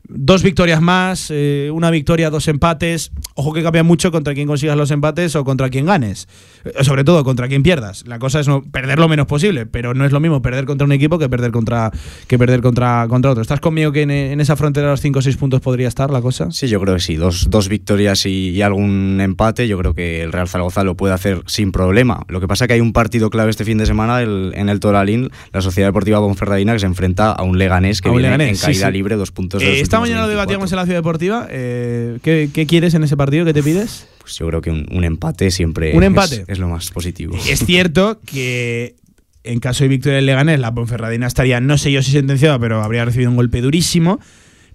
Dos 0.08 0.42
victorias 0.42 0.80
más, 0.80 1.28
eh, 1.30 1.70
una 1.72 1.90
victoria, 1.90 2.30
dos 2.30 2.48
empates. 2.48 3.12
Ojo 3.34 3.52
que 3.52 3.62
cambia 3.62 3.82
mucho 3.82 4.10
contra 4.10 4.34
quien 4.34 4.48
consigas 4.48 4.76
los 4.76 4.90
empates 4.90 5.36
o 5.36 5.44
contra 5.44 5.70
quien 5.70 5.86
ganes. 5.86 6.26
Eh, 6.64 6.84
sobre 6.84 7.04
todo 7.04 7.22
contra 7.22 7.48
quien 7.48 7.62
pierdas. 7.62 8.04
La 8.06 8.18
cosa 8.18 8.40
es 8.40 8.48
no 8.48 8.62
perder 8.62 8.98
lo 8.98 9.08
menos 9.08 9.26
posible, 9.26 9.66
pero 9.66 9.94
no 9.94 10.04
es 10.04 10.12
lo 10.12 10.20
mismo 10.20 10.42
perder 10.42 10.64
contra 10.64 10.84
un 10.84 10.92
equipo 10.92 11.18
que 11.18 11.28
perder 11.28 11.52
contra, 11.52 11.90
que 12.26 12.38
perder 12.38 12.60
contra, 12.60 13.06
contra 13.08 13.30
otro. 13.30 13.42
¿Estás 13.42 13.60
conmigo 13.60 13.92
que 13.92 14.02
en, 14.02 14.40
esa 14.40 14.56
frontera 14.56 14.88
de 14.88 14.92
los 14.92 15.00
5 15.00 15.18
o 15.18 15.22
6 15.22 15.36
puntos 15.36 15.60
podría 15.60 15.88
estar 15.88 16.10
la 16.10 16.20
cosa? 16.20 16.50
Sí, 16.50 16.66
yo 16.68 16.80
creo 16.80 16.94
que 16.94 17.00
sí. 17.00 17.16
Dos, 17.16 17.48
dos 17.50 17.68
victorias 17.68 18.26
y, 18.26 18.60
algún 18.62 19.20
empate. 19.20 19.68
Yo 19.68 19.78
creo 19.78 19.94
que 19.94 20.22
el 20.22 20.32
Real 20.32 20.48
Zaragoza 20.48 20.84
lo 20.84 20.96
puede 20.96 21.14
hacer 21.14 21.42
sin 21.46 21.72
problema. 21.72 22.24
Lo 22.28 22.40
que 22.40 22.48
pasa 22.48 22.64
es 22.64 22.68
que 22.68 22.74
hay 22.74 22.80
un 22.80 22.92
partido 22.92 23.30
clave 23.30 23.50
este 23.50 23.64
fin 23.64 23.78
de 23.78 23.86
semana 23.86 24.20
en 24.22 24.68
el 24.68 24.80
Toralín, 24.80 25.30
la 25.52 25.60
Sociedad 25.60 25.88
Deportiva 25.88 26.18
Bonferradina, 26.18 26.72
que 26.72 26.80
se 26.80 26.86
enfrenta 26.86 27.32
a 27.32 27.42
un 27.42 27.58
Leganés 27.58 28.00
que 28.00 28.10
viene 28.10 28.48
en 28.48 28.56
caída 28.56 28.90
libre, 28.90 29.16
dos 29.16 29.30
puntos. 29.30 29.62
de 29.62 29.80
esta 29.90 29.98
mañana 29.98 30.20
lo 30.20 30.28
debatíamos 30.28 30.70
en 30.70 30.76
la 30.76 30.84
Ciudad 30.84 30.98
Deportiva. 31.00 31.48
Eh, 31.50 32.20
¿qué, 32.22 32.66
quieres 32.68 32.94
en 32.94 33.02
ese 33.02 33.16
partido? 33.16 33.44
¿Qué 33.44 33.52
te 33.52 33.60
pides? 33.60 34.06
Pues 34.20 34.38
yo 34.38 34.46
creo 34.46 34.60
que 34.60 34.70
un, 34.70 35.02
empate 35.02 35.50
siempre 35.50 35.96
¿Un 35.96 36.04
empate? 36.04 36.44
Es, 36.46 36.60
lo 36.60 36.68
más 36.68 36.92
positivo. 36.92 37.36
Es 37.48 37.66
cierto 37.66 38.20
que 38.24 38.94
en 39.42 39.58
caso 39.58 39.82
de 39.82 39.88
victoria 39.88 40.14
del 40.14 40.26
Leganés, 40.26 40.60
la 40.60 40.72
Ponferradina 40.72 41.26
estaría, 41.26 41.60
no 41.60 41.76
sé 41.76 41.90
yo 41.90 42.04
si 42.04 42.12
sentenciada, 42.12 42.56
pero 42.60 42.84
habría 42.84 43.04
recibido 43.04 43.30
un 43.30 43.36
golpe 43.36 43.60
durísimo. 43.62 44.20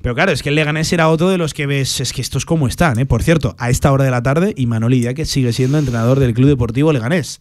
Pero 0.01 0.15
claro, 0.15 0.33
es 0.33 0.43
que 0.43 0.49
el 0.49 0.55
Leganés 0.55 0.91
era 0.91 1.07
otro 1.07 1.29
de 1.29 1.37
los 1.37 1.53
que 1.53 1.65
ves, 1.65 2.01
es 2.01 2.11
que 2.11 2.21
estos 2.21 2.45
como 2.45 2.67
están, 2.67 2.99
¿eh? 2.99 3.05
Por 3.05 3.23
cierto, 3.23 3.55
a 3.57 3.69
esta 3.69 3.93
hora 3.93 4.03
de 4.03 4.11
la 4.11 4.21
tarde, 4.21 4.53
y 4.57 4.65
Manoli 4.65 5.13
que 5.13 5.23
sigue 5.23 5.53
siendo 5.53 5.77
entrenador 5.77 6.19
del 6.19 6.33
Club 6.33 6.49
Deportivo 6.49 6.91
Leganés 6.91 7.39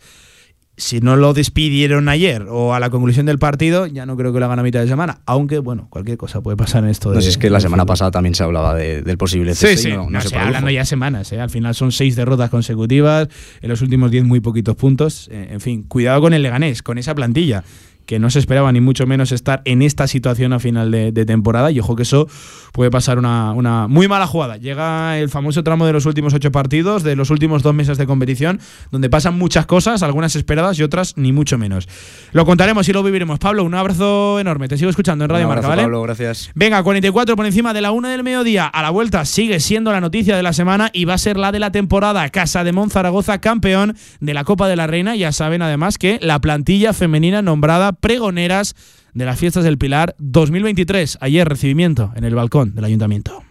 si 0.76 1.00
no 1.00 1.16
lo 1.16 1.34
despidieron 1.34 2.08
ayer 2.08 2.46
o 2.48 2.74
a 2.74 2.80
la 2.80 2.90
conclusión 2.90 3.26
del 3.26 3.38
partido, 3.38 3.86
ya 3.86 4.06
no 4.06 4.16
creo 4.16 4.32
que 4.32 4.40
lo 4.40 4.46
hagan 4.46 4.58
a 4.58 4.62
mitad 4.62 4.80
de 4.80 4.88
semana. 4.88 5.20
Aunque, 5.26 5.58
bueno, 5.58 5.86
cualquier 5.88 6.16
cosa 6.18 6.40
puede 6.40 6.56
pasar 6.56 6.84
en 6.84 6.90
esto. 6.90 7.12
No 7.12 7.20
sé, 7.20 7.28
es 7.28 7.38
que 7.38 7.50
la 7.50 7.60
semana 7.60 7.86
pasada 7.86 8.10
también 8.10 8.34
se 8.34 8.42
hablaba 8.42 8.74
del 8.74 9.18
posible 9.18 9.54
cese. 9.54 9.76
Sí, 9.76 9.90
sí, 9.90 9.96
no, 9.96 10.20
se 10.20 10.36
hablando 10.36 10.70
ya 10.70 10.84
semanas. 10.84 11.32
¿eh? 11.32 11.40
Al 11.40 11.50
final 11.50 11.74
son 11.74 11.92
seis 11.92 12.16
derrotas 12.16 12.50
consecutivas, 12.50 13.28
en 13.60 13.68
los 13.68 13.82
últimos 13.82 14.10
diez 14.10 14.24
muy 14.24 14.40
poquitos 14.40 14.74
puntos. 14.76 15.28
Eh, 15.30 15.48
en 15.52 15.60
fin, 15.60 15.84
cuidado 15.84 16.20
con 16.20 16.34
el 16.34 16.42
Leganés, 16.42 16.82
con 16.82 16.98
esa 16.98 17.14
plantilla 17.14 17.64
que 18.06 18.18
no 18.18 18.30
se 18.30 18.38
esperaba 18.38 18.70
ni 18.72 18.80
mucho 18.80 19.06
menos 19.06 19.32
estar 19.32 19.62
en 19.64 19.82
esta 19.82 20.06
situación 20.06 20.52
a 20.52 20.58
final 20.58 20.90
de, 20.90 21.24
temporada 21.24 21.70
y 21.70 21.80
ojo 21.80 21.96
que 21.96 22.02
eso 22.02 22.28
puede 22.72 22.90
pasar 22.90 23.18
una, 23.18 23.52
una, 23.52 23.88
muy 23.88 24.08
mala 24.08 24.26
jugada. 24.26 24.56
Llega 24.56 25.18
el 25.18 25.30
famoso 25.30 25.62
tramo 25.62 25.86
de 25.86 25.92
los 25.92 26.06
últimos 26.06 26.34
ocho 26.34 26.52
partidos, 26.52 27.02
de 27.02 27.16
los 27.16 27.30
últimos 27.30 27.62
dos 27.62 27.74
meses 27.74 27.96
de 27.98 28.06
competición, 28.06 28.60
donde 28.90 29.08
pasan 29.08 29.38
muchas 29.38 29.64
cosas, 29.66 30.02
algunas 30.02 30.36
esperadas 30.36 30.78
y 30.78 30.82
otras 30.82 31.16
ni 31.16 31.32
mucho 31.32 31.56
menos. 31.56 31.88
Lo 32.32 32.44
contaremos 32.44 32.88
y 32.88 32.92
lo 32.92 33.02
viviremos. 33.02 33.38
Pablo, 33.38 33.64
un 33.64 33.74
abrazo 33.74 34.38
enorme. 34.38 34.68
Te 34.68 34.76
sigo 34.76 34.90
escuchando 34.90 35.24
en 35.24 35.30
Radio 35.30 35.48
Marca, 35.48 35.68
¿vale? 35.68 35.82
Pablo, 35.82 36.02
gracias. 36.02 36.50
Venga, 36.54 36.82
44 36.82 37.36
por 37.36 37.46
encima 37.46 37.72
de 37.72 37.80
la 37.80 37.92
una 37.92 38.10
del 38.10 38.22
mediodía. 38.22 38.66
A 38.66 38.82
la 38.82 38.90
vuelta 38.90 39.24
sigue 39.24 39.60
siendo 39.60 39.92
la 39.92 40.00
noticia 40.00 40.36
de 40.36 40.42
la 40.42 40.52
semana 40.52 40.90
y 40.92 41.04
va 41.04 41.14
a 41.14 41.18
ser 41.18 41.36
la 41.36 41.52
de 41.52 41.58
la 41.58 41.72
temporada. 41.72 42.28
Casa 42.28 42.64
de 42.64 42.72
Monzaragoza, 42.72 43.40
campeón 43.40 43.96
de 44.20 44.34
la 44.34 44.44
Copa 44.44 44.68
de 44.68 44.76
la 44.76 44.86
Reina. 44.86 45.16
Ya 45.16 45.32
saben 45.32 45.62
además 45.62 45.96
que 45.96 46.18
la 46.20 46.40
plantilla 46.40 46.92
femenina 46.92 47.40
nombrada 47.40 47.93
pregoneras 47.94 48.74
de 49.14 49.24
las 49.24 49.38
fiestas 49.38 49.64
del 49.64 49.78
Pilar 49.78 50.14
2023. 50.18 51.18
Ayer 51.20 51.48
recibimiento 51.48 52.12
en 52.16 52.24
el 52.24 52.34
balcón 52.34 52.74
del 52.74 52.84
ayuntamiento. 52.84 53.42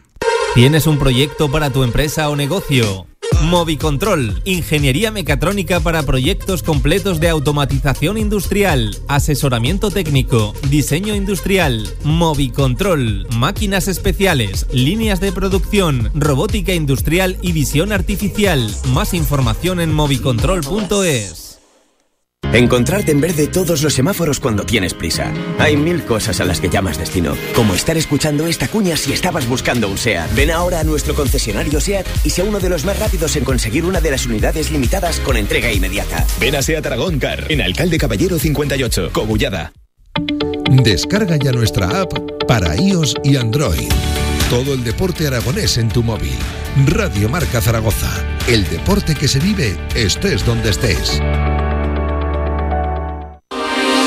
¿Tienes 0.55 0.85
un 0.85 0.99
proyecto 0.99 1.49
para 1.49 1.71
tu 1.71 1.83
empresa 1.83 2.29
o 2.29 2.35
negocio? 2.35 3.07
Movicontrol, 3.41 4.41
ingeniería 4.45 5.11
mecatrónica 5.11 5.79
para 5.79 6.03
proyectos 6.03 6.63
completos 6.63 7.19
de 7.19 7.29
automatización 7.29 8.17
industrial, 8.17 8.95
asesoramiento 9.07 9.91
técnico, 9.91 10.53
diseño 10.69 11.15
industrial, 11.15 11.87
Movicontrol, 12.03 13.27
máquinas 13.35 13.87
especiales, 13.87 14.67
líneas 14.71 15.19
de 15.19 15.31
producción, 15.31 16.11
robótica 16.13 16.73
industrial 16.73 17.37
y 17.41 17.51
visión 17.51 17.91
artificial. 17.91 18.69
Más 18.93 19.13
información 19.13 19.79
en 19.81 19.93
movicontrol.es. 19.93 21.42
Encontrarte 22.51 23.11
en 23.11 23.21
verde 23.21 23.47
todos 23.47 23.81
los 23.81 23.93
semáforos 23.93 24.39
cuando 24.39 24.63
tienes 24.63 24.93
prisa. 24.93 25.33
Hay 25.57 25.77
mil 25.77 26.03
cosas 26.03 26.39
a 26.39 26.45
las 26.45 26.59
que 26.59 26.69
llamas 26.69 26.97
destino, 26.97 27.35
como 27.55 27.73
estar 27.73 27.97
escuchando 27.97 28.45
esta 28.45 28.67
cuña 28.67 28.97
si 28.97 29.13
estabas 29.13 29.47
buscando 29.47 29.87
un 29.87 29.97
SEAT. 29.97 30.35
Ven 30.35 30.51
ahora 30.51 30.81
a 30.81 30.83
nuestro 30.83 31.15
concesionario 31.15 31.79
SEAT 31.79 32.05
y 32.23 32.29
sea 32.29 32.45
uno 32.45 32.59
de 32.59 32.69
los 32.69 32.85
más 32.85 32.99
rápidos 32.99 33.35
en 33.35 33.43
conseguir 33.43 33.85
una 33.85 34.01
de 34.01 34.11
las 34.11 34.25
unidades 34.25 34.71
limitadas 34.71 35.19
con 35.19 35.37
entrega 35.37 35.71
inmediata. 35.71 36.25
Ven 36.39 36.55
a 36.55 36.61
SEAT 36.61 36.85
Aragón 36.85 37.19
Car, 37.19 37.45
en 37.49 37.61
Alcalde 37.61 37.97
Caballero 37.97 38.37
58, 38.37 39.09
Cogullada. 39.11 39.71
Descarga 40.69 41.37
ya 41.37 41.51
nuestra 41.51 42.01
app 42.01 42.13
para 42.47 42.75
iOS 42.75 43.15
y 43.23 43.35
Android. 43.37 43.89
Todo 44.49 44.73
el 44.73 44.83
deporte 44.83 45.25
aragonés 45.27 45.77
en 45.77 45.89
tu 45.89 46.03
móvil. 46.03 46.37
Radio 46.87 47.29
Marca 47.29 47.61
Zaragoza. 47.61 48.11
El 48.47 48.67
deporte 48.69 49.15
que 49.15 49.27
se 49.27 49.39
vive 49.39 49.77
estés 49.95 50.45
donde 50.45 50.69
estés. 50.69 51.19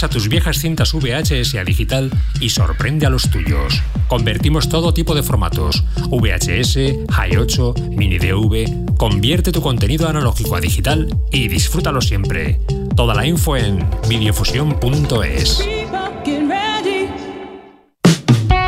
Pasa 0.00 0.14
tus 0.14 0.30
viejas 0.30 0.58
cintas 0.58 0.94
VHS 0.94 1.56
a 1.56 1.62
digital 1.62 2.10
y 2.40 2.48
sorprende 2.48 3.04
a 3.04 3.10
los 3.10 3.28
tuyos. 3.28 3.82
Convertimos 4.08 4.70
todo 4.70 4.94
tipo 4.94 5.14
de 5.14 5.22
formatos: 5.22 5.84
VHS, 6.08 7.04
Hi8, 7.06 7.90
Mini 7.90 8.16
DV. 8.16 8.96
Convierte 8.96 9.52
tu 9.52 9.60
contenido 9.60 10.08
analógico 10.08 10.56
a 10.56 10.60
digital 10.62 11.14
y 11.30 11.48
disfrútalo 11.48 12.00
siempre. 12.00 12.62
Toda 12.96 13.14
la 13.14 13.26
info 13.26 13.58
en 13.58 13.86
videofusión.es. 14.08 15.79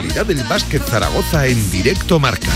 actualidad 0.00 0.24
del 0.24 0.42
básquet 0.48 0.82
Zaragoza 0.82 1.46
en 1.46 1.70
directo 1.70 2.18
marca. 2.18 2.48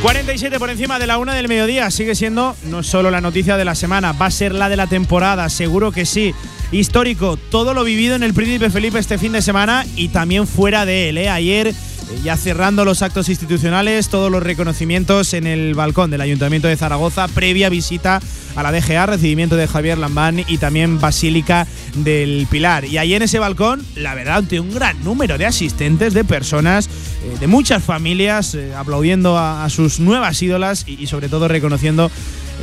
47 0.00 0.58
por 0.58 0.70
encima 0.70 0.98
de 0.98 1.06
la 1.06 1.18
una 1.18 1.34
del 1.34 1.46
mediodía. 1.46 1.90
Sigue 1.90 2.14
siendo 2.14 2.56
no 2.64 2.82
solo 2.82 3.10
la 3.10 3.20
noticia 3.20 3.58
de 3.58 3.66
la 3.66 3.74
semana, 3.74 4.12
va 4.12 4.26
a 4.26 4.30
ser 4.30 4.54
la 4.54 4.70
de 4.70 4.76
la 4.76 4.86
temporada, 4.86 5.50
seguro 5.50 5.92
que 5.92 6.06
sí. 6.06 6.34
Histórico, 6.72 7.36
todo 7.36 7.74
lo 7.74 7.84
vivido 7.84 8.16
en 8.16 8.22
el 8.22 8.32
Príncipe 8.32 8.70
Felipe 8.70 8.98
este 8.98 9.18
fin 9.18 9.32
de 9.32 9.42
semana 9.42 9.84
y 9.94 10.08
también 10.08 10.46
fuera 10.46 10.86
de 10.86 11.10
él. 11.10 11.18
¿eh? 11.18 11.28
Ayer, 11.28 11.74
ya 12.22 12.36
cerrando 12.36 12.84
los 12.84 13.02
actos 13.02 13.28
institucionales, 13.28 14.08
todos 14.08 14.30
los 14.30 14.42
reconocimientos 14.42 15.34
en 15.34 15.46
el 15.46 15.74
balcón 15.74 16.10
del 16.10 16.20
Ayuntamiento 16.20 16.68
de 16.68 16.76
Zaragoza, 16.76 17.28
previa 17.28 17.68
visita 17.68 18.20
a 18.56 18.62
la 18.62 18.72
DGA, 18.72 19.06
recibimiento 19.06 19.56
de 19.56 19.66
Javier 19.66 19.98
Lambán 19.98 20.44
y 20.46 20.58
también 20.58 21.00
Basílica 21.00 21.66
del 21.94 22.46
Pilar. 22.50 22.84
Y 22.84 22.98
ahí 22.98 23.14
en 23.14 23.22
ese 23.22 23.38
balcón, 23.38 23.84
la 23.94 24.14
verdad, 24.14 24.44
un 24.52 24.74
gran 24.74 25.02
número 25.04 25.38
de 25.38 25.46
asistentes, 25.46 26.14
de 26.14 26.24
personas, 26.24 26.88
eh, 26.88 27.36
de 27.38 27.46
muchas 27.46 27.82
familias, 27.82 28.54
eh, 28.54 28.74
aplaudiendo 28.74 29.38
a, 29.38 29.68
sus 29.70 30.00
nuevas 30.00 30.42
ídolas 30.42 30.84
y, 30.86 31.00
y 31.00 31.06
sobre 31.06 31.28
todo 31.28 31.48
reconociendo 31.48 32.10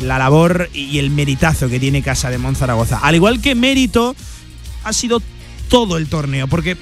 la 0.03 0.17
labor 0.17 0.69
y 0.73 0.99
el 0.99 1.09
meritazo 1.09 1.69
que 1.69 1.79
tiene 1.79 2.01
Casa 2.01 2.29
de 2.29 2.37
Monzaragoza. 2.37 2.99
Al 2.99 3.15
igual 3.15 3.41
que 3.41 3.55
mérito 3.55 4.15
ha 4.83 4.93
sido 4.93 5.21
todo 5.69 5.97
el 5.97 6.07
torneo, 6.07 6.47
porque 6.47 6.77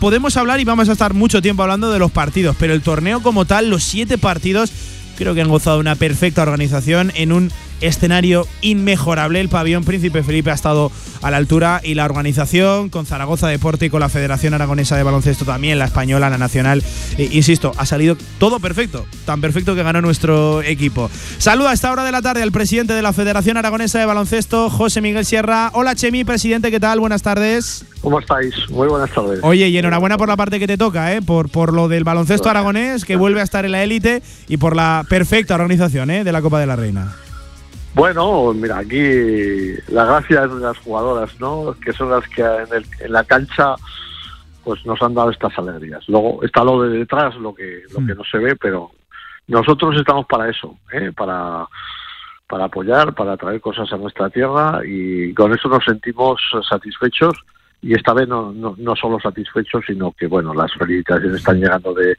podemos 0.00 0.36
hablar 0.36 0.60
y 0.60 0.64
vamos 0.64 0.88
a 0.88 0.92
estar 0.92 1.14
mucho 1.14 1.42
tiempo 1.42 1.62
hablando 1.62 1.90
de 1.90 1.98
los 1.98 2.10
partidos, 2.10 2.56
pero 2.58 2.72
el 2.72 2.82
torneo 2.82 3.22
como 3.22 3.44
tal, 3.44 3.70
los 3.70 3.82
siete 3.82 4.18
partidos, 4.18 4.72
creo 5.16 5.34
que 5.34 5.42
han 5.42 5.48
gozado 5.48 5.78
una 5.78 5.96
perfecta 5.96 6.42
organización 6.42 7.12
en 7.14 7.32
un 7.32 7.52
escenario 7.80 8.46
inmejorable. 8.60 9.40
El 9.40 9.48
pabellón 9.48 9.84
Príncipe 9.84 10.22
Felipe 10.22 10.50
ha 10.50 10.54
estado 10.54 10.90
a 11.22 11.30
la 11.30 11.36
altura 11.36 11.80
y 11.82 11.94
la 11.94 12.04
organización 12.04 12.88
con 12.88 13.06
Zaragoza 13.06 13.48
Deporte 13.48 13.86
y 13.86 13.90
con 13.90 14.00
la 14.00 14.08
Federación 14.08 14.54
Aragonesa 14.54 14.96
de 14.96 15.02
Baloncesto 15.02 15.44
también, 15.44 15.78
la 15.78 15.86
española, 15.86 16.30
la 16.30 16.38
nacional. 16.38 16.82
Eh, 17.16 17.28
insisto, 17.32 17.72
ha 17.76 17.86
salido 17.86 18.16
todo 18.38 18.60
perfecto, 18.60 19.06
tan 19.24 19.40
perfecto 19.40 19.74
que 19.74 19.82
ganó 19.82 20.00
nuestro 20.00 20.62
equipo. 20.62 21.10
Saluda 21.38 21.70
a 21.70 21.74
esta 21.74 21.92
hora 21.92 22.04
de 22.04 22.12
la 22.12 22.22
tarde 22.22 22.42
al 22.42 22.52
presidente 22.52 22.94
de 22.94 23.02
la 23.02 23.12
Federación 23.12 23.56
Aragonesa 23.56 23.98
de 23.98 24.06
Baloncesto, 24.06 24.70
José 24.70 25.00
Miguel 25.00 25.24
Sierra. 25.24 25.70
Hola 25.74 25.94
Chemi, 25.94 26.24
presidente, 26.24 26.70
¿qué 26.70 26.80
tal? 26.80 27.00
Buenas 27.00 27.22
tardes. 27.22 27.84
¿Cómo 28.00 28.20
estáis? 28.20 28.54
Muy 28.70 28.86
buenas 28.88 29.10
tardes. 29.10 29.40
Oye, 29.42 29.68
y 29.68 29.76
enhorabuena 29.78 30.16
por 30.16 30.28
la 30.28 30.36
parte 30.36 30.58
que 30.58 30.66
te 30.66 30.76
toca, 30.76 31.14
¿eh? 31.14 31.22
por, 31.22 31.48
por 31.48 31.72
lo 31.72 31.88
del 31.88 32.04
baloncesto 32.04 32.48
aragonés, 32.48 33.04
que 33.04 33.16
vuelve 33.16 33.40
a 33.40 33.44
estar 33.44 33.64
en 33.64 33.72
la 33.72 33.82
élite, 33.82 34.22
y 34.48 34.56
por 34.56 34.76
la 34.76 35.04
perfecta 35.08 35.54
organización 35.54 36.10
¿eh? 36.10 36.24
de 36.24 36.32
la 36.32 36.42
Copa 36.42 36.60
de 36.60 36.66
la 36.66 36.76
Reina. 36.76 37.16
Bueno, 37.94 38.52
mira, 38.54 38.78
aquí 38.78 39.74
la 39.88 40.04
gracia 40.04 40.44
es 40.44 40.54
de 40.54 40.60
las 40.60 40.78
jugadoras, 40.78 41.38
¿no? 41.40 41.74
Que 41.84 41.92
son 41.92 42.10
las 42.10 42.26
que 42.28 42.42
en, 42.42 42.72
el- 42.72 42.86
en 43.00 43.12
la 43.12 43.24
cancha 43.24 43.74
pues 44.64 44.84
nos 44.84 45.00
han 45.02 45.14
dado 45.14 45.30
estas 45.30 45.56
alegrías. 45.58 46.06
Luego 46.08 46.42
está 46.44 46.62
lo 46.62 46.82
de 46.82 46.98
detrás, 46.98 47.34
lo 47.36 47.54
que 47.54 47.82
lo 47.92 48.06
que 48.06 48.14
no 48.14 48.22
se 48.24 48.38
ve, 48.38 48.54
pero 48.56 48.90
nosotros 49.46 49.96
estamos 49.96 50.26
para 50.26 50.48
eso, 50.48 50.76
¿eh? 50.92 51.10
Para 51.16 51.66
para 52.46 52.64
apoyar, 52.64 53.14
para 53.14 53.36
traer 53.36 53.60
cosas 53.60 53.92
a 53.92 53.96
nuestra 53.96 54.30
tierra 54.30 54.80
y 54.84 55.34
con 55.34 55.52
eso 55.52 55.68
nos 55.68 55.84
sentimos 55.84 56.40
satisfechos 56.68 57.34
y 57.82 57.94
esta 57.94 58.12
vez 58.14 58.26
no, 58.26 58.52
no, 58.52 58.74
no 58.78 58.96
solo 58.96 59.20
satisfechos, 59.20 59.84
sino 59.86 60.12
que 60.12 60.26
bueno, 60.26 60.54
las 60.54 60.72
felicitaciones 60.74 61.38
están 61.40 61.60
llegando 61.60 61.92
de, 61.94 62.16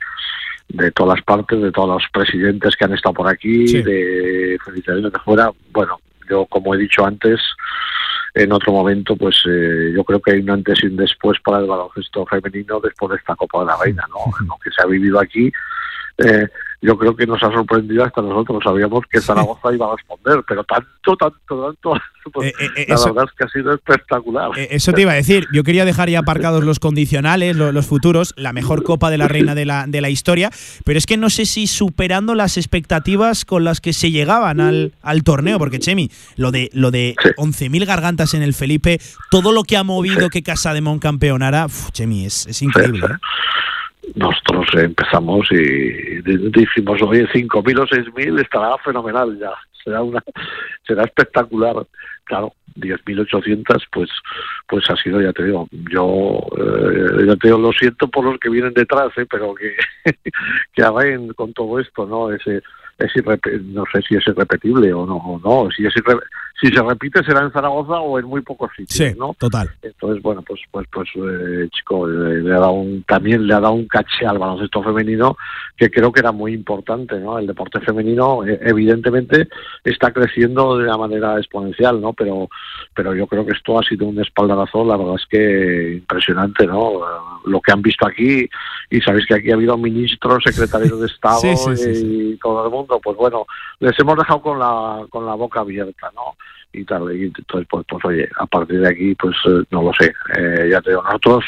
de 0.69 0.91
todas 0.91 1.17
las 1.17 1.25
partes, 1.25 1.61
de 1.61 1.71
todos 1.71 1.89
los 1.89 2.03
presidentes 2.13 2.75
que 2.75 2.85
han 2.85 2.93
estado 2.93 3.13
por 3.15 3.27
aquí, 3.27 3.67
Sí. 3.67 3.81
de 3.81 4.57
felicitaciones 4.63 5.11
de 5.11 5.19
fuera. 5.19 5.51
Bueno, 5.71 5.99
yo 6.29 6.45
como 6.45 6.73
he 6.75 6.77
dicho 6.77 7.05
antes, 7.05 7.39
en 8.35 8.51
otro 8.51 8.71
momento, 8.71 9.15
pues 9.15 9.41
eh, 9.49 9.91
yo 9.95 10.03
creo 10.03 10.21
que 10.21 10.31
hay 10.33 10.39
un 10.39 10.51
antes 10.51 10.83
y 10.83 10.87
un 10.87 10.95
después 10.97 11.39
para 11.43 11.59
el 11.59 11.65
baloncesto 11.65 12.25
femenino 12.27 12.79
después 12.79 13.09
de 13.11 13.17
esta 13.17 13.35
Copa 13.35 13.61
de 13.61 13.65
la 13.65 13.77
Reina, 13.83 14.03
¿no? 14.09 14.31
Lo 14.47 14.55
que 14.63 14.69
se 14.69 14.81
ha 14.83 14.85
vivido 14.85 15.19
aquí. 15.19 15.51
eh, 16.19 16.47
yo 16.81 16.97
creo 16.97 17.15
que 17.15 17.27
nos 17.27 17.41
ha 17.43 17.51
sorprendido 17.51 18.03
hasta 18.05 18.21
nosotros. 18.21 18.61
Sabíamos 18.63 19.03
que 19.11 19.19
Zaragoza 19.19 19.73
iba 19.73 19.91
a 19.91 19.95
responder, 19.97 20.43
pero 20.47 20.63
tanto, 20.63 21.17
tanto, 21.17 21.65
tanto. 21.65 21.93
pues, 22.33 22.49
Eh, 22.49 22.53
eh, 22.77 22.85
la 22.87 22.95
eso- 22.95 23.13
verdad 23.13 23.25
es 23.29 23.37
que 23.37 23.43
ha 23.43 23.49
sido 23.49 23.73
espectacular. 23.73 24.51
Eh, 24.57 24.67
Eso 24.71 24.93
te 24.93 25.01
iba 25.01 25.11
a 25.11 25.15
decir. 25.15 25.45
Yo 25.53 25.63
quería 25.63 25.83
dejar 25.83 26.09
ya 26.09 26.19
aparcados 26.19 26.63
los 26.63 26.79
condicionales, 26.79 27.55
lo- 27.57 27.71
los, 27.71 27.85
futuros, 27.85 28.33
la 28.37 28.53
mejor 28.53 28.83
Copa 28.83 29.09
de 29.09 29.17
la 29.17 29.27
Reina 29.27 29.55
de 29.55 29.65
la, 29.65 29.87
de 29.87 29.99
la 30.01 30.09
historia, 30.09 30.51
pero 30.85 30.97
es 30.97 31.05
que 31.05 31.17
no 31.17 31.29
sé 31.29 31.45
si 31.45 31.67
superando 31.67 32.33
las 32.35 32.55
expectativas 32.57 33.45
con 33.45 33.63
las 33.63 33.81
que 33.81 33.91
se 33.93 34.11
llegaban 34.11 34.61
al, 34.61 34.93
al 35.01 35.23
torneo, 35.23 35.57
porque 35.59 35.79
Chemi, 35.79 36.09
lo 36.37 36.51
de, 36.51 36.69
lo 36.73 36.91
de 36.91 37.15
11.000 37.37 37.85
gargantas 37.85 38.33
en 38.33 38.41
el 38.41 38.53
Felipe, 38.53 38.99
todo 39.31 39.51
lo 39.51 39.63
que 39.63 39.75
ha 39.77 39.83
movido 39.83 40.29
que 40.29 40.43
Casa 40.43 40.73
de 40.73 40.81
Mon 40.81 40.99
campeonara, 40.99 41.65
uf, 41.65 41.91
Chemi, 41.91 42.25
es, 42.25 42.45
es 42.47 42.61
increíble. 42.61 43.05
¿eh? 43.05 43.15
Nosotros 44.15 44.67
empezamos 44.75 45.47
y 45.51 46.21
di- 46.21 46.49
dijimos, 46.51 47.01
oye, 47.01 47.27
5.000 47.27 47.79
o 47.79 47.87
6.000 47.87 48.39
estará 48.41 48.77
fenomenal 48.79 49.37
ya, 49.39 49.51
será 49.83 50.01
una 50.01 50.21
será 50.85 51.03
espectacular. 51.03 51.75
Claro, 52.25 52.53
10.800 52.75 53.83
pues 53.91 54.09
pues 54.67 54.87
ha 54.89 54.95
sido, 54.97 55.19
ya 55.19 55.33
te 55.33 55.45
digo, 55.45 55.67
yo 55.91 56.37
eh, 56.57 57.25
ya 57.25 57.35
te 57.37 57.47
digo, 57.47 57.57
lo 57.57 57.71
siento 57.71 58.07
por 58.07 58.23
los 58.23 58.39
que 58.39 58.49
vienen 58.49 58.73
detrás, 58.73 59.09
¿eh? 59.17 59.25
pero 59.29 59.55
que, 59.55 59.75
que 60.73 60.83
hagan 60.83 61.29
con 61.29 61.53
todo 61.53 61.79
esto, 61.79 62.05
¿no? 62.05 62.31
Ese, 62.31 62.61
es 62.99 63.11
no 63.63 63.83
sé 63.91 64.01
si 64.07 64.15
es 64.15 64.27
irrepetible 64.27 64.93
o 64.93 65.05
no, 65.07 65.15
o 65.15 65.39
no. 65.39 65.71
Si, 65.71 65.85
es 65.85 65.95
irre- 65.95 66.21
si 66.61 66.67
se 66.69 66.81
repite 66.81 67.23
será 67.23 67.41
en 67.41 67.51
Zaragoza 67.51 67.99
o 67.99 68.19
en 68.19 68.25
muy 68.25 68.41
pocos 68.41 68.69
sitios, 68.75 69.09
Sí, 69.11 69.17
¿no? 69.17 69.33
total. 69.39 69.69
Entonces, 69.81 70.21
bueno, 70.21 70.41
pues, 70.41 70.59
pues, 70.71 70.87
pues, 70.91 71.07
eh, 71.15 71.69
chico, 71.71 72.07
eh, 72.09 72.41
le 72.41 72.53
ha 72.53 72.59
dado 72.59 72.71
un, 72.73 73.03
también 73.03 73.47
le 73.47 73.53
ha 73.53 73.59
dado 73.59 73.73
un 73.73 73.87
caché 73.87 74.25
al 74.25 74.37
baloncesto 74.39 74.83
femenino 74.83 75.37
que 75.77 75.89
creo 75.89 76.11
que 76.11 76.19
era 76.19 76.31
muy 76.33 76.53
importante, 76.53 77.17
¿no? 77.19 77.39
El 77.39 77.47
deporte 77.47 77.79
femenino, 77.79 78.45
eh, 78.45 78.59
evidentemente, 78.63 79.47
está 79.83 80.11
creciendo 80.11 80.77
de 80.77 80.83
una 80.83 80.97
manera 80.97 81.37
exponencial, 81.37 82.01
¿no? 82.01 82.11
Pero, 82.13 82.49
pero 82.93 83.15
yo 83.15 83.25
creo 83.27 83.45
que 83.45 83.53
esto 83.53 83.79
ha 83.79 83.83
sido 83.83 84.07
un 84.07 84.19
espaldarazo, 84.19 84.83
la 84.83 84.97
verdad 84.97 85.15
es 85.15 85.25
que 85.27 85.93
impresionante, 85.93 86.67
¿no? 86.67 86.99
Lo 87.45 87.61
que 87.61 87.71
han 87.71 87.81
visto 87.81 88.05
aquí, 88.05 88.49
y 88.89 89.01
sabéis 89.01 89.25
que 89.27 89.35
aquí 89.35 89.51
ha 89.51 89.55
habido 89.55 89.77
ministros, 89.77 90.43
secretarios 90.43 90.99
de 90.99 91.05
Estado 91.13 91.39
Sí, 91.39 91.55
sí. 91.77 92.33
y 92.33 92.37
todo 92.37 92.65
el 92.65 92.71
mundo, 92.71 92.99
pues 93.01 93.15
bueno, 93.15 93.45
les 93.79 93.97
hemos 93.99 94.17
dejado 94.17 94.41
con 94.41 94.59
la, 94.59 95.05
con 95.09 95.25
la 95.25 95.35
boca 95.35 95.61
abierta, 95.61 96.11
¿no? 96.13 96.35
Y 96.73 96.83
tal. 96.85 97.15
Y 97.15 97.25
entonces, 97.25 97.67
pues, 97.69 97.85
pues 97.87 98.05
oye, 98.05 98.29
a 98.37 98.45
partir 98.45 98.81
de 98.81 98.89
aquí, 98.89 99.15
pues 99.15 99.35
eh, 99.45 99.63
no 99.71 99.83
lo 99.83 99.93
sé. 99.93 100.13
Eh, 100.37 100.69
ya 100.71 100.81
te 100.81 100.91
digo, 100.91 101.03
nosotros, 101.03 101.45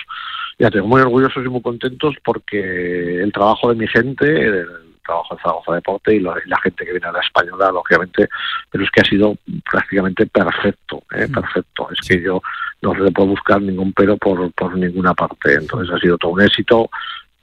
ya 0.59 0.69
te 0.69 0.77
digo, 0.77 0.87
muy 0.87 1.01
orgullosos 1.01 1.45
y 1.45 1.49
muy 1.49 1.61
contentos 1.61 2.15
porque 2.23 3.21
el 3.21 3.31
trabajo 3.31 3.69
de 3.69 3.75
mi 3.75 3.87
gente, 3.87 4.25
el 4.25 4.67
trabajo 5.05 5.35
de 5.35 5.41
Zaragoza 5.41 5.75
Deporte 5.75 6.15
y 6.15 6.19
la, 6.19 6.35
y 6.45 6.49
la 6.49 6.59
gente 6.61 6.85
que 6.85 6.91
viene 6.91 7.07
a 7.07 7.11
la 7.11 7.21
española, 7.21 7.71
lógicamente, 7.71 8.29
pero 8.69 8.83
es 8.83 8.91
que 8.91 9.01
ha 9.01 9.05
sido 9.05 9.35
prácticamente 9.69 10.25
perfecto, 10.27 11.03
¿eh? 11.13 11.27
perfecto. 11.27 11.89
Es 11.91 12.07
que 12.07 12.21
yo 12.21 12.41
no 12.81 12.93
se 12.93 13.01
le 13.01 13.11
puedo 13.11 13.29
buscar 13.29 13.61
ningún 13.61 13.93
pero 13.93 14.17
por, 14.17 14.51
por 14.53 14.75
ninguna 14.75 15.13
parte. 15.13 15.53
Entonces 15.53 15.93
ha 15.93 15.99
sido 15.99 16.17
todo 16.17 16.31
un 16.31 16.41
éxito 16.41 16.89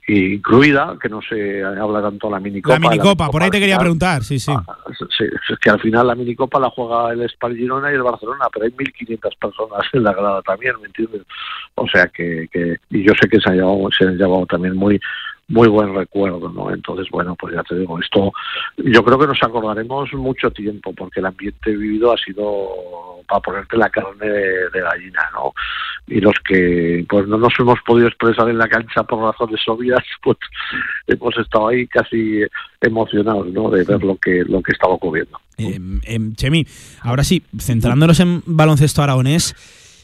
incluida, 0.09 0.97
que 1.01 1.09
no 1.09 1.21
se 1.21 1.63
habla 1.63 2.01
tanto 2.01 2.27
de 2.27 2.33
la 2.33 2.39
minicopa. 2.39 2.75
La 2.75 2.79
minicopa, 2.79 3.29
por 3.29 3.43
ahí 3.43 3.49
te 3.49 3.59
quería 3.59 3.75
final. 3.75 3.85
preguntar, 3.85 4.23
sí, 4.23 4.39
sí. 4.39 4.51
Sí, 5.17 5.25
es 5.25 5.59
que 5.59 5.69
al 5.69 5.79
final 5.79 6.07
la 6.07 6.15
minicopa 6.15 6.59
la 6.59 6.69
juega 6.69 7.11
el 7.11 7.29
Spal 7.29 7.55
Girona 7.55 7.91
y 7.91 7.95
el 7.95 8.03
Barcelona, 8.03 8.47
pero 8.51 8.65
hay 8.65 8.71
1.500 8.71 9.37
personas 9.37 9.81
en 9.93 10.03
la 10.03 10.13
grada 10.13 10.41
también, 10.41 10.73
¿me 10.81 10.87
entiendes? 10.87 11.23
O 11.75 11.87
sea 11.87 12.07
que, 12.07 12.47
que 12.51 12.77
y 12.89 13.03
yo 13.03 13.13
sé 13.19 13.27
que 13.29 13.39
se 13.39 13.49
han 13.49 13.57
llevado, 13.57 13.89
se 13.97 14.05
han 14.05 14.17
llevado 14.17 14.45
también 14.45 14.75
muy 14.75 14.99
muy 15.49 15.67
buen 15.67 15.93
recuerdo, 15.95 16.47
¿no? 16.49 16.71
Entonces, 16.71 17.07
bueno, 17.11 17.35
pues 17.35 17.55
ya 17.55 17.63
te 17.63 17.75
digo, 17.75 17.99
esto 17.99 18.31
yo 18.77 19.03
creo 19.03 19.19
que 19.19 19.27
nos 19.27 19.41
acordaremos 19.41 20.13
mucho 20.13 20.51
tiempo 20.51 20.93
porque 20.93 21.19
el 21.19 21.25
ambiente 21.25 21.71
vivido 21.71 22.13
ha 22.13 22.17
sido 22.17 22.69
para 23.27 23.41
ponerte 23.41 23.77
la 23.77 23.89
carne 23.89 24.27
de, 24.27 24.81
gallina, 24.81 25.29
¿no? 25.33 25.53
Y 26.09 26.19
los 26.21 26.35
que 26.47 27.05
pues 27.07 27.27
no 27.27 27.37
nos 27.37 27.53
hemos 27.59 27.79
podido 27.85 28.07
expresar 28.07 28.49
en 28.49 28.57
la 28.57 28.67
cancha 28.67 29.03
por 29.03 29.19
razones 29.19 29.61
obvias, 29.67 30.03
pues 30.23 30.37
hemos 31.07 31.37
estado 31.37 31.69
ahí 31.69 31.87
casi 31.87 32.41
emocionados, 32.81 33.47
¿no? 33.53 33.69
De 33.69 33.83
ver 33.83 34.03
lo 34.03 34.15
que 34.17 34.43
lo 34.47 34.61
que 34.61 34.71
estaba 34.71 34.93
ocurriendo. 34.93 35.39
Eh, 35.57 35.79
Chemi, 36.35 36.65
ahora 37.01 37.23
sí, 37.23 37.43
centrándonos 37.59 38.19
en 38.21 38.41
baloncesto 38.45 39.03
aragonés, 39.03 39.55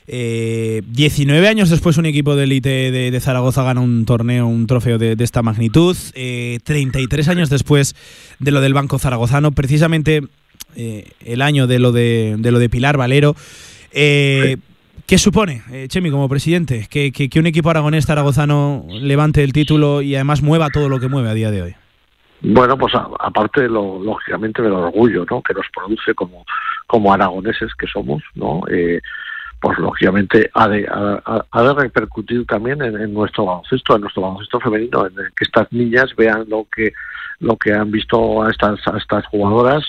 eh, 0.07 0.83
19 0.87 1.47
años 1.47 1.69
después 1.69 1.97
un 1.97 2.05
equipo 2.05 2.35
de 2.35 2.43
élite 2.43 2.91
de, 2.91 3.19
Zaragoza 3.19 3.63
gana 3.63 3.81
un 3.81 4.05
torneo, 4.05 4.45
un 4.45 4.67
trofeo 4.67 4.97
de, 4.97 5.15
esta 5.19 5.41
magnitud. 5.41 5.97
Eh, 6.13 6.59
33 6.63 7.27
años 7.29 7.49
después 7.49 7.95
de 8.39 8.51
lo 8.51 8.61
del 8.61 8.73
Banco 8.73 8.99
Zaragozano, 8.99 9.51
precisamente 9.51 10.21
eh, 10.75 11.11
el 11.23 11.41
año 11.41 11.67
de 11.67 11.79
lo 11.79 11.91
de, 11.91 12.37
lo 12.39 12.59
de 12.59 12.69
Pilar 12.69 12.97
Valero. 12.97 13.35
Eh, 13.91 14.57
¿Qué 15.07 15.19
supone, 15.19 15.61
eh, 15.71 15.87
Chemi, 15.87 16.09
como 16.09 16.27
presidente, 16.27 16.87
que, 16.89 17.39
un 17.39 17.45
equipo 17.45 17.69
aragonés 17.69 18.07
zaragozano 18.07 18.85
levante 18.89 19.43
el 19.43 19.53
título 19.53 20.01
y 20.01 20.15
además 20.15 20.41
mueva 20.41 20.71
todo 20.71 20.89
lo 20.89 20.99
que 20.99 21.07
mueve 21.07 21.29
a 21.29 21.35
día 21.35 21.51
de 21.51 21.61
hoy? 21.61 21.75
Bueno, 22.41 22.75
pues 22.75 22.93
aparte, 22.95 23.69
lo, 23.69 23.99
lógicamente, 23.99 24.63
del 24.63 24.71
orgullo 24.71 25.23
¿no? 25.29 25.43
que 25.43 25.53
nos 25.53 25.67
produce 25.75 26.15
como, 26.15 26.43
como 26.87 27.13
aragoneses 27.13 27.75
que 27.75 27.85
somos, 27.85 28.23
¿no? 28.33 28.61
pues 29.61 29.77
lógicamente 29.77 30.49
ha 30.55 30.67
de, 30.67 30.87
ha, 30.89 31.63
de 31.63 31.73
repercutir 31.73 32.45
también 32.47 32.81
en, 32.81 33.13
nuestro 33.13 33.45
baloncesto, 33.45 33.95
en 33.95 34.01
nuestro 34.01 34.23
baloncesto 34.23 34.59
femenino, 34.59 35.05
en 35.05 35.15
que 35.35 35.43
estas 35.43 35.71
niñas 35.71 36.15
vean 36.15 36.45
lo 36.49 36.67
que 36.75 36.93
lo 37.39 37.57
que 37.57 37.73
han 37.73 37.91
visto 37.91 38.41
a 38.41 38.47
a 38.47 38.97
estas 38.97 39.25
jugadoras 39.27 39.83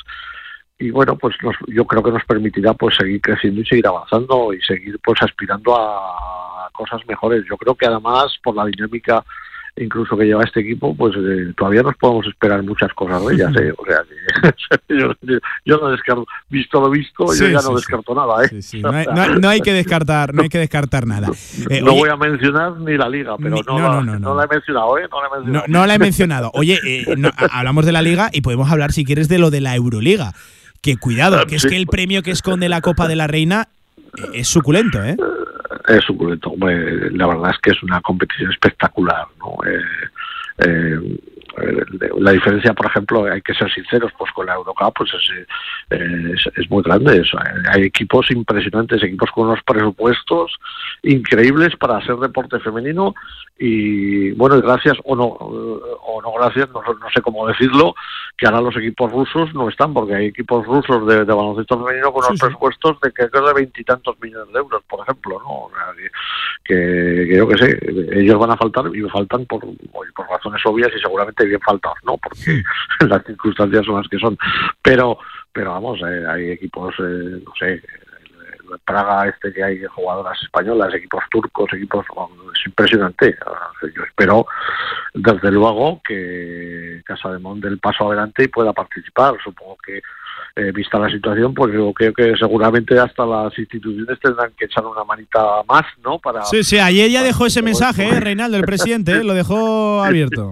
y 0.79 0.91
bueno 0.91 1.17
pues 1.17 1.35
yo 1.69 1.85
creo 1.87 2.03
que 2.03 2.11
nos 2.11 2.25
permitirá 2.25 2.75
pues 2.75 2.97
seguir 2.97 3.21
creciendo 3.21 3.61
y 3.61 3.67
seguir 3.67 3.87
avanzando 3.87 4.53
y 4.53 4.61
seguir 4.61 4.99
pues 5.03 5.21
aspirando 5.23 5.75
a 5.75 6.69
cosas 6.73 7.01
mejores 7.07 7.45
yo 7.49 7.57
creo 7.57 7.75
que 7.75 7.87
además 7.87 8.35
por 8.43 8.55
la 8.55 8.67
dinámica 8.67 9.25
incluso 9.77 10.17
que 10.17 10.25
lleva 10.25 10.43
este 10.43 10.61
equipo, 10.61 10.95
pues 10.95 11.15
eh, 11.17 11.53
todavía 11.57 11.83
nos 11.83 11.97
podemos 11.97 12.27
esperar 12.27 12.63
muchas 12.63 12.93
cosas 12.95 13.25
de 13.27 13.35
ellas. 13.35 13.53
¿eh? 13.57 13.73
O 13.77 13.85
sea, 13.87 14.79
yo, 15.65 15.79
no 15.79 15.89
descarto, 15.89 16.27
visto 16.49 16.81
lo 16.81 16.91
visto, 16.91 17.27
yo 17.35 17.49
ya 17.49 17.61
no 17.61 17.75
descarto 17.75 18.15
nada. 18.15 18.45
¿eh? 18.45 18.83
No 19.41 19.49
hay, 19.49 19.61
que 19.61 19.73
descartar, 19.73 20.35
no 20.35 20.43
hay 20.43 20.49
que 20.49 20.59
descartar 20.59 21.07
nada. 21.07 21.29
Eh, 21.69 21.81
no 21.83 21.95
voy 21.95 22.09
a 22.09 22.17
mencionar 22.17 22.79
ni 22.79 22.97
la 22.97 23.09
liga, 23.09 23.37
pero 23.39 23.57
no, 23.67 24.03
no, 24.03 24.35
la 24.35 24.45
he 24.45 24.47
mencionado, 24.47 24.99
¿eh? 24.99 25.09
No 25.11 25.21
la 25.21 25.27
he 25.27 25.31
mencionado. 25.31 25.65
No, 25.69 25.87
la 25.87 25.95
he 25.95 25.99
mencionado. 25.99 26.51
Oye, 26.55 26.79
hablamos 27.51 27.87
de 27.87 27.93
la 27.93 28.03
liga 28.03 28.31
y 28.33 28.41
podemos 28.41 28.71
hablar, 28.71 28.93
si 28.93 29.05
quieres, 29.05 29.29
de 29.29 29.39
lo 29.39 29.51
de 29.51 29.61
la 29.61 29.75
Euroliga. 29.75 30.33
Que 30.87 30.97
cuidado, 30.99 31.45
que 31.47 31.57
es 31.57 31.67
que 31.67 31.75
el 31.77 31.89
premio 31.89 32.23
que 32.23 32.31
esconde 32.31 32.69
la 32.69 32.81
Copa 32.81 33.09
de 33.09 33.17
la 33.17 33.27
Reina 33.27 33.67
es 34.33 34.47
suculento, 34.47 35.03
¿eh? 35.03 35.17
es 35.89 36.05
suculento. 36.05 36.55
la 36.61 37.27
verdad 37.27 37.51
es 37.51 37.59
que 37.61 37.71
es 37.73 37.83
una 37.83 38.01
competición 38.01 38.53
espectacular, 38.53 39.27
¿no? 39.41 39.57
Eh, 39.69 39.81
eh, 40.59 41.19
la 42.19 42.33
diferencia, 42.33 42.73
por 42.75 42.87
ejemplo, 42.87 43.25
hay 43.25 43.43
que 43.43 43.55
ser 43.55 43.71
sinceros, 43.73 44.13
pues 44.19 44.31
con 44.33 44.47
la 44.47 44.55
Eurocup 44.55 44.95
pues 44.97 45.11
es, 45.15 46.47
es, 46.57 46.71
muy 46.71 46.83
grande. 46.83 47.23
hay 47.73 47.83
equipos 47.83 48.31
impresionantes, 48.31 49.03
equipos 49.03 49.31
con 49.31 49.49
unos 49.49 49.63
presupuestos 49.65 50.53
increíbles 51.03 51.77
para 51.77 51.99
hacer 51.99 52.17
deporte 52.17 52.59
femenino 52.61 53.15
y 53.59 54.33
bueno, 54.33 54.61
gracias 54.61 54.99
o 55.05 55.17
no, 55.17 55.25
o 55.25 56.21
no 56.21 56.33
gracias, 56.33 56.69
no, 56.71 56.83
sé 57.15 57.23
cómo 57.23 57.47
decirlo, 57.47 57.95
que 58.37 58.47
ahora 58.47 58.61
los 58.61 58.77
equipos 58.77 59.11
rusos 59.11 59.55
no 59.55 59.69
están, 59.69 59.95
porque 59.95 60.15
hay 60.15 60.27
equipos 60.27 60.67
rusos 60.67 61.07
de, 61.07 61.25
baloncesto 61.25 61.83
femenino 61.83 62.13
con 62.13 62.27
unos 62.27 62.39
presupuestos 62.39 63.01
de 63.01 63.13
que 63.13 63.25
es 63.25 63.33
de 63.33 63.55
veintitantos 63.55 64.17
millones 64.21 64.53
de 64.53 64.59
euros, 64.59 64.83
por 64.89 65.01
ejemplo, 65.01 65.41
¿no? 65.43 65.71
que, 66.65 67.35
yo 67.35 67.49
que 67.49 67.57
sé, 67.57 67.79
ellos 68.13 68.39
van 68.39 68.51
a 68.51 68.57
faltar 68.57 68.85
y 68.95 69.01
faltan 69.09 69.47
por, 69.47 69.61
por 69.91 70.29
razones 70.29 70.61
obvias 70.67 70.91
y 70.95 71.01
seguramente 71.01 71.56
bien 71.57 71.61
faltados, 71.61 71.99
¿no? 72.05 72.17
Porque 72.19 72.63
las 73.07 73.25
circunstancias 73.25 73.85
son 73.85 73.97
las 73.97 74.09
que 74.09 74.19
son. 74.19 74.37
Pero, 74.83 75.19
pero 75.53 75.73
vamos, 75.73 76.01
eh, 76.01 76.25
hay 76.29 76.51
equipos, 76.51 76.95
eh, 76.99 77.41
no 77.45 77.53
sé, 77.59 77.83
Praga 78.85 79.29
este 79.29 79.53
que 79.53 79.63
hay 79.63 79.85
jugadoras 79.85 80.41
españolas, 80.43 80.93
equipos 80.95 81.23
turcos, 81.31 81.73
equipos 81.73 82.05
es 82.55 82.67
impresionante. 82.67 83.37
Yo 83.95 84.03
espero 84.03 84.47
desde 85.15 85.51
luego 85.51 86.01
que 86.07 87.01
Casa 87.05 87.31
de 87.31 87.39
Mon 87.39 87.65
el 87.65 87.79
paso 87.79 88.09
adelante 88.09 88.45
y 88.45 88.49
pueda 88.49 88.73
participar. 88.73 89.37
Supongo 89.43 89.77
que 89.85 90.03
eh, 90.55 90.73
vista 90.73 90.99
la 90.99 91.11
situación, 91.11 91.55
pues 91.55 91.75
yo 91.75 91.93
creo 91.93 92.13
que 92.13 92.35
seguramente 92.37 92.99
hasta 92.99 93.27
las 93.27 93.59
instituciones 93.59 94.19
tendrán 94.21 94.53
que 94.57 94.67
echar 94.67 94.85
una 94.85 95.05
manita 95.05 95.63
más, 95.69 95.85
¿no? 96.05 96.19
Para, 96.19 96.45
sí, 96.45 96.63
sí, 96.65 96.79
ayer 96.79 97.11
ya 97.11 97.23
dejó 97.23 97.47
ese 97.47 97.63
mensaje, 97.63 98.09
¿eh? 98.09 98.21
Reinaldo, 98.21 98.57
el 98.57 98.65
presidente, 98.65 99.13
¿eh? 99.13 99.25
lo 99.25 99.35
dejó 99.35 100.03
abierto. 100.05 100.51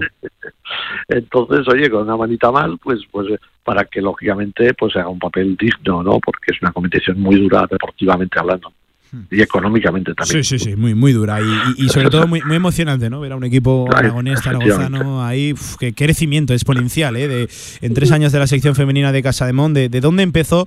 Entonces, 1.08 1.66
oye, 1.68 1.90
con 1.90 2.02
una 2.02 2.16
manita 2.16 2.50
mal, 2.50 2.78
pues, 2.82 3.00
pues 3.10 3.28
para 3.62 3.84
que 3.84 4.00
lógicamente 4.00 4.74
pues 4.74 4.94
haga 4.96 5.08
un 5.08 5.18
papel 5.18 5.56
digno, 5.56 6.02
¿no? 6.02 6.20
Porque 6.20 6.52
es 6.52 6.62
una 6.62 6.72
competición 6.72 7.20
muy 7.20 7.40
dura 7.40 7.66
deportivamente 7.70 8.38
hablando 8.38 8.72
y 9.30 9.42
económicamente 9.42 10.14
también. 10.14 10.44
Sí, 10.44 10.58
sí, 10.58 10.64
sí, 10.64 10.76
muy, 10.76 10.94
muy 10.94 11.12
dura 11.12 11.38
y, 11.76 11.88
sobre 11.88 12.10
todo 12.10 12.26
muy, 12.26 12.42
muy, 12.42 12.56
emocionante, 12.56 13.10
¿no? 13.10 13.20
Ver 13.20 13.32
a 13.32 13.36
un 13.36 13.44
equipo 13.44 13.88
aragonés, 13.94 14.42
zaragozano, 14.42 15.24
ahí, 15.24 15.54
qué 15.78 15.94
crecimiento 15.94 16.52
exponencial, 16.52 17.16
¿eh? 17.16 17.28
De, 17.28 17.48
en 17.80 17.94
tres 17.94 18.12
años 18.12 18.32
de 18.32 18.38
la 18.38 18.46
sección 18.46 18.74
femenina 18.74 19.12
de 19.12 19.22
Casa 19.22 19.46
de 19.46 19.52
Mon, 19.52 19.74
de, 19.74 19.88
de 19.88 20.00
dónde 20.00 20.22
empezó 20.22 20.66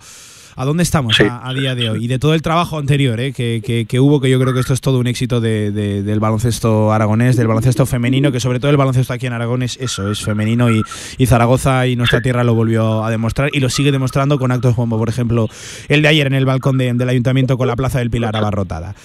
a 0.57 0.65
dónde 0.65 0.81
estamos 0.81 1.17
a, 1.21 1.53
día 1.53 1.75
de 1.75 1.91
hoy 1.91 2.05
y 2.05 2.07
de 2.07 2.17
todo 2.17 2.33
el 2.33 2.41
trabajo 2.41 2.79
anterior 2.79 3.19
¿eh? 3.19 3.31
que, 3.31 3.85
que, 3.87 3.99
hubo, 3.99 4.19
que 4.19 4.27
yo 4.29 4.39
creo 4.39 4.55
que 4.55 4.59
esto 4.59 4.73
es 4.73 4.81
todo 4.81 4.97
un 4.97 5.05
éxito 5.05 5.39
de, 5.39 5.71
del 5.71 6.19
baloncesto 6.19 6.91
aragonés, 6.91 7.37
del 7.37 7.45
baloncesto 7.45 7.85
femenino, 7.85 8.31
que 8.31 8.39
sobre 8.39 8.59
todo 8.59 8.71
el 8.71 8.77
baloncesto 8.77 9.13
aquí 9.13 9.27
en 9.27 9.33
Aragón 9.33 9.61
es 9.61 9.77
eso, 9.79 10.11
es 10.11 10.19
femenino 10.19 10.71
y, 10.71 10.81
y 11.19 11.27
Zaragoza 11.27 11.85
y 11.85 11.95
nuestra 11.95 12.21
tierra 12.21 12.43
lo 12.43 12.55
volvió 12.55 13.05
a 13.05 13.11
demostrar 13.11 13.51
y 13.53 13.59
lo 13.59 13.69
sigue 13.69 13.91
demostrando 13.91 14.39
con 14.39 14.51
actos 14.51 14.73
como, 14.75 14.97
por 14.97 15.09
ejemplo, 15.09 15.47
el 15.89 16.01
de 16.01 16.07
ayer 16.07 16.25
en 16.25 16.33
el 16.33 16.45
balcón 16.45 16.79
del 16.79 17.07
ayuntamiento 17.07 17.55
con 17.55 17.67
la 17.67 17.75
Plaza 17.75 17.99
del 17.99 18.09
Pilar 18.09 18.35
abarrotada. 18.35 18.95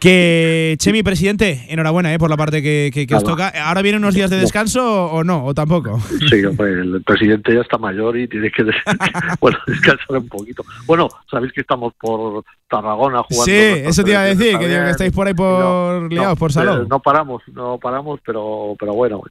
Que, 0.00 0.76
Chemi, 0.78 1.02
presidente, 1.02 1.66
enhorabuena 1.68 2.12
eh, 2.12 2.18
por 2.18 2.30
la 2.30 2.36
parte 2.36 2.62
que, 2.62 3.06
os 3.14 3.24
toca. 3.24 3.48
¿Ahora 3.48 3.82
vienen 3.82 4.02
unos 4.02 4.14
días 4.14 4.30
de 4.30 4.38
descanso 4.38 5.06
o 5.06 5.24
no? 5.24 5.44
¿O 5.44 5.54
tampoco? 5.54 6.00
Sí, 6.00 6.36
el 6.36 7.02
presidente 7.04 7.54
ya 7.54 7.60
está 7.60 7.78
mayor 7.78 8.16
y 8.16 8.28
tiene 8.28 8.50
que 8.50 8.64
bueno, 9.40 9.58
descansar 9.66 10.18
un 10.18 10.28
poquito. 10.28 10.64
Bueno, 10.86 11.08
sabéis 11.30 11.52
que 11.52 11.60
estamos 11.60 11.92
por 12.00 12.44
Tarragona 12.68 13.22
jugando. 13.22 13.44
Sí, 13.44 13.52
eso 13.52 14.02
te 14.04 14.10
iba 14.10 14.20
a 14.20 14.24
decir, 14.24 14.58
que, 14.58 14.66
que 14.66 14.90
estáis 14.90 15.12
por 15.12 15.26
ahí 15.26 15.34
por 15.34 16.12
liados, 16.12 16.38
por 16.38 16.52
salón. 16.52 16.82
Eh, 16.82 16.86
no 16.88 17.00
paramos, 17.00 17.42
no 17.52 17.78
paramos, 17.78 18.20
pero, 18.24 18.74
pero 18.78 18.94
bueno, 18.94 19.22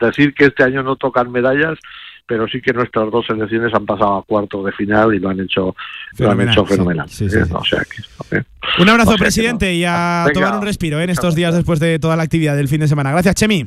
decir 0.00 0.34
que 0.34 0.46
este 0.46 0.64
año 0.64 0.82
no 0.82 0.96
tocan 0.96 1.30
medallas 1.30 1.78
pero 2.28 2.46
sí 2.46 2.60
que 2.60 2.72
nuestras 2.72 3.10
dos 3.10 3.26
selecciones 3.26 3.72
han 3.74 3.86
pasado 3.86 4.18
a 4.18 4.22
cuartos 4.22 4.66
de 4.66 4.72
final 4.72 5.14
y 5.14 5.18
lo 5.18 5.30
han 5.30 5.40
hecho 5.40 5.74
fenomenal. 6.14 6.52
hecho 6.52 6.66
fenomenal. 6.66 7.08
un 8.78 8.88
abrazo, 8.88 9.16
presidente, 9.16 9.74
y 9.74 9.84
a 9.84 10.26
tomar 10.32 10.54
un 10.54 10.62
respiro 10.62 11.00
¿eh? 11.00 11.04
en 11.04 11.10
estos 11.10 11.34
días 11.34 11.54
después 11.54 11.80
de 11.80 11.98
toda 11.98 12.16
la 12.16 12.22
actividad 12.22 12.54
del 12.54 12.68
fin 12.68 12.80
de 12.80 12.88
semana. 12.88 13.10
Gracias, 13.10 13.34
Chemi. 13.34 13.66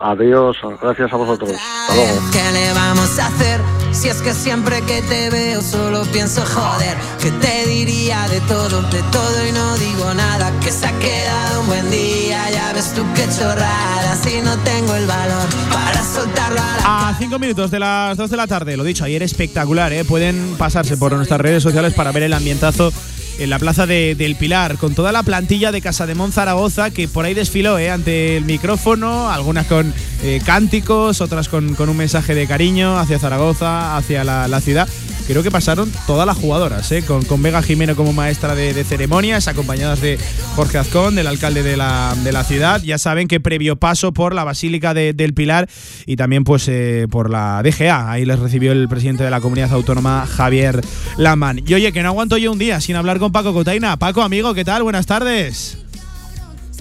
Adiós, 0.00 0.56
gracias 0.80 1.12
a 1.12 1.16
vosotros. 1.16 1.50
Hasta 1.50 1.94
luego. 1.94 2.20
¿Qué 2.30 2.52
le 2.52 2.72
vamos 2.72 3.18
a 3.18 3.26
hacer? 3.26 3.60
Si 3.90 4.08
es 4.08 4.22
que 4.22 4.32
siempre 4.32 4.80
que 4.82 5.02
te 5.02 5.28
veo 5.28 5.60
solo 5.60 6.04
pienso 6.12 6.42
joder. 6.46 6.96
Que 7.20 7.32
te 7.32 7.66
diría 7.66 8.28
de 8.28 8.40
todo, 8.42 8.82
de 8.82 9.02
todo 9.10 9.46
y 9.48 9.50
no 9.50 9.76
digo 9.76 10.14
nada. 10.14 10.52
Que 10.60 10.70
se 10.70 10.86
ha 10.86 10.96
quedado 11.00 11.62
un 11.62 11.66
buen 11.66 11.90
día, 11.90 12.48
ya 12.50 12.72
ves 12.74 12.92
tú 12.94 13.04
qué 13.16 13.26
chorrada. 13.36 14.14
Si 14.22 14.40
no 14.40 14.56
tengo 14.58 14.94
el 14.94 15.06
valor 15.06 15.48
para 15.72 16.04
soltarlo 16.04 16.60
a 16.60 16.76
la. 16.76 17.08
A 17.08 17.14
cinco 17.18 17.40
minutos 17.40 17.68
de 17.72 17.80
las 17.80 18.16
dos 18.16 18.30
de 18.30 18.36
la 18.36 18.46
tarde, 18.46 18.76
lo 18.76 18.84
dicho, 18.84 19.04
ayer 19.04 19.24
espectacular, 19.24 19.92
¿eh? 19.92 20.04
Pueden 20.04 20.54
pasarse 20.56 20.96
por 20.96 21.12
nuestras 21.12 21.40
redes 21.40 21.64
sociales 21.64 21.92
para 21.94 22.12
ver 22.12 22.22
el 22.22 22.34
ambientazo 22.34 22.92
en 23.38 23.50
la 23.50 23.58
plaza 23.58 23.86
de, 23.86 24.14
del 24.14 24.36
Pilar, 24.36 24.76
con 24.76 24.94
toda 24.94 25.12
la 25.12 25.22
plantilla 25.22 25.72
de 25.72 25.80
Casa 25.80 26.06
de 26.06 26.16
Zaragoza 26.32 26.90
que 26.90 27.08
por 27.08 27.24
ahí 27.24 27.34
desfiló 27.34 27.78
eh, 27.78 27.90
ante 27.90 28.36
el 28.36 28.44
micrófono, 28.44 29.30
algunas 29.30 29.66
con 29.66 29.94
eh, 30.22 30.40
cánticos, 30.44 31.20
otras 31.20 31.48
con, 31.48 31.74
con, 31.74 31.88
un 31.88 31.96
mensaje 31.96 32.34
de 32.34 32.46
cariño 32.46 32.98
hacia 32.98 33.18
Zaragoza, 33.18 33.96
hacia 33.96 34.24
la, 34.24 34.48
la 34.48 34.60
ciudad 34.60 34.88
creo 35.28 35.42
que 35.42 35.50
pasaron 35.50 35.92
todas 36.06 36.26
las 36.26 36.38
jugadoras, 36.38 36.90
¿eh? 36.90 37.04
con, 37.06 37.22
con 37.22 37.42
Vega 37.42 37.60
Jimeno 37.62 37.94
como 37.94 38.14
maestra 38.14 38.54
de, 38.54 38.72
ceremonias, 38.82 39.46
acompañadas 39.46 40.00
de 40.00 40.18
Jorge 40.56 40.78
Azcón, 40.78 41.14
del 41.16 41.26
alcalde 41.26 41.62
de 41.62 41.76
la, 41.76 42.14
de 42.24 42.32
la, 42.32 42.44
ciudad. 42.44 42.82
Ya 42.82 42.96
saben 42.96 43.28
que 43.28 43.38
previo 43.38 43.76
paso 43.76 44.12
por 44.12 44.34
la 44.34 44.42
Basílica 44.44 44.94
del 44.94 45.34
Pilar 45.34 45.68
y 46.06 46.16
también 46.16 46.44
pues 46.44 46.66
eh, 46.68 47.06
por 47.10 47.28
la 47.28 47.62
DGA. 47.62 48.10
Ahí 48.10 48.24
les 48.24 48.38
recibió 48.38 48.72
el 48.72 48.88
presidente 48.88 49.22
de 49.22 49.30
la 49.30 49.42
comunidad 49.42 49.70
autónoma, 49.72 50.26
Javier 50.26 50.80
Laman. 51.18 51.60
Y 51.66 51.74
oye, 51.74 51.92
que 51.92 52.02
no 52.02 52.08
aguanto 52.08 52.38
yo 52.38 52.50
un 52.50 52.58
día 52.58 52.80
sin 52.80 52.96
hablar 52.96 53.18
con 53.18 53.30
Paco 53.30 53.52
Cotaina. 53.52 53.98
Paco, 53.98 54.22
amigo, 54.22 54.54
¿qué 54.54 54.64
tal? 54.64 54.82
Buenas 54.82 55.04
tardes. 55.04 55.76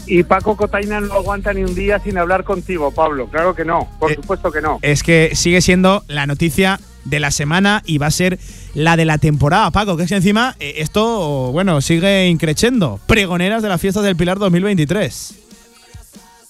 y 0.06 0.24
Paco 0.24 0.56
Cotaina 0.56 1.02
no 1.02 1.16
aguanta 1.16 1.52
ni 1.54 1.64
un 1.66 1.76
día 1.76 2.00
sin 2.00 2.18
hablar 2.18 2.46
contigo, 2.46 2.92
Pablo. 2.92 3.28
Claro 3.28 3.54
que 3.54 3.66
no, 3.66 3.90
por 4.00 4.10
Eh, 4.10 4.16
supuesto 4.16 4.52
que 4.54 4.62
no. 4.62 4.80
Es 4.82 5.04
que 5.04 5.32
sigue 5.36 5.60
siendo 5.60 6.06
la 6.08 6.26
noticia 6.26 6.80
de 7.10 7.20
la 7.20 7.32
semana 7.32 7.82
y 7.86 7.98
va 7.98 8.08
a 8.08 8.12
ser 8.12 8.40
la 8.74 8.98
de 8.98 9.06
la 9.06 9.18
temporada, 9.18 9.72
Paco, 9.72 9.98
que 9.98 10.04
es 10.04 10.10
que 10.10 10.16
encima 10.16 10.56
eh, 10.60 10.76
esto, 10.78 11.52
bueno, 11.52 11.82
sigue 11.82 12.28
increchendo. 12.28 13.00
Pregoneras 13.08 13.64
de 13.64 13.70
las 13.70 13.82
fiestas 13.82 14.04
del 14.04 14.16
Pilar 14.16 14.40
2023. 14.40 15.44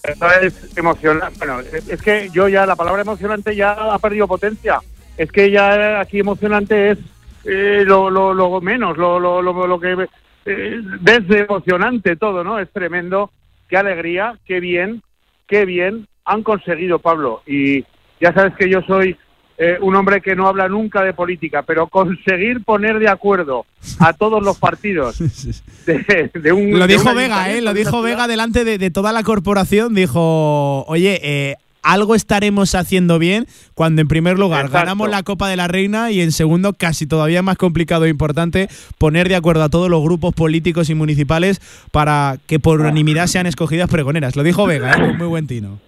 Esto 0.03 0.27
es 0.41 0.77
emocionante. 0.77 1.37
Bueno, 1.37 1.59
es, 1.59 2.01
que 2.01 2.29
yo 2.31 2.47
ya, 2.47 2.65
la 2.65 2.75
palabra 2.75 3.01
emocionante 3.01 3.55
ya 3.55 3.71
ha 3.71 3.99
perdido 3.99 4.27
potencia. 4.27 4.79
Es 5.17 5.31
que 5.31 5.51
ya 5.51 5.99
aquí 5.99 6.19
emocionante 6.19 6.91
es 6.91 6.99
eh, 7.43 7.83
lo, 7.85 8.09
lo, 8.09 8.61
menos, 8.61 8.97
lo, 8.97 9.19
lo, 9.19 9.41
lo, 9.41 9.67
lo 9.67 9.79
que 9.79 10.07
eh, 10.45 10.81
desde 11.01 11.39
emocionante 11.39 12.15
todo, 12.15 12.43
¿no? 12.43 12.59
Es 12.59 12.71
tremendo. 12.71 13.31
Qué 13.67 13.75
alegría, 13.75 14.37
qué 14.45 14.61
bien, 14.61 15.01
qué 15.45 15.65
bien 15.65 16.07
han 16.23 16.43
conseguido, 16.43 16.99
Pablo. 16.99 17.41
Y 17.45 17.83
ya 18.21 18.33
sabes 18.33 18.53
que 18.55 18.69
yo 18.69 18.81
soy 18.83 19.17
eh, 19.57 19.77
un 19.81 19.95
hombre 19.95 20.21
que 20.21 20.35
no 20.35 20.47
habla 20.47 20.67
nunca 20.67 21.01
de 21.03 21.13
política, 21.13 21.63
pero 21.63 21.87
conseguir 21.87 22.63
poner 22.63 22.99
de 22.99 23.09
acuerdo 23.09 23.65
a 23.99 24.13
todos 24.13 24.43
los 24.43 24.57
partidos 24.59 25.17
de, 25.85 26.29
de 26.33 26.51
un... 26.51 26.77
Lo 26.77 26.85
dijo 26.85 27.13
Vega, 27.15 27.51
¿eh? 27.51 27.61
Lo 27.61 27.73
dijo 27.73 28.01
Vega 28.01 28.27
delante 28.27 28.63
de, 28.63 28.77
de 28.77 28.91
toda 28.91 29.11
la 29.11 29.23
corporación. 29.23 29.95
Dijo, 29.95 30.83
oye, 30.85 31.19
eh, 31.23 31.55
algo 31.87 32.15
estaremos 32.15 32.75
haciendo 32.75 33.17
bien 33.17 33.47
cuando 33.73 34.01
en 34.01 34.07
primer 34.07 34.37
lugar 34.37 34.65
Exacto. 34.65 34.85
ganamos 34.85 35.09
la 35.09 35.23
Copa 35.23 35.47
de 35.47 35.55
la 35.55 35.67
Reina 35.67 36.11
y 36.11 36.21
en 36.21 36.31
segundo, 36.33 36.73
casi 36.73 37.07
todavía 37.07 37.41
más 37.41 37.57
complicado 37.57 38.05
e 38.05 38.09
importante, 38.09 38.67
poner 38.97 39.29
de 39.29 39.37
acuerdo 39.37 39.63
a 39.63 39.69
todos 39.69 39.89
los 39.89 40.03
grupos 40.03 40.33
políticos 40.33 40.89
y 40.89 40.95
municipales 40.95 41.61
para 41.91 42.37
que 42.45 42.59
por 42.59 42.81
unanimidad 42.81 43.27
sean 43.27 43.47
escogidas 43.47 43.89
pregoneras. 43.89 44.35
Lo 44.35 44.43
dijo 44.43 44.67
Vega, 44.67 44.93
¿eh? 44.93 45.13
Muy 45.17 45.27
buen 45.27 45.47
tino. 45.47 45.79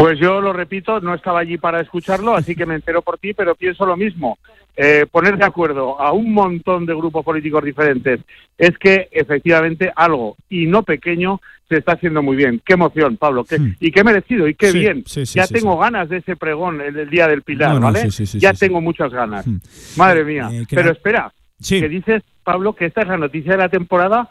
Pues 0.00 0.18
yo 0.18 0.40
lo 0.40 0.54
repito, 0.54 0.98
no 1.00 1.14
estaba 1.14 1.40
allí 1.40 1.58
para 1.58 1.78
escucharlo, 1.82 2.34
así 2.34 2.54
que 2.56 2.64
me 2.64 2.74
entero 2.74 3.02
por 3.02 3.18
ti, 3.18 3.34
pero 3.34 3.54
pienso 3.54 3.84
lo 3.84 3.98
mismo. 3.98 4.38
Eh, 4.74 5.04
poner 5.10 5.36
de 5.36 5.44
acuerdo 5.44 6.00
a 6.00 6.12
un 6.12 6.32
montón 6.32 6.86
de 6.86 6.94
grupos 6.94 7.22
políticos 7.22 7.62
diferentes 7.62 8.20
es 8.56 8.78
que 8.78 9.08
efectivamente 9.12 9.92
algo, 9.94 10.36
y 10.48 10.64
no 10.64 10.84
pequeño, 10.84 11.38
se 11.68 11.76
está 11.76 11.92
haciendo 11.92 12.22
muy 12.22 12.34
bien. 12.34 12.62
Qué 12.64 12.72
emoción, 12.72 13.18
Pablo, 13.18 13.44
qué, 13.44 13.58
y 13.78 13.90
qué 13.92 14.02
merecido, 14.02 14.48
y 14.48 14.54
qué 14.54 14.68
Hmm. 14.68 14.72
Sí, 14.72 14.78
bien. 14.78 15.02
sí, 15.04 15.26
sí, 15.26 15.34
ya 15.38 15.46
sí, 15.46 15.52
tengo 15.52 15.76
ganas 15.76 16.08
de 16.08 16.16
ese 16.16 16.34
pregón 16.34 16.80
el, 16.80 16.96
el 16.96 17.10
día 17.10 17.28
del 17.28 17.42
Pilar, 17.42 17.74
No, 17.74 17.80
no, 17.80 17.86
¿vale? 17.88 18.00
sí, 18.04 18.10
sí, 18.10 18.24
sí, 18.26 18.38
ya 18.40 18.52
sí, 18.52 18.56
sí. 18.56 18.66
tengo 18.68 18.80
muchas 18.80 19.12
ganas. 19.12 19.44
Madre 19.98 20.24
mía. 20.24 20.48
Eh, 20.50 20.64
pero 20.70 20.92
espera, 20.92 21.30
Sí. 21.60 21.78
que 21.78 21.90
dices, 21.90 22.22
Pablo, 22.42 22.72
que 22.74 22.86
esta 22.86 23.02
es 23.02 23.08
la 23.08 23.18
noticia 23.18 23.52
de 23.52 23.58
la 23.58 23.68
temporada 23.68 24.30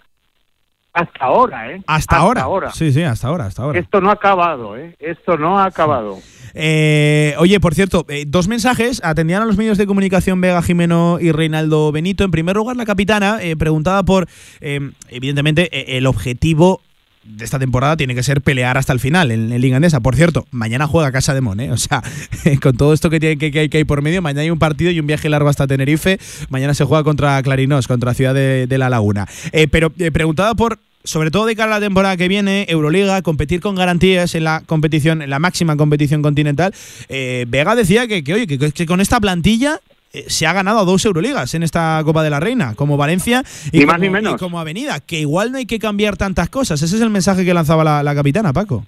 hasta 0.93 1.25
ahora, 1.25 1.71
¿eh? 1.71 1.81
Hasta, 1.87 2.17
ahora. 2.17 2.41
ahora. 2.41 2.71
Sí, 2.71 2.91
sí, 2.91 3.03
hasta 3.03 3.27
ahora, 3.27 3.45
hasta 3.45 3.63
ahora. 3.63 3.79
Esto 3.79 4.01
no 4.01 4.09
ha 4.09 4.13
acabado, 4.13 4.75
¿eh? 4.77 4.95
Esto 4.99 5.37
no 5.37 5.59
ha 5.59 5.65
acabado. 5.65 6.17
Eh, 6.53 7.35
oye, 7.37 7.59
por 7.59 7.75
cierto, 7.75 8.05
eh, 8.09 8.25
dos 8.27 8.47
mensajes 8.47 9.01
atendían 9.03 9.43
a 9.43 9.45
los 9.45 9.57
medios 9.57 9.77
de 9.77 9.85
comunicación 9.85 10.41
Vega 10.41 10.61
Jimeno 10.61 11.19
y 11.21 11.31
Reinaldo 11.31 11.91
Benito. 11.91 12.23
En 12.23 12.31
primer 12.31 12.55
lugar, 12.55 12.75
la 12.75 12.85
capitana 12.85 13.37
eh, 13.41 13.55
preguntada 13.55 14.03
por, 14.03 14.27
eh, 14.61 14.91
evidentemente, 15.09 15.97
el 15.97 16.07
objetivo 16.07 16.81
de 17.29 17.45
esta 17.45 17.59
temporada 17.59 17.95
tiene 17.95 18.15
que 18.15 18.23
ser 18.23 18.41
pelear 18.41 18.77
hasta 18.77 18.93
el 18.93 18.99
final 18.99 19.31
en, 19.31 19.51
en 19.51 19.61
Liga 19.61 19.77
Andesa. 19.77 19.99
Por 19.99 20.15
cierto, 20.15 20.47
mañana 20.51 20.87
juega 20.87 21.11
Casa 21.11 21.33
de 21.33 21.41
Mon, 21.41 21.59
¿eh? 21.59 21.71
O 21.71 21.77
sea, 21.77 22.03
con 22.61 22.75
todo 22.75 22.93
esto 22.93 23.09
que, 23.09 23.19
tiene, 23.19 23.37
que, 23.37 23.51
que 23.51 23.59
hay, 23.59 23.69
que 23.69 23.77
hay 23.77 23.83
por 23.83 24.01
medio, 24.01 24.21
mañana 24.21 24.41
hay 24.41 24.49
un 24.49 24.59
partido 24.59 24.91
y 24.91 24.99
un 24.99 25.07
viaje 25.07 25.29
largo 25.29 25.49
hasta 25.49 25.67
Tenerife. 25.67 26.19
Mañana 26.49 26.73
se 26.73 26.83
juega 26.83 27.03
contra 27.03 27.41
Clarinós, 27.43 27.87
contra 27.87 28.13
Ciudad 28.13 28.33
de, 28.33 28.77
La 28.77 28.89
Laguna. 28.89 29.27
Eh, 29.51 29.67
pero 29.67 29.91
eh, 29.99 30.11
preguntada 30.11 30.55
por 30.55 30.79
sobre 31.03 31.31
todo 31.31 31.45
de 31.45 31.55
cara 31.55 31.75
a 31.75 31.79
la 31.79 31.85
temporada 31.85 32.17
que 32.17 32.27
viene, 32.27 32.65
Euroliga, 32.67 33.21
competir 33.21 33.61
con 33.61 33.75
garantías 33.75 34.35
en 34.35 34.43
la 34.43 34.63
competición, 34.65 35.21
en 35.21 35.29
la 35.29 35.39
máxima 35.39 35.77
competición 35.77 36.21
continental. 36.21 36.73
eh, 37.07 37.45
Vega 37.47 37.75
decía 37.75 38.07
que, 38.07 38.23
que, 38.23 38.33
oye, 38.33 38.47
que 38.47 38.85
con 38.85 38.99
esta 38.99 39.19
plantilla 39.19 39.79
eh, 40.13 40.25
se 40.27 40.47
ha 40.47 40.53
ganado 40.53 40.85
dos 40.85 41.05
Euroligas 41.05 41.53
en 41.55 41.63
esta 41.63 42.01
Copa 42.03 42.23
de 42.23 42.29
la 42.29 42.39
Reina, 42.39 42.75
como 42.75 42.97
Valencia 42.97 43.43
y, 43.71 43.79
Ni 43.79 43.85
más 43.85 43.95
como, 43.95 44.03
ni 44.05 44.09
menos. 44.09 44.33
y 44.33 44.37
como 44.37 44.59
Avenida, 44.59 44.99
que 44.99 45.19
igual 45.19 45.51
no 45.51 45.57
hay 45.57 45.65
que 45.65 45.79
cambiar 45.79 46.17
tantas 46.17 46.49
cosas. 46.49 46.81
Ese 46.81 46.95
es 46.95 47.01
el 47.01 47.09
mensaje 47.09 47.45
que 47.45 47.53
lanzaba 47.53 47.83
la, 47.83 48.03
la 48.03 48.15
capitana, 48.15 48.53
Paco. 48.53 48.85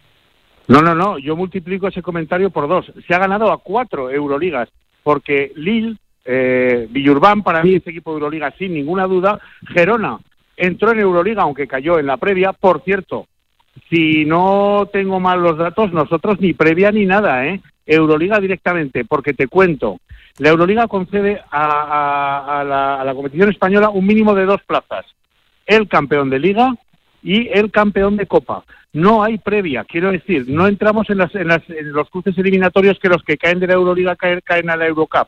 No, 0.67 0.81
no, 0.81 0.95
no, 0.95 1.17
yo 1.19 1.35
multiplico 1.35 1.87
ese 1.87 2.01
comentario 2.01 2.49
por 2.49 2.67
dos. 2.67 2.91
Se 3.07 3.13
ha 3.13 3.19
ganado 3.19 3.51
a 3.51 3.57
cuatro 3.57 4.09
Euroligas, 4.09 4.69
porque 5.03 5.51
Lille, 5.55 5.97
eh, 6.23 6.87
Villurban, 6.89 7.43
para 7.43 7.63
mí, 7.63 7.75
este 7.75 7.89
equipo 7.89 8.11
de 8.11 8.15
Euroliga 8.15 8.53
sin 8.57 8.73
ninguna 8.73 9.05
duda. 9.05 9.39
Gerona 9.73 10.19
entró 10.55 10.91
en 10.91 10.99
Euroliga, 10.99 11.41
aunque 11.43 11.67
cayó 11.67 11.99
en 11.99 12.05
la 12.05 12.17
previa. 12.17 12.53
Por 12.53 12.83
cierto, 12.83 13.27
si 13.89 14.25
no 14.25 14.87
tengo 14.93 15.19
mal 15.19 15.41
los 15.41 15.57
datos, 15.57 15.91
nosotros 15.91 16.39
ni 16.39 16.53
previa 16.53 16.91
ni 16.91 17.05
nada, 17.05 17.45
¿eh? 17.47 17.61
Euroliga 17.85 18.39
directamente, 18.39 19.03
porque 19.03 19.33
te 19.33 19.47
cuento, 19.47 19.97
la 20.37 20.49
Euroliga 20.49 20.87
concede 20.87 21.41
a, 21.51 21.65
a- 21.65 22.59
a 22.59 22.63
la, 22.63 23.01
a 23.01 23.05
la 23.05 23.13
competición 23.13 23.49
española 23.49 23.89
un 23.89 24.05
mínimo 24.05 24.33
de 24.35 24.45
dos 24.45 24.61
plazas. 24.63 25.05
El 25.65 25.87
campeón 25.87 26.29
de 26.29 26.39
liga 26.39 26.73
y 27.23 27.47
el 27.49 27.69
campeón 27.71 28.17
de 28.17 28.25
copa. 28.25 28.63
No 28.93 29.23
hay 29.23 29.37
previa, 29.37 29.83
quiero 29.85 30.11
decir, 30.11 30.45
no 30.49 30.67
entramos 30.67 31.09
en, 31.09 31.19
las- 31.19 31.33
en 31.35 31.47
las- 31.47 31.69
en 31.69 31.91
los 31.93 32.09
cruces 32.09 32.37
eliminatorios 32.37 32.99
que 32.99 33.09
los 33.09 33.23
que 33.23 33.37
caen 33.37 33.59
de 33.59 33.67
la 33.67 33.73
Euroliga 33.73 34.15
caen, 34.15 34.41
caen 34.43 34.69
a 34.69 34.75
la 34.75 34.87
Eurocup. 34.87 35.27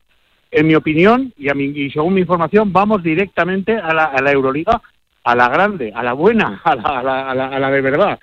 En 0.52 0.68
mi 0.68 0.76
opinión 0.76 1.34
y, 1.38 1.50
a 1.50 1.54
mi- 1.54 1.66
y 1.66 1.90
según 1.92 2.14
mi 2.14 2.22
información, 2.22 2.72
vamos 2.74 3.02
directamente 3.04 3.78
a 3.78 3.94
la, 3.94 4.06
a 4.06 4.22
la 4.22 4.32
Euroliga, 4.32 4.82
a 5.24 5.36
la 5.36 5.48
grande, 5.50 5.92
a 5.96 6.04
la 6.04 6.14
buena, 6.14 6.62
a 6.66 6.76
la, 6.76 6.82
a 7.00 7.04
la- 7.04 7.30
a 7.30 7.36
la- 7.36 7.48
a 7.48 7.60
la 7.60 7.72
de 7.72 7.82
verdad. 7.82 8.20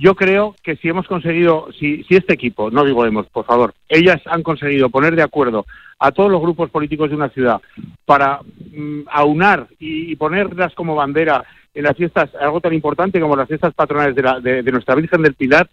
Yo 0.00 0.14
creo 0.14 0.56
que 0.62 0.76
si 0.76 0.88
hemos 0.88 1.06
conseguido, 1.06 1.68
si, 1.78 2.04
si 2.04 2.16
este 2.16 2.32
equipo, 2.32 2.70
no 2.70 2.84
digo 2.84 3.04
hemos, 3.04 3.26
por 3.26 3.44
favor, 3.44 3.74
ellas 3.86 4.18
han 4.24 4.42
conseguido 4.42 4.88
poner 4.88 5.14
de 5.14 5.22
acuerdo 5.22 5.66
a 5.98 6.10
todos 6.10 6.30
los 6.30 6.40
grupos 6.40 6.70
políticos 6.70 7.10
de 7.10 7.16
una 7.16 7.28
ciudad 7.28 7.60
para 8.06 8.40
mm, 8.74 9.00
aunar 9.10 9.66
y, 9.78 10.16
ponerlas 10.16 10.74
como 10.74 10.94
bandera 10.94 11.44
en 11.74 11.84
las 11.84 11.98
fiestas, 11.98 12.30
algo 12.40 12.62
tan 12.62 12.72
importante 12.72 13.20
como 13.20 13.36
las 13.36 13.46
fiestas 13.46 13.74
patronales 13.74 14.14
de, 14.14 14.22
la- 14.22 14.40
de 14.40 14.72
nuestra 14.72 14.94
Virgen 14.94 15.20
del 15.20 15.34
Pilar, 15.34 15.68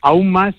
aún 0.00 0.32
más 0.32 0.54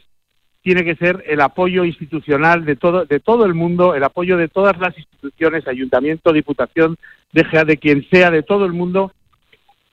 tiene 0.62 0.84
que 0.84 0.96
ser 0.96 1.24
el 1.26 1.42
apoyo 1.42 1.86
institucional 1.86 2.66
de 2.66 2.76
todo, 2.76 3.06
de 3.06 3.20
todo 3.20 3.46
el 3.46 3.56
mundo, 3.56 3.96
el 3.96 4.04
apoyo 4.04 4.38
de 4.38 4.48
todas 4.48 4.78
las 4.78 4.96
instituciones, 4.96 5.68
ayuntamiento, 5.68 6.32
diputación, 6.34 6.98
DGA, 7.34 7.66
de 7.66 7.78
quien 7.78 8.08
sea, 8.12 8.30
de 8.30 8.44
todo 8.44 8.66
el 8.66 8.74
mundo, 8.74 9.12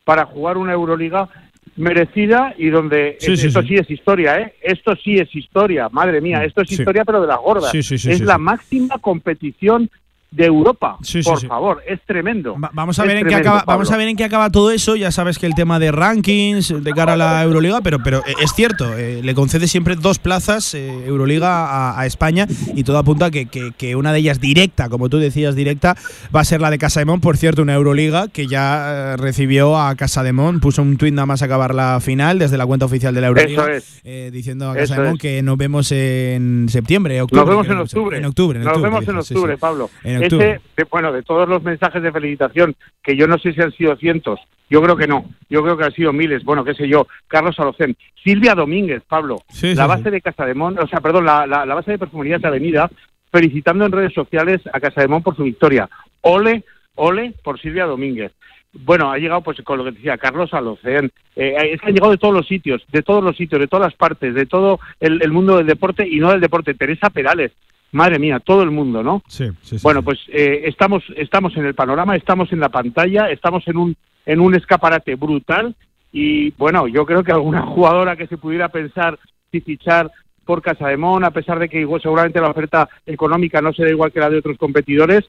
para 0.05 0.27
jugar 0.27 0.59
una 0.59 0.72
Euroliga 0.75 1.29
merecida 1.77 2.55
y 2.57 2.68
donde 2.68 3.16
Sí, 3.20 3.33
esto 3.33 3.62
sí. 3.62 3.68
sí. 3.68 3.75
es 3.77 3.91
historia, 3.91 4.41
¿eh? 4.41 4.55
Esto 4.62 4.95
sí 4.97 5.18
es 5.18 5.35
historia, 5.35 5.89
madre 5.89 6.20
mía, 6.20 6.45
esto 6.45 6.62
es 6.62 6.72
historia 6.72 7.05
pero 7.05 7.20
de 7.20 7.27
las 7.27 7.39
gordas. 7.39 7.70
Sí, 7.70 7.83
sí, 7.83 7.99
sí, 7.99 8.11
es 8.11 8.20
la 8.20 8.39
máxima 8.39 8.99
competición 8.99 9.91
de 10.35 10.47
Europa. 10.47 10.97
Sí, 11.03 11.22
sí, 11.22 11.28
Por 11.30 11.41
sí. 11.41 11.47
favor, 11.47 11.82
es 11.87 12.01
tremendo. 12.07 12.57
Vamos 12.72 12.99
a, 12.99 13.03
Es 13.03 13.09
ver 13.09 13.18
en 13.18 13.26
qué 13.28 13.35
acaba, 13.37 13.62
vamos 13.66 13.91
a 13.91 13.97
ver 13.97 14.09
en 14.09 14.16
qué 14.16 14.24
acaba 14.24 14.51
todo 14.51 14.70
eso. 14.70 14.97
Ya 14.97 15.12
sabes 15.12 15.39
que 15.39 15.47
el 15.47 15.55
tema 15.55 15.78
de 15.78 15.93
rankings 15.93 16.82
de 16.82 16.93
cara 16.93 17.12
a 17.12 17.16
la 17.16 17.43
Euroliga, 17.43 17.80
pero, 17.82 17.99
pero 18.03 18.18
eh, 18.26 18.35
es 18.43 18.53
cierto, 18.53 18.97
eh, 18.97 19.20
le 19.22 19.35
concede 19.35 19.68
siempre 19.68 19.97
dos 19.97 20.18
plazas 20.18 20.74
eh, 20.74 21.05
Euroliga 21.07 21.66
a, 21.66 22.01
a 22.01 22.07
España 22.07 22.47
y 22.74 22.82
todo 22.85 22.99
apunta 22.99 23.26
a 23.26 23.30
que, 23.30 23.47
que- 23.47 23.72
que 23.76 23.97
una 23.97 24.12
de 24.12 24.18
ellas 24.18 24.41
directa, 24.41 24.89
como 24.89 25.09
tú 25.09 25.18
decías, 25.18 25.55
directa, 25.55 25.97
va 26.35 26.41
a 26.41 26.45
ser 26.45 26.61
la 26.61 26.70
de 26.70 26.78
Casademón. 26.78 27.20
Por 27.20 27.37
cierto, 27.37 27.62
una 27.62 27.74
Euroliga 27.74 28.28
que 28.28 28.47
ya 28.47 29.12
eh, 29.12 29.16
recibió 29.16 29.78
a 29.78 29.95
Casademont, 29.95 30.61
puso 30.61 30.82
un 30.82 30.97
tuit 30.97 31.14
nada 31.14 31.26
más 31.26 31.43
acabar 31.43 31.74
la 31.74 32.01
final 32.01 32.39
desde 32.39 32.59
la 32.59 32.66
cuenta 32.66 32.87
oficial 32.87 33.14
de 33.14 33.20
la 33.20 33.28
Euroliga, 33.28 33.72
es. 33.72 34.01
eh, 34.05 34.30
diciendo 34.32 34.70
a 34.70 34.78
Eso 34.78 34.80
Casademont 34.95 35.16
es. 35.16 35.22
que 35.22 35.43
nos 35.43 35.57
vemos 35.57 35.93
en 35.93 36.66
septiembre, 36.68 37.20
octubre. 37.22 37.41
Nos 37.41 37.49
vemos 37.51 37.66
en 37.68 37.78
octubre. 37.78 38.18
En 38.18 38.24
octubre, 38.24 38.59
en 38.59 38.64
Nos 38.64 38.82
vemos 38.82 39.09
en 39.09 39.16
octubre. 39.18 39.59
Pablo. 39.59 39.91
En 40.03 40.16
octubre. 40.16 40.24
Ese, 40.27 40.61
de- 40.77 40.85
bueno, 40.91 41.12
de 41.12 41.22
todos 41.22 41.49
los 41.49 41.62
mensajes 41.62 42.03
de 42.03 42.12
felicitación, 42.12 42.75
que 43.03 43.16
yo 43.16 43.27
no 43.27 43.39
sé 43.39 43.53
si 43.53 43.61
han 43.61 43.72
sido 43.72 43.97
cientos, 43.97 44.41
yo 44.70 44.81
creo 44.83 44.97
que 44.97 45.07
no, 45.07 45.25
yo 45.51 45.62
creo 45.62 45.77
que 45.77 45.85
han 45.85 45.93
sido 45.93 46.12
miles, 46.12 46.43
bueno, 46.45 46.64
qué 46.64 46.75
sé 46.75 46.89
yo, 46.89 47.07
Carlos 47.29 47.59
Alocén, 47.59 47.97
Silvia 48.22 48.55
Domínguez, 48.55 49.03
Pablo, 49.07 49.43
Sí, 49.49 49.75
la 49.75 49.87
base 49.87 50.05
sí. 50.05 50.11
de 50.11 50.20
Casademón, 50.20 50.79
o 50.79 50.87
sea, 50.87 51.01
perdón, 51.01 51.25
la, 51.27 51.47
la, 51.47 51.66
la 51.66 51.75
base 51.75 51.91
de 51.93 51.99
Perfumerías 51.99 52.41
de 52.41 52.49
Avenida, 52.49 52.91
felicitando 53.31 53.85
en 53.85 53.93
redes 53.93 54.14
sociales 54.14 54.61
a 54.72 54.81
Casademón 54.81 55.22
por 55.22 55.37
su 55.37 55.43
victoria. 55.43 55.89
Ole, 56.22 56.64
ole 56.95 57.35
por 57.43 57.61
Silvia 57.61 57.85
Domínguez. 57.85 58.33
Bueno, 58.72 59.12
ha 59.12 59.18
llegado 59.18 59.41
pues 59.43 59.61
con 59.62 59.79
lo 59.79 59.85
que 59.85 59.93
decía 59.93 60.18
Carlos 60.18 60.53
Alocén, 60.53 61.11
eh, 61.37 61.55
es 61.72 61.81
que 61.81 61.89
han 61.89 61.93
llegado 61.95 62.11
de 62.12 62.18
todos 62.18 62.35
los 62.35 62.47
sitios, 62.49 62.83
de 62.91 63.03
todos 63.03 63.22
los 63.22 63.37
sitios, 63.37 63.61
de 63.61 63.68
todas 63.68 63.87
las 63.87 63.95
partes, 63.97 64.35
de 64.35 64.47
todo 64.47 64.81
el, 64.99 65.22
el 65.22 65.31
mundo 65.31 65.57
del 65.59 65.66
deporte 65.66 66.09
y 66.09 66.18
no 66.18 66.31
del 66.33 66.41
deporte. 66.41 66.75
Teresa 66.75 67.11
Perales, 67.11 67.53
madre 67.95 68.18
mía, 68.18 68.40
todo 68.40 68.62
el 68.62 68.70
mundo, 68.70 69.03
¿no? 69.03 69.22
Sí, 69.28 69.49
sí, 69.62 69.78
sí. 69.78 69.82
Bueno, 69.82 70.03
pues 70.03 70.18
eh, 70.28 70.62
estamos, 70.64 71.03
estamos 71.16 71.57
en 71.57 71.64
el 71.64 71.74
panorama, 71.74 72.16
estamos 72.16 72.53
en 72.53 72.61
la 72.61 72.68
pantalla, 72.68 73.30
estamos 73.30 73.66
en 73.68 73.76
un, 73.76 73.97
en 74.26 74.40
un 74.40 74.55
escaparate 74.55 75.14
brutal 75.14 75.74
y 76.12 76.51
bueno, 76.53 76.86
yo 76.88 77.07
creo 77.07 77.22
que 77.22 77.32
alguna 77.32 77.62
jugadora 77.66 78.16
que 78.16 78.26
se 78.26 78.36
pudiera 78.36 78.68
pensar 78.68 79.18
si 79.51 79.61
fichar 79.61 80.11
por 80.45 80.61
Casademón, 80.61 81.24
a 81.24 81.30
pesar 81.30 81.59
de 81.59 81.68
que 81.68 81.80
igual, 81.80 82.03
seguramente 82.03 82.40
la 82.40 82.51
oferta 82.51 82.88
económica 83.07 83.62
no 83.62 83.72
será 83.72 83.90
igual 83.90 84.12
que 84.12 84.20
la 84.20 84.28
de 84.28 84.38
otros 84.38 84.59
competidores, 84.59 85.24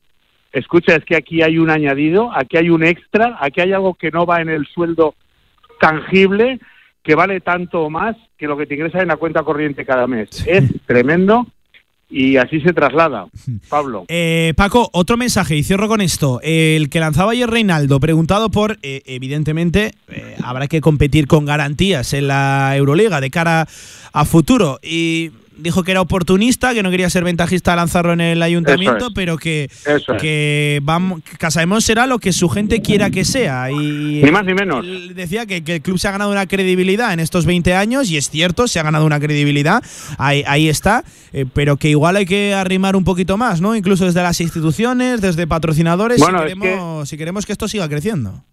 escucha, 0.52 0.96
es 0.96 1.06
que 1.06 1.16
aquí 1.16 1.42
hay 1.42 1.58
un 1.58 1.70
añadido, 1.70 2.32
aquí 2.34 2.58
hay 2.58 2.70
un 2.70 2.84
extra, 2.84 3.38
aquí 3.40 3.62
hay 3.62 3.74
algo 3.74 3.94
que 3.94 4.12
no 4.12 4.26
va 4.26 4.42
en 4.42 4.50
el 4.50 4.66
sueldo 4.66 5.16
tangible 5.80 6.60
que 7.04 7.16
vale 7.16 7.40
tanto 7.42 7.84
o 7.84 7.90
más 7.90 8.16
que 8.38 8.48
lo 8.48 8.58
que 8.58 8.66
te 8.66 8.74
ingresa 8.74 9.02
en 9.02 9.10
la 9.10 9.18
cuenta 9.18 9.44
corriente 9.44 9.86
cada 9.86 10.08
mes. 10.08 10.46
Es 10.48 10.64
tremendo 10.88 11.46
y 12.10 12.38
así 12.38 12.62
se 12.62 12.74
traslada. 12.74 13.28
Pablo. 13.70 14.06
Eh, 14.08 14.54
Paco, 14.56 14.90
otro 14.94 15.18
mensaje 15.18 15.56
y 15.56 15.64
cierro 15.64 15.88
con 15.88 16.02
esto. 16.02 16.40
El 16.44 16.90
que 16.90 17.00
lanzaba 17.00 17.32
ayer 17.32 17.50
Reinaldo, 17.50 18.00
preguntado 18.00 18.50
por, 18.50 18.78
eh, 18.84 19.02
evidentemente, 19.06 19.94
eh, 20.08 20.36
habrá 20.44 20.68
que 20.68 20.82
competir 20.82 21.28
con 21.28 21.46
garantías 21.46 22.14
en 22.14 22.28
la 22.28 22.76
Euroliga 22.76 23.22
de 23.22 23.32
cara 23.32 23.68
a 24.14 24.26
futuro. 24.26 24.80
Y 24.84 25.32
dijo 25.58 25.84
que 25.84 25.92
era 25.92 26.02
oportunista, 26.02 26.74
que 26.74 26.84
no 26.84 26.92
quería 26.92 27.10
ser 27.10 27.24
ventajista 27.24 27.74
a 27.74 27.76
lanzarlo 27.76 28.14
en 28.14 28.22
el 28.22 28.42
ayuntamiento, 28.42 29.10
pero 29.14 29.38
que, 29.38 29.70
que 30.20 30.80
vamos, 30.84 31.22
Casaemón 31.38 31.82
será 31.82 32.08
lo 32.08 32.20
que 32.20 32.34
su 32.34 32.50
gente 32.50 32.82
quiera 32.82 33.10
que 33.10 33.26
sea. 33.26 33.72
Y 33.72 34.22
ni 34.24 34.32
más 34.32 34.46
ni 34.46 34.54
menos. 34.54 34.86
Decía 35.14 35.46
que, 35.46 35.64
el 35.66 35.82
club 35.82 35.98
se 35.98 36.08
ha 36.08 36.12
ganado 36.12 36.32
una 36.32 36.48
credibilidad 36.48 37.14
en 37.14 37.20
estos 37.20 37.46
20 37.46 37.74
años, 37.74 38.12
y 38.12 38.18
es 38.18 38.30
cierto, 38.30 38.68
se 38.68 38.80
ha 38.80 38.84
ganado 38.84 39.06
una 39.06 39.20
credibilidad, 39.20 39.84
ahí, 40.18 40.44
ahí 40.48 40.70
está, 40.70 41.04
eh, 41.34 41.46
pero 41.54 41.78
que 41.78 41.90
igual 41.90 42.16
hay 42.16 42.26
que 42.26 42.54
arrimar 42.54 42.96
un 42.96 43.04
poquito 43.04 43.38
más, 43.38 43.62
¿no? 43.62 43.76
Incluso 43.76 44.06
desde 44.06 44.22
las 44.22 44.40
instituciones, 44.42 45.22
desde 45.22 45.48
patrocinadores, 45.48 46.24
si, 46.24 46.32
queremos, 46.32 47.10
si 47.10 47.18
queremos 47.18 47.46
que 47.46 47.52
esto 47.52 47.68
siga 47.68 47.88
creciendo. 47.90 48.44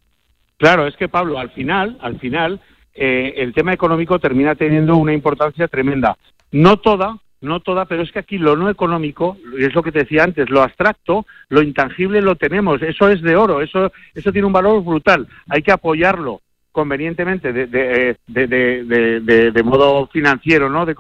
Claro, 0.59 0.87
es 0.87 0.97
que 0.97 1.09
Pablo, 1.09 1.39
al 1.39 1.51
final, 1.51 1.99
al 2.01 2.21
final, 2.21 2.61
eh, 2.95 3.35
el 3.37 3.55
tema 3.55 3.73
económico 3.73 4.19
termina 4.19 4.55
teniendo 4.55 4.97
una 4.97 5.13
importancia 5.13 5.67
tremenda. 5.67 6.17
No 6.53 6.79
toda, 6.79 7.19
no 7.41 7.61
toda, 7.61 7.87
pero 7.87 8.03
es 8.03 8.13
que 8.13 8.21
aquí 8.21 8.39
lo 8.39 8.57
no 8.57 8.71
económico, 8.71 9.37
es 9.59 9.75
lo 9.75 9.83
que 9.83 9.93
te 9.93 10.01
decía 10.01 10.25
antes, 10.25 10.49
lo 10.49 10.63
abstracto, 10.63 11.27
lo 11.49 11.63
intangible 11.63 12.23
lo 12.23 12.37
tenemos, 12.37 12.81
eso 12.83 13.09
es 13.09 13.21
de 13.21 13.37
oro, 13.37 13.61
eso, 13.61 13.93
eso 14.15 14.33
tiene 14.33 14.47
un 14.47 14.53
valor 14.53 14.83
brutal, 14.85 15.27
hay 15.49 15.63
que 15.63 15.73
apoyarlo 15.73 16.41
convenientemente 16.71 17.53
de, 17.53 17.67
de, 17.67 18.17
de, 18.27 19.51
de 19.53 19.63
modo 19.63 20.07
financiero, 20.07 20.71
¿no? 20.71 20.87
De, 20.87 20.95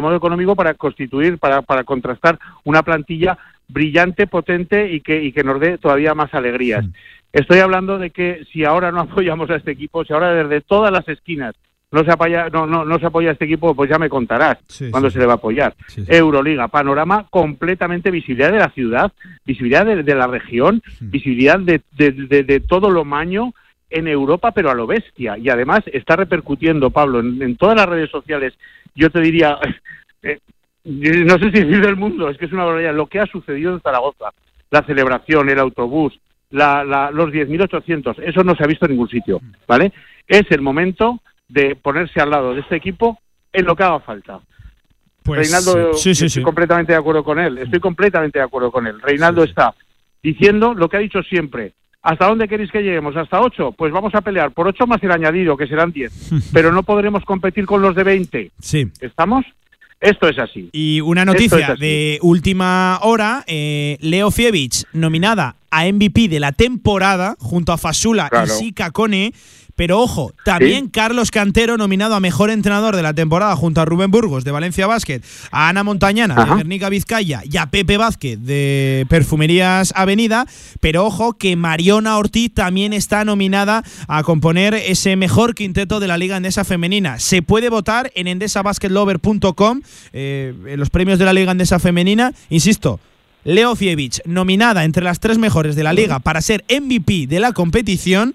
modo 0.00 0.14
económico 0.14 0.54
para 0.54 0.74
constituir, 0.74 1.38
para, 1.38 1.62
para 1.62 1.84
contrastar 1.84 2.38
una 2.64 2.82
plantilla 2.82 3.38
brillante, 3.66 4.26
potente 4.26 4.92
y 4.92 5.00
que, 5.00 5.22
y 5.22 5.32
que 5.32 5.42
nos 5.42 5.58
dé 5.58 5.78
todavía 5.78 6.14
más 6.14 6.34
alegrías. 6.34 6.84
Estoy 7.32 7.60
hablando 7.60 7.98
de 7.98 8.10
que 8.10 8.44
si 8.52 8.64
ahora 8.64 8.92
no 8.92 9.00
apoyamos 9.00 9.48
a 9.50 9.56
este 9.56 9.70
equipo, 9.70 10.04
si 10.04 10.12
ahora 10.12 10.34
desde 10.34 10.60
todas 10.60 10.92
las 10.92 11.08
esquinas 11.08 11.54
no 11.92 12.04
se 12.04 12.12
apoya, 12.12 12.48
no, 12.50 12.66
no, 12.66 12.84
no 12.84 12.98
se 12.98 13.06
apoya 13.06 13.32
este 13.32 13.46
equipo, 13.46 13.74
pues 13.74 13.90
ya 13.90 13.98
me 13.98 14.08
contarás 14.08 14.58
cuándo 14.90 15.10
se 15.10 15.18
le 15.18 15.26
va 15.26 15.32
a 15.32 15.36
apoyar. 15.36 15.74
Euroliga, 16.06 16.68
panorama 16.68 17.26
completamente 17.30 18.10
visibilidad 18.10 18.52
de 18.52 18.58
la 18.58 18.70
ciudad, 18.70 19.12
visibilidad 19.44 19.84
de, 19.84 20.14
la 20.14 20.28
región, 20.28 20.82
visibilidad 21.00 21.58
de, 21.58 21.82
de, 21.96 22.60
todo 22.60 22.90
lo 22.90 23.04
maño 23.04 23.54
en 23.88 24.06
Europa, 24.06 24.52
pero 24.52 24.70
a 24.70 24.74
lo 24.74 24.86
bestia. 24.86 25.36
Y 25.36 25.48
además 25.48 25.80
está 25.92 26.14
repercutiendo, 26.14 26.90
Pablo, 26.90 27.18
en, 27.18 27.56
todas 27.56 27.76
las 27.76 27.88
redes 27.88 28.10
sociales. 28.10 28.54
Yo 28.94 29.10
te 29.10 29.20
diría, 29.20 29.58
eh, 30.22 30.38
no 30.84 31.38
sé 31.38 31.46
si 31.46 31.64
decir 31.64 31.80
del 31.80 31.96
mundo, 31.96 32.30
es 32.30 32.38
que 32.38 32.44
es 32.44 32.52
una 32.52 32.66
barbaridad. 32.66 32.94
Lo 32.94 33.08
que 33.08 33.18
ha 33.18 33.26
sucedido 33.26 33.74
en 33.74 33.80
Zaragoza, 33.80 34.30
la 34.70 34.82
celebración, 34.82 35.48
el 35.48 35.58
autobús, 35.58 36.20
la, 36.50 36.84
la, 36.84 37.10
los 37.10 37.30
10.800, 37.30 38.22
eso 38.22 38.44
no 38.44 38.54
se 38.54 38.62
ha 38.62 38.68
visto 38.68 38.86
en 38.86 38.92
ningún 38.92 39.08
sitio, 39.08 39.40
¿vale? 39.66 39.92
Es 40.26 40.44
el 40.50 40.60
momento 40.60 41.20
de 41.50 41.76
ponerse 41.76 42.20
al 42.20 42.30
lado 42.30 42.54
de 42.54 42.60
este 42.60 42.76
equipo 42.76 43.18
en 43.52 43.64
lo 43.64 43.76
que 43.76 43.82
haga 43.82 44.00
falta. 44.00 44.40
Pues, 45.22 45.40
Reinaldo, 45.40 45.90
estoy 45.92 46.42
completamente 46.42 46.92
de 46.92 46.98
acuerdo 46.98 47.22
con 47.22 47.38
él, 47.38 47.58
estoy 47.58 47.80
completamente 47.80 48.38
de 48.38 48.44
acuerdo 48.44 48.70
con 48.70 48.86
él. 48.86 49.00
Reinaldo 49.00 49.44
está 49.44 49.74
diciendo 50.22 50.74
lo 50.74 50.88
que 50.88 50.96
ha 50.96 51.00
dicho 51.00 51.22
siempre. 51.22 51.72
¿Hasta 52.02 52.26
dónde 52.26 52.48
queréis 52.48 52.70
que 52.70 52.82
lleguemos? 52.82 53.14
¿Hasta 53.14 53.40
ocho? 53.40 53.72
Pues 53.72 53.92
vamos 53.92 54.14
a 54.14 54.22
pelear 54.22 54.52
por 54.52 54.66
ocho 54.66 54.86
más 54.86 55.02
el 55.02 55.10
añadido, 55.10 55.56
que 55.56 55.66
serán 55.66 55.92
diez. 55.92 56.30
Pero 56.52 56.72
no 56.72 56.82
podremos 56.82 57.24
competir 57.24 57.66
con 57.66 57.82
los 57.82 57.94
de 57.94 58.04
20. 58.04 58.50
Sí. 58.58 58.90
¿Estamos? 59.00 59.44
Esto 60.00 60.28
es 60.28 60.38
así. 60.38 60.70
Y 60.72 61.02
una 61.02 61.26
noticia 61.26 61.74
de 61.78 62.18
última 62.22 62.98
hora, 63.02 63.44
eh, 63.46 63.98
Leo 64.00 64.30
Fievich, 64.30 64.84
nominada 64.94 65.56
a 65.70 65.84
MVP 65.84 66.28
de 66.28 66.40
la 66.40 66.52
temporada 66.52 67.36
junto 67.38 67.72
a 67.72 67.76
Fasula 67.76 68.30
y 68.32 68.48
Sika 68.48 68.92
Kone 68.92 69.34
pero 69.80 69.98
ojo, 69.98 70.34
también 70.44 70.90
Carlos 70.90 71.30
Cantero 71.30 71.78
nominado 71.78 72.14
a 72.14 72.20
mejor 72.20 72.50
entrenador 72.50 72.96
de 72.96 73.02
la 73.02 73.14
temporada 73.14 73.56
junto 73.56 73.80
a 73.80 73.86
Rubén 73.86 74.10
Burgos 74.10 74.44
de 74.44 74.50
Valencia 74.50 74.86
Basket, 74.86 75.22
a 75.50 75.70
Ana 75.70 75.84
Montañana 75.84 76.34
de 76.34 76.54
Guernica 76.54 76.90
Vizcaya 76.90 77.40
y 77.50 77.56
a 77.56 77.64
Pepe 77.64 77.96
Vázquez 77.96 78.38
de 78.42 79.06
Perfumerías 79.08 79.94
Avenida. 79.96 80.44
Pero 80.80 81.06
ojo 81.06 81.32
que 81.32 81.56
Mariona 81.56 82.18
Ortiz 82.18 82.52
también 82.52 82.92
está 82.92 83.24
nominada 83.24 83.82
a 84.06 84.22
componer 84.22 84.74
ese 84.74 85.16
mejor 85.16 85.54
quinteto 85.54 85.98
de 85.98 86.08
la 86.08 86.18
Liga 86.18 86.36
Endesa 86.36 86.64
Femenina. 86.64 87.18
Se 87.18 87.40
puede 87.40 87.70
votar 87.70 88.12
en 88.14 88.26
endesabasketlover.com 88.26 89.80
eh, 90.12 90.52
en 90.66 90.78
los 90.78 90.90
premios 90.90 91.18
de 91.18 91.24
la 91.24 91.32
Liga 91.32 91.52
Endesa 91.52 91.78
Femenina. 91.78 92.34
Insisto, 92.50 93.00
Leo 93.44 93.74
Fievich, 93.74 94.20
nominada 94.26 94.84
entre 94.84 95.04
las 95.04 95.20
tres 95.20 95.38
mejores 95.38 95.74
de 95.74 95.84
la 95.84 95.94
liga 95.94 96.18
para 96.18 96.42
ser 96.42 96.66
MVP 96.68 97.28
de 97.28 97.40
la 97.40 97.52
competición. 97.52 98.34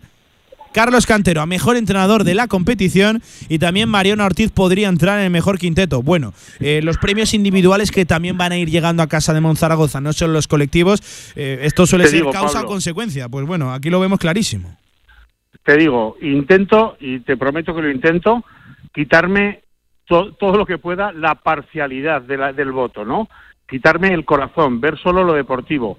Carlos 0.75 1.05
Cantero 1.05 1.41
a 1.41 1.45
mejor 1.45 1.77
entrenador 1.77 2.25
de 2.25 2.35
la 2.35 2.49
competición 2.49 3.21
y 3.47 3.59
también 3.59 3.87
Mariona 3.87 4.25
Ortiz 4.25 4.51
podría 4.51 4.89
entrar 4.89 5.19
en 5.19 5.23
el 5.23 5.31
mejor 5.31 5.57
quinteto. 5.57 6.03
Bueno, 6.03 6.33
eh, 6.59 6.81
los 6.83 6.97
premios 6.97 7.33
individuales 7.33 7.91
que 7.91 8.05
también 8.05 8.37
van 8.37 8.51
a 8.51 8.57
ir 8.57 8.69
llegando 8.69 9.01
a 9.01 9.07
casa 9.07 9.33
de 9.33 9.39
Monzaragoza, 9.39 10.01
no 10.01 10.11
son 10.11 10.33
los 10.33 10.49
colectivos, 10.49 11.31
eh, 11.37 11.59
esto 11.61 11.87
suele 11.87 12.07
ser 12.07 12.25
causa 12.29 12.63
o 12.63 12.65
consecuencia. 12.65 13.29
Pues 13.29 13.47
bueno, 13.47 13.73
aquí 13.73 13.89
lo 13.89 14.01
vemos 14.01 14.19
clarísimo. 14.19 14.75
Te 15.63 15.77
digo, 15.77 16.17
intento, 16.21 16.97
y 16.99 17.21
te 17.21 17.37
prometo 17.37 17.73
que 17.73 17.81
lo 17.81 17.89
intento, 17.89 18.43
quitarme 18.93 19.61
todo 20.07 20.57
lo 20.57 20.65
que 20.65 20.77
pueda 20.77 21.13
la 21.13 21.35
parcialidad 21.35 22.21
del 22.21 22.73
voto, 22.73 23.05
¿no? 23.05 23.29
Quitarme 23.65 24.13
el 24.13 24.25
corazón, 24.25 24.81
ver 24.81 24.99
solo 24.99 25.23
lo 25.23 25.35
deportivo. 25.35 25.97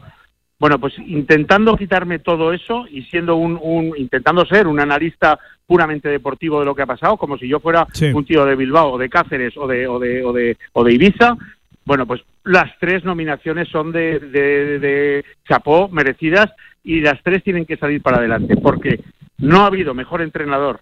Bueno, 0.59 0.79
pues 0.79 0.95
intentando 0.99 1.77
quitarme 1.77 2.19
todo 2.19 2.53
eso 2.53 2.87
y 2.91 3.03
siendo 3.03 3.37
un, 3.37 3.93
intentando 3.97 4.47
ser 4.47 4.67
un 4.67 4.81
analista 4.81 5.39
puramente 5.67 6.09
deportivo 6.09 6.61
de 6.61 6.67
lo 6.67 6.75
que 6.75 6.83
ha 6.83 6.87
pasado, 6.87 7.19
como 7.19 7.37
si 7.37 7.47
yo 7.47 7.61
fuera 7.61 7.87
un 8.15 8.25
tío 8.25 8.45
de 8.47 8.57
Bilbao 8.57 8.93
o 8.93 8.99
de 8.99 9.11
Cáceres 9.11 9.55
o 9.57 9.67
de, 9.67 9.87
o 9.87 9.99
de, 9.99 10.25
o 10.25 10.33
de, 10.33 10.57
o 10.73 10.83
de 10.83 10.95
Ibiza, 10.95 11.37
bueno, 11.85 12.07
pues 12.07 12.23
las 12.45 12.77
tres 12.81 13.05
nominaciones 13.05 13.69
son 13.69 13.93
de, 13.93 14.19
de, 14.19 14.79
de 14.79 15.25
chapó, 15.47 15.89
merecidas, 15.89 16.51
y 16.83 17.01
las 17.01 17.23
tres 17.23 17.43
tienen 17.43 17.67
que 17.67 17.77
salir 17.77 18.01
para 18.01 18.19
adelante, 18.19 18.57
porque 18.57 19.01
no 19.39 19.63
ha 19.63 19.67
habido 19.67 19.93
mejor 19.93 20.23
entrenador, 20.23 20.81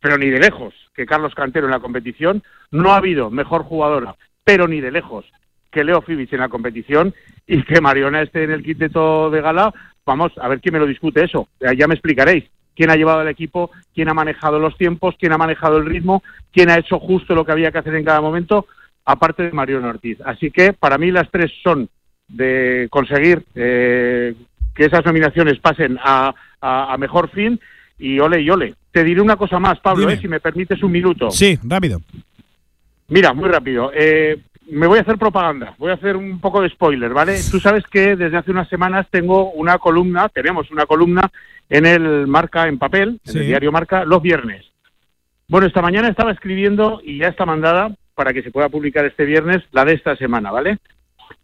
pero 0.00 0.18
ni 0.18 0.28
de 0.28 0.38
lejos, 0.38 0.74
que 0.94 1.06
Carlos 1.06 1.34
Cantero 1.34 1.66
en 1.66 1.72
la 1.72 1.80
competición, 1.80 2.42
no 2.70 2.92
ha 2.92 2.98
habido 2.98 3.30
mejor 3.30 3.62
jugadora, 3.62 4.16
pero 4.44 4.68
ni 4.68 4.80
de 4.80 4.92
lejos, 4.92 5.24
que 5.74 5.84
Leo 5.84 6.00
Fibich 6.00 6.32
en 6.32 6.40
la 6.40 6.48
competición 6.48 7.12
y 7.46 7.62
que 7.64 7.80
Mariona 7.80 8.22
esté 8.22 8.44
en 8.44 8.52
el 8.52 8.62
quinteto 8.62 9.28
de 9.28 9.40
gala, 9.42 9.74
vamos, 10.06 10.32
a 10.40 10.48
ver 10.48 10.60
quién 10.60 10.72
me 10.72 10.78
lo 10.78 10.86
discute 10.86 11.24
eso, 11.24 11.48
ya 11.76 11.88
me 11.88 11.94
explicaréis 11.94 12.44
quién 12.74 12.90
ha 12.90 12.96
llevado 12.96 13.20
al 13.20 13.28
equipo, 13.28 13.70
quién 13.94 14.08
ha 14.08 14.14
manejado 14.14 14.58
los 14.58 14.76
tiempos, 14.76 15.14
quién 15.18 15.32
ha 15.32 15.38
manejado 15.38 15.78
el 15.78 15.86
ritmo, 15.86 16.22
quién 16.52 16.70
ha 16.70 16.78
hecho 16.78 16.98
justo 16.98 17.34
lo 17.34 17.44
que 17.44 17.52
había 17.52 17.72
que 17.72 17.78
hacer 17.78 17.94
en 17.94 18.04
cada 18.04 18.20
momento, 18.20 18.66
aparte 19.04 19.42
de 19.42 19.52
Mariona 19.52 19.88
Ortiz. 19.88 20.18
Así 20.24 20.50
que 20.50 20.72
para 20.72 20.98
mí 20.98 21.10
las 21.10 21.30
tres 21.30 21.50
son 21.62 21.88
de 22.28 22.88
conseguir 22.90 23.44
eh, 23.54 24.34
que 24.74 24.86
esas 24.86 25.04
nominaciones 25.04 25.58
pasen 25.60 25.98
a, 26.02 26.34
mejor 26.98 27.28
fin 27.30 27.60
y 27.98 28.18
ole 28.18 28.40
y 28.40 28.50
ole. 28.50 28.74
Te 28.90 29.04
diré 29.04 29.20
una 29.20 29.36
cosa 29.36 29.58
más, 29.58 29.78
Pablo, 29.80 30.08
eh, 30.08 30.18
si 30.18 30.28
me 30.28 30.40
permites 30.40 30.82
un 30.82 30.92
minuto. 30.92 31.30
Sí, 31.30 31.58
rápido. 31.62 32.00
Mira, 33.08 33.34
muy 33.34 33.48
rápido. 33.50 33.90
Eh, 33.94 34.38
me 34.70 34.86
voy 34.86 34.98
a 34.98 35.02
hacer 35.02 35.18
propaganda, 35.18 35.74
voy 35.78 35.90
a 35.90 35.94
hacer 35.94 36.16
un 36.16 36.40
poco 36.40 36.60
de 36.60 36.70
spoiler, 36.70 37.12
¿vale? 37.12 37.38
Tú 37.50 37.60
sabes 37.60 37.84
que 37.86 38.16
desde 38.16 38.36
hace 38.36 38.50
unas 38.50 38.68
semanas 38.68 39.06
tengo 39.10 39.50
una 39.52 39.78
columna, 39.78 40.28
tenemos 40.28 40.70
una 40.70 40.86
columna 40.86 41.30
en 41.68 41.86
el 41.86 42.26
Marca 42.26 42.66
en 42.66 42.78
papel, 42.78 43.20
en 43.26 43.36
el 43.36 43.46
diario 43.46 43.72
Marca, 43.72 44.04
los 44.04 44.22
viernes. 44.22 44.64
Bueno, 45.48 45.66
esta 45.66 45.82
mañana 45.82 46.08
estaba 46.08 46.32
escribiendo 46.32 47.00
y 47.02 47.18
ya 47.18 47.28
está 47.28 47.44
mandada 47.44 47.94
para 48.14 48.32
que 48.32 48.42
se 48.42 48.50
pueda 48.50 48.68
publicar 48.68 49.04
este 49.04 49.24
viernes 49.24 49.62
la 49.72 49.84
de 49.84 49.92
esta 49.94 50.16
semana, 50.16 50.50
¿vale? 50.50 50.78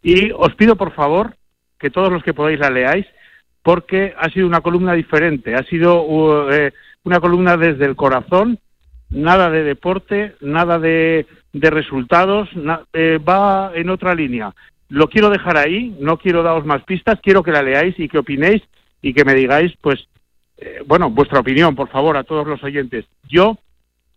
Y 0.03 0.31
os 0.33 0.55
pido 0.55 0.77
por 0.77 0.93
favor 0.93 1.35
que 1.79 1.91
todos 1.91 2.13
los 2.13 2.23
que 2.23 2.35
podáis 2.35 2.59
la 2.59 2.71
leáis, 2.71 3.07
porque 3.63 4.15
ha 4.19 4.31
sido 4.31 4.47
una 4.47 4.61
columna 4.61 4.95
diferente, 4.95 5.55
ha 5.55 5.63
sido 5.65 6.03
uh, 6.03 6.51
eh, 6.51 6.73
una 7.05 7.21
columna 7.21 7.57
desde 7.57 7.85
el 7.85 7.97
corazón, 7.97 8.59
nada 9.11 9.51
de 9.51 9.65
deporte, 9.65 10.35
nada 10.41 10.79
de 10.79 11.27
de 11.53 11.71
resultados 11.71 12.49
eh, 12.93 13.19
va 13.19 13.73
en 13.75 13.91
otra 13.91 14.15
línea. 14.15 14.55
Lo 14.89 15.09
quiero 15.09 15.31
dejar 15.31 15.57
ahí, 15.57 15.97
no 16.01 16.19
quiero 16.19 16.43
daros 16.43 16.65
más 16.65 16.83
pistas, 16.85 17.21
quiero 17.23 17.43
que 17.43 17.53
la 17.53 17.63
leáis 17.63 17.99
y 17.99 18.09
que 18.09 18.19
opinéis 18.19 18.63
y 19.03 19.15
que 19.15 19.25
me 19.25 19.35
digáis, 19.35 19.73
pues, 19.81 20.07
eh, 20.59 20.83
bueno, 20.87 21.11
vuestra 21.11 21.41
opinión, 21.41 21.75
por 21.75 21.89
favor, 21.89 22.17
a 22.17 22.25
todos 22.25 22.47
los 22.47 22.63
oyentes. 22.63 23.07
Yo 23.29 23.59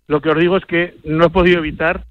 lo 0.08 0.22
que 0.22 0.30
os 0.30 0.38
digo 0.38 0.58
es 0.58 0.66
que 0.66 0.98
no 1.06 1.26
he 1.26 1.30
podido 1.30 1.60
evitar 1.60 2.06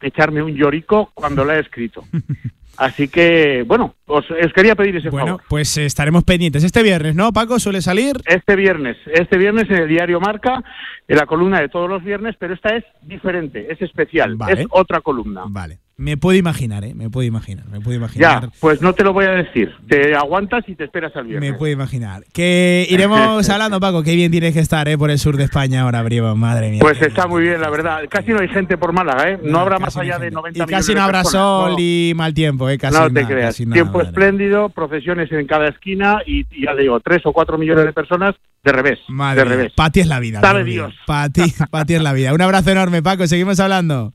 echarme 0.00 0.42
un 0.42 0.54
llorico 0.54 1.10
cuando 1.14 1.44
la 1.44 1.56
he 1.56 1.60
escrito. 1.60 2.04
Así 2.78 3.08
que, 3.08 3.64
bueno, 3.66 3.94
os, 4.06 4.24
os 4.30 4.52
quería 4.52 4.74
pedir 4.74 4.96
ese 4.96 5.08
Bueno, 5.10 5.26
favor. 5.38 5.42
pues 5.48 5.76
eh, 5.78 5.86
estaremos 5.86 6.24
pendientes. 6.24 6.62
Este 6.64 6.82
viernes, 6.82 7.14
¿no, 7.14 7.32
Paco? 7.32 7.58
¿Suele 7.58 7.80
salir? 7.80 8.16
Este 8.26 8.54
viernes, 8.56 8.96
este 9.06 9.38
viernes 9.38 9.64
en 9.70 9.76
el 9.76 9.88
diario 9.88 10.20
Marca, 10.20 10.62
en 11.08 11.16
la 11.16 11.26
columna 11.26 11.60
de 11.60 11.68
todos 11.68 11.88
los 11.88 12.02
viernes, 12.04 12.36
pero 12.38 12.54
esta 12.54 12.76
es 12.76 12.84
diferente, 13.02 13.66
es 13.72 13.80
especial, 13.80 14.36
Vale. 14.36 14.62
es 14.62 14.66
otra 14.70 15.00
columna. 15.00 15.44
Vale. 15.48 15.78
Me 15.98 16.18
puedo 16.18 16.36
imaginar, 16.36 16.84
¿eh? 16.84 16.92
Me 16.94 17.08
puedo 17.08 17.26
imaginar, 17.26 17.64
me 17.68 17.80
puedo 17.80 17.92
Ya, 17.92 17.96
imaginar. 17.96 18.50
pues 18.60 18.82
no 18.82 18.92
te 18.92 19.02
lo 19.02 19.14
voy 19.14 19.24
a 19.24 19.30
decir. 19.30 19.72
Te 19.88 20.14
aguantas 20.14 20.62
y 20.68 20.74
te 20.74 20.84
esperas 20.84 21.16
al 21.16 21.24
viernes. 21.26 21.52
Me 21.52 21.56
puedo 21.56 21.72
imaginar. 21.72 22.22
Que 22.34 22.86
iremos 22.90 23.48
hablando, 23.48 23.80
Paco. 23.80 24.02
Qué 24.02 24.14
bien 24.14 24.30
tienes 24.30 24.52
que 24.52 24.60
estar, 24.60 24.86
¿eh? 24.88 24.98
Por 24.98 25.10
el 25.10 25.18
sur 25.18 25.38
de 25.38 25.44
España 25.44 25.80
ahora, 25.82 26.02
Brimo. 26.02 26.36
Madre 26.36 26.68
mía. 26.70 26.80
Pues 26.82 27.00
está 27.00 27.26
muy 27.26 27.44
bien, 27.44 27.62
la 27.62 27.70
verdad. 27.70 28.00
Casi 28.10 28.30
no 28.32 28.40
hay 28.40 28.48
gente 28.48 28.76
por 28.76 28.92
Málaga, 28.92 29.30
¿eh? 29.30 29.40
No, 29.42 29.60
habrá 29.60 29.78
más 29.78 29.96
allá 29.96 30.18
de 30.18 30.30
90 30.30 30.64
y 30.64 30.66
casi 30.66 30.94
no 30.94 31.00
habrá 31.00 31.24
sol 31.24 31.72
No. 31.72 31.76
y 31.78 32.12
mal 32.14 32.34
tiempo, 32.34 32.68
¿eh? 32.68 32.76
Casi 32.76 32.94
no 32.98 33.06
te 33.08 33.22
nada, 33.22 33.26
creas. 33.28 33.58
nada, 33.60 33.72
Tiempo 33.72 33.92
madre. 33.96 34.08
espléndido, 34.10 34.68
procesiones 34.68 35.32
en 35.32 35.46
cada 35.46 35.68
esquina 35.68 36.18
y, 36.26 36.44
ya 36.62 36.76
te 36.76 36.82
digo, 36.82 37.00
tres 37.00 37.22
o 37.24 37.32
cuatro 37.32 37.56
millones 37.56 37.86
de 37.86 37.94
personas 37.94 38.34
de 38.62 38.70
revés. 38.72 38.98
Madre 39.08 39.44
de 39.44 39.48
revés. 39.48 39.72
Ti 39.92 40.00
es 40.00 40.08
la 40.08 40.20
vida. 40.20 40.42
Sabe 40.42 40.62
Dios 40.62 40.74
mío. 40.74 40.86
Dios. 40.88 40.94
Pa' 41.06 41.30
ti, 41.30 41.54
pa' 41.70 41.86
ti 41.86 41.94
es 41.94 42.02
la 42.02 42.12
vida. 42.12 42.34
Un 42.34 42.42
abrazo 42.42 42.70
enorme, 42.70 43.02
Paco. 43.02 43.26
Seguimos 43.26 43.58
hablando. 43.60 44.12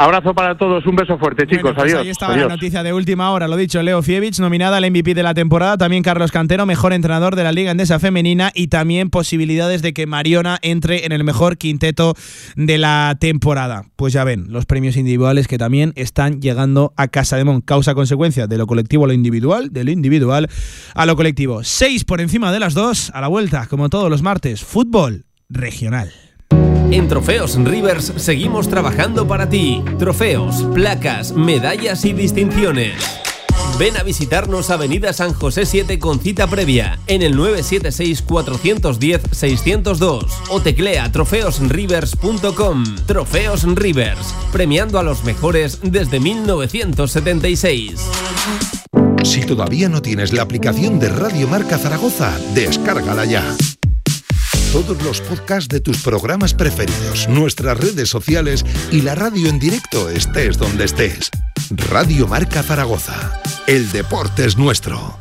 Abrazo 0.00 0.32
para 0.32 0.56
todos, 0.56 0.86
un 0.86 0.96
beso 0.96 1.18
fuerte, 1.18 1.46
chicos. 1.46 1.62
Bueno, 1.62 1.74
pues 1.74 1.92
adiós. 1.92 2.00
ahí 2.04 2.08
estaba 2.08 2.32
adiós. 2.32 2.48
la 2.48 2.54
noticia 2.54 2.82
de 2.82 2.94
última 2.94 3.32
hora, 3.32 3.48
lo 3.48 3.56
dicho, 3.56 3.82
Leo 3.82 4.00
Fievich, 4.00 4.38
nominada 4.38 4.78
al 4.78 4.90
MVP 4.90 5.12
de 5.12 5.22
la 5.22 5.34
temporada, 5.34 5.76
también 5.76 6.02
Carlos 6.02 6.32
Cantero, 6.32 6.64
mejor 6.64 6.94
entrenador 6.94 7.36
de 7.36 7.44
la 7.44 7.52
Liga 7.52 7.70
Endesa 7.70 7.98
Femenina 7.98 8.50
y 8.54 8.68
también 8.68 9.10
posibilidades 9.10 9.82
de 9.82 9.92
que 9.92 10.06
Mariona 10.06 10.58
entre 10.62 11.04
en 11.04 11.12
el 11.12 11.22
mejor 11.22 11.58
quinteto 11.58 12.14
de 12.56 12.78
la 12.78 13.14
temporada. 13.20 13.82
Pues 13.96 14.14
ya 14.14 14.24
ven, 14.24 14.46
los 14.48 14.64
premios 14.64 14.96
individuales 14.96 15.46
que 15.46 15.58
también 15.58 15.92
están 15.96 16.40
llegando 16.40 16.94
a 16.96 17.08
Casa 17.08 17.36
de 17.36 17.44
Mon, 17.44 17.60
causa-consecuencia 17.60 18.46
de 18.46 18.56
lo 18.56 18.66
colectivo 18.66 19.04
a 19.04 19.08
lo 19.08 19.12
individual, 19.12 19.68
de 19.70 19.84
lo 19.84 19.90
individual 19.90 20.48
a 20.94 21.04
lo 21.04 21.14
colectivo. 21.14 21.62
Seis 21.62 22.06
por 22.06 22.22
encima 22.22 22.52
de 22.52 22.60
las 22.60 22.72
dos, 22.72 23.10
a 23.12 23.20
la 23.20 23.28
vuelta, 23.28 23.66
como 23.66 23.90
todos 23.90 24.08
los 24.08 24.22
martes, 24.22 24.64
fútbol 24.64 25.26
regional. 25.50 26.10
En 26.90 27.06
Trofeos 27.06 27.54
Rivers 27.54 28.12
seguimos 28.16 28.68
trabajando 28.68 29.28
para 29.28 29.48
ti. 29.48 29.84
Trofeos, 29.98 30.64
placas, 30.74 31.30
medallas 31.32 32.04
y 32.04 32.12
distinciones. 32.12 32.94
Ven 33.78 33.96
a 33.96 34.02
visitarnos 34.02 34.70
Avenida 34.70 35.12
San 35.12 35.32
José 35.32 35.66
7 35.66 36.00
con 36.00 36.18
cita 36.18 36.48
previa 36.48 36.98
en 37.06 37.22
el 37.22 37.38
976-410-602 37.38 40.26
o 40.50 40.60
teclea 40.60 41.12
trofeosrivers.com. 41.12 42.84
Trofeos 43.06 43.62
Rivers, 43.76 44.34
premiando 44.52 44.98
a 44.98 45.04
los 45.04 45.22
mejores 45.22 45.78
desde 45.84 46.18
1976. 46.18 48.00
Si 49.22 49.42
todavía 49.42 49.88
no 49.88 50.02
tienes 50.02 50.32
la 50.32 50.42
aplicación 50.42 50.98
de 50.98 51.10
Radio 51.10 51.46
Marca 51.46 51.78
Zaragoza, 51.78 52.36
descárgala 52.52 53.26
ya. 53.26 53.44
Todos 54.72 55.02
los 55.02 55.20
podcasts 55.22 55.68
de 55.68 55.80
tus 55.80 56.00
programas 56.00 56.54
preferidos, 56.54 57.28
nuestras 57.28 57.76
redes 57.76 58.08
sociales 58.08 58.64
y 58.92 59.02
la 59.02 59.16
radio 59.16 59.48
en 59.48 59.58
directo 59.58 60.08
estés 60.08 60.58
donde 60.58 60.84
estés. 60.84 61.28
Radio 61.90 62.28
Marca 62.28 62.62
Zaragoza. 62.62 63.42
El 63.66 63.90
deporte 63.90 64.44
es 64.44 64.56
nuestro. 64.56 65.18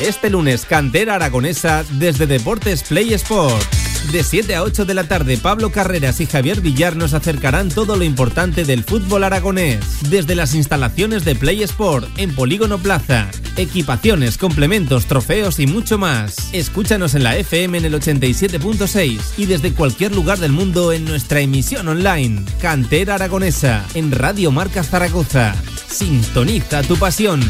Este 0.00 0.30
lunes, 0.30 0.64
cantera 0.64 1.16
aragonesa 1.16 1.84
desde 1.98 2.26
Deportes 2.26 2.84
Play 2.84 3.12
Sport. 3.12 3.83
De 4.12 4.22
7 4.22 4.54
a 4.54 4.62
8 4.62 4.84
de 4.84 4.94
la 4.94 5.04
tarde, 5.04 5.36
Pablo 5.38 5.72
Carreras 5.72 6.20
y 6.20 6.26
Javier 6.26 6.60
Villar 6.60 6.94
nos 6.94 7.14
acercarán 7.14 7.68
todo 7.68 7.96
lo 7.96 8.04
importante 8.04 8.64
del 8.64 8.84
fútbol 8.84 9.24
aragonés. 9.24 9.80
Desde 10.08 10.34
las 10.34 10.54
instalaciones 10.54 11.24
de 11.24 11.34
Play 11.34 11.62
Sport 11.62 12.08
en 12.18 12.34
Polígono 12.34 12.78
Plaza. 12.78 13.28
Equipaciones, 13.56 14.38
complementos, 14.38 15.06
trofeos 15.06 15.58
y 15.58 15.66
mucho 15.66 15.98
más. 15.98 16.50
Escúchanos 16.52 17.14
en 17.14 17.24
la 17.24 17.36
FM 17.36 17.78
en 17.78 17.84
el 17.86 17.94
87.6 17.94 19.20
y 19.36 19.46
desde 19.46 19.72
cualquier 19.72 20.14
lugar 20.14 20.38
del 20.38 20.52
mundo 20.52 20.92
en 20.92 21.04
nuestra 21.04 21.40
emisión 21.40 21.88
online. 21.88 22.44
Cantera 22.60 23.16
aragonesa 23.16 23.84
en 23.94 24.12
Radio 24.12 24.50
Marca 24.50 24.84
Zaragoza. 24.84 25.54
Sintoniza 25.88 26.82
tu 26.82 26.96
pasión. 26.96 27.40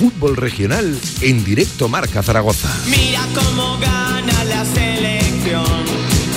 Fútbol 0.00 0.34
regional 0.34 0.98
en 1.20 1.44
directo 1.44 1.86
Marca 1.86 2.22
Zaragoza. 2.22 2.74
Mira 2.88 3.20
cómo 3.34 3.76
gana 3.78 4.44
la 4.44 4.64
selección. 4.64 5.62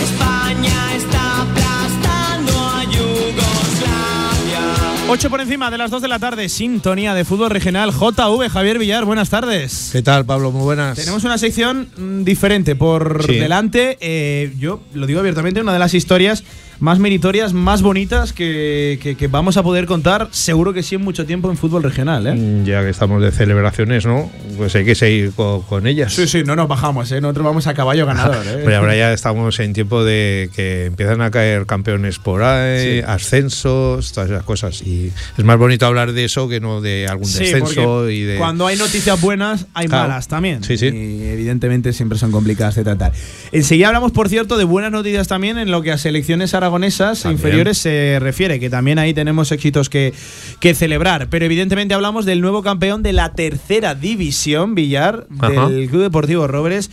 España 0.03 0.95
está 0.97 1.43
aplastando 1.43 2.51
a 2.59 2.83
Yugoslavia. 2.83 4.59
8 5.07 5.29
por 5.29 5.39
encima 5.39 5.71
de 5.71 5.77
las 5.77 5.91
2 5.91 6.01
de 6.01 6.07
la 6.09 6.19
tarde, 6.19 6.49
sintonía 6.49 7.13
de 7.13 7.23
fútbol 7.23 7.51
regional. 7.51 7.91
JV, 7.93 8.49
Javier 8.49 8.79
Villar, 8.79 9.05
buenas 9.05 9.29
tardes. 9.29 9.91
¿Qué 9.93 10.01
tal, 10.01 10.25
Pablo? 10.25 10.51
Muy 10.51 10.63
buenas. 10.63 10.97
Tenemos 10.97 11.23
una 11.23 11.37
sección 11.37 11.87
mm, 11.95 12.23
diferente 12.25 12.75
por 12.75 13.23
Sí. 13.25 13.35
delante. 13.35 13.97
Eh, 14.01 14.53
yo 14.59 14.81
lo 14.93 15.07
digo 15.07 15.21
abiertamente, 15.21 15.61
una 15.61 15.71
de 15.71 15.79
las 15.79 15.93
historias 15.93 16.43
más 16.79 16.99
meritorias, 16.99 17.53
más 17.53 17.81
bonitas 17.81 18.33
que, 18.33 18.99
que- 19.01 19.15
que 19.15 19.27
vamos 19.27 19.57
a 19.57 19.63
poder 19.63 19.85
contar, 19.85 20.27
seguro 20.31 20.73
que 20.73 20.83
sí, 20.83 20.95
en 20.95 21.01
mucho 21.01 21.25
tiempo 21.25 21.49
en 21.49 21.57
fútbol 21.57 21.83
regional. 21.83 22.27
¿eh? 22.27 22.33
Mm, 22.33 22.65
Ya 22.65 22.81
que 22.81 22.89
estamos 22.89 23.21
de 23.21 23.31
celebraciones, 23.31 24.05
¿no? 24.05 24.29
Pues 24.57 24.75
hay 24.75 24.85
que 24.85 24.95
seguir 24.95 25.31
co- 25.35 25.65
con, 25.67 25.87
ellas. 25.87 26.13
Sí, 26.13 26.27
sí, 26.27 26.43
no 26.45 26.55
nos 26.55 26.67
bajamos, 26.67 27.11
¿eh? 27.11 27.21
nosotros 27.21 27.45
vamos 27.45 27.67
a 27.67 27.73
caballo 27.73 28.05
ganador. 28.05 28.37
¿eh? 28.47 28.61
Pero 28.63 28.77
ahora 28.77 28.95
ya 28.95 29.13
estamos 29.13 29.59
en 29.59 29.73
tiempo 29.73 30.03
de 30.03 30.49
que 30.55 30.85
empiezan 30.85 31.21
a 31.21 31.31
caer 31.31 31.65
campeones 31.65 32.19
por 32.19 32.43
ahí, 32.43 32.99
Sí. 32.99 33.01
ascensos, 33.05 34.11
todas 34.13 34.29
esas 34.29 34.43
cosas. 34.43 34.81
Y 34.81 35.11
es 35.37 35.43
más 35.43 35.57
bonito 35.57 35.85
hablar 35.85 36.13
de 36.13 36.25
eso 36.25 36.47
que 36.47 36.59
no 36.59 36.81
de 36.81 37.07
algún 37.07 37.25
Sí, 37.27 37.39
descenso 37.39 38.09
y 38.09 38.21
de. 38.23 38.37
Cuando 38.37 38.67
hay 38.67 38.77
noticias 38.77 39.19
buenas, 39.21 39.67
hay 39.73 39.87
Claro. 39.87 40.07
malas 40.09 40.27
también. 40.27 40.63
Sí, 40.63 40.77
sí. 40.77 40.87
Y 40.87 41.23
evidentemente 41.27 41.93
siempre 41.93 42.17
son 42.17 42.31
complicadas 42.31 42.75
de 42.75 42.83
tratar. 42.83 43.11
Enseguida 43.51 43.87
hablamos, 43.87 44.11
por 44.11 44.29
cierto, 44.29 44.57
de 44.57 44.63
buenas 44.63 44.91
noticias 44.91 45.27
también 45.27 45.57
en 45.57 45.71
lo 45.71 45.81
que 45.81 45.91
a 45.91 45.97
selecciones 45.97 46.53
aragonesas 46.73 47.21
También. 47.21 47.37
inferiores 47.39 47.77
se 47.77 48.17
refiere, 48.19 48.59
que 48.59 48.69
también 48.69 48.99
ahí 48.99 49.13
tenemos 49.13 49.51
éxitos 49.51 49.89
que, 49.89 50.13
que 50.59 50.73
celebrar. 50.73 51.27
Pero 51.29 51.45
evidentemente 51.45 51.93
hablamos 51.93 52.25
del 52.25 52.41
nuevo 52.41 52.63
campeón 52.63 53.03
de 53.03 53.13
la 53.13 53.33
tercera 53.33 53.95
división, 53.95 54.75
Villar, 54.75 55.27
Ajá. 55.39 55.69
del 55.69 55.89
Club 55.89 56.01
Deportivo 56.03 56.47
Robres. 56.47 56.89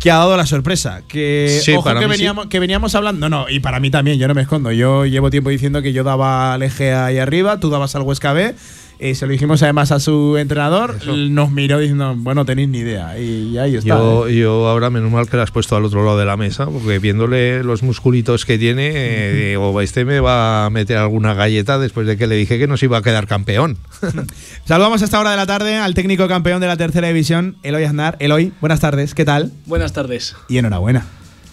Que 0.00 0.12
ha 0.12 0.16
dado 0.18 0.36
la 0.36 0.46
sorpresa. 0.46 1.02
Que, 1.08 1.58
Sí, 1.60 1.72
ojo 1.72 1.92
que, 1.92 1.98
sí. 1.98 2.06
veníamos, 2.06 2.46
que 2.46 2.60
veníamos 2.60 2.94
hablando. 2.94 3.28
No, 3.28 3.40
no, 3.44 3.48
y 3.50 3.58
para 3.58 3.80
mí 3.80 3.90
también, 3.90 4.16
yo 4.18 4.28
no 4.28 4.34
me 4.34 4.42
escondo. 4.42 4.70
Yo 4.70 5.04
llevo 5.06 5.28
tiempo 5.30 5.50
diciendo 5.50 5.82
que 5.82 5.92
yo 5.92 6.04
daba 6.04 6.54
al 6.54 6.62
Egea 6.62 7.06
ahí 7.06 7.18
arriba, 7.18 7.58
tú 7.58 7.68
dabas 7.68 7.96
al 7.96 8.02
Huesca 8.02 8.32
B. 8.32 8.54
eh, 9.00 9.14
se 9.14 9.26
lo 9.26 9.32
dijimos 9.32 9.62
además 9.62 9.92
a 9.92 10.00
su 10.00 10.36
entrenador. 10.38 10.96
Nos 11.06 11.50
miró 11.50 11.78
diciendo, 11.78 12.14
bueno, 12.16 12.44
tenéis 12.44 12.68
ni 12.68 12.78
idea. 12.78 13.18
Y 13.18 13.56
ahí 13.58 13.76
está. 13.76 13.88
Yo, 13.88 14.26
¿eh? 14.28 14.36
yo 14.36 14.68
ahora, 14.68 14.90
menos 14.90 15.10
mal 15.10 15.28
que 15.28 15.36
la 15.36 15.44
has 15.44 15.50
puesto 15.50 15.76
al 15.76 15.84
otro 15.84 16.04
lado 16.04 16.18
de 16.18 16.24
la 16.24 16.36
mesa, 16.36 16.66
porque 16.66 16.98
viéndole 16.98 17.62
los 17.62 17.82
musculitos 17.82 18.44
que 18.44 18.58
tiene, 18.58 18.90
eh, 18.94 19.48
digo, 19.50 19.80
este 19.80 20.04
me 20.04 20.20
va 20.20 20.66
a 20.66 20.70
meter 20.70 20.96
alguna 20.96 21.34
galleta 21.34 21.78
después 21.78 22.06
de 22.06 22.16
que 22.16 22.26
le 22.26 22.34
dije 22.36 22.58
que 22.58 22.66
nos 22.66 22.82
iba 22.82 22.98
a 22.98 23.02
quedar 23.02 23.26
campeón. 23.26 23.78
Saludamos 24.64 25.02
a 25.02 25.04
esta 25.04 25.20
hora 25.20 25.30
de 25.30 25.36
la 25.36 25.46
tarde 25.46 25.76
al 25.76 25.94
técnico 25.94 26.26
campeón 26.28 26.60
de 26.60 26.66
la 26.66 26.76
tercera 26.76 27.08
división, 27.08 27.56
Eloy 27.62 27.84
Aznar. 27.84 28.16
Eloy, 28.20 28.52
buenas 28.60 28.80
tardes, 28.80 29.14
¿qué 29.14 29.24
tal? 29.24 29.52
Buenas 29.66 29.92
tardes. 29.92 30.34
Y 30.48 30.58
enhorabuena. 30.58 31.06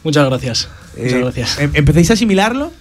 Muchas 0.04 0.28
gracias. 0.30 0.70
Muchas 0.98 1.14
Eh, 1.14 1.20
gracias. 1.20 1.60
¿em- 1.60 1.72
¿Empezáis 1.74 2.10
a 2.12 2.14
asimilarlo? 2.14 2.72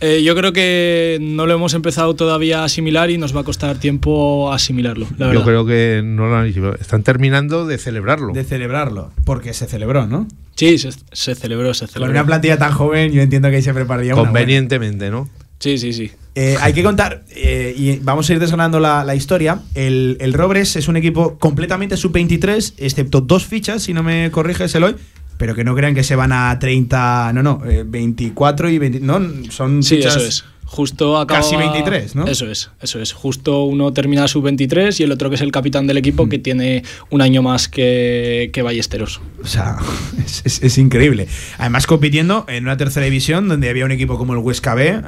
Eh, 0.00 0.22
yo 0.22 0.34
creo 0.34 0.52
que 0.52 1.18
no 1.20 1.46
lo 1.46 1.54
hemos 1.54 1.74
empezado 1.74 2.14
todavía 2.14 2.60
a 2.60 2.64
asimilar 2.64 3.10
y 3.10 3.18
nos 3.18 3.34
va 3.34 3.40
a 3.40 3.44
costar 3.44 3.78
tiempo 3.78 4.52
asimilarlo, 4.52 5.06
la 5.18 5.28
verdad. 5.28 5.40
Yo 5.40 5.46
creo 5.46 5.66
que 5.66 6.02
no 6.04 6.26
lo 6.28 6.36
han 6.36 6.46
Están 6.80 7.02
terminando 7.02 7.66
de 7.66 7.78
celebrarlo. 7.78 8.32
De 8.32 8.44
celebrarlo, 8.44 9.12
porque 9.24 9.54
se 9.54 9.66
celebró, 9.66 10.06
¿no? 10.06 10.26
Sí, 10.54 10.78
se, 10.78 10.90
se 11.12 11.34
celebró, 11.34 11.74
se 11.74 11.86
Con 11.86 11.92
celebró. 11.94 12.12
una 12.12 12.26
plantilla 12.26 12.58
tan 12.58 12.72
joven, 12.72 13.12
yo 13.12 13.22
entiendo 13.22 13.48
que 13.50 13.56
ahí 13.56 13.62
se 13.62 13.74
prepararía 13.74 14.14
una. 14.14 14.24
Convenientemente, 14.24 15.10
¿no? 15.10 15.28
Sí, 15.58 15.78
sí, 15.78 15.92
sí. 15.94 16.10
Eh, 16.34 16.56
hay 16.60 16.74
que 16.74 16.82
contar, 16.82 17.24
eh, 17.34 17.74
y 17.74 17.96
vamos 18.00 18.28
a 18.28 18.32
ir 18.34 18.38
desgranando 18.38 18.78
la, 18.78 19.04
la 19.04 19.14
historia. 19.14 19.60
El, 19.74 20.18
el 20.20 20.34
Robres 20.34 20.76
es 20.76 20.86
un 20.86 20.96
equipo 20.98 21.38
completamente 21.38 21.96
sub-23, 21.96 22.74
excepto 22.76 23.22
dos 23.22 23.46
fichas, 23.46 23.82
si 23.84 23.94
no 23.94 24.02
me 24.02 24.30
corriges, 24.30 24.74
Eloy. 24.74 24.96
Pero 25.38 25.54
que 25.54 25.64
no 25.64 25.74
crean 25.74 25.94
que 25.94 26.02
se 26.02 26.16
van 26.16 26.32
a 26.32 26.58
30, 26.58 27.32
no, 27.34 27.42
no, 27.42 27.62
eh, 27.66 27.84
24 27.86 28.70
y 28.70 28.78
20. 28.78 29.00
No, 29.00 29.20
son 29.50 29.82
Sí, 29.82 29.96
fichas 29.96 30.16
eso 30.16 30.26
es. 30.26 30.44
Justo 30.68 31.16
acaba, 31.16 31.40
Casi 31.42 31.54
23, 31.54 32.16
¿no? 32.16 32.26
Eso 32.26 32.50
es, 32.50 32.70
eso 32.82 33.00
es. 33.00 33.12
Justo 33.12 33.62
uno 33.64 33.92
termina 33.92 34.26
su 34.26 34.42
23 34.42 34.98
y 34.98 35.04
el 35.04 35.12
otro 35.12 35.28
que 35.28 35.36
es 35.36 35.40
el 35.42 35.52
capitán 35.52 35.86
del 35.86 35.96
equipo 35.96 36.26
Mm. 36.26 36.28
que 36.28 36.38
tiene 36.40 36.82
un 37.10 37.22
año 37.22 37.40
más 37.40 37.68
que, 37.68 38.50
que 38.52 38.62
Ballesteros. 38.62 39.20
O 39.44 39.46
sea, 39.46 39.76
es, 40.26 40.42
es- 40.44 40.62
es 40.64 40.78
increíble. 40.78 41.28
Además, 41.58 41.86
compitiendo 41.86 42.46
en 42.48 42.64
una 42.64 42.76
tercera 42.76 43.04
división 43.04 43.46
donde 43.46 43.68
había 43.68 43.84
un 43.84 43.92
equipo 43.92 44.18
como 44.18 44.32
el 44.32 44.40
Huesca 44.40 44.74
B, 44.74 44.88
eh, 44.88 45.02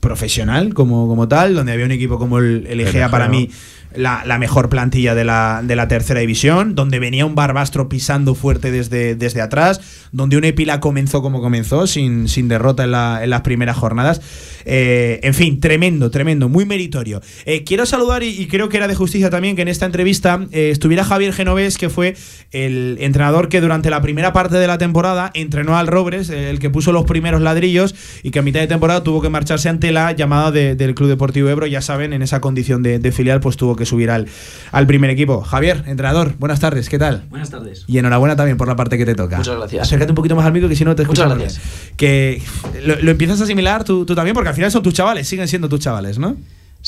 profesional 0.00 0.74
como, 0.74 1.08
como 1.08 1.26
tal, 1.26 1.54
donde 1.54 1.72
había 1.72 1.86
un 1.86 1.92
equipo 1.92 2.18
como 2.18 2.38
el, 2.38 2.66
el 2.68 2.80
Egea, 2.80 2.90
Egea. 2.90 3.10
para 3.10 3.28
mí, 3.28 3.48
la, 3.94 4.38
mejor 4.38 4.68
plantilla 4.68 5.14
de 5.14 5.24
la, 5.24 5.62
de 5.64 5.74
la 5.76 5.88
tercera 5.88 6.20
división, 6.20 6.74
donde 6.74 6.98
venía 6.98 7.26
un 7.26 7.34
Barbastro 7.34 7.88
pisando 7.88 8.34
fuerte 8.34 8.70
desde, 8.70 9.14
desde 9.14 9.40
atrás, 9.40 9.80
donde 10.12 10.36
un 10.36 10.44
Epila 10.44 10.80
comenzó 10.80 11.22
como 11.22 11.40
comenzó, 11.40 11.86
sin, 11.86 12.28
sin 12.28 12.48
derrota 12.48 12.84
en, 12.84 12.90
la- 12.92 13.22
en 13.24 13.30
las 13.30 13.40
primeras 13.42 13.76
jornadas. 13.76 14.20
Eh, 14.64 15.20
en 15.22 15.34
fin, 15.34 15.60
tremendo, 15.60 16.10
tremendo, 16.10 16.48
muy 16.48 16.66
meritorio. 16.66 17.20
Eh, 17.46 17.64
quiero 17.64 17.86
saludar, 17.86 18.22
y, 18.22 18.28
y 18.28 18.46
creo 18.48 18.68
que 18.68 18.76
era 18.76 18.88
de 18.88 18.94
justicia 18.94 19.30
también, 19.30 19.56
que 19.56 19.62
en 19.62 19.68
esta 19.68 19.86
entrevista 19.86 20.46
eh, 20.52 20.70
estuviera 20.70 21.04
Javier 21.04 21.32
Genovés, 21.32 21.78
que 21.78 21.88
fue 21.88 22.14
el 22.52 22.98
entrenador 23.00 23.48
que 23.48 23.60
durante 23.60 23.90
la 23.90 24.02
primera 24.02 24.32
parte 24.32 24.56
de 24.56 24.66
la 24.66 24.78
temporada 24.78 25.30
entrenó 25.34 25.76
al 25.78 25.86
Robres, 25.86 26.28
el 26.30 26.58
que 26.58 26.70
puso 26.70 26.92
los 26.92 27.04
primeros 27.04 27.40
ladrillos 27.40 27.94
y 28.22 28.30
que 28.30 28.38
a 28.40 28.42
mitad 28.42 28.60
de 28.60 28.66
temporada 28.66 29.02
tuvo 29.02 29.22
que 29.22 29.28
marcharse 29.30 29.68
ante 29.68 29.90
la 29.92 30.12
llamada 30.12 30.50
de- 30.50 30.74
del 30.74 30.94
Club 30.94 31.08
Deportivo 31.08 31.48
Ebro. 31.48 31.66
Ya 31.66 31.80
saben, 31.80 32.12
en 32.12 32.22
esa 32.22 32.40
condición 32.40 32.82
de, 32.82 32.98
de 32.98 33.12
filial, 33.12 33.40
pues 33.40 33.56
tuvo 33.56 33.76
que 33.78 33.86
subir 33.86 34.10
al, 34.10 34.26
al 34.72 34.86
primer 34.86 35.10
equipo. 35.10 35.40
Javier, 35.42 35.84
entrenador, 35.86 36.34
buenas 36.38 36.60
tardes, 36.60 36.88
¿qué 36.88 36.98
tal? 36.98 37.24
Buenas 37.30 37.50
tardes. 37.50 37.84
Y 37.86 37.98
enhorabuena 37.98 38.36
también 38.36 38.56
por 38.56 38.68
la 38.68 38.76
parte 38.76 38.98
que 38.98 39.06
te 39.06 39.14
toca. 39.14 39.38
Muchas 39.38 39.56
gracias. 39.56 39.82
Acércate 39.82 40.12
un 40.12 40.16
poquito 40.16 40.36
más 40.36 40.44
al 40.44 40.52
micro 40.52 40.68
que 40.68 40.76
si 40.76 40.84
no 40.84 40.94
te 40.94 41.04
Muchas 41.04 41.24
escuchamos 41.24 41.38
gracias. 41.38 41.94
Que 41.96 42.42
lo, 42.84 42.96
lo 43.00 43.10
empiezas 43.10 43.40
a 43.40 43.44
asimilar 43.44 43.84
tú, 43.84 44.04
tú 44.04 44.14
también, 44.14 44.34
porque 44.34 44.48
al 44.50 44.54
final 44.54 44.70
son 44.70 44.82
tus 44.82 44.94
chavales, 44.94 45.26
siguen 45.26 45.48
siendo 45.48 45.68
tus 45.68 45.80
chavales, 45.80 46.18
¿no? 46.18 46.36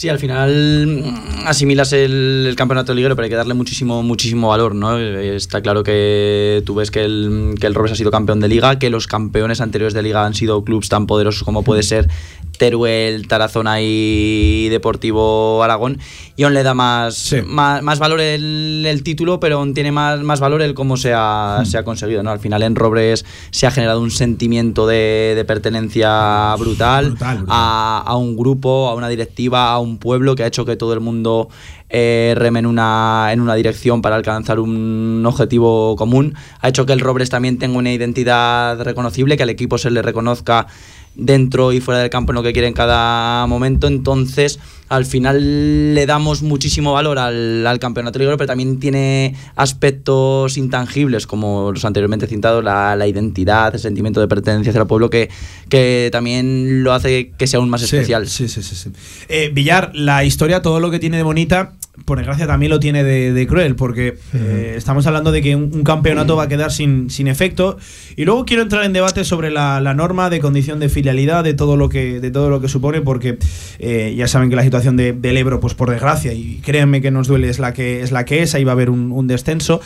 Sí, 0.01 0.09
al 0.09 0.19
final 0.19 0.87
mm, 1.05 1.47
asimilas 1.47 1.93
el, 1.93 2.47
el 2.49 2.57
campeonato 2.57 2.95
liguero, 2.95 3.15
pero 3.17 3.25
hay 3.25 3.29
que 3.29 3.37
darle 3.37 3.53
muchísimo, 3.53 4.03
muchísimo 4.03 4.49
valor, 4.49 4.75
¿no? 4.75 4.97
Está 4.97 5.61
claro 5.61 5.83
que 5.83 6.63
tú 6.65 6.75
ves 6.75 6.91
que 6.91 7.05
el, 7.05 7.57
que 7.61 7.67
el 7.67 7.75
Robes 7.75 7.93
ha 7.93 7.97
sido 7.97 8.11
campeón 8.11 8.41
de 8.41 8.49
liga, 8.49 8.79
que 8.79 8.89
los 8.89 9.07
campeones 9.07 9.61
anteriores 9.61 9.93
de 9.93 10.03
liga 10.03 10.25
han 10.25 10.33
sido 10.33 10.65
clubes 10.65 10.89
tan 10.89 11.07
poderosos 11.07 11.43
como 11.43 11.65
puede 11.65 11.83
ser 11.83 12.09
Teruel, 12.57 13.29
Tarazona 13.29 13.83
y 13.83 14.69
Deportivo 14.71 15.63
Aragón, 15.63 15.99
y 16.35 16.45
aún 16.45 16.55
le 16.55 16.63
da 16.63 16.73
más, 16.73 17.35
más, 17.47 17.83
más 17.83 17.99
valor 17.99 18.21
el, 18.21 18.85
el 18.87 19.03
título, 19.03 19.39
pero 19.39 19.59
aún 19.59 19.75
tiene 19.75 19.93
más, 19.93 20.21
más 20.21 20.41
valor 20.41 20.63
el 20.63 20.73
cómo 20.73 20.97
se 20.97 21.13
ha, 21.15 21.63
se 21.65 21.77
ha 21.77 21.85
conseguido, 21.85 22.23
¿no? 22.23 22.31
Al 22.31 22.39
final 22.39 22.63
en 22.63 22.75
Robres 22.75 23.27
se 23.51 23.67
ha 23.67 23.71
generado 23.71 24.01
un 24.01 24.11
sentimiento 24.11 24.87
de, 24.87 25.35
de 25.37 25.45
pertenencia 25.45 26.55
brutal, 26.59 27.17
A, 27.49 28.03
a 28.07 28.17
un 28.17 28.37
grupo, 28.37 28.89
a 28.89 28.95
una 28.95 29.09
directiva, 29.09 29.73
a 29.73 29.79
un 29.79 29.90
pueblo 29.99 30.35
que 30.35 30.45
ha 30.45 30.47
hecho 30.47 30.65
que 30.65 30.77
todo 30.77 30.93
el 30.93 31.01
mundo 31.01 31.49
eh, 31.89 32.35
reme 32.37 32.61
en 32.61 32.67
una, 32.67 33.31
en 33.33 33.41
una 33.41 33.55
dirección 33.55 34.03
para 34.03 34.17
alcanzar 34.17 34.61
un 34.61 35.25
objetivo 35.27 35.97
común. 35.97 36.35
Ha 36.61 36.69
hecho 36.69 36.87
que 36.87 36.93
el 36.93 37.01
Robres 37.01 37.31
también 37.31 37.59
tenga 37.59 37.79
una 37.79 37.93
identidad 37.93 38.81
reconocible, 38.83 39.37
que 39.37 39.43
al 39.43 39.51
equipo 39.51 39.79
se 39.79 39.91
le 39.91 40.03
reconozca 40.03 40.67
dentro 41.15 41.73
y 41.73 41.81
fuera 41.81 42.01
del 42.01 42.11
campo 42.11 42.33
en 42.33 42.37
lo 42.37 42.43
que 42.43 42.53
quiere 42.53 42.69
en 42.69 42.75
cada 42.75 43.47
momento. 43.47 43.87
Entonces, 43.87 44.59
al 44.91 45.07
final 45.07 45.95
le 45.95 46.05
damos 46.05 46.43
muchísimo 46.43 46.93
valor 46.93 47.19
al, 47.21 47.65
al 47.67 47.79
campeonato 47.79 48.19
ligero, 48.19 48.37
pero 48.37 48.49
también 48.49 48.81
tiene 48.81 49.37
aspectos 49.55 50.57
intangibles, 50.59 51.27
como 51.29 51.71
los 51.73 51.85
anteriormente 51.85 52.27
citados, 52.27 52.63
la, 52.63 52.97
la 52.97 53.07
identidad, 53.07 53.73
el 53.73 53.81
sentimiento 53.81 54.21
de 54.21 54.27
pertenencia 54.27 54.71
hacia 54.71 54.83
el 54.83 54.89
pueblo, 54.89 55.09
que, 55.09 55.31
que 55.69 56.09
también 56.11 56.83
lo 56.83 56.93
hace 56.93 57.31
que 57.39 57.47
sea 57.47 57.61
aún 57.61 57.71
más 57.71 57.83
Sí, 57.83 57.87
especial. 57.97 58.27
Sí, 58.29 58.49
sí, 58.49 58.63
sí. 58.63 58.75
sí. 58.75 58.91
Eh, 59.29 59.51
Villar, 59.55 59.93
la 59.95 60.25
historia, 60.25 60.61
todo 60.61 60.81
lo 60.81 60.91
que 60.91 60.99
tiene 60.99 61.17
de 61.19 61.23
bonita, 61.23 61.73
por 62.05 62.19
desgracia 62.19 62.47
también 62.47 62.71
lo 62.71 62.81
tiene 62.81 63.05
de, 63.05 63.33
de 63.33 63.47
cruel, 63.47 63.77
porque 63.77 64.17
eh, 64.35 64.75
estamos 64.77 65.07
hablando 65.07 65.33
de 65.33 65.43
que 65.43 65.55
un, 65.55 65.71
un 65.73 65.85
campeonato 65.85 66.35
va 66.35 66.45
a 66.45 66.49
quedar 66.49 66.73
sin, 66.73 67.11
sin 67.11 67.29
efecto. 67.29 67.77
Y 68.17 68.25
luego 68.25 68.45
quiero 68.45 68.63
entrar 68.63 68.85
en 68.85 68.93
debate 68.93 69.25
sobre 69.25 69.51
la, 69.51 69.81
la 69.81 69.95
norma 69.95 70.31
de 70.31 70.41
condición 70.41 70.81
de 70.81 70.89
filialidad, 70.89 71.45
de 71.45 71.55
todo 71.55 71.77
lo 71.77 71.89
que, 71.89 72.19
de 72.21 72.31
todo 72.31 72.49
lo 72.51 72.61
que 72.61 72.69
supone, 72.69 73.03
porque 73.03 73.39
eh, 73.79 74.15
ya 74.17 74.27
saben 74.29 74.51
que 74.51 74.57
la 74.57 74.63
situación 74.63 74.80
de- 74.97 75.13
del 75.13 75.37
Ebro, 75.37 75.61
pues 75.61 75.75
por 75.75 75.91
desgracia, 75.91 76.33
y 76.33 76.61
créanme 76.65 77.01
que 77.01 77.11
nos 77.11 77.29
duele, 77.29 77.49
es 77.49 77.59
la 77.59 77.73
que 77.73 78.03
es, 78.03 78.13
la 78.13 78.25
que 78.25 78.43
es 78.43 78.55
ahí 78.55 78.65
va 78.65 78.73
a 78.73 78.75
haber 78.75 78.91
un, 78.91 79.27
descenso. 79.27 79.81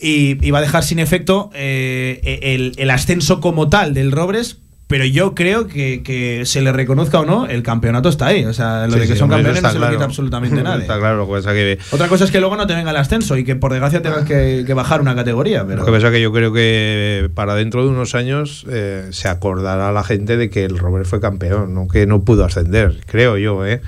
Y, 0.00 0.36
y 0.46 0.50
va 0.50 0.58
a 0.58 0.62
dejar 0.62 0.84
sin 0.84 0.98
efecto 0.98 1.50
eh, 1.54 2.40
el, 2.42 2.72
el 2.76 2.90
ascenso 2.90 3.40
como 3.40 3.68
tal 3.70 3.94
del 3.94 4.12
Robres, 4.12 4.58
pero 4.88 5.04
yo 5.04 5.34
creo 5.34 5.66
que, 5.66 6.02
que 6.04 6.46
se 6.46 6.62
le 6.62 6.72
reconozca 6.72 7.18
o 7.18 7.24
no, 7.24 7.46
el 7.46 7.62
campeonato 7.64 8.08
está 8.08 8.26
ahí. 8.26 8.44
O 8.44 8.52
sea, 8.52 8.86
lo 8.86 8.92
Sí, 8.92 9.00
de 9.00 9.06
que 9.06 9.12
sí, 9.14 9.18
son 9.18 9.28
campeones 9.28 9.60
no 9.62 9.68
se 9.68 9.74
lo 9.74 9.80
claro. 9.80 9.94
quita 9.94 10.04
absolutamente 10.04 10.62
nadie. 10.62 10.82
Está 10.82 10.98
claro, 10.98 11.16
lo 11.16 11.26
que 11.26 11.32
pasa 11.32 11.52
que 11.52 11.78
Otra 11.90 12.08
cosa 12.08 12.24
es 12.24 12.30
que 12.30 12.38
luego 12.38 12.56
no 12.56 12.66
te 12.66 12.74
venga 12.74 12.92
el 12.92 12.96
ascenso 12.96 13.36
y 13.36 13.44
que 13.44 13.56
por 13.56 13.72
desgracia 13.72 14.00
tengas 14.00 14.24
que, 14.24 14.62
que 14.64 14.74
bajar 14.74 15.00
una 15.00 15.16
categoría. 15.16 15.66
Pero 15.66 15.80
Lo 15.80 15.86
que 15.86 15.92
pasa 15.92 16.10
que 16.12 16.20
yo 16.20 16.32
creo 16.32 16.52
que 16.52 17.30
para 17.34 17.56
dentro 17.56 17.82
de 17.82 17.90
unos 17.90 18.14
años 18.14 18.64
eh, 18.70 19.08
se 19.10 19.28
acordará 19.28 19.90
la 19.90 20.04
gente 20.04 20.36
de 20.36 20.50
que 20.50 20.64
el 20.64 20.78
Robert 20.78 21.06
fue 21.06 21.20
campeón, 21.20 21.74
no 21.74 21.88
que 21.88 22.06
no 22.06 22.22
pudo 22.22 22.44
ascender, 22.44 23.00
creo 23.06 23.38
yo. 23.38 23.66
¿eh? 23.66 23.80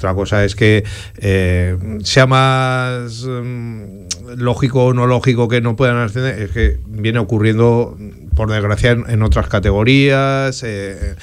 Otra 0.00 0.14
cosa 0.14 0.46
es 0.46 0.56
que 0.56 0.82
eh, 1.18 1.76
sea 2.02 2.26
más 2.26 3.22
mm, 3.26 4.38
lógico 4.38 4.86
o 4.86 4.94
no 4.94 5.06
lógico 5.06 5.46
que 5.46 5.60
no 5.60 5.76
puedan 5.76 5.98
ascender, 5.98 6.38
es 6.40 6.50
que 6.52 6.78
viene 6.86 7.18
ocurriendo, 7.18 7.98
por 8.40 8.50
desgracia, 8.50 8.92
en, 8.92 9.04
en 9.08 9.22
otras 9.22 9.48
categorías. 9.48 10.62
eh, 10.64 11.14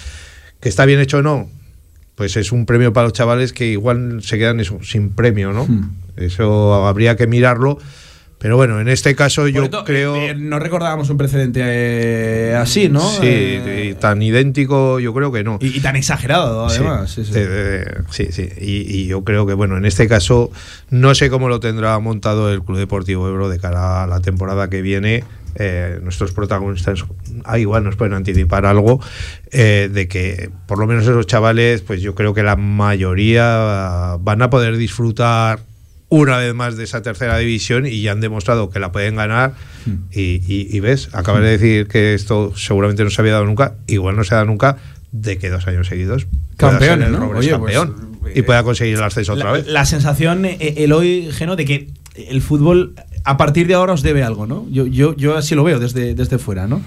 que 0.59 0.69
está 0.69 0.85
bien 0.85 0.99
hecho 0.99 1.17
o 1.17 1.21
no, 1.23 1.49
pues 2.15 2.35
es 2.37 2.51
un 2.51 2.65
premio 2.67 2.93
para 2.93 3.05
los 3.05 3.13
chavales 3.13 3.53
que 3.53 3.65
igual 3.67 4.21
se 4.23 4.37
quedan 4.37 4.59
eso, 4.59 4.77
sin 4.83 5.09
premio, 5.11 5.51
¿no? 5.51 5.67
Eso 6.15 6.85
habría 6.85 7.15
que 7.15 7.25
mirarlo. 7.27 7.77
Pero 8.39 8.55
bueno, 8.55 8.79
en 8.79 8.87
este 8.87 9.15
caso 9.15 9.47
yo 9.47 9.67
creo. 9.83 10.15
eh, 10.15 10.35
no 10.35 10.59
recordábamos 10.59 11.09
un 11.09 11.17
precedente 11.17 11.59
eh, 11.63 12.53
así, 12.55 12.87
¿no? 12.87 13.01
Sí, 13.01 13.19
Eh, 13.23 13.95
tan 13.99 14.21
idéntico 14.21 14.99
yo 14.99 15.11
creo 15.13 15.31
que 15.31 15.43
no. 15.43 15.57
y, 15.59 15.77
y 15.77 15.79
tan 15.79 15.95
exagerado, 15.95 16.67
además. 16.67 17.09
Sí, 17.11 17.23
sí. 17.25 17.31
eh, 17.35 17.83
eh, 17.87 18.01
sí, 18.11 18.27
sí. 18.31 18.47
Y, 18.61 18.95
y 18.95 19.07
yo 19.07 19.23
creo 19.23 19.47
que, 19.47 19.55
bueno, 19.55 19.75
en 19.77 19.85
este 19.85 20.07
caso 20.07 20.51
no 20.91 21.15
sé 21.15 21.31
cómo 21.31 21.49
lo 21.49 21.59
tendrá 21.59 21.97
montado 21.97 22.51
el 22.53 22.61
Club 22.61 22.77
Deportivo 22.77 23.27
Ebro 23.27 23.49
de 23.49 23.57
cara 23.59 24.03
a 24.03 24.07
la 24.07 24.19
temporada 24.19 24.69
que 24.69 24.83
viene. 24.83 25.23
Eh, 25.59 25.99
nuestros 26.03 26.31
protagonistas 26.33 27.03
ah, 27.43 27.57
igual 27.57 27.83
nos 27.83 27.95
pueden 27.95 28.13
anticipar 28.13 28.67
algo 28.67 29.01
eh, 29.51 29.89
de 29.91 30.07
que 30.07 30.51
por 30.67 30.77
lo 30.77 30.85
menos 30.85 31.03
esos 31.03 31.25
chavales, 31.25 31.81
pues 31.81 31.99
yo 32.01 32.13
creo 32.13 32.33
que 32.35 32.43
la 32.43 32.55
mayoría 32.55 34.17
van 34.19 34.41
a 34.41 34.49
poder 34.49 34.77
disfrutar 34.77 35.59
una 36.09 36.37
vez 36.37 36.53
más 36.53 36.77
de 36.77 36.83
esa 36.83 37.01
tercera 37.01 37.37
división 37.37 37.85
y 37.85 38.01
ya 38.01 38.11
han 38.13 38.21
demostrado 38.21 38.69
que 38.69 38.79
la 38.79 38.91
pueden 38.91 39.15
ganar. 39.15 39.53
Y, 40.11 40.41
y- 40.47 40.67
y 40.71 40.79
ves, 40.79 41.09
acabas 41.13 41.41
de 41.41 41.49
decir 41.49 41.87
que 41.87 42.13
esto 42.13 42.53
seguramente 42.55 43.03
no 43.03 43.09
se 43.09 43.21
había 43.21 43.33
dado 43.33 43.45
nunca, 43.45 43.75
igual 43.87 44.15
no 44.15 44.23
se 44.23 44.33
ha 44.33 44.37
dado 44.37 44.47
nunca, 44.47 44.77
de 45.11 45.37
que 45.37 45.49
dos 45.49 45.67
años 45.67 45.87
seguidos 45.87 46.27
ser 46.59 47.01
el 47.03 47.11
¿no? 47.13 47.29
Pues, 47.31 47.47
campeón 47.47 47.95
y 48.35 48.41
pueda 48.41 48.61
conseguir 48.63 48.97
el 48.97 49.03
ascenso 49.03 49.33
otra 49.33 49.51
vez. 49.53 49.67
la 49.67 49.85
sensación, 49.85 50.45
eh, 50.45 50.57
el 50.77 50.91
hoy, 50.91 51.29
Geno, 51.31 51.55
de 51.55 51.65
que 51.65 51.87
el 52.17 52.41
fútbol 52.41 52.95
a 53.23 53.37
partir 53.37 53.67
de 53.67 53.73
ahora 53.73 53.93
os 53.93 54.01
debe 54.01 54.23
algo, 54.23 54.47
¿no? 54.47 54.65
Yo, 54.69 54.85
yo, 54.85 55.15
yo 55.15 55.35
así 55.35 55.55
lo 55.55 55.63
veo 55.63 55.79
desde, 55.79 56.15
desde 56.15 56.37
fuera, 56.37 56.67
¿no? 56.67 56.81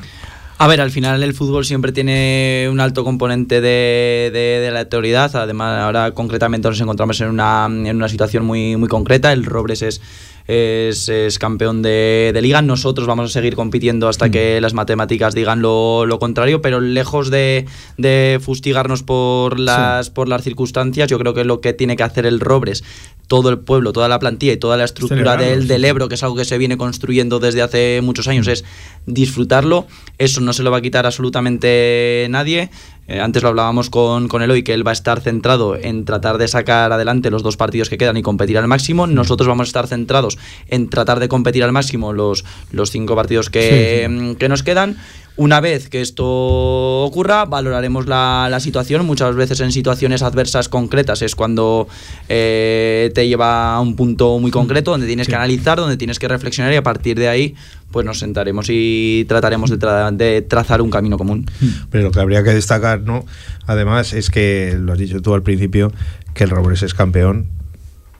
A 0.58 0.66
ver, 0.66 0.82
al 0.82 0.90
final 0.90 1.22
el 1.22 1.32
fútbol 1.32 1.64
siempre 1.64 1.90
tiene 1.90 2.68
un 2.70 2.80
alto 2.80 3.02
componente 3.02 3.62
de, 3.62 4.30
de, 4.30 4.60
de 4.60 4.70
la 4.70 4.80
autoridad. 4.80 5.34
Además, 5.34 5.80
ahora 5.80 6.12
concretamente 6.12 6.68
nos 6.68 6.78
encontramos 6.78 7.18
en 7.22 7.28
una, 7.28 7.64
en 7.66 7.96
una 7.96 8.08
situación 8.10 8.44
muy, 8.44 8.76
muy 8.76 8.88
concreta. 8.88 9.32
El 9.32 9.46
Robles 9.46 9.80
es, 9.80 10.02
es, 10.46 11.08
es 11.08 11.38
campeón 11.38 11.80
de, 11.80 12.32
de 12.34 12.42
liga. 12.42 12.60
Nosotros 12.60 13.06
vamos 13.06 13.30
a 13.30 13.32
seguir 13.32 13.56
compitiendo 13.56 14.06
hasta 14.06 14.30
que 14.30 14.60
las 14.60 14.74
matemáticas 14.74 15.34
digan 15.34 15.62
lo, 15.62 16.04
lo 16.04 16.18
contrario, 16.18 16.60
pero 16.60 16.78
lejos 16.80 17.30
de, 17.30 17.64
de 17.96 18.38
fustigarnos 18.42 19.02
por 19.02 19.58
las, 19.58 20.10
por 20.10 20.28
las 20.28 20.42
circunstancias, 20.42 21.08
yo 21.08 21.18
creo 21.18 21.32
que 21.32 21.44
lo 21.44 21.62
que 21.62 21.72
tiene 21.72 21.96
que 21.96 22.02
hacer 22.02 22.26
el 22.26 22.38
Robres, 22.38 22.84
todo 23.30 23.48
el 23.48 23.60
pueblo, 23.60 23.92
toda 23.92 24.08
la 24.08 24.18
plantilla 24.18 24.54
y 24.54 24.56
toda 24.56 24.76
la 24.76 24.82
estructura 24.82 25.36
del, 25.36 25.68
del. 25.68 25.84
Ebro, 25.84 26.08
que 26.08 26.16
es 26.16 26.22
algo 26.24 26.34
que 26.34 26.44
se 26.44 26.58
viene 26.58 26.76
construyendo 26.76 27.38
desde 27.38 27.62
hace 27.62 28.00
muchos 28.02 28.26
años, 28.26 28.48
es 28.48 28.64
disfrutarlo. 29.06 29.86
Eso 30.18 30.40
no 30.40 30.52
se 30.52 30.64
lo 30.64 30.72
va 30.72 30.78
a 30.78 30.80
quitar 30.80 31.06
absolutamente 31.06 32.26
nadie. 32.28 32.70
Eh, 33.06 33.20
antes 33.20 33.44
lo 33.44 33.50
hablábamos 33.50 33.88
con, 33.88 34.26
con 34.26 34.42
Eloy, 34.42 34.64
que 34.64 34.74
él 34.74 34.84
va 34.84 34.90
a 34.90 34.94
estar 34.94 35.20
centrado 35.20 35.76
en 35.76 36.04
tratar 36.04 36.38
de 36.38 36.48
sacar 36.48 36.90
adelante 36.90 37.30
los 37.30 37.44
dos 37.44 37.56
partidos 37.56 37.88
que 37.88 37.98
quedan 37.98 38.16
y 38.16 38.22
competir 38.22 38.58
al 38.58 38.66
máximo. 38.66 39.06
Nosotros 39.06 39.46
vamos 39.46 39.68
a 39.68 39.70
estar 39.70 39.86
centrados 39.86 40.36
en 40.66 40.90
tratar 40.90 41.20
de 41.20 41.28
competir 41.28 41.62
al 41.62 41.70
máximo 41.70 42.12
los, 42.12 42.44
los 42.72 42.90
cinco 42.90 43.14
partidos 43.14 43.48
que, 43.48 44.08
mm, 44.10 44.34
que 44.38 44.48
nos 44.48 44.64
quedan. 44.64 44.96
Una 45.41 45.59
vez 45.61 45.88
que 45.88 46.03
esto 46.03 46.26
ocurra, 47.03 47.47
valoraremos 47.47 48.07
la, 48.07 48.49
la 48.51 48.61
situación. 48.61 49.07
Muchas 49.07 49.34
veces 49.34 49.59
en 49.61 49.72
situaciones 49.72 50.20
adversas 50.20 50.68
concretas 50.68 51.22
es 51.22 51.34
cuando 51.34 51.88
eh, 52.28 53.11
te 53.14 53.26
lleva 53.26 53.74
a 53.74 53.80
un 53.80 53.97
punto 53.97 54.38
muy 54.38 54.51
concreto 54.51 54.91
donde 54.91 55.07
tienes 55.07 55.28
que 55.28 55.34
analizar, 55.34 55.78
donde 55.78 55.97
tienes 55.97 56.18
que 56.18 56.28
reflexionar 56.28 56.74
y 56.74 56.76
a 56.76 56.82
partir 56.82 57.18
de 57.18 57.28
ahí 57.28 57.55
pues 57.91 58.05
nos 58.05 58.18
sentaremos 58.18 58.66
y 58.68 59.24
trataremos 59.28 59.70
de, 59.70 59.78
tra- 59.78 60.14
de 60.14 60.43
trazar 60.43 60.82
un 60.82 60.91
camino 60.91 61.16
común. 61.16 61.47
Pero 61.91 62.05
lo 62.05 62.11
que 62.11 62.20
habría 62.20 62.45
que 62.45 62.51
destacar, 62.51 63.01
¿no? 63.01 63.24
Además, 63.66 64.12
es 64.12 64.28
que 64.28 64.76
lo 64.78 64.93
has 64.93 64.99
dicho 64.99 65.22
tú 65.22 65.32
al 65.32 65.43
principio, 65.43 65.91
que 66.34 66.45
el 66.45 66.51
Robles 66.51 66.82
es 66.82 66.93
campeón 66.93 67.47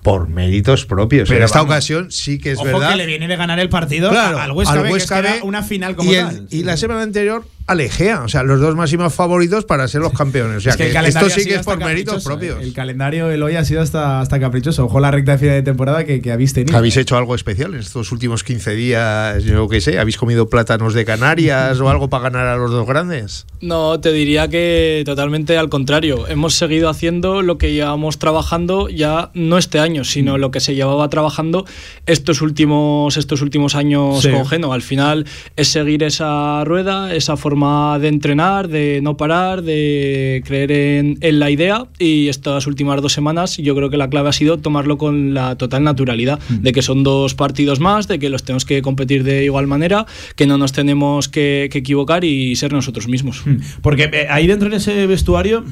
por 0.03 0.29
méritos 0.29 0.87
propios. 0.87 1.29
Pero 1.29 1.41
en 1.41 1.45
esta 1.45 1.59
vamos, 1.59 1.73
ocasión 1.75 2.11
sí 2.11 2.39
que 2.39 2.53
es 2.53 2.59
Ojo 2.59 2.67
verdad. 2.67 2.91
que 2.91 2.97
le 2.97 3.07
viene 3.07 3.29
de 3.29 3.37
ganar 3.37 3.59
el 3.61 3.69
partido 3.69 4.11
Claro, 4.11 4.39
al 4.39 4.53
Huesca, 4.53 4.73
al 4.75 4.79
B, 4.81 4.87
que 4.89 4.93
Huesca 4.95 5.15
que 5.23 5.29
era 5.29 5.37
B, 5.37 5.43
una 5.43 5.63
final 5.63 5.97
como 5.97 6.11
y, 6.11 6.15
el- 6.15 6.27
tal. 6.27 6.47
y 6.51 6.63
la 6.63 6.77
semana 6.77 7.03
anterior 7.03 7.45
Alejea. 7.71 8.23
O 8.25 8.29
sea, 8.29 8.43
los 8.43 8.61
dos 8.61 8.75
máximos 8.75 9.15
favoritos 9.15 9.65
para 9.65 9.87
ser 9.89 10.01
los 10.01 10.13
campeones. 10.13 10.57
O 10.59 10.61
sea, 10.61 10.73
Es 10.73 10.77
que 10.77 10.91
que 10.91 11.09
esto 11.09 11.31
sí 11.31 11.45
que 11.45 11.55
es 11.55 11.63
por 11.65 11.79
méritos 11.79 12.15
caprichoso, 12.25 12.29
propios. 12.29 12.59
¿eh? 12.61 12.63
El 12.65 12.73
calendario 12.73 13.29
del 13.29 13.43
hoy 13.43 13.55
ha 13.57 13.65
sido 13.65 13.81
hasta, 13.81 14.21
hasta 14.21 14.41
caprichoso. 14.41 14.87
Ojo 14.87 14.99
la 15.01 15.11
recta 15.11 15.33
de 15.33 15.39
final 15.39 15.55
de 15.55 15.63
temporada 15.63 16.05
que, 16.05 16.21
que 16.21 16.33
habéis 16.33 16.53
tenido. 16.53 16.77
¿Habéis 16.77 16.97
hecho 16.97 17.17
algo 17.17 17.35
especial 17.35 17.75
en 17.75 17.81
estos 17.81 18.11
últimos 18.13 18.43
15 18.43 18.75
días? 18.75 19.45
Yo 19.45 19.69
qué 19.69 19.81
sé, 19.81 19.99
¿habéis 20.01 20.17
comido 20.17 20.49
plátanos 20.49 20.95
de 20.95 21.05
Canarias 21.05 21.79
o 21.81 21.89
algo 21.89 22.09
para 22.11 22.25
ganar 22.25 22.47
a 22.49 22.57
los 22.57 22.71
dos 22.73 22.87
grandes? 22.87 23.47
No, 23.61 24.01
te 24.01 24.11
diría 24.13 24.49
que 24.49 25.03
totalmente 25.07 25.57
al 25.57 25.69
contrario. 25.69 26.27
Hemos 26.29 26.55
seguido 26.55 26.89
haciendo 26.89 27.43
lo 27.43 27.57
que 27.59 27.73
llevamos 27.73 28.19
trabajando 28.19 28.89
ya 28.89 29.31
no 29.35 29.59
este 29.59 29.79
año, 29.79 30.03
sino 30.05 30.39
lo 30.39 30.51
que 30.51 30.61
se 30.61 30.75
llevaba 30.75 31.09
trabajando 31.09 31.67
estos 32.07 32.43
últimos, 32.43 33.17
estos 33.17 33.43
últimos 33.43 33.75
años 33.77 34.23
Sí. 34.23 34.31
con 34.31 34.47
Geno. 34.47 34.73
Al 34.73 34.83
final 34.83 35.27
es 35.57 35.69
seguir 35.69 36.03
esa 36.03 36.65
rueda, 36.65 37.15
esa 37.15 37.37
forma 37.37 37.60
de 37.61 38.09
entrenar, 38.09 38.69
de 38.69 39.01
no 39.03 39.17
parar, 39.17 39.63
de 39.63 40.43
creer 40.45 40.73
en, 40.73 41.19
en 41.21 41.39
la 41.41 41.51
idea. 41.51 41.85
Y 41.99 42.29
estas 42.29 42.67
últimas 42.67 43.01
dos 43.03 43.13
semanas 43.13 43.57
yo 43.57 43.75
creo 43.75 43.91
que 43.91 43.97
la 43.97 44.09
clave 44.09 44.29
ha 44.29 44.33
sido 44.33 44.59
tomarlo 44.59 44.99
con 44.99 45.35
la 45.35 45.57
total 45.57 45.85
naturalidad, 45.85 46.39
de 46.49 46.73
que 46.73 46.83
son 46.83 47.03
dos 47.03 47.35
partidos 47.35 47.81
más, 47.81 48.09
de 48.09 48.19
que 48.19 48.29
los 48.31 48.43
tenemos 48.43 48.65
que 48.65 48.83
competir 48.83 49.25
de 49.25 49.45
igual 49.45 49.67
manera, 49.67 50.07
que 50.37 50.47
no 50.47 50.59
nos 50.59 50.73
tenemos 50.73 51.29
que, 51.29 51.69
que 51.71 51.79
equivocar 51.79 52.25
y 52.25 52.57
ser 52.57 52.73
nosotros 52.73 53.09
mismos. 53.09 53.43
Porque 53.83 54.05
eh, 54.13 54.27
ahí 54.31 54.47
dentro 54.47 54.69
en 54.69 54.75
ese 54.75 55.07
vestuario 55.07 55.65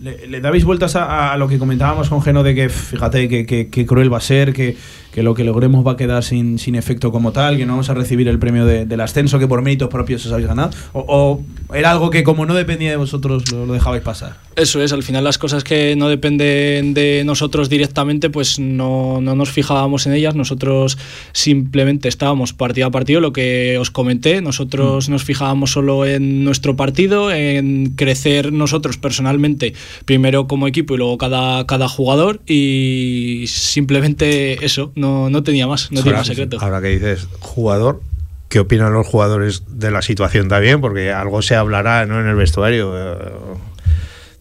le, 0.00 0.26
le 0.28 0.40
dabais 0.40 0.64
vueltas 0.64 0.96
a, 0.96 1.32
a 1.32 1.36
lo 1.36 1.46
que 1.48 1.58
comentábamos 1.58 2.08
con 2.08 2.22
Geno 2.22 2.42
de 2.42 2.54
que, 2.54 2.68
fíjate, 2.70 3.28
que, 3.28 3.44
que- 3.44 3.68
que 3.68 3.84
cruel 3.86 4.12
va 4.12 4.16
a 4.18 4.22
ser, 4.22 4.52
que, 4.54 4.76
que 5.12 5.22
lo 5.22 5.34
que 5.34 5.44
logremos 5.44 5.86
va 5.86 5.92
a 5.92 5.96
quedar 5.96 6.22
sin, 6.22 6.58
sin 6.58 6.74
efecto 6.74 7.10
como 7.12 7.32
tal, 7.32 7.56
que 7.56 7.66
no 7.66 7.72
vamos 7.72 7.90
a 7.90 7.94
recibir 7.94 8.28
el 8.28 8.38
premio 8.38 8.64
de- 8.66 8.86
del 8.86 9.00
ascenso 9.00 9.38
que 9.38 9.46
por 9.48 9.62
méritos 9.62 9.88
propios 9.88 10.24
os 10.26 10.32
habéis 10.32 10.48
ganado. 10.48 10.70
O, 10.92 11.04
o 11.68 11.74
era 11.74 11.90
algo 11.90 12.10
que 12.10 12.22
como 12.22 12.46
no 12.46 12.54
dependía 12.54 12.90
de 12.90 12.96
vosotros 12.96 13.50
lo, 13.52 13.66
lo 13.66 13.72
dejabais 13.72 14.02
pasar. 14.02 14.36
Eso 14.56 14.82
es, 14.82 14.92
al 14.92 15.02
final 15.02 15.24
las 15.24 15.38
cosas 15.38 15.64
que 15.64 15.94
no 15.96 16.08
dependen 16.08 16.92
de 16.92 17.22
nosotros 17.24 17.68
directamente, 17.70 18.30
pues 18.30 18.58
no, 18.58 19.20
no 19.20 19.34
nos 19.34 19.50
fijábamos 19.50 20.06
en 20.06 20.12
ellas, 20.12 20.34
nosotros 20.34 20.98
simplemente 21.32 22.08
estábamos 22.08 22.52
partido 22.52 22.88
a 22.88 22.90
partido, 22.90 23.20
lo 23.20 23.32
que 23.32 23.78
os 23.78 23.90
comenté, 23.90 24.42
nosotros 24.42 25.08
nos 25.08 25.24
fijábamos 25.24 25.70
solo 25.72 26.04
en 26.04 26.44
nuestro 26.44 26.76
partido, 26.76 27.32
en 27.32 27.94
crecer 27.96 28.52
nosotros 28.52 28.98
personalmente, 28.98 29.72
primero 30.04 30.46
como 30.46 30.66
equipo 30.66 30.94
y 30.94 30.98
luego 30.98 31.16
cada, 31.16 31.64
cada 31.66 31.88
jugador, 31.88 32.40
y 32.46 33.44
simplemente 33.46 34.64
eso, 34.64 34.92
no, 35.00 35.30
no 35.30 35.42
tenía 35.42 35.66
más, 35.66 35.90
no 35.90 36.02
tenía 36.02 36.18
más 36.18 36.26
secreto. 36.26 36.58
Ahora 36.60 36.80
que 36.80 36.88
dices 36.88 37.26
jugador, 37.40 38.00
¿qué 38.48 38.60
opinan 38.60 38.92
los 38.92 39.06
jugadores 39.06 39.64
de 39.68 39.90
la 39.90 40.02
situación 40.02 40.48
también? 40.48 40.80
Porque 40.80 41.10
algo 41.12 41.42
se 41.42 41.56
hablará 41.56 42.06
¿no? 42.06 42.20
en 42.20 42.26
el 42.26 42.36
vestuario. 42.36 42.92
eh, 42.96 43.32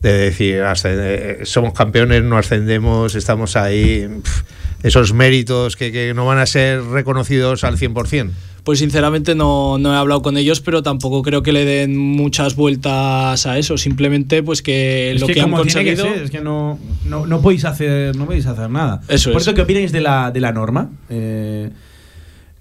De 0.01 0.13
decir, 0.13 0.61
eh, 0.85 1.39
somos 1.43 1.73
campeones, 1.73 2.23
no 2.23 2.37
ascendemos, 2.37 3.15
estamos 3.15 3.55
ahí. 3.55 4.07
esos 4.83 5.13
méritos 5.13 5.75
que, 5.75 5.91
que 5.91 6.13
no 6.13 6.25
van 6.25 6.37
a 6.37 6.45
ser 6.45 6.81
reconocidos 6.83 7.63
al 7.63 7.77
100%. 7.77 8.31
Pues 8.69 8.77
sinceramente 8.77 9.33
no, 9.33 9.79
no 9.79 9.95
he 9.95 9.97
hablado 9.97 10.21
con 10.21 10.37
ellos, 10.37 10.61
pero 10.61 10.83
tampoco 10.83 11.23
creo 11.23 11.41
que 11.41 11.51
le 11.51 11.65
den 11.65 11.97
muchas 11.97 12.55
vueltas 12.55 13.47
a 13.47 13.57
eso. 13.57 13.79
Simplemente 13.79 14.43
pues 14.43 14.61
que 14.61 15.13
Es 15.13 15.21
lo 15.21 15.25
que, 15.25 15.33
que, 15.33 15.41
han 15.41 15.49
que 15.49 15.55
conseguido. 15.55 16.03
ser, 16.05 16.21
es 16.21 16.29
que 16.29 16.39
no, 16.39 16.77
no, 17.03 17.25
no 17.25 17.41
podéis 17.41 17.65
hacer 17.65 18.15
no 18.15 18.27
podéis 18.27 18.45
hacer 18.45 18.69
nada. 18.69 19.01
Eso 19.07 19.31
Por 19.31 19.41
es. 19.41 19.47
eso, 19.47 19.55
¿qué 19.55 19.63
opináis 19.63 19.91
de 19.91 20.01
la, 20.01 20.29
de 20.29 20.39
la 20.39 20.51
norma? 20.51 20.91
Eh, 21.09 21.71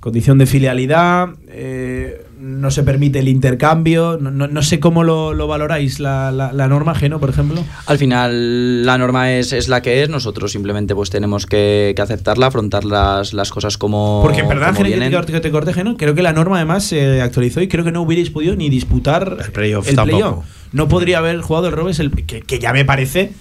condición 0.01 0.39
de 0.39 0.47
filialidad, 0.47 1.29
eh, 1.49 2.25
no 2.41 2.71
se 2.71 2.83
permite 2.83 3.19
el 3.19 3.29
intercambio, 3.29 4.19
no, 4.21 4.31
no- 4.31 4.47
no 4.49 4.63
sé 4.63 4.81
cómo 4.81 5.03
lo, 5.05 5.35
lo 5.35 5.47
valoráis, 5.47 5.99
la, 6.01 6.31
la- 6.31 6.53
la 6.53 6.69
norma 6.69 6.95
Geno, 6.95 7.19
por 7.19 7.31
ejemplo. 7.31 7.65
Al 7.87 7.99
final 7.99 8.85
la 8.87 8.97
norma 8.99 9.33
es, 9.33 9.53
es 9.53 9.69
la 9.69 9.83
que 9.83 10.03
es, 10.03 10.09
nosotros 10.09 10.53
simplemente 10.53 10.95
pues 10.95 11.11
tenemos 11.11 11.47
que, 11.47 11.93
que 11.97 12.03
aceptarla, 12.03 12.47
afrontar 12.47 12.85
las, 12.85 13.33
las 13.33 13.51
cosas 13.51 13.79
como, 13.79 14.21
Porque 14.23 14.41
en 14.41 14.49
verdad, 14.49 14.75
Geno, 14.75 14.89
que 15.27 15.41
te, 15.41 15.51
corte, 15.51 15.73
Geno, 15.73 15.97
creo 15.97 16.15
que 16.15 16.23
la 16.23 16.33
norma 16.33 16.57
además 16.57 16.85
se 16.85 17.21
actualizó 17.23 17.61
y 17.61 17.69
creo 17.69 17.85
que 17.85 17.93
no 17.93 18.03
hubierais 18.03 18.31
podido 18.31 18.55
ni 18.57 18.69
disputar 18.71 19.37
el 19.45 19.53
playoff 19.53 19.89
playoff. 19.89 20.45
No 20.73 20.87
podría 20.89 21.19
haber 21.19 21.41
jugado 21.41 21.69
el 21.69 21.73
Robes, 21.73 21.99
el, 21.99 22.11
que, 22.13 22.43
que 22.43 22.59
ya 22.59 22.73
me 22.73 22.85
parece. 22.85 23.33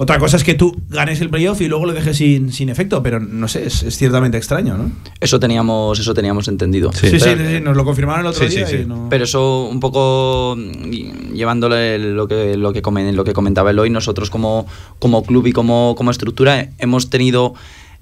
Otra 0.00 0.18
cosa 0.20 0.36
es 0.36 0.44
que 0.44 0.54
tú 0.54 0.76
ganes 0.90 1.20
el 1.20 1.28
playoff 1.28 1.60
y 1.60 1.66
luego 1.68 1.84
lo 1.86 1.92
dejes 1.92 2.16
sin, 2.18 2.52
sin 2.52 2.68
efecto, 2.68 3.02
pero 3.02 3.18
no 3.18 3.48
sé, 3.48 3.66
es, 3.66 3.82
es 3.82 3.96
ciertamente 3.96 4.38
extraño, 4.38 4.76
¿no? 4.78 4.90
Eso 5.18 5.40
teníamos, 5.40 5.98
eso 5.98 6.14
teníamos 6.14 6.46
entendido. 6.46 6.92
Sí, 6.92 7.10
sí, 7.10 7.16
Pero- 7.20 7.42
sí, 7.48 7.56
sí, 7.56 7.60
nos 7.60 7.76
lo 7.76 7.84
confirmaron 7.84 8.20
el 8.24 8.26
otro 8.30 8.46
día. 8.48 8.66
y 8.80 8.84
no- 8.86 9.08
Pero 9.10 9.24
eso 9.24 9.64
un 9.66 9.80
poco 9.80 10.54
mm, 10.56 11.32
llevándole 11.32 11.98
lo 11.98 12.28
que, 12.28 12.56
lo 12.56 12.72
que, 12.72 12.80
comen- 12.82 13.12
lo 13.14 13.24
que 13.24 13.32
comentaba 13.32 13.70
Eloy, 13.70 13.90
nosotros 13.90 14.30
como, 14.30 14.66
como 15.00 15.24
club 15.24 15.48
y 15.48 15.52
como, 15.52 15.94
como 15.96 16.10
estructura 16.12 16.68
hemos 16.78 17.10
tenido 17.10 17.54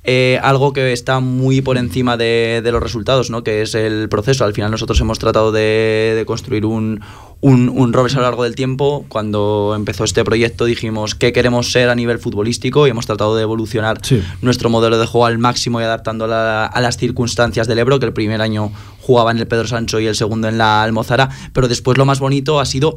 eh, 0.09 0.39
algo 0.41 0.73
que 0.73 0.93
está 0.93 1.19
muy 1.19 1.63
por 1.63 1.79
encima 1.79 2.17
de, 2.17 2.61
de 2.63 2.71
los 2.71 2.81
resultados, 2.81 3.29
¿no? 3.29 3.43
que 3.43 3.63
es 3.63 3.75
el 3.75 4.09
proceso. 4.09 4.45
Al 4.45 4.53
final 4.53 4.71
nosotros 4.71 5.01
hemos 5.01 5.19
tratado 5.19 5.51
de, 5.51 6.15
de 6.17 6.25
construir 6.25 6.65
un, 6.65 7.01
un, 7.41 7.69
un 7.69 7.93
Robes 7.93 8.15
a 8.15 8.19
lo 8.19 8.23
largo 8.23 8.45
del 8.45 8.55
tiempo. 8.55 9.05
Cuando 9.09 9.75
empezó 9.75 10.05
este 10.05 10.25
proyecto 10.25 10.65
dijimos 10.65 11.17
qué 11.17 11.33
queremos 11.33 11.73
ser 11.73 11.89
a 11.89 11.97
nivel 11.97 12.21
futbolístico 12.21 12.87
y 12.87 12.91
hemos 12.91 13.07
tratado 13.07 13.35
de 13.35 13.43
evolucionar 13.43 14.01
nuestro 14.43 14.71
modelo 14.71 14.97
de 14.97 15.07
juego 15.07 15.27
al 15.27 15.39
máximo 15.39 15.81
y 15.81 15.85
adaptándolo 15.85 16.35
a 16.37 16.81
las 16.81 16.97
circunstancias 16.97 17.67
del 17.67 17.81
Ebro, 17.81 17.99
que 17.99 18.07
el 18.07 18.13
primer 18.13 18.41
año 18.41 18.71
jugaba 19.01 19.33
en 19.33 19.39
el 19.39 19.49
Pedro 19.49 19.67
Sancho 19.67 19.99
y 19.99 20.07
el 20.07 20.15
segundo 20.15 20.47
en 20.47 20.57
la 20.57 20.85
Almozara, 20.85 21.31
pero 21.53 21.67
después 21.67 21.99
lo 21.99 22.05
más 22.05 22.21
bonito 22.21 22.61
ha 22.61 22.65
sido 22.65 22.97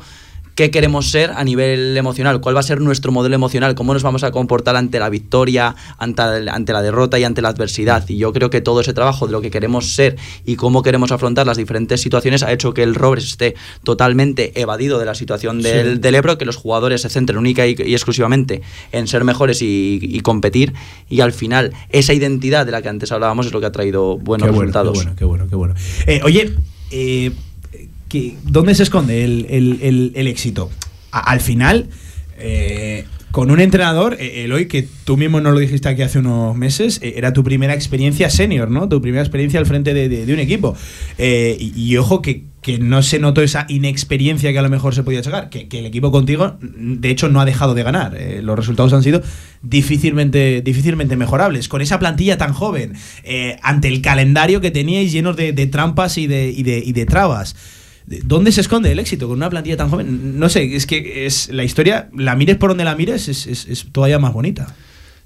qué 0.55 0.71
queremos 0.71 1.09
ser 1.09 1.31
a 1.31 1.43
nivel 1.43 1.95
emocional, 1.97 2.41
cuál 2.41 2.55
va 2.55 2.59
a 2.59 2.63
ser 2.63 2.81
nuestro 2.81 3.11
modelo 3.11 3.35
emocional, 3.35 3.75
cómo 3.75 3.93
nos 3.93 4.03
vamos 4.03 4.23
a 4.23 4.31
comportar 4.31 4.75
ante 4.75 4.99
la 4.99 5.09
victoria, 5.09 5.75
ante, 5.97 6.21
ante 6.21 6.73
la 6.73 6.81
derrota 6.81 7.17
y 7.17 7.23
ante 7.23 7.41
la 7.41 7.49
adversidad. 7.49 8.03
Y 8.09 8.17
yo 8.17 8.33
creo 8.33 8.49
que 8.49 8.59
todo 8.61 8.81
ese 8.81 8.93
trabajo 8.93 9.25
de 9.25 9.31
lo 9.31 9.41
que 9.41 9.51
queremos 9.51 9.93
ser 9.95 10.17
y 10.45 10.55
cómo 10.57 10.83
queremos 10.83 11.11
afrontar 11.11 11.47
las 11.47 11.57
diferentes 11.57 12.01
situaciones 12.01 12.43
ha 12.43 12.51
hecho 12.51 12.73
que 12.73 12.83
el 12.83 12.95
Robres 12.95 13.23
esté 13.25 13.55
totalmente 13.83 14.59
evadido 14.59 14.99
de 14.99 15.05
la 15.05 15.15
situación 15.15 15.61
del, 15.61 15.93
Sí. 15.95 15.99
del 15.99 16.15
Ebro, 16.15 16.37
que 16.37 16.45
los 16.45 16.55
jugadores 16.57 17.01
se 17.01 17.09
centren 17.09 17.37
única 17.39 17.65
y, 17.65 17.75
y 17.77 17.93
exclusivamente 17.93 18.61
en 18.91 19.07
ser 19.07 19.23
mejores 19.23 19.61
y, 19.61 19.99
y 20.01 20.19
competir. 20.19 20.73
Y 21.09 21.21
al 21.21 21.31
final, 21.33 21.73
esa 21.89 22.13
identidad 22.13 22.65
de 22.65 22.71
la 22.71 22.81
que 22.81 22.89
antes 22.89 23.11
hablábamos 23.11 23.45
es 23.47 23.53
lo 23.53 23.59
que 23.59 23.65
ha 23.67 23.71
traído 23.71 24.17
buenos 24.17 24.47
Qué 24.47 24.51
bueno, 24.51 24.71
resultados. 24.71 24.99
Qué 25.17 25.25
bueno, 25.25 25.47
qué 25.49 25.55
bueno, 25.55 25.73
qué 25.75 25.83
bueno. 25.85 26.05
Eh, 26.05 26.21
oye, 26.23 26.53
eh, 26.91 27.31
¿qué- 28.09 28.35
¿dónde 28.43 28.75
se 28.75 28.83
esconde 28.83 29.23
el, 29.23 29.45
el- 29.49 30.11
el- 30.15 30.27
éxito? 30.27 30.69
Al 31.11 31.39
final, 31.39 31.87
eh, 32.37 33.05
con 33.31 33.51
un 33.51 33.59
entrenador, 33.61 34.17
eh, 34.19 34.43
Eloy, 34.45 34.67
que 34.67 34.87
tú 35.05 35.15
mismo 35.15 35.39
nos 35.39 35.53
lo 35.53 35.59
dijiste 35.59 35.87
aquí 35.87 36.01
hace 36.01 36.17
unos 36.19 36.55
meses, 36.55 36.99
eh, 37.03 37.13
era 37.15 37.31
tu 37.31 37.43
primera 37.43 37.73
experiencia 37.75 38.29
senior, 38.29 38.69
¿no? 38.71 38.89
Tu 38.89 38.99
primera 39.01 39.21
experiencia 39.21 39.59
al 39.59 39.65
frente 39.67 39.93
de, 39.93 40.09
de- 40.09 40.33
un 40.33 40.39
equipo. 40.39 40.75
Y, 41.17 41.95
ojo 41.97 42.21
que, 42.23 42.43
que 42.61 42.79
no 42.79 43.01
se 43.03 43.19
notó 43.19 43.41
esa 43.41 43.65
inexperiencia 43.69 44.51
que 44.51 44.59
a 44.59 44.61
lo 44.63 44.69
mejor 44.69 44.93
se 44.95 45.03
podía 45.03 45.23
sacar, 45.23 45.49
que, 45.49 45.67
que 45.67 45.79
el 45.79 45.85
equipo 45.85 46.11
contigo, 46.11 46.57
de 46.61 47.09
hecho, 47.09 47.29
no 47.29 47.39
ha 47.39 47.45
dejado 47.45 47.73
de 47.75 47.83
ganar. 47.83 48.17
Los 48.41 48.57
resultados 48.57 48.93
han 48.93 49.03
sido 49.03 49.21
difícilmente, 49.61 50.61
difícilmente 50.61 51.15
mejorables. 51.15 51.67
Con 51.69 51.81
esa 51.81 51.99
plantilla 51.99 52.37
tan 52.37 52.53
joven, 52.53 52.93
ante 53.61 53.87
el 53.87 54.01
calendario 54.01 54.61
que 54.61 54.71
teníais 54.71 55.11
llenos 55.11 55.35
de, 55.35 55.53
de 55.53 55.67
trampas 55.67 56.17
y 56.17 56.27
de, 56.27 56.49
y 56.49 56.63
de, 56.63 56.81
y 56.85 56.91
de 56.93 57.05
trabas. 57.05 57.55
¿Dónde 58.23 58.51
se 58.51 58.61
esconde 58.61 58.91
el 58.91 58.99
éxito 58.99 59.27
con 59.27 59.37
una 59.37 59.49
plantilla 59.49 59.77
tan 59.77 59.89
joven? 59.89 60.39
No 60.39 60.49
sé, 60.49 60.75
es 60.75 60.85
que 60.85 61.25
es 61.25 61.49
la 61.49 61.63
historia, 61.63 62.09
la 62.15 62.35
mires 62.35 62.57
por 62.57 62.71
donde 62.71 62.83
la 62.83 62.95
mires, 62.95 63.27
es, 63.27 63.45
es, 63.45 63.67
es 63.67 63.85
todavía 63.91 64.19
más 64.19 64.33
bonita. 64.33 64.75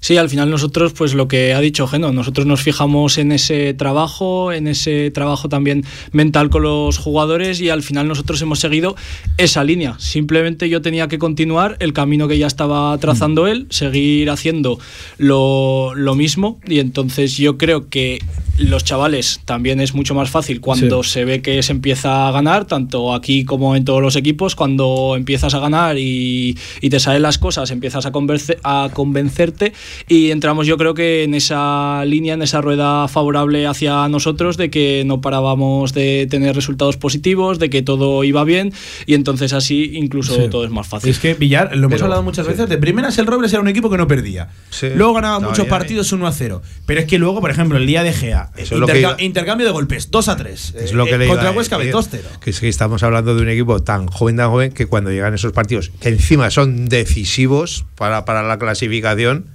Sí, 0.04 0.18
al 0.18 0.28
final 0.28 0.50
nosotros, 0.50 0.92
pues 0.92 1.14
lo 1.14 1.28
que 1.28 1.54
ha 1.54 1.60
dicho 1.62 1.86
Geno, 1.86 2.12
nosotros 2.12 2.46
nos 2.46 2.60
fijamos 2.60 3.16
en 3.16 3.32
ese 3.32 3.72
trabajo, 3.72 4.52
en 4.52 4.68
ese 4.68 5.10
trabajo 5.10 5.48
también 5.48 5.82
mental 6.12 6.50
con 6.50 6.62
los 6.64 6.98
jugadores 6.98 7.58
y 7.62 7.70
al 7.70 7.82
final 7.82 8.06
nosotros 8.06 8.42
hemos 8.42 8.58
seguido 8.60 8.96
esa 9.38 9.64
línea. 9.64 9.96
Simplemente 9.98 10.68
yo 10.68 10.82
tenía 10.82 11.08
que 11.08 11.16
continuar 11.18 11.78
el 11.80 11.94
camino 11.94 12.28
que 12.28 12.36
ya 12.36 12.46
estaba 12.46 12.98
trazando 12.98 13.46
él, 13.46 13.66
seguir 13.70 14.28
haciendo 14.28 14.78
lo, 15.16 15.94
lo 15.94 16.14
mismo 16.14 16.60
y 16.68 16.80
entonces 16.80 17.38
yo 17.38 17.56
creo 17.56 17.88
que 17.88 18.18
los 18.58 18.84
chavales 18.84 19.40
también 19.46 19.80
es 19.80 19.94
mucho 19.94 20.14
más 20.14 20.28
fácil 20.30 20.60
cuando 20.60 21.02
Sí. 21.02 21.10
se 21.12 21.24
ve 21.24 21.40
que 21.42 21.60
se 21.62 21.72
empieza 21.72 22.28
a 22.28 22.30
ganar, 22.30 22.66
tanto 22.66 23.12
aquí 23.14 23.44
como 23.46 23.74
en 23.74 23.84
todos 23.86 24.02
los 24.02 24.16
equipos, 24.16 24.54
cuando 24.54 25.14
empiezas 25.16 25.54
a 25.54 25.60
ganar 25.60 25.96
y, 25.98 26.56
y 26.82 26.90
te 26.90 27.00
salen 27.00 27.22
las 27.22 27.38
cosas, 27.38 27.70
empiezas 27.72 28.04
a, 28.06 28.12
converse- 28.12 28.58
a 28.62 28.90
convencerte 28.92 29.72
y 30.08 30.30
entramos 30.30 30.66
yo 30.66 30.76
creo 30.76 30.94
que 30.94 31.24
en 31.24 31.34
esa 31.34 32.04
línea, 32.04 32.34
en 32.34 32.42
esa 32.42 32.60
rueda 32.60 33.08
favorable 33.08 33.66
hacia 33.66 34.06
nosotros 34.08 34.56
de 34.56 34.70
que 34.70 35.02
no 35.06 35.20
parábamos 35.20 35.92
de 35.92 36.26
tener 36.30 36.54
resultados 36.54 36.96
positivos, 36.96 37.58
de 37.58 37.70
que 37.70 37.82
todo 37.82 38.22
iba 38.24 38.44
bien 38.44 38.72
y 39.06 39.14
entonces 39.14 39.52
así 39.52 39.92
incluso 39.94 40.34
Sí. 40.34 40.48
todo 40.50 40.64
es 40.64 40.70
más 40.70 40.86
fácil. 40.86 41.10
Es 41.10 41.18
que 41.18 41.34
Villar, 41.34 41.70
lo 41.76 41.86
hemos 41.86 41.92
Pero- 41.92 42.04
hablado 42.04 42.22
muchas 42.22 42.46
veces, 42.46 42.68
de 42.68 42.78
primeras 42.78 43.16
el 43.18 43.26
Robles 43.26 43.52
era 43.52 43.60
un 43.62 43.68
equipo 43.68 43.90
que 43.90 43.96
no 43.96 44.06
perdía. 44.08 44.48
Luego 44.96 45.14
ganaba 45.14 45.40
No, 45.40 45.48
muchos 45.50 45.64
ya- 45.66 45.70
partidos 45.70 46.12
1 46.12 46.26
a 46.26 46.32
0. 46.32 46.62
Pero 46.86 47.00
es 47.00 47.06
que 47.06 47.18
luego, 47.18 47.40
por 47.40 47.50
ejemplo, 47.50 47.78
el 47.78 47.86
día 47.86 48.02
de 48.02 48.12
Gea, 48.12 48.50
Eso 48.56 48.74
es 48.74 48.80
lo 48.80 48.86
que 48.86 48.92
interca- 48.98 49.16
iba- 49.16 49.22
intercambio 49.22 49.66
de 49.66 49.72
golpes, 49.72 50.10
2 50.10 50.28
a 50.28 50.36
3. 50.36 50.74
Es 50.78 50.92
lo 50.92 51.04
que 51.06 51.14
Eh, 51.14 51.18
le 51.18 51.26
contra 51.28 51.50
Huesca, 51.50 51.78
decir, 51.78 51.92
2 51.92 52.08
0. 52.10 52.28
Que 52.40 52.50
es 52.50 52.60
que 52.60 52.68
estamos 52.68 53.02
hablando 53.02 53.34
de 53.34 53.42
un 53.42 53.48
equipo 53.48 53.82
tan 53.82 54.06
joven, 54.06 54.36
tan 54.36 54.50
joven, 54.50 54.72
que 54.72 54.86
cuando 54.86 55.10
llegan 55.10 55.34
esos 55.34 55.52
partidos, 55.52 55.90
que 56.00 56.08
encima 56.10 56.50
son 56.50 56.88
decisivos 56.88 57.84
para, 57.96 58.24
para 58.24 58.42
la 58.42 58.58
clasificación, 58.58 59.46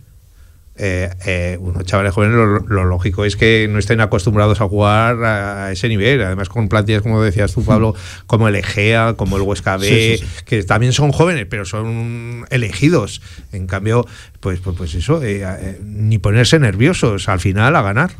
eh, 0.79 1.09
eh, 1.25 1.57
unos 1.59 1.83
chavales 1.83 2.13
jóvenes, 2.13 2.35
lo, 2.35 2.59
lo 2.59 2.85
lógico 2.85 3.25
es 3.25 3.35
que 3.35 3.67
no 3.69 3.79
estén 3.79 4.01
acostumbrados 4.01 4.61
a 4.61 4.67
jugar 4.67 5.23
a, 5.23 5.71
ese 5.71 5.89
nivel. 5.89 6.21
Además, 6.23 6.49
con 6.49 6.69
plantillas, 6.69 7.01
como 7.01 7.21
decías 7.21 7.53
tú, 7.53 7.63
Pablo, 7.63 7.93
como 8.27 8.47
el 8.47 8.55
Egea, 8.55 9.13
como 9.15 9.37
el 9.37 9.43
Huesca 9.43 9.77
B, 9.77 9.87
Sí, 9.87 10.17
sí, 10.17 10.25
sí. 10.25 10.43
que 10.45 10.63
también 10.63 10.93
son 10.93 11.11
jóvenes, 11.11 11.45
pero 11.49 11.65
son 11.65 12.45
elegidos. 12.49 13.21
En 13.51 13.67
cambio, 13.67 14.05
pues, 14.39 14.59
pues, 14.59 14.75
pues 14.77 14.95
eso, 14.95 15.21
eh, 15.21 15.43
eh, 15.43 15.79
ni 15.83 16.17
ponerse 16.17 16.59
nerviosos 16.59 17.27
al 17.27 17.39
final 17.39 17.75
a 17.75 17.81
ganar. 17.81 18.11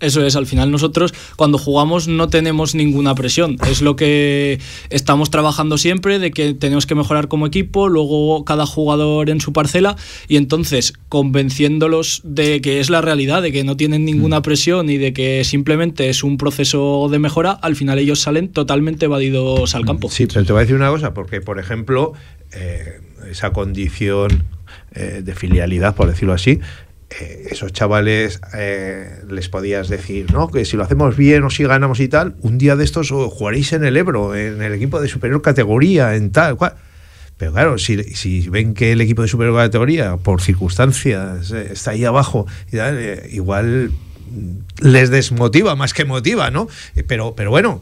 Eso 0.00 0.24
es, 0.24 0.36
al 0.36 0.46
final 0.46 0.70
nosotros 0.70 1.14
cuando 1.36 1.58
jugamos 1.58 2.08
no 2.08 2.28
tenemos 2.28 2.74
ninguna 2.74 3.14
presión. 3.14 3.56
Es 3.68 3.82
lo 3.82 3.96
que 3.96 4.60
estamos 4.90 5.30
trabajando 5.30 5.78
siempre, 5.78 6.18
de 6.18 6.30
que 6.30 6.54
tenemos 6.54 6.86
que 6.86 6.94
mejorar 6.94 7.28
como 7.28 7.46
equipo, 7.46 7.88
luego 7.88 8.44
cada 8.44 8.66
jugador 8.66 9.30
en 9.30 9.40
su 9.40 9.52
parcela 9.52 9.96
y 10.28 10.36
entonces 10.36 10.92
convenciéndolos 11.08 12.20
de 12.24 12.60
que 12.60 12.80
es 12.80 12.90
la 12.90 13.00
realidad, 13.00 13.42
de 13.42 13.52
que 13.52 13.64
no 13.64 13.76
tienen 13.76 14.04
ninguna 14.04 14.42
presión 14.42 14.90
y 14.90 14.98
de 14.98 15.12
que 15.12 15.44
simplemente 15.44 16.08
es 16.08 16.22
un 16.22 16.36
proceso 16.36 17.08
de 17.10 17.18
mejora, 17.18 17.52
al 17.52 17.76
final 17.76 17.98
ellos 17.98 18.20
salen 18.20 18.48
totalmente 18.48 19.06
evadidos 19.06 19.74
al 19.74 19.84
campo. 19.84 20.08
Sí, 20.10 20.26
pero 20.26 20.44
te 20.44 20.52
voy 20.52 20.60
a 20.60 20.62
decir 20.62 20.76
una 20.76 20.90
cosa, 20.90 21.14
porque, 21.14 21.40
por 21.40 21.58
ejemplo, 21.58 22.12
eh, 22.52 23.00
esa 23.30 23.52
condición 23.52 24.44
eh, 24.92 25.22
de 25.24 25.34
filialidad, 25.34 25.94
por 25.94 26.08
decirlo 26.08 26.32
así, 26.32 26.60
eh, 27.10 27.48
esos 27.50 27.72
chavales 27.72 28.38
eh, 28.54 29.22
les 29.30 29.48
podías 29.48 29.88
decir, 29.88 30.30
no, 30.30 30.48
que 30.50 30.66
si 30.66 30.76
lo 30.76 30.82
hacemos 30.82 31.16
bien 31.16 31.42
o 31.42 31.50
si 31.50 31.64
ganamos 31.64 32.00
y 32.00 32.08
tal, 32.08 32.34
un 32.42 32.58
día 32.58 32.76
de 32.76 32.84
estos 32.84 33.10
oh, 33.12 33.30
jugaréis 33.30 33.72
en 33.72 33.82
el 33.84 33.96
Ebro, 33.96 34.34
en 34.34 34.60
el 34.60 34.74
equipo 34.74 35.00
de 35.00 35.08
superior 35.08 35.40
categoría, 35.40 36.14
en 36.16 36.32
tal, 36.32 36.56
cual. 36.56 36.74
Pero 37.38 37.52
claro, 37.52 37.78
si, 37.78 38.02
si 38.14 38.48
ven 38.50 38.74
que 38.74 38.92
el 38.92 39.00
equipo 39.00 39.22
de 39.22 39.28
superior 39.28 39.56
categoría, 39.56 40.16
por 40.18 40.42
circunstancias, 40.42 41.50
eh, 41.50 41.68
está 41.72 41.92
ahí 41.92 42.04
abajo, 42.04 42.46
igual 43.30 43.92
les 44.82 45.08
desmotiva 45.08 45.76
más 45.76 45.94
que 45.94 46.04
motiva, 46.04 46.50
¿no? 46.50 46.68
Pero, 47.06 47.34
pero 47.34 47.50
bueno, 47.50 47.80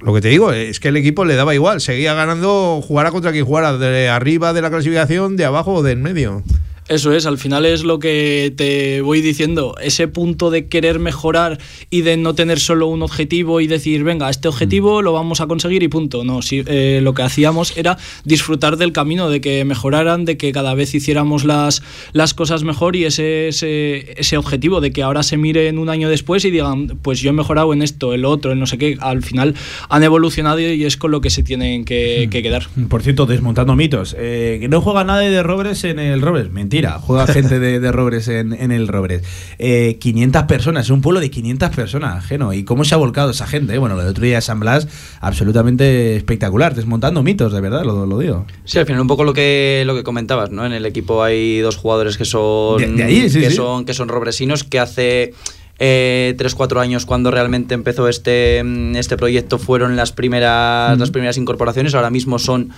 lo 0.00 0.14
que 0.14 0.20
te 0.20 0.28
digo 0.28 0.52
es 0.52 0.78
que 0.78 0.88
el 0.88 0.96
equipo 0.96 1.24
le 1.24 1.34
daba 1.34 1.54
igual, 1.54 1.80
seguía 1.80 2.14
ganando, 2.14 2.80
jugara 2.86 3.10
contra 3.10 3.32
quien 3.32 3.44
jugara, 3.44 3.76
de 3.76 4.08
arriba 4.08 4.52
de 4.52 4.62
la 4.62 4.70
clasificación, 4.70 5.36
de 5.36 5.44
abajo 5.44 5.72
o 5.72 5.82
de 5.82 5.92
en 5.92 6.02
medio. 6.02 6.44
Eso 6.88 7.12
es, 7.12 7.26
al 7.26 7.38
final 7.38 7.66
es 7.66 7.82
lo 7.82 7.98
que 7.98 8.52
te 8.56 9.00
voy 9.00 9.20
diciendo, 9.20 9.74
ese 9.82 10.06
punto 10.06 10.50
de 10.50 10.66
querer 10.66 11.00
mejorar 11.00 11.58
y 11.90 12.02
de 12.02 12.16
no 12.16 12.34
tener 12.34 12.60
solo 12.60 12.86
un 12.86 13.02
objetivo 13.02 13.60
y 13.60 13.66
decir, 13.66 14.04
venga, 14.04 14.30
este 14.30 14.46
objetivo 14.46 15.02
lo 15.02 15.12
vamos 15.12 15.40
a 15.40 15.46
conseguir 15.48 15.82
y 15.82 15.88
punto. 15.88 16.22
No, 16.22 16.42
sí, 16.42 16.62
eh, 16.66 17.00
lo 17.02 17.12
que 17.12 17.22
hacíamos 17.22 17.76
era 17.76 17.98
disfrutar 18.24 18.76
del 18.76 18.92
camino, 18.92 19.30
de 19.30 19.40
que 19.40 19.64
mejoraran, 19.64 20.24
de 20.24 20.36
que 20.36 20.52
cada 20.52 20.74
vez 20.74 20.94
hiciéramos 20.94 21.44
las, 21.44 21.82
las 22.12 22.34
cosas 22.34 22.62
mejor 22.62 22.94
y 22.94 23.04
ese, 23.04 23.48
ese, 23.48 24.14
ese 24.16 24.36
objetivo 24.36 24.80
de 24.80 24.92
que 24.92 25.02
ahora 25.02 25.24
se 25.24 25.36
miren 25.36 25.78
un 25.78 25.88
año 25.88 26.08
después 26.08 26.44
y 26.44 26.50
digan, 26.52 26.98
pues 27.02 27.20
yo 27.20 27.30
he 27.30 27.32
mejorado 27.32 27.72
en 27.72 27.82
esto, 27.82 28.14
en 28.14 28.22
lo 28.22 28.30
otro, 28.30 28.52
en 28.52 28.60
no 28.60 28.66
sé 28.66 28.78
qué. 28.78 28.96
Al 29.00 29.22
final 29.22 29.54
han 29.88 30.02
evolucionado 30.04 30.60
y 30.60 30.84
es 30.84 30.96
con 30.96 31.10
lo 31.10 31.20
que 31.20 31.30
se 31.30 31.42
tienen 31.42 31.84
que, 31.84 32.28
que 32.30 32.42
quedar. 32.42 32.68
Por 32.88 33.02
cierto, 33.02 33.26
desmontando 33.26 33.74
mitos. 33.74 34.14
eh, 34.18 34.66
no 34.70 34.80
juega 34.80 35.02
nadie 35.02 35.30
de 35.30 35.42
Robres 35.42 35.82
en 35.82 35.98
el 35.98 36.20
Robres. 36.20 36.50
Mentira, 36.50 36.75
juega 37.00 37.26
gente 37.26 37.58
de, 37.58 37.80
de 37.80 37.92
Robres 37.92 38.28
en, 38.28 38.52
en 38.52 38.72
el 38.72 38.88
Robres. 38.88 39.22
Eh, 39.58 39.96
500 40.00 40.42
personas, 40.44 40.84
es 40.86 40.90
un 40.90 41.00
pueblo 41.00 41.20
de 41.20 41.30
500 41.30 41.70
personas, 41.70 42.24
Geno. 42.26 42.52
¿Y 42.52 42.64
cómo 42.64 42.84
se 42.84 42.94
ha 42.94 42.98
volcado 42.98 43.30
esa 43.30 43.46
gente? 43.46 43.74
eh? 43.74 43.78
Bueno, 43.78 43.96
lo 43.96 44.02
de 44.04 44.10
otro 44.10 44.24
día 44.24 44.36
de 44.36 44.42
San 44.42 44.60
Blas, 44.60 44.88
absolutamente 45.20 46.16
espectacular. 46.16 46.74
Desmontando 46.74 47.22
mitos, 47.22 47.52
de 47.52 47.60
verdad, 47.60 47.84
lo, 47.84 48.06
lo 48.06 48.18
digo. 48.18 48.46
Sí, 48.64 48.78
al 48.78 48.86
final 48.86 49.00
un 49.02 49.08
poco 49.08 49.24
lo 49.24 49.32
que 49.32 49.82
lo 49.86 49.94
que 49.94 50.02
comentabas, 50.02 50.50
¿no? 50.50 50.64
En 50.66 50.72
el 50.72 50.86
equipo 50.86 51.22
hay 51.22 51.60
dos 51.60 51.76
jugadores 51.76 52.16
que 52.16 52.24
son 52.24 52.78
De- 52.78 52.88
de 52.88 53.04
ahí, 53.04 53.30
sí, 53.30 53.40
que 53.40 53.50
sí. 53.50 53.56
son 53.56 53.84
que 53.84 53.94
son 53.94 54.08
robresinos 54.08 54.64
que 54.64 54.78
hace 54.80 55.34
eh, 55.78 56.34
3-4 56.38 56.80
años 56.80 57.04
cuando 57.04 57.30
realmente 57.30 57.74
empezó 57.74 58.08
este, 58.08 58.60
este 58.98 59.16
proyecto 59.18 59.58
fueron 59.58 59.94
las 59.94 60.10
primeras 60.12 60.98
las 60.98 61.10
primeras 61.10 61.36
incorporaciones, 61.36 61.94
ahora 61.94 62.10
mismo 62.10 62.38
son 62.38 62.70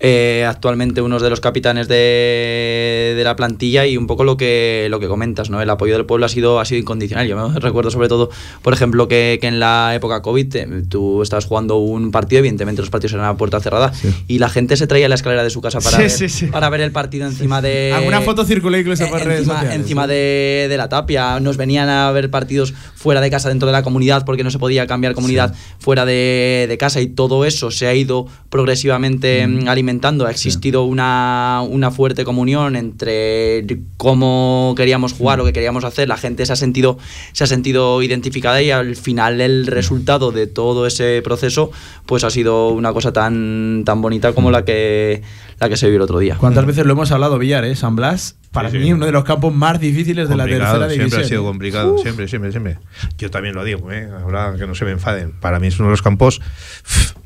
eh, 0.00 0.44
actualmente 0.48 1.00
unos 1.00 1.22
de 1.22 1.30
los 1.30 1.40
capitanes 1.40 1.88
de, 1.88 3.14
de 3.16 3.24
la 3.24 3.36
plantilla 3.36 3.86
y 3.86 3.96
un 3.96 4.06
poco 4.06 4.24
lo 4.24 4.36
que 4.36 4.88
lo 4.90 5.00
que 5.00 5.08
comentas, 5.08 5.50
¿no? 5.50 5.62
El 5.62 5.70
apoyo 5.70 5.94
del 5.94 6.04
pueblo 6.04 6.26
ha 6.26 6.28
sido 6.28 6.60
ha 6.60 6.64
sido 6.64 6.80
incondicional. 6.80 7.26
Yo 7.26 7.36
me 7.48 7.58
recuerdo 7.60 7.90
sobre 7.90 8.08
todo, 8.08 8.30
por 8.62 8.72
ejemplo, 8.74 9.08
que, 9.08 9.38
que 9.40 9.46
en 9.46 9.60
la 9.60 9.94
época 9.94 10.20
COVID 10.22 10.56
eh, 10.56 10.68
tú 10.88 11.22
estabas 11.22 11.46
jugando 11.46 11.76
un 11.78 12.10
partido, 12.10 12.40
evidentemente 12.40 12.82
los 12.82 12.90
partidos 12.90 13.12
eran 13.14 13.26
a 13.26 13.36
puerta 13.36 13.60
cerrada 13.60 13.92
y 14.28 14.38
la 14.38 14.48
gente 14.48 14.76
se 14.76 14.86
traía 14.86 15.08
la 15.08 15.14
escalera 15.14 15.42
de 15.42 15.50
su 15.50 15.60
casa 15.60 15.80
para, 15.80 15.96
Sí, 16.08 16.20
ver, 16.24 16.30
sí. 16.30 16.46
para 16.46 16.68
ver 16.70 16.80
el 16.80 16.92
partido 16.92 17.26
encima 17.26 17.62
de 17.62 17.92
Alguna 17.92 18.20
foto 18.20 18.44
circuló 18.44 18.76
incluso 18.78 19.06
por 19.08 19.20
redes 19.22 19.38
encima, 19.40 19.54
sociales. 19.54 19.80
encima 19.80 20.06
de, 20.06 20.66
de 20.68 20.76
la 20.76 20.88
tapia. 20.88 21.40
Nos 21.40 21.56
venían 21.56 21.88
a 21.88 22.10
ver 22.12 22.30
partidos 22.30 22.74
fuera 22.94 23.20
de 23.20 23.30
casa 23.30 23.48
dentro 23.48 23.66
de 23.66 23.72
la 23.72 23.82
comunidad 23.82 24.24
porque 24.24 24.44
no 24.44 24.50
se 24.50 24.58
podía 24.58 24.86
cambiar 24.86 25.14
comunidad 25.14 25.54
fuera 25.78 26.04
de, 26.04 26.66
de 26.68 26.78
casa 26.78 27.00
y 27.00 27.06
todo 27.08 27.44
eso 27.44 27.70
se 27.70 27.86
ha 27.86 27.94
ido 27.94 28.26
progresivamente 28.50 29.46
mm, 29.46 29.68
alimentando. 29.68 29.83
Ha 30.26 30.30
existido 30.30 30.84
una, 30.84 31.62
una 31.68 31.90
fuerte 31.90 32.24
comunión 32.24 32.76
entre 32.76 33.64
cómo 33.96 34.74
queríamos 34.76 35.12
jugar, 35.12 35.38
lo 35.38 35.44
que 35.44 35.52
queríamos 35.52 35.84
hacer. 35.84 36.08
La 36.08 36.16
gente 36.16 36.44
se 36.46 36.52
ha 36.52 36.56
sentido, 36.56 36.98
se 37.32 37.44
ha 37.44 37.46
sentido 37.46 38.02
identificada 38.02 38.62
y 38.62 38.70
al 38.70 38.96
final 38.96 39.40
el 39.40 39.66
resultado 39.66 40.32
de 40.32 40.46
todo 40.46 40.86
ese 40.86 41.20
proceso 41.22 41.70
pues 42.06 42.24
ha 42.24 42.30
sido 42.30 42.70
una 42.70 42.92
cosa 42.92 43.12
tan, 43.12 43.82
tan 43.84 44.02
bonita 44.02 44.32
como 44.32 44.50
la 44.50 44.64
que, 44.64 45.22
la 45.58 45.68
que 45.68 45.76
se 45.76 45.86
vio 45.88 45.96
el 45.96 46.02
otro 46.02 46.18
día. 46.18 46.36
¿Cuántas 46.36 46.66
veces 46.66 46.84
lo 46.86 46.92
hemos 46.92 47.10
hablado, 47.12 47.38
Villar, 47.38 47.64
eh? 47.64 47.74
San 47.76 47.96
Blas, 47.96 48.36
para 48.52 48.70
Sí, 48.70 48.78
mí, 48.78 48.84
sí. 48.84 48.92
uno 48.92 49.06
de 49.06 49.12
los 49.12 49.24
campos 49.24 49.52
más 49.52 49.80
difíciles 49.80 50.28
de 50.28 50.36
la 50.36 50.44
Complicado, 50.44 50.72
tercera 50.72 50.88
división. 50.88 51.10
Siempre 51.10 51.24
ha 51.26 51.28
sido 51.28 51.40
eh. 51.42 51.44
complicado, 51.44 51.98
siempre, 51.98 52.28
siempre, 52.28 52.50
siempre. 52.52 52.78
Yo 53.18 53.30
también 53.30 53.54
lo 53.54 53.64
digo, 53.64 53.90
¿eh? 53.92 54.08
ahora 54.22 54.54
que 54.58 54.66
no 54.66 54.74
se 54.74 54.84
me 54.84 54.92
enfaden. 54.92 55.32
Para 55.40 55.58
mí 55.58 55.66
es 55.68 55.78
uno 55.78 55.88
de 55.88 55.92
los 55.92 56.02
campos 56.02 56.40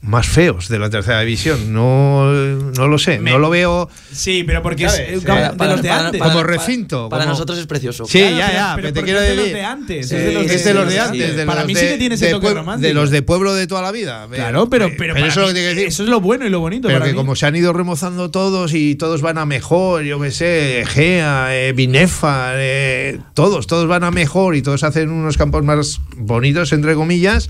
más 0.01 0.27
feos 0.27 0.69
de 0.69 0.79
la 0.79 0.89
tercera 0.89 1.21
división. 1.21 1.73
No, 1.73 2.33
no 2.33 2.89
lo 2.89 2.99
sé, 2.99 3.19
no 3.19 3.39
lo 3.39 3.51
veo. 3.51 3.91
Sí, 4.11 4.43
pero 4.47 4.63
porque 4.63 4.87
es 4.87 4.93
¿Sabes? 4.93 5.19
un 5.19 5.25
campo 5.25 5.65
de 5.65 5.71
los 5.71 5.83
de 5.83 5.91
antes. 5.91 6.23
como 6.23 6.43
recinto. 6.43 7.09
Para 7.11 7.25
como- 7.25 7.33
nosotros 7.35 7.59
es 7.59 7.67
precioso. 7.67 8.07
Sí, 8.07 8.19
Claro, 8.21 8.37
ya, 8.39 8.53
ya, 8.53 8.73
pero 8.77 8.89
pero 8.89 8.95
te 8.95 9.03
quiero 9.03 9.21
es 9.21 9.29
de 9.29 9.35
los 9.35 9.45
decir. 9.45 9.57
de 9.59 9.65
antes, 9.65 10.11
es 10.13 10.25
de 10.25 10.33
los 10.33 10.47
de- 10.47 10.55
es 10.55 10.65
de 10.65 10.75
los 10.75 10.87
de 10.87 10.93
sí, 10.93 10.99
antes. 10.99 11.37
de 11.37 11.45
para 11.47 11.61
los 11.61 11.67
mí 11.69 11.75
sí 11.75 11.87
que 11.89 11.99
tiene 11.99 12.15
ese 12.15 12.31
toque 12.31 12.55
romántico. 12.55 12.89
De 12.89 12.95
los 12.95 13.11
de 13.11 13.23
pueblo 13.23 13.55
de 13.55 13.67
toda 13.67 13.83
la 13.83 13.93
vida. 13.93 14.27
Claro, 14.33 14.71
pero, 14.71 14.89
pero, 14.97 15.15
para 15.15 15.27
eso, 15.27 15.51
es 15.51 15.99
lo 16.01 16.21
bueno 16.23 16.47
y 16.47 16.49
lo 16.51 16.61
bonito. 16.61 16.89
Pero 16.89 17.01
para 17.01 17.11
que 17.11 17.17
como 17.17 17.37
se 17.37 17.45
han 17.47 17.55
ido 17.57 17.73
remozando 17.75 18.18
todos 18.19 18.75
y 18.75 18.97
todos 18.97 19.23
van 19.23 19.39
a 19.39 19.47
mejor, 19.47 20.03
yo 20.03 20.21
qué 20.21 20.33
sé, 20.33 20.81
Egea, 20.81 21.57
eh, 21.57 21.75
eh, 21.77 23.19
todos, 23.35 23.67
todos 23.69 23.87
van 23.87 24.03
a 24.03 24.11
mejor 24.11 24.57
y 24.57 24.63
todos 24.63 24.83
hacen 24.83 25.11
unos 25.11 25.37
campos 25.37 25.63
más 25.63 26.01
bonitos, 26.17 26.73
entre 26.73 26.95
comillas. 26.95 27.49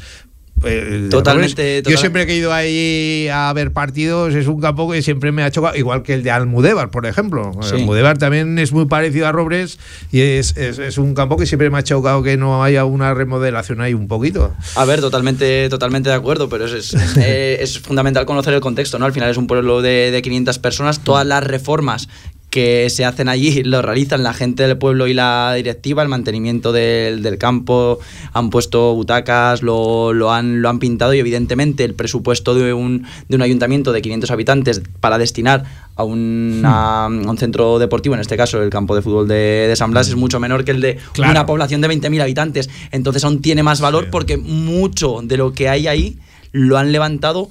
Eh, 0.64 1.09
Totalmente. 1.10 1.82
Yo 1.86 1.97
siempre 1.97 2.26
que 2.26 2.32
he 2.32 2.36
ido 2.36 2.52
ahí 2.52 3.28
a 3.32 3.52
ver 3.52 3.72
partidos, 3.72 4.35
es 4.35 4.47
un 4.47 4.60
campo 4.60 4.90
que 4.90 5.02
siempre 5.02 5.32
me 5.32 5.43
ha 5.43 5.51
chocado, 5.51 5.76
igual 5.76 6.02
que 6.02 6.14
el 6.14 6.22
de 6.22 6.30
Almudévar, 6.30 6.90
por 6.90 7.06
ejemplo. 7.06 7.52
Sí. 7.62 7.76
Almudévar 7.76 8.18
también 8.18 8.59
es 8.59 8.72
muy 8.72 8.86
parecido 8.86 9.26
a 9.26 9.32
Robres 9.32 9.78
y 10.12 10.20
es, 10.20 10.56
es- 10.56 10.78
es 10.78 10.98
un 10.98 11.14
campo 11.14 11.36
que 11.36 11.47
siempre 11.47 11.70
me 11.70 11.78
ha 11.78 11.82
chocado 11.82 12.22
que 12.22 12.36
no 12.36 12.62
haya 12.64 12.85
una 12.85 13.14
remodelación 13.14 13.80
ahí 13.80 13.94
un 13.94 14.09
poquito. 14.09 14.55
A 14.76 14.85
ver, 14.85 15.01
totalmente, 15.01 15.68
totalmente 15.68 16.09
de 16.09 16.14
acuerdo, 16.16 16.48
pero 16.48 16.64
es, 16.66 16.72
es, 16.72 17.16
eh, 17.16 17.59
es 17.60 17.78
fundamental 17.78 18.26
conocer 18.26 18.55
el 18.55 18.60
contexto, 18.60 18.98
¿no? 18.98 19.05
Al 19.05 19.12
final 19.12 19.30
es 19.30 19.36
un 19.36 19.47
pueblo 19.47 19.82
de, 19.82 20.10
de 20.10 20.22
500 20.22 20.59
personas, 20.59 21.01
todas 21.05 21.26
las 21.26 21.43
reformas 21.44 22.09
que 22.50 22.88
se 22.90 23.04
hacen 23.04 23.28
allí 23.28 23.62
lo 23.64 23.82
realizan 23.82 24.22
la 24.22 24.32
gente 24.32 24.66
del 24.66 24.78
pueblo 24.78 25.06
y 25.06 25.14
la 25.14 25.52
directiva, 25.54 26.02
el 26.02 26.08
mantenimiento 26.08 26.72
del, 26.72 27.22
del 27.22 27.38
campo, 27.38 27.98
han 28.32 28.50
puesto 28.50 28.94
butacas, 28.94 29.62
lo, 29.62 30.12
lo, 30.12 30.32
han, 30.32 30.62
lo 30.62 30.68
han 30.68 30.78
pintado 30.78 31.12
y 31.14 31.18
evidentemente 31.18 31.84
el 31.84 31.94
presupuesto 31.94 32.54
de 32.54 32.72
un, 32.72 33.04
de 33.28 33.36
un 33.36 33.42
ayuntamiento 33.42 33.92
de 33.92 34.02
500 34.02 34.30
habitantes 34.30 34.82
para 35.00 35.18
destinar 35.18 35.64
a 35.96 36.04
un, 36.04 36.62
a 36.64 37.08
un 37.08 37.38
centro 37.38 37.78
deportivo, 37.78 38.14
en 38.14 38.20
este 38.20 38.36
caso 38.36 38.62
el 38.62 38.70
campo 38.70 38.94
de 38.94 39.02
fútbol 39.02 39.26
de, 39.28 39.66
de 39.68 39.76
San 39.76 39.90
Blas, 39.90 40.08
es 40.08 40.14
mucho 40.16 40.38
menor 40.40 40.64
que 40.64 40.70
el 40.70 40.80
de 40.80 40.98
Claro. 41.12 41.32
una 41.32 41.46
población 41.46 41.80
de 41.80 41.88
20.000 41.88 42.22
habitantes. 42.22 42.70
Entonces 42.92 43.24
aún 43.24 43.42
tiene 43.42 43.62
más 43.62 43.80
valor 43.80 44.08
porque 44.10 44.36
mucho 44.36 45.20
de 45.22 45.36
lo 45.36 45.52
que 45.52 45.68
hay 45.68 45.86
ahí 45.88 46.18
lo 46.52 46.78
han 46.78 46.92
levantado 46.92 47.48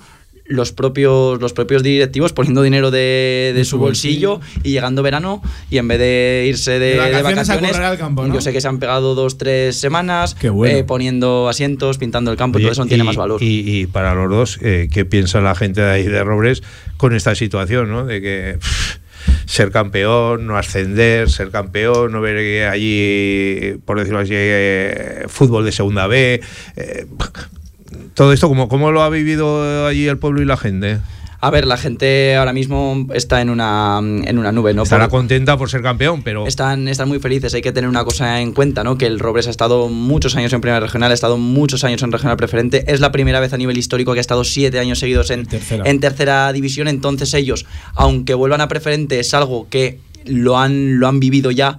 los 0.50 0.72
propios, 0.72 1.42
los 1.42 1.52
propios 1.54 1.84
directivos 1.84 2.32
poniendo 2.34 2.62
dinero 2.62 2.90
de, 2.90 3.52
de 3.56 3.66
su 3.66 3.78
bolsillo 3.78 4.40
y 4.64 4.72
llegando 4.72 5.04
verano 5.04 5.42
y 5.70 5.78
en 5.78 5.88
vez 5.90 6.00
de 6.00 6.46
irse 6.48 6.72
de, 6.72 6.80
De 6.80 6.90
de 6.92 6.98
vacaciones 6.98 7.22
a 7.50 7.54
vacaciones, 7.54 7.72
correr 7.72 7.86
al 7.86 7.98
campo, 7.98 8.26
¿no? 8.26 8.34
yo 8.34 8.40
sé 8.42 8.54
que 8.54 8.62
se 8.62 8.68
han 8.68 8.80
pegado 8.80 9.14
dos, 9.14 9.38
tres 9.38 9.76
semanas 9.78 10.36
Qué 10.36 10.50
bueno. 10.50 10.78
eh, 10.78 10.84
poniendo 10.84 11.50
asientos, 11.50 11.98
pintando 11.98 12.32
el 12.32 12.38
campo, 12.38 12.58
Oye, 12.58 12.64
todo 12.66 12.72
eso 12.72 12.86
tiene 12.86 13.04
y- 13.04 13.08
más 13.08 13.18
valor. 13.18 13.44
Y, 13.44 13.82
y 13.82 13.86
para 13.88 14.16
los 14.16 14.30
dos, 14.30 14.60
eh, 14.62 14.88
¿qué 14.92 15.04
piensa 15.06 15.42
la 15.42 15.54
gente 15.56 15.82
de 15.82 15.92
ahí 15.92 16.04
de 16.04 16.24
Robres 16.24 16.64
con 16.96 17.14
esta 17.14 17.36
situación, 17.36 17.90
¿no? 17.90 18.06
De 18.06 18.22
que 18.22 18.56
pff, 18.60 18.96
ser 19.46 19.72
campeón, 19.72 20.48
no 20.48 20.58
ascender, 20.58 21.30
ser 21.30 21.50
campeón, 21.52 22.12
no 22.14 22.22
ver 22.22 22.70
allí, 22.70 23.76
por 23.86 23.98
decirlo 24.00 24.20
así, 24.20 24.32
eh, 24.34 25.26
fútbol 25.28 25.66
de 25.66 25.72
segunda 25.72 26.08
B. 26.08 26.42
eh, 26.78 27.06
todo 28.14 28.34
esto, 28.34 28.48
¿cómo, 28.48 28.68
¿cómo 28.68 28.92
lo 28.92 29.02
ha 29.04 29.10
vivido 29.10 29.86
allí 29.88 30.08
el 30.08 30.18
pueblo 30.18 30.42
y 30.42 30.46
la 30.46 30.58
gente? 30.58 31.00
A 31.40 31.52
ver, 31.52 31.68
la 31.68 31.78
gente 31.78 32.36
ahora 32.36 32.52
mismo 32.52 33.06
está 33.14 33.42
en 33.42 33.52
una, 33.52 34.00
en 34.02 34.40
una 34.40 34.52
nube, 34.52 34.74
¿no? 34.74 34.82
Estará 34.84 35.08
Por- 35.08 35.20
contenta 35.20 35.56
por 35.56 35.70
ser 35.70 35.84
campeón, 35.84 36.24
pero 36.24 36.48
Están, 36.48 36.88
están 36.88 37.08
muy 37.08 37.20
felices. 37.20 37.54
Hay 37.54 37.62
que 37.62 37.72
tener 37.72 37.88
una 37.88 38.04
cosa 38.04 38.42
en 38.42 38.54
cuenta, 38.54 38.84
¿no? 38.84 38.98
Que 38.98 39.06
el 39.06 39.20
Robres 39.20 39.46
ha 39.46 39.52
estado 39.52 39.88
muchos 39.88 40.36
años 40.36 40.52
en 40.54 40.62
Primera 40.62 40.80
Regional, 40.80 41.12
ha 41.12 41.14
estado 41.14 41.38
muchos 41.38 41.84
años 41.84 42.02
en 42.02 42.12
Regional 42.12 42.38
Preferente. 42.38 42.92
Es 42.92 43.02
la 43.02 43.12
primera 43.12 43.40
vez 43.40 43.54
a 43.54 43.58
nivel 43.58 43.78
histórico 43.78 44.14
que 44.14 44.20
ha 44.20 44.22
estado 44.22 44.44
siete 44.44 44.80
años 44.80 44.98
seguidos 44.98 45.30
en, 45.30 45.48
en 45.70 46.00
tercera 46.00 46.52
división. 46.54 46.88
Entonces 46.88 47.32
ellos, 47.36 47.68
aunque 47.94 48.34
vuelvan 48.34 48.62
a 48.62 48.68
Preferente, 48.68 49.20
es 49.20 49.32
algo 49.36 49.68
que 49.70 50.00
lo 50.26 50.58
han, 50.58 51.00
lo 51.00 51.08
han 51.08 51.20
vivido 51.20 51.52
ya. 51.52 51.78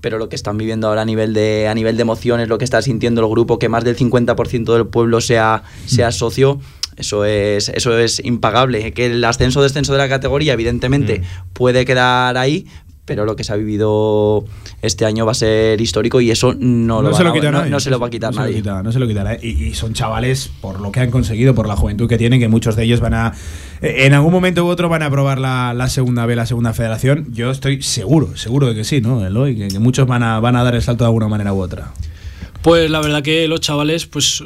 Pero 0.00 0.18
lo 0.18 0.28
que 0.28 0.36
están 0.36 0.56
viviendo 0.56 0.88
ahora 0.88 1.02
a 1.02 1.04
nivel 1.04 1.34
de, 1.34 1.68
a 1.68 1.74
nivel 1.74 1.96
de 1.96 2.02
emociones, 2.02 2.48
lo 2.48 2.58
que 2.58 2.64
está 2.64 2.82
sintiendo 2.82 3.20
el 3.20 3.28
grupo, 3.28 3.58
que 3.58 3.68
más 3.68 3.84
del 3.84 3.96
50% 3.96 4.72
del 4.72 4.86
pueblo 4.86 5.20
sea, 5.20 5.62
sea 5.86 6.10
socio, 6.12 6.60
eso 6.96 7.24
es, 7.24 7.68
eso 7.70 7.98
es 7.98 8.20
impagable. 8.24 8.92
Que 8.92 9.06
el 9.06 9.24
ascenso 9.24 9.62
descenso 9.62 9.92
de 9.92 9.98
la 9.98 10.08
categoría, 10.08 10.52
evidentemente, 10.52 11.22
puede 11.52 11.84
quedar 11.84 12.36
ahí, 12.36 12.66
pero 13.10 13.24
lo 13.24 13.34
que 13.34 13.42
se 13.42 13.52
ha 13.52 13.56
vivido 13.56 14.44
este 14.82 15.04
año 15.04 15.26
va 15.26 15.32
a 15.32 15.34
ser 15.34 15.80
histórico 15.80 16.20
y 16.20 16.30
eso 16.30 16.54
no, 16.56 17.02
lo, 17.02 17.12
se 17.12 17.24
lo 17.24 17.30
a- 17.30 17.32
quita 17.32 17.50
no- 17.50 17.58
nadie. 17.58 17.70
no 17.72 17.80
se 17.80 17.90
lo 17.90 17.98
va 17.98 18.06
a 18.06 18.10
quitar 18.10 18.30
no 18.30 18.34
Se 18.34 18.40
nadie. 18.42 18.52
lo 18.52 18.58
quita, 18.58 18.82
no 18.84 18.92
se 18.92 18.98
lo 19.00 19.08
quitará. 19.08 19.36
Y, 19.42 19.48
y 19.64 19.74
son 19.74 19.94
chavales 19.94 20.48
por 20.60 20.78
lo 20.80 20.92
que 20.92 21.00
han 21.00 21.10
conseguido, 21.10 21.56
por 21.56 21.66
la 21.66 21.74
juventud 21.74 22.08
que 22.08 22.18
tienen, 22.18 22.38
que 22.38 22.46
muchos 22.46 22.76
de 22.76 22.84
ellos 22.84 23.00
van 23.00 23.14
a. 23.14 23.34
En 23.82 24.14
algún 24.14 24.30
momento 24.30 24.64
u 24.64 24.68
otro 24.68 24.88
van 24.88 25.02
a 25.02 25.10
probar 25.10 25.40
la, 25.40 25.74
la 25.74 25.88
segunda 25.88 26.24
B, 26.24 26.36
la 26.36 26.46
segunda 26.46 26.72
federación. 26.72 27.26
Yo 27.32 27.50
estoy 27.50 27.82
seguro, 27.82 28.36
seguro 28.36 28.68
de 28.68 28.76
que 28.76 28.84
sí, 28.84 29.00
¿no? 29.00 29.26
Eloy? 29.26 29.56
Que, 29.56 29.66
que 29.66 29.78
muchos 29.80 30.06
van 30.06 30.22
a, 30.22 30.38
van 30.38 30.54
a 30.54 30.62
dar 30.62 30.76
el 30.76 30.82
salto 30.82 31.02
de 31.02 31.08
alguna 31.08 31.26
manera 31.26 31.52
u 31.52 31.60
otra. 31.60 31.92
Pues 32.62 32.88
la 32.90 33.00
verdad 33.00 33.22
que 33.24 33.48
los 33.48 33.60
chavales 33.60 34.06
pues 34.06 34.40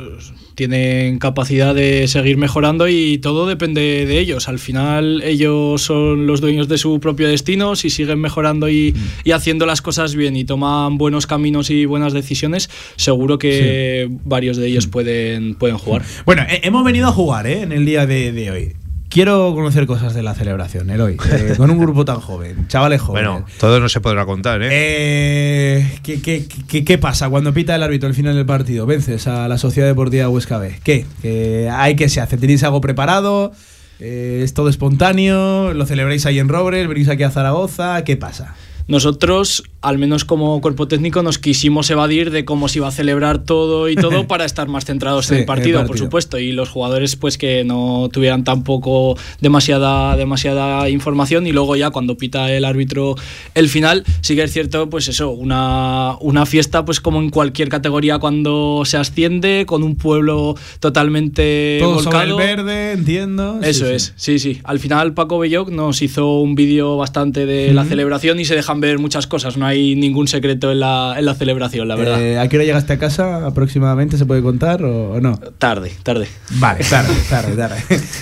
tienen 0.55 1.19
capacidad 1.19 1.75
de 1.75 2.09
seguir 2.09 2.37
mejorando 2.37 2.89
y 2.89 3.19
todo 3.19 3.47
depende 3.47 4.07
de 4.07 4.19
ellos. 4.19 4.49
Al 4.49 4.59
final 4.59 5.23
ellos 5.23 5.83
son 5.83 6.27
los 6.27 6.41
dueños 6.41 6.69
de 6.69 6.79
su 6.79 7.01
propio 7.01 7.29
destino. 7.29 7.77
Si 7.77 7.91
siguen 7.91 8.21
mejorando 8.21 8.69
y, 8.69 8.95
y 9.25 9.33
haciendo 9.33 9.67
las 9.67 9.83
cosas 9.83 10.15
bien 10.15 10.37
y 10.37 10.45
toman 10.45 10.99
buenos 10.99 11.27
caminos 11.27 11.71
y 11.71 11.87
buenas 11.87 12.13
decisiones, 12.13 12.71
seguro 12.97 13.39
que 13.39 14.09
varios 14.25 14.57
de 14.57 14.67
ellos 14.69 14.87
pueden, 14.87 15.55
pueden 15.55 15.79
jugar. 15.79 16.03
Bueno, 16.25 16.45
hemos 16.49 16.85
venido 16.85 17.09
a 17.09 17.13
jugar, 17.13 17.47
¿eh? 17.47 17.63
En 17.63 17.73
el 17.73 17.85
día 17.85 18.07
de, 18.07 18.33
de 18.33 18.51
hoy. 18.51 18.84
Quiero 19.15 19.55
conocer 19.55 19.87
cosas 19.87 20.13
de 20.13 20.23
la 20.25 20.35
celebración, 20.35 20.91
Eloy. 20.91 21.17
eh, 21.31 21.55
con 21.57 21.71
un 21.71 21.79
grupo 21.79 22.05
tan 22.05 22.19
joven, 22.21 22.67
chavales 22.67 23.01
jóvenes. 23.01 23.31
bueno, 23.31 23.47
todo 23.61 23.79
no 23.79 23.89
se 23.89 24.01
podrá 24.01 24.27
contar, 24.27 24.61
¿eh? 24.61 24.69
Eh, 24.73 25.99
¿qué, 26.03 26.21
qué, 26.21 26.45
qué- 26.69 26.85
qué 26.85 26.99
pasa 26.99 27.29
cuando 27.31 27.55
pita 27.55 27.77
el 27.77 27.83
árbitro 27.85 28.09
al 28.09 28.15
final 28.15 28.35
del 28.35 28.45
partido? 28.45 28.87
Vences 28.87 29.29
a 29.29 29.47
la 29.47 29.57
Sociedad 29.57 29.87
Deportiva 29.89 30.29
Huesca 30.29 30.59
B. 30.59 30.81
¿Qué? 30.83 31.07
¿Qué 31.23 31.71
hay 31.73 31.95
que 31.95 32.09
se 32.09 32.21
hace? 32.21 32.37
¿Tenéis 32.39 32.65
algo 32.65 32.81
preparado? 32.81 33.53
Eh, 34.01 34.41
¿Es 34.43 34.53
todo 34.53 34.69
espontáneo? 34.69 35.73
¿Lo 35.75 35.87
celebráis 35.87 36.27
ahí 36.27 36.41
en 36.41 36.49
Robres? 36.49 36.89
¿Venís 36.89 37.09
aquí 37.09 37.23
a 37.23 37.31
Zaragoza? 37.31 38.03
¿Qué 38.03 38.17
pasa? 38.17 38.57
Nosotros, 38.87 39.63
al 39.81 39.99
menos 39.99 40.25
como 40.25 40.61
cuerpo 40.61 40.89
técnico, 40.89 41.23
nos 41.23 41.39
quisimos 41.39 41.91
evadir 41.91 42.31
de 42.31 42.45
cómo 42.45 42.69
se 42.69 42.79
iba 42.79 42.89
a 42.89 42.91
celebrar 42.91 43.45
todo 43.45 43.89
y 43.89 43.97
todo 43.97 44.27
para 44.29 44.45
estar 44.45 44.69
más 44.69 44.85
centrados 44.85 45.27
Sí, 45.27 45.33
en 45.33 45.37
el 45.37 45.41
el 45.43 45.47
partido, 45.47 45.87
por 45.87 45.99
supuesto. 45.99 46.39
Y 46.39 46.53
los 46.53 46.69
jugadores, 46.69 47.17
pues 47.17 47.39
que 47.39 47.65
no 47.65 48.09
tuvieran 48.13 48.45
tampoco 48.45 49.17
demasiada, 49.41 50.17
demasiada 50.17 50.89
información. 50.91 51.47
Y 51.47 51.53
luego 51.53 51.77
ya 51.77 51.91
cuando 51.91 52.17
pita 52.17 52.53
el 52.53 52.65
árbitro 52.65 53.15
el 53.55 53.69
final, 53.69 54.05
sí 54.21 54.35
que 54.37 54.43
es 54.43 54.53
cierto, 54.53 54.91
pues 54.91 55.09
eso, 55.09 55.31
una, 55.31 56.17
una 56.21 56.45
fiesta, 56.47 56.85
pues 56.85 57.01
como 57.01 57.21
en 57.21 57.31
cualquier 57.31 57.69
categoría 57.69 58.19
cuando 58.19 58.83
se 58.85 58.97
asciende, 58.97 59.65
con 59.67 59.83
un 59.83 59.97
pueblo 59.97 60.57
totalmente 60.81 61.79
Todo 61.81 62.01
sobre 62.01 62.25
el 62.25 62.33
volcado. 62.33 62.37
verde, 62.37 62.93
entiendo. 62.93 63.61
Eso 63.63 63.87
sí. 63.87 63.93
es, 63.93 64.13
sí, 64.17 64.39
sí. 64.39 64.61
Al 64.65 64.79
final 64.79 65.15
Paco 65.15 65.39
Belloc 65.39 65.71
nos 65.71 66.03
hizo 66.03 66.41
un 66.41 66.55
vídeo 66.55 66.97
bastante 66.97 67.47
de 67.47 67.73
la 67.73 67.85
celebración 67.85 68.41
y 68.41 68.45
se 68.45 68.55
dejan 68.75 68.81
ver 68.81 68.99
muchas 68.99 69.27
cosas. 69.27 69.57
No 69.57 69.67
hay 69.67 69.95
ningún 69.97 70.27
secreto 70.29 70.73
en 70.73 70.81
la, 70.81 71.15
en 71.19 71.25
la 71.25 71.35
celebración, 71.35 71.87
la 71.89 71.97
verdad. 71.97 72.21
Eh, 72.23 72.39
¿A 72.39 72.49
qué 72.49 72.57
hora 72.57 72.65
llegaste 72.65 72.93
a 72.93 72.99
casa 72.99 73.47
aproximadamente? 73.47 74.17
¿Se 74.19 74.27
puede 74.27 74.43
contar 74.43 74.83
o, 74.85 75.13
o 75.13 75.21
no? 75.21 75.37
Tarde, 75.59 75.93
tarde. 76.03 76.27
Vale, 76.59 76.85
tarde, 76.89 77.15
tarde, 77.29 77.57
tarde. 77.57 77.77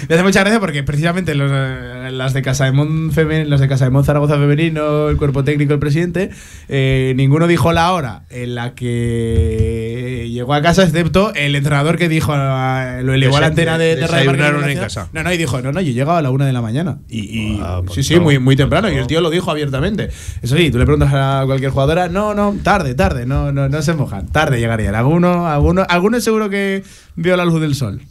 Me 0.09 0.15
hace 0.15 0.25
mucha 0.25 0.41
gracia 0.41 0.61
porque 0.61 0.83
precisamente 0.83 1.35
los, 1.35 1.51
eh, 1.55 2.11
las 2.13 2.33
de 2.35 2.43
Casa 2.43 2.65
de 2.67 2.73
Mon 2.73 3.11
femen- 3.13 3.47
los 3.47 3.61
de 3.61 3.69
Casa 3.69 3.85
de 3.85 3.91
Mon 3.91 4.05
Zaragoza 4.05 4.35
femenino, 4.37 5.09
el 5.09 5.17
cuerpo 5.17 5.45
técnico, 5.45 5.73
el 5.73 5.79
presidente, 5.81 6.31
eh, 6.69 7.15
ninguno 7.17 7.47
dijo 7.47 7.73
la 7.73 7.93
hora 7.93 8.25
en 8.31 8.55
la 8.55 8.75
que 8.75 10.29
llegó 10.33 10.55
a 10.55 10.63
casa, 10.63 10.83
excepto 10.85 11.33
el 11.35 11.55
entrenador 11.57 11.97
que 11.97 12.09
dijo, 12.09 12.33
ah, 12.35 12.99
lo 13.03 13.15
elevó 13.15 13.37
a 13.37 13.41
la 13.41 13.47
antena 13.49 13.79
de, 13.79 13.97
de 13.97 14.01
Marca 14.03 14.17
desayunaron 14.17 14.69
en 14.69 14.79
casa. 14.79 15.09
No, 15.13 15.23
no, 15.23 15.33
y 15.33 15.37
dijo, 15.37 15.61
no, 15.63 15.73
no, 15.73 15.81
yo 15.81 15.93
llegaba 15.93 16.19
a 16.19 16.23
la 16.23 16.31
una 16.31 16.47
de 16.47 16.53
la 16.53 16.63
mañana. 16.63 16.99
Y, 17.09 17.21
y- 17.21 17.61
pues 17.85 17.95
sí, 17.95 18.03
sí, 18.03 18.15
no, 18.17 18.23
muy, 18.23 18.39
muy 18.39 18.57
temprano. 18.57 18.91
Y 18.91 18.97
el 18.97 19.07
tío 19.07 19.21
lo 19.21 19.31
dijo 19.31 19.51
abiertamente. 19.51 20.11
Eso 20.43 20.57
sí, 20.57 20.73
tú 20.73 20.79
le 20.79 20.85
preguntas 20.85 21.13
a 21.15 21.45
cualquier 21.47 21.71
jugadora, 21.71 22.09
no, 22.09 22.35
no, 22.35 22.57
tarde, 22.65 22.95
tarde, 22.95 23.27
no, 23.27 23.53
no, 23.53 23.69
no 23.69 23.83
se 23.83 23.95
mojan. 23.95 24.27
Tarde 24.27 24.59
llegarían. 24.59 24.97
Alguno, 24.97 25.47
alguno, 25.47 25.87
alguno 25.89 26.21
seguro 26.21 26.51
que 26.51 26.83
vio 27.15 27.37
la 27.37 27.45
luz 27.45 27.61
del 27.61 27.77
sol. 27.77 28.03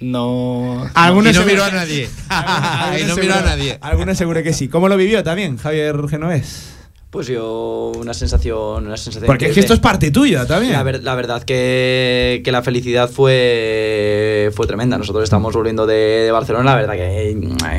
No. 0.00 0.88
Algunos 0.94 1.34
Y 1.34 1.38
no 1.38 1.44
miró 1.44 1.64
a 1.64 1.70
nadie. 1.70 2.08
Algunos 2.28 3.02
Y 3.02 3.04
no 3.04 3.16
miró 3.16 3.34
a 3.34 3.42
nadie. 3.42 3.78
Algunos 3.82 4.16
seguro 4.16 4.42
que 4.42 4.54
sí. 4.54 4.68
¿Cómo 4.68 4.88
lo 4.88 4.96
vivió 4.96 5.22
también 5.22 5.58
Javier 5.58 5.96
Genovés? 6.08 6.81
Pues 7.12 7.26
yo, 7.26 7.92
una 7.94 8.14
sensación. 8.14 8.86
Una 8.86 8.96
sensación 8.96 9.26
Porque 9.26 9.48
es 9.48 9.52
que 9.52 9.60
esto 9.60 9.74
es 9.74 9.80
parte 9.80 10.10
tuya 10.10 10.46
también. 10.46 10.72
La, 10.72 10.82
ver- 10.82 11.02
la 11.04 11.14
verdad 11.14 11.42
que, 11.42 12.40
que 12.42 12.50
la 12.50 12.62
felicidad 12.62 13.10
fue, 13.10 14.50
fue 14.54 14.66
tremenda. 14.66 14.96
Nosotros 14.96 15.22
estamos 15.22 15.52
volviendo 15.54 15.86
de, 15.86 15.94
de 15.94 16.30
Barcelona. 16.32 16.70
La 16.70 16.76
verdad 16.76 16.94
que 16.94 17.36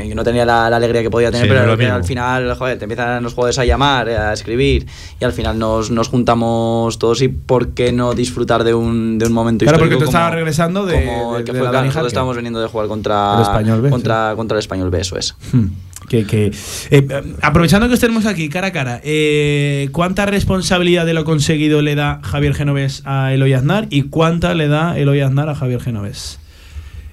yo 0.08 0.14
no 0.14 0.22
tenía 0.22 0.46
la, 0.46 0.70
la 0.70 0.76
alegría 0.76 1.02
que 1.02 1.10
podía 1.10 1.32
tener, 1.32 1.46
Sí, 1.48 1.52
pero 1.52 1.76
que 1.76 1.84
al 1.86 2.04
final, 2.04 2.54
joder, 2.54 2.78
te 2.78 2.84
empiezan 2.84 3.24
los 3.24 3.34
jugadores 3.34 3.58
a 3.58 3.64
llamar, 3.64 4.08
a 4.08 4.32
escribir, 4.32 4.86
y 5.20 5.24
al 5.24 5.32
final 5.32 5.58
nos, 5.58 5.90
nos 5.90 6.06
juntamos 6.06 7.00
todos. 7.00 7.20
Y 7.20 7.26
por 7.26 7.70
qué 7.70 7.90
no 7.90 8.14
disfrutar 8.14 8.62
de 8.62 8.72
un, 8.72 9.18
de 9.18 9.26
un 9.26 9.32
momento 9.32 9.64
Claro, 9.64 9.78
porque 9.80 9.94
histórico 9.94 10.04
tú 10.04 10.12
como- 10.12 10.16
estabas 10.18 10.34
regresando 10.34 10.86
de, 10.86 11.04
como 11.06 11.36
el 11.38 11.44
que 11.44 11.50
de 11.50 11.58
fue 11.58 11.64
la 11.64 11.70
claro, 11.70 11.78
Dani 11.78 11.88
nosotros 11.88 12.06
estábamos 12.12 12.36
viniendo 12.36 12.60
de 12.60 12.68
jugar 12.68 12.86
contra 12.86 13.34
El 13.34 13.42
Español 13.42 13.80
B, 13.82 13.90
contra, 13.90 14.32
contra 14.36 14.54
el 14.56 14.60
Español 14.60 14.90
B, 14.90 15.00
eso 15.00 15.18
es. 15.18 15.34
Hmm. 15.52 15.66
Que, 16.08 16.24
que- 16.26 16.52
eh, 16.90 17.06
aprovechando 17.40 17.88
que 17.88 17.94
os 17.94 18.00
tenemos 18.00 18.26
aquí 18.26 18.48
cara 18.48 18.68
a 18.68 18.72
cara, 18.72 19.00
eh, 19.04 19.88
¿cuánta 19.92 20.26
responsabilidad 20.26 21.06
de 21.06 21.14
lo 21.14 21.24
conseguido 21.24 21.80
le 21.80 21.94
da 21.94 22.20
Javier 22.22 22.54
Genovés 22.54 23.02
a 23.06 23.32
Eloy 23.32 23.54
Aznar 23.54 23.86
y 23.90 24.02
cuánta 24.02 24.54
le 24.54 24.68
da 24.68 24.98
Eloy 24.98 25.20
Aznar 25.20 25.48
a 25.48 25.54
Javier 25.54 25.80
Genovés? 25.80 26.38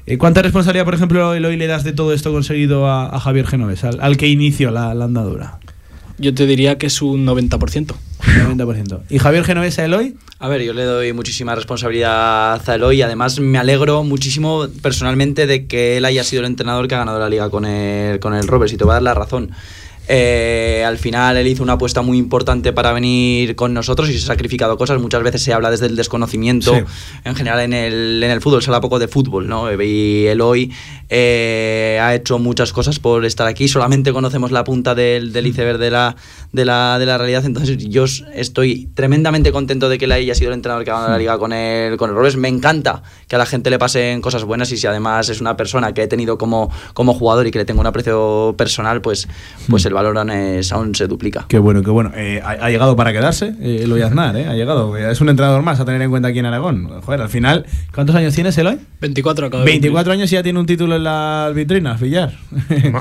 Eh, 0.08 0.18
¿Cuánta 0.18 0.42
responsabilidad, 0.42 0.84
por 0.86 0.96
ejemplo, 0.96 1.34
Eloy 1.34 1.56
le 1.58 1.68
das 1.68 1.84
de 1.84 1.94
todo 1.94 2.12
esto 2.14 2.32
conseguido 2.32 2.90
a, 2.90 3.20
Javier 3.20 3.48
Genovés, 3.48 3.84
al, 3.84 4.18
que 4.18 4.28
inició 4.28 4.72
la, 4.72 4.94
la 4.94 5.06
andadura? 5.06 5.60
Yo 6.18 6.34
te 6.34 6.46
diría 6.46 6.78
que 6.78 6.88
es 6.88 7.02
un 7.02 7.26
90%. 7.26 7.94
90%. 8.22 9.02
¿Y 9.10 9.20
Javier 9.20 9.44
Genovés 9.44 9.80
a 9.80 9.86
Eloy? 9.86 10.16
A 10.40 10.48
ver, 10.48 10.62
yo 10.62 10.74
le 10.74 10.84
doy 10.84 11.14
muchísima 11.14 11.56
responsabilidad 11.56 12.70
a 12.70 12.76
Eloy 12.76 13.02
además 13.02 13.40
me 13.40 13.58
alegro 13.58 14.04
muchísimo 14.04 14.68
personalmente 14.82 15.48
de 15.48 15.68
que 15.68 15.98
él 15.98 16.06
haya 16.06 16.24
sido 16.24 16.42
el 16.42 16.48
entrenador 16.48 16.88
que 16.88 16.96
ha 16.96 17.00
ganado 17.00 17.20
la 17.20 17.30
liga 17.30 17.50
con 17.50 17.66
el, 17.66 18.20
con 18.20 18.34
el 18.34 18.48
Roberts 18.48 18.74
y 18.74 18.78
te 18.78 18.84
voy 18.84 18.92
a 18.92 18.96
dar 18.96 19.04
la 19.04 19.14
razón. 19.14 19.52
Eh, 20.14 20.84
al 20.86 20.98
final 20.98 21.38
él 21.38 21.48
hizo 21.48 21.64
una 21.64 21.74
apuesta 21.74 22.02
muy 22.02 22.18
importante 22.18 22.74
para 22.74 22.92
venir 22.92 23.56
con 23.56 23.74
nosotros 23.74 24.10
y 24.10 24.20
se 24.20 24.26
ha 24.26 24.28
sacrificado 24.28 24.78
cosas. 24.78 25.00
Muchas 25.00 25.24
veces 25.24 25.42
se 25.42 25.54
habla 25.54 25.72
desde 25.72 25.86
el 25.86 25.96
desconocimiento. 25.96 26.76
Sí. 26.76 26.82
En 27.24 27.34
general 27.34 27.62
en 27.62 27.72
el, 27.72 28.22
en 28.22 28.30
el 28.30 28.42
fútbol 28.42 28.62
se 28.62 28.70
habla 28.70 28.82
poco 28.82 29.00
de 29.00 29.08
fútbol, 29.08 29.48
¿no? 29.48 29.72
Y 29.82 30.28
Eloy 30.28 30.70
eh, 31.08 31.98
ha 32.02 32.14
hecho 32.14 32.40
muchas 32.40 32.74
cosas 32.74 33.00
por 33.00 33.24
estar 33.24 33.48
aquí. 33.48 33.70
Solamente 33.70 34.12
conocemos 34.12 34.52
la 34.52 34.66
punta 34.66 34.96
del, 34.96 35.32
del 35.32 35.48
iceberg 35.48 35.78
de 35.78 35.92
la, 35.92 36.18
de, 36.52 36.66
la, 36.66 37.00
de 37.00 37.06
la 37.06 37.18
realidad. 37.18 37.46
Entonces 37.46 37.78
yo 37.78 38.04
estoy 38.34 38.90
tremendamente 38.94 39.54
contento 39.54 39.88
de 39.88 39.98
que 39.98 40.04
él 40.04 40.12
haya 40.12 40.36
sido 40.36 40.50
el 40.50 40.56
entrenador 40.56 40.84
que 40.84 40.92
ha 40.92 40.96
ganado 40.96 41.12
la 41.12 41.20
liga 41.20 41.38
con 41.38 41.54
el, 41.54 41.96
con 41.96 42.10
el 42.10 42.18
Robes. 42.18 42.36
Me 42.36 42.50
encanta 42.50 43.02
que 43.30 43.38
a 43.38 43.40
la 43.40 43.46
gente 43.46 43.70
le 43.70 43.80
pasen 43.80 44.20
cosas 44.20 44.44
buenas 44.44 44.74
y 44.74 44.78
si 44.78 44.88
además 44.88 45.30
es 45.30 45.40
una 45.40 45.56
persona 45.56 45.94
que 45.94 46.04
he 46.04 46.08
tenido 46.08 46.38
como, 46.38 46.70
como 46.94 47.14
jugador 47.14 47.48
y 47.48 47.52
que 47.52 47.60
le 47.60 47.66
tengo 47.66 47.80
un 47.80 47.88
aprecio 47.88 48.56
personal, 48.58 49.02
pues, 49.02 49.30
pues 49.70 49.86
el 49.86 49.94
balones 50.04 50.72
aún 50.72 50.94
se 50.96 51.08
duplica. 51.08 51.46
Qué 51.48 51.60
bueno, 51.60 51.82
qué 51.84 51.90
bueno. 51.92 52.12
Eh, 52.16 52.42
ha, 52.44 52.52
ha 52.52 52.70
llegado 52.70 52.96
para 52.96 53.12
quedarse, 53.14 53.54
eh, 53.62 53.82
Eloy 53.84 54.02
Aznar, 54.02 54.36
¿eh? 54.36 54.48
Ha 54.48 54.54
llegado. 54.54 54.96
Es 54.98 55.22
un 55.22 55.30
entrenador 55.30 55.62
más 55.62 55.80
a 55.80 55.86
tener 55.86 56.02
en 56.02 56.10
cuenta 56.10 56.30
aquí 56.30 56.40
en 56.40 56.46
Aragón. 56.46 56.88
Joder, 57.02 57.22
al 57.22 57.30
final, 57.30 57.66
¿cuántos 57.94 58.16
años 58.16 58.34
tienes, 58.36 58.58
Eloy? 58.58 58.80
24 59.02 59.48
acaba 59.48 59.64
de 59.64 59.72
24 59.72 60.14
años 60.14 60.32
y 60.32 60.36
ya 60.36 60.44
tiene 60.44 60.60
un 60.60 60.66
título 60.66 60.96
en 60.96 61.04
las 61.04 61.54
vitrinas, 61.54 62.00
Villar. 62.00 62.34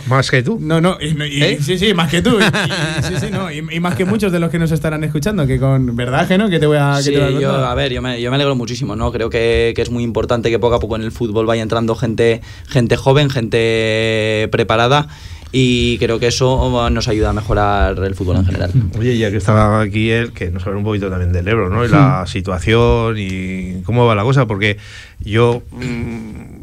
¿Más 0.09 0.31
que 0.31 0.43
tú? 0.43 0.59
No, 0.61 0.81
no, 0.81 0.97
y, 1.01 1.07
y- 1.25 1.43
¿Eh? 1.43 1.59
sí, 1.61 1.79
sí, 1.79 1.93
más 1.95 2.11
que 2.11 2.23
tú. 2.23 2.39
Y, 2.41 2.43
y- 2.43 3.03
sí, 3.03 3.15
sí, 3.21 3.27
no, 3.31 3.51
y, 3.51 3.59
y 3.77 3.81
más 3.81 3.95
que 3.95 4.05
muchos 4.05 4.33
de 4.33 4.41
los 4.41 4.51
que 4.51 4.59
nos 4.59 4.71
estarán 4.73 5.03
escuchando, 5.05 5.47
que 5.47 5.59
con 5.59 5.95
verdad, 5.97 6.27
que 6.29 6.39
no, 6.39 6.49
que 6.49 6.59
te 6.59 6.67
voy 6.67 6.79
a, 6.79 6.95
que 6.99 7.03
Sí, 7.03 7.13
te 7.13 7.19
voy 7.21 7.37
a 7.37 7.41
yo, 7.41 7.55
a 7.55 7.75
ver, 7.75 7.93
yo 7.93 8.03
me, 8.03 8.21
yo 8.21 8.31
me 8.31 8.37
alegro 8.37 8.55
muchísimo, 8.57 8.97
¿no? 8.97 9.11
Creo 9.13 9.31
que, 9.31 9.73
que 9.77 9.83
es 9.83 9.91
muy 9.91 10.03
importante 10.05 10.51
que 10.51 10.59
poco 10.59 10.75
a 10.77 10.81
poco 10.81 10.97
en 10.97 11.03
el 11.03 11.13
fútbol 11.13 11.47
vaya 11.47 11.63
entrando 11.63 11.95
gente, 11.95 12.41
gente 12.69 12.97
joven, 12.97 13.31
gente 13.31 14.49
preparada 14.53 15.09
y 15.53 15.99
creo 15.99 16.19
que 16.21 16.29
eso 16.29 16.89
nos 16.91 17.09
ayuda 17.09 17.31
a 17.31 17.33
mejorar 17.33 17.99
el 18.05 18.15
fútbol 18.15 18.37
en 18.37 18.47
general. 18.47 18.71
Oye, 18.99 19.19
ya 19.19 19.31
que 19.31 19.37
estaba 19.39 19.81
aquí 19.81 20.11
él, 20.11 20.33
que 20.33 20.51
nos 20.51 20.65
habla 20.67 20.79
un 20.79 20.85
poquito 20.85 21.09
también 21.11 21.33
del 21.33 21.49
Ebro, 21.49 21.69
¿no? 21.71 21.85
Y 21.85 21.89
la 21.89 22.25
situación 22.27 23.17
y 23.19 23.83
cómo 23.85 24.07
va 24.07 24.15
la 24.15 24.23
cosa, 24.23 24.47
porque 24.47 24.77
yo... 25.21 25.63
mm, 25.73 26.61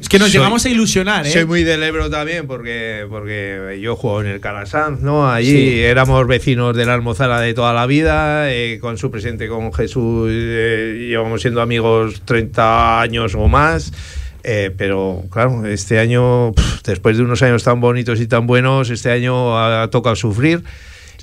Es 0.00 0.08
que 0.08 0.18
nos 0.18 0.28
soy- 0.28 0.38
llegamos 0.38 0.64
a 0.64 0.68
ilusionar, 0.68 1.26
¿eh? 1.26 1.30
Soy 1.30 1.44
muy 1.44 1.64
del 1.64 1.82
Ebro 1.82 2.08
también, 2.08 2.46
porque, 2.46 3.04
porque 3.10 3.78
yo 3.82 3.96
juego 3.96 4.20
en 4.20 4.28
el 4.28 4.40
Calasanz, 4.40 5.00
¿no? 5.00 5.28
Allí 5.30 5.50
Sí. 5.50 5.80
éramos 5.80 6.26
vecinos 6.26 6.76
de 6.76 6.86
la 6.86 6.94
Almozara 6.94 7.40
de 7.40 7.52
toda 7.54 7.72
la 7.72 7.86
vida, 7.86 8.52
eh, 8.52 8.78
con 8.80 8.96
su 8.98 9.10
presidente, 9.10 9.48
con 9.48 9.72
Jesús, 9.72 10.28
eh, 10.30 11.06
llevamos 11.08 11.40
siendo 11.42 11.60
amigos 11.62 12.22
30 12.24 13.00
años 13.00 13.34
o 13.34 13.48
más. 13.48 13.92
Eh, 14.50 14.70
pero 14.74 15.24
claro, 15.30 15.66
este 15.66 15.98
año, 15.98 16.52
después 16.82 17.18
de 17.18 17.22
unos 17.22 17.42
años 17.42 17.62
tan 17.64 17.82
bonitos 17.82 18.18
y 18.18 18.26
tan 18.26 18.46
buenos, 18.46 18.88
este 18.88 19.10
año 19.10 19.58
ha 19.58 19.90
tocado 19.90 20.16
sufrir. 20.16 20.64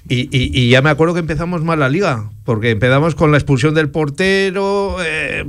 Y, 0.08 0.70
ya 0.70 0.84
me 0.84 0.92
acuerdo 0.92 1.16
que 1.16 1.22
empezamos 1.22 1.64
mal 1.64 1.80
la 1.80 1.90
liga, 1.90 2.30
porque 2.44 2.70
empezamos 2.70 3.16
con 3.16 3.32
la 3.32 3.38
expulsión 3.40 3.74
del 3.74 3.90
portero, 3.90 4.98
eh, 5.04 5.46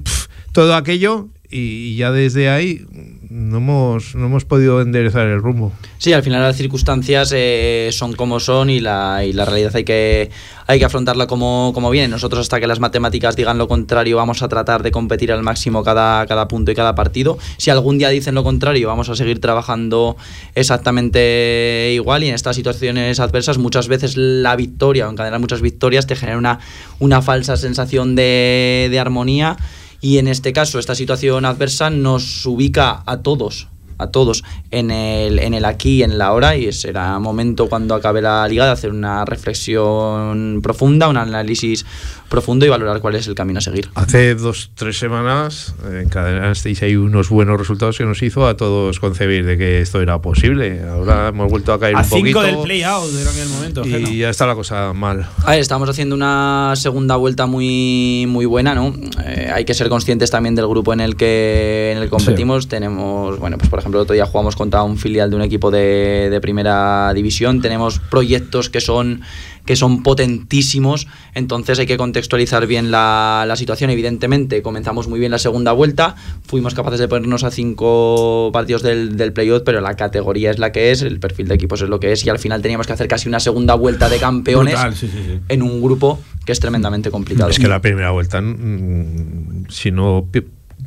todo 0.53 0.75
aquello, 0.75 1.29
y 1.51 1.97
ya 1.97 2.13
desde 2.13 2.49
ahí 2.49 2.87
no 3.29 3.59
hemos, 3.59 4.15
no 4.15 4.27
hemos 4.27 4.45
podido 4.45 4.81
enderezar 4.81 5.27
el 5.27 5.41
rumbo. 5.41 5.73
Sí, 5.99 6.13
al 6.13 6.23
final 6.23 6.43
las 6.43 6.57
circunstancias 6.57 7.33
eh, 7.35 7.91
son 7.93 8.13
como 8.13 8.41
son 8.41 8.71
y 8.71 8.81
la, 8.81 9.25
y 9.25 9.33
la 9.33 9.45
realidad 9.45 9.75
hay 9.75 9.85
que, 9.85 10.31
hay 10.67 10.79
que 10.79 10.85
afrontarla 10.85 11.27
como, 11.27 11.73
como 11.75 11.91
viene. 11.91 12.09
Nosotros 12.09 12.41
hasta 12.43 12.61
que 12.61 12.67
las 12.67 12.81
matemáticas 12.81 13.37
digan 13.37 13.59
lo 13.59 13.69
contrario 13.69 14.17
vamos 14.17 14.43
a 14.43 14.49
tratar 14.49 14.83
de 14.83 14.91
competir 14.91 15.33
al 15.33 15.43
máximo 15.43 15.83
cada, 15.83 16.27
cada 16.27 16.47
punto 16.49 16.71
y 16.71 16.75
cada 16.75 16.95
partido. 16.95 17.39
Si 17.57 17.71
algún 17.71 17.99
día 17.99 18.11
dicen 18.11 18.35
lo 18.35 18.45
contrario 18.45 18.89
vamos 18.89 19.09
a 19.09 19.17
seguir 19.17 19.41
trabajando 19.41 20.17
exactamente 20.55 21.91
igual 21.95 22.23
y 22.25 22.29
en 22.29 22.35
estas 22.35 22.57
situaciones 22.57 23.19
adversas 23.21 23.59
muchas 23.59 23.89
veces 23.89 24.17
la 24.17 24.57
victoria 24.57 25.09
o 25.09 25.11
encadenar 25.11 25.41
muchas 25.41 25.63
victorias 25.63 26.07
te 26.07 26.17
genera 26.17 26.39
una, 26.39 26.61
una 27.01 27.23
falsa 27.23 27.57
sensación 27.57 28.15
de, 28.15 28.89
de 28.91 28.99
armonía 28.99 29.57
y 30.07 30.19
en 30.19 30.29
este 30.29 30.53
caso 30.53 30.79
esta 30.79 30.95
situación 30.95 31.45
adversa 31.45 31.91
nos 31.91 32.47
ubica 32.47 33.03
a 33.07 33.23
todos 33.23 33.67
a 33.99 34.09
todos 34.09 34.45
en 34.71 34.91
el, 34.91 35.39
en 35.39 35.55
el 35.55 35.65
aquí 35.65 35.97
y 35.97 36.03
en 36.03 36.19
la 36.19 36.27
ahora 36.27 36.57
y 36.57 36.73
será 36.73 37.19
momento 37.19 37.69
cuando 37.69 37.95
acabe 37.95 38.21
la 38.23 38.47
liga 38.49 38.67
de 38.67 38.73
hacer 38.73 38.91
una 38.91 39.25
reflexión 39.25 40.61
profunda, 40.63 41.09
un 41.09 41.17
análisis 41.17 41.85
profundo 42.29 42.67
y 42.67 42.69
valorar 42.69 43.01
cuál 43.01 43.15
es 43.15 43.27
el 43.29 43.35
camino 43.35 43.59
a 43.59 43.63
seguir. 43.63 43.89
Hace 43.95 44.35
dos, 44.35 44.71
tres 44.75 44.99
semanas 44.99 45.75
eh, 45.85 46.03
encadenasteis 46.05 46.83
ahí 46.83 46.97
unos 46.97 47.29
buenos 47.29 47.59
resultados 47.59 47.97
que 47.99 48.05
nos 48.05 48.23
hizo 48.23 48.47
a 48.47 48.57
todos 48.57 48.99
concebir 48.99 49.47
de 49.47 49.57
que 49.57 49.81
esto 49.81 50.01
era 50.01 50.21
posible. 50.21 50.83
Ahora 50.89 51.29
hemos 51.29 51.49
vuelto 51.51 51.73
a 51.73 51.79
caer 51.79 51.95
A 51.95 52.01
un 52.01 52.05
cinco 52.05 52.19
poquito. 52.19 52.43
del 52.43 52.57
play-out 52.59 53.11
era 53.21 53.31
en 53.31 53.39
el 53.39 53.49
momento. 53.49 53.87
Y 53.87 54.19
ya 54.19 54.31
está 54.31 54.47
la 54.47 54.55
cosa 54.55 54.93
mal. 54.93 55.29
A 55.45 55.53
ver, 55.53 55.61
estamos 55.61 55.89
haciendo 55.89 56.15
una 56.17 56.73
segunda 56.75 57.17
vuelta 57.17 57.47
muy, 57.47 58.27
muy 58.29 58.45
buena, 58.45 58.75
¿no? 58.75 58.93
Eh, 59.25 59.51
hay 59.55 59.65
que 59.65 59.75
ser 59.75 59.89
conscientes 59.89 60.31
también 60.31 60.55
del 60.57 60.67
grupo 60.67 60.93
en 60.93 61.01
el 61.01 61.15
que, 61.17 61.93
en 61.93 61.99
el 61.99 62.05
que 62.05 62.11
competimos. 62.11 62.67
Tenemos, 62.67 63.39
bueno, 63.39 63.57
pues 63.57 63.71
por 63.71 63.79
ejemplo, 63.79 63.86
el 63.95 64.03
otro 64.03 64.15
día 64.15 64.27
jugamos 64.27 64.57
contra 64.57 64.83
un 64.83 64.99
filial 64.99 65.31
de 65.31 65.37
un 65.37 65.43
equipo 65.43 65.71
de, 65.71 66.29
de 66.31 66.41
primera 66.41 67.13
división. 67.15 67.61
Tenemos 67.61 67.99
proyectos 67.99 68.71
que 68.71 68.81
son 68.81 69.23
que 69.67 69.77
son 69.77 70.03
potentísimos, 70.05 71.09
entonces 71.35 71.79
hay 71.81 71.87
que 71.87 71.97
contextualizar 71.97 72.67
bien 72.67 72.91
la, 72.93 73.45
la 73.47 73.57
situación. 73.57 73.91
Evidentemente, 73.91 74.63
comenzamos 74.63 75.09
muy 75.09 75.19
bien 75.19 75.33
la 75.33 75.39
segunda 75.39 75.73
vuelta, 75.73 76.15
fuimos 76.47 76.73
capaces 76.73 77.01
de 77.01 77.09
ponernos 77.09 77.43
a 77.43 77.51
cinco 77.51 78.51
partidos 78.53 78.83
del, 78.83 79.17
del 79.17 79.33
playoff, 79.33 79.63
pero 79.67 79.81
la 79.81 79.95
categoría 79.95 80.53
es 80.53 80.61
la 80.61 80.71
que 80.71 80.93
es, 80.93 81.03
el 81.03 81.19
perfil 81.19 81.49
de 81.49 81.57
equipos 81.57 81.83
es 81.83 81.89
lo 81.89 81.99
que 81.99 82.13
es, 82.13 82.25
y 82.25 82.31
al 82.31 82.39
final 82.39 82.63
teníamos 82.63 82.87
que 82.87 82.93
hacer 82.93 83.09
casi 83.09 83.29
una 83.29 83.41
segunda 83.41 83.75
vuelta 83.75 84.09
de 84.09 84.19
campeones 84.19 84.75
Brutal, 84.75 84.95
sí, 84.95 85.09
sí, 85.09 85.19
sí. 85.27 85.41
en 85.49 85.63
un 85.63 85.83
grupo 85.83 86.21
que 86.45 86.53
es 86.53 86.61
tremendamente 86.61 87.11
complicado. 87.11 87.51
Es 87.51 87.59
que 87.59 87.67
la 87.67 87.81
primera 87.81 88.13
vuelta, 88.13 88.41
mm, 88.41 89.67
si 89.69 89.91
no 89.91 90.29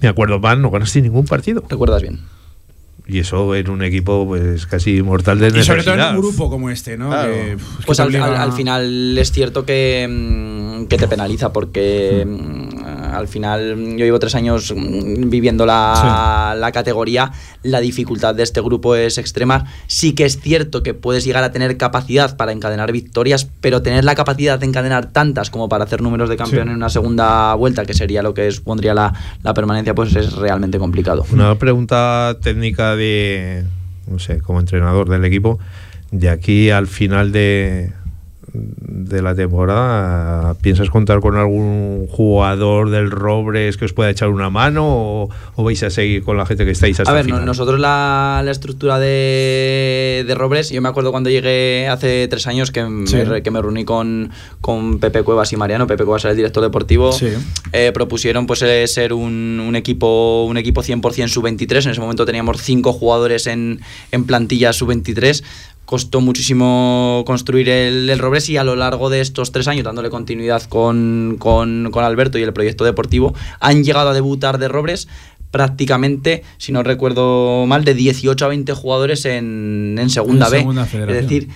me 0.01 0.07
acuerdo 0.07 0.39
mal, 0.39 0.61
no 0.61 0.71
ganaste 0.71 1.01
ningún 1.01 1.25
partido. 1.25 1.63
Recuerdas 1.67 2.01
bien. 2.01 2.19
Y 3.11 3.19
eso 3.19 3.55
en 3.55 3.69
un 3.71 3.83
equipo 3.83 4.25
pues 4.27 4.67
casi 4.67 5.01
mortal 5.01 5.39
de 5.39 5.47
Y 5.47 5.63
sobre 5.63 5.83
todo 5.83 5.95
en 5.95 6.01
un 6.01 6.17
grupo 6.21 6.49
como 6.49 6.69
este, 6.69 6.95
¿no? 6.97 7.09
Claro. 7.09 7.33
Que, 7.33 7.57
Pues 7.85 7.99
al, 7.99 8.07
obliga- 8.09 8.25
al- 8.27 8.35
al 8.37 8.53
final 8.53 9.17
es 9.17 9.31
cierto 9.31 9.65
que, 9.65 10.07
mm, 10.07 10.85
que 10.85 10.97
te 10.97 11.07
penaliza 11.07 11.51
porque 11.51 12.23
mm, 12.27 12.68
al 13.11 13.27
final 13.27 13.75
yo 13.97 14.05
llevo 14.05 14.19
tres 14.19 14.35
años 14.35 14.73
mm, 14.75 15.29
viviendo 15.29 15.65
la, 15.65 16.55
la 16.57 16.71
categoría, 16.71 17.31
la 17.63 17.79
dificultad 17.79 18.35
de 18.35 18.43
este 18.43 18.61
grupo 18.61 18.95
es 18.95 19.17
extrema. 19.17 19.65
Sí 19.87 20.13
que 20.13 20.25
es 20.25 20.39
cierto 20.39 20.83
que 20.83 20.93
puedes 20.93 21.23
llegar 21.25 21.43
a 21.43 21.51
tener 21.51 21.77
capacidad 21.77 22.37
para 22.37 22.51
encadenar 22.51 22.91
victorias, 22.91 23.47
pero 23.61 23.81
tener 23.81 24.05
la 24.05 24.15
capacidad 24.15 24.59
de 24.59 24.65
encadenar 24.65 25.07
tantas 25.11 25.49
como 25.49 25.69
para 25.69 25.83
hacer 25.83 26.01
números 26.01 26.29
de 26.29 26.37
campeón 26.37 26.67
Sí. 26.67 26.69
en 26.71 26.75
una 26.75 26.89
segunda 26.89 27.53
vuelta, 27.55 27.85
que 27.85 27.93
sería 27.93 28.21
lo 28.23 28.33
que 28.33 28.51
supondría 28.51 28.93
la, 28.93 29.13
la 29.43 29.53
permanencia, 29.53 29.93
pues 29.95 30.15
es 30.15 30.33
realmente 30.33 30.79
complicado. 30.79 31.25
Una 31.31 31.55
pregunta 31.55 32.37
técnica 32.41 32.95
de, 32.95 33.63
no 34.07 34.19
sé, 34.19 34.39
como 34.41 34.59
entrenador 34.59 35.09
del 35.09 35.23
equipo, 35.25 35.59
de 36.11 36.29
aquí 36.29 36.69
al 36.71 36.87
final 36.87 37.31
de, 37.31 37.93
de 38.53 39.21
la 39.21 39.35
temporada, 39.35 40.55
¿piensas 40.61 40.89
contar 40.89 41.19
con 41.19 41.35
algún 41.37 42.07
jugador 42.09 42.89
del 42.89 43.11
Robres 43.11 43.77
que 43.77 43.85
os 43.85 43.93
pueda 43.93 44.09
echar 44.09 44.29
una 44.29 44.49
mano 44.49 44.85
o, 44.87 45.29
o 45.55 45.63
vais 45.63 45.81
a 45.83 45.89
seguir 45.89 46.23
con 46.23 46.37
la 46.37 46.45
gente 46.45 46.65
que 46.65 46.71
estáis 46.71 46.99
hasta 46.99 47.11
A 47.11 47.13
ver, 47.15 47.25
el 47.25 47.29
no- 47.29 47.35
final? 47.35 47.45
nosotros 47.45 47.79
la, 47.79 48.41
la 48.43 48.51
estructura 48.51 48.99
de, 48.99 50.23
de 50.27 50.35
Robres, 50.35 50.69
yo 50.69 50.81
me 50.81 50.89
acuerdo 50.89 51.11
cuando 51.11 51.29
llegué 51.29 51.87
hace 51.87 52.27
tres 52.27 52.47
años 52.47 52.71
que, 52.71 52.81
Sí. 53.05 53.15
me, 53.15 53.25
re- 53.25 53.43
que 53.43 53.51
me 53.51 53.61
reuní 53.61 53.85
con, 53.85 54.31
con 54.61 54.99
Pepe 54.99 55.23
Cuevas 55.23 55.51
y 55.53 55.57
Mariano. 55.57 55.87
Pepe 55.87 56.03
Cuevas 56.05 56.23
era 56.25 56.31
el 56.31 56.37
director 56.37 56.63
deportivo. 56.63 57.11
Sí. 57.11 57.27
Eh, 57.73 57.91
propusieron 57.93 58.47
pues 58.47 58.61
eh, 58.61 58.87
ser 58.87 59.13
un, 59.13 59.61
un 59.65 59.75
equipo 59.75 60.45
un 60.45 60.57
equipo 60.57 60.81
100% 60.81 61.27
sub-23. 61.27 61.85
En 61.85 61.91
ese 61.91 62.01
momento 62.01 62.25
teníamos 62.25 62.61
cinco 62.61 62.93
jugadores 62.93 63.47
en, 63.47 63.79
en 64.11 64.23
plantilla 64.25 64.73
sub-23. 64.73 65.43
Costó 65.89 66.21
muchísimo 66.21 67.23
construir 67.25 67.67
el, 67.67 68.07
el 68.11 68.19
Robres 68.19 68.47
y 68.47 68.57
a 68.57 68.63
lo 68.63 68.75
largo 68.75 69.09
de 69.09 69.21
estos 69.21 69.51
tres 69.51 69.67
años, 69.67 69.83
dándole 69.83 70.11
continuidad 70.11 70.61
con, 70.61 71.37
con, 71.39 71.89
con 71.89 72.03
Alberto 72.03 72.37
y 72.37 72.43
el 72.43 72.53
proyecto 72.53 72.85
deportivo, 72.85 73.33
han 73.59 73.83
llegado 73.83 74.09
a 74.09 74.13
debutar 74.13 74.59
de 74.59 74.67
Robres 74.67 75.07
prácticamente, 75.49 76.43
si 76.59 76.71
no 76.71 76.83
recuerdo 76.83 77.65
mal, 77.65 77.83
de 77.85 77.95
18 77.95 78.45
a 78.45 78.47
20 78.49 78.71
jugadores 78.73 79.25
en, 79.25 79.97
en 79.99 80.11
segunda 80.11 80.45
En 80.45 80.51
B. 80.51 80.57
segunda 80.59 80.83
es 80.83 81.07
decir, 81.07 81.49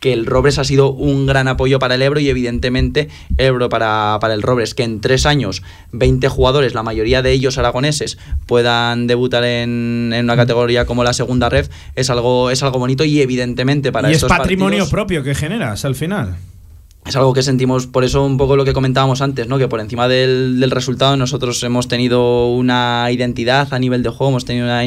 que 0.00 0.12
el 0.12 0.26
Robres 0.26 0.58
ha 0.58 0.64
sido 0.64 0.90
un 0.92 1.26
gran 1.26 1.46
apoyo 1.46 1.78
para 1.78 1.94
el 1.94 2.02
Ebro 2.02 2.20
y 2.20 2.28
evidentemente 2.28 3.08
Ebro 3.38 3.68
para, 3.68 4.18
para 4.20 4.34
el 4.34 4.42
Robres, 4.42 4.74
que 4.74 4.82
en 4.82 5.00
tres 5.00 5.26
años 5.26 5.62
20 5.92 6.26
jugadores, 6.28 6.74
la 6.74 6.82
mayoría 6.82 7.22
de 7.22 7.32
ellos 7.32 7.58
aragoneses, 7.58 8.18
puedan 8.46 9.06
debutar 9.06 9.44
en, 9.44 10.12
en 10.14 10.24
una 10.24 10.36
categoría 10.36 10.86
como 10.86 11.04
la 11.04 11.12
segunda 11.12 11.48
ref, 11.48 11.68
es 11.94 12.10
algo, 12.10 12.50
es 12.50 12.62
algo 12.62 12.78
bonito 12.78 13.04
y 13.04 13.20
evidentemente 13.20 13.92
para 13.92 14.10
y 14.10 14.14
es 14.14 14.24
patrimonio 14.24 14.78
partidos- 14.78 14.90
propio 14.90 15.22
que 15.22 15.34
generas 15.34 15.84
al 15.84 15.94
final. 15.94 16.36
Es 17.06 17.16
algo 17.16 17.32
que 17.32 17.42
sentimos, 17.42 17.86
por 17.86 18.04
eso 18.04 18.24
un 18.24 18.36
poco 18.36 18.56
lo 18.56 18.64
que 18.64 18.74
comentábamos 18.74 19.22
antes, 19.22 19.48
¿no? 19.48 19.58
que 19.58 19.68
por 19.68 19.80
encima 19.80 20.06
del, 20.06 20.60
del 20.60 20.70
resultado 20.70 21.16
nosotros 21.16 21.62
hemos 21.62 21.88
tenido 21.88 22.52
una 22.52 23.08
identidad 23.10 23.72
a 23.72 23.78
nivel 23.78 24.02
de 24.02 24.10
juego, 24.10 24.28
hemos 24.28 24.44
tenido 24.44 24.66
una, 24.66 24.82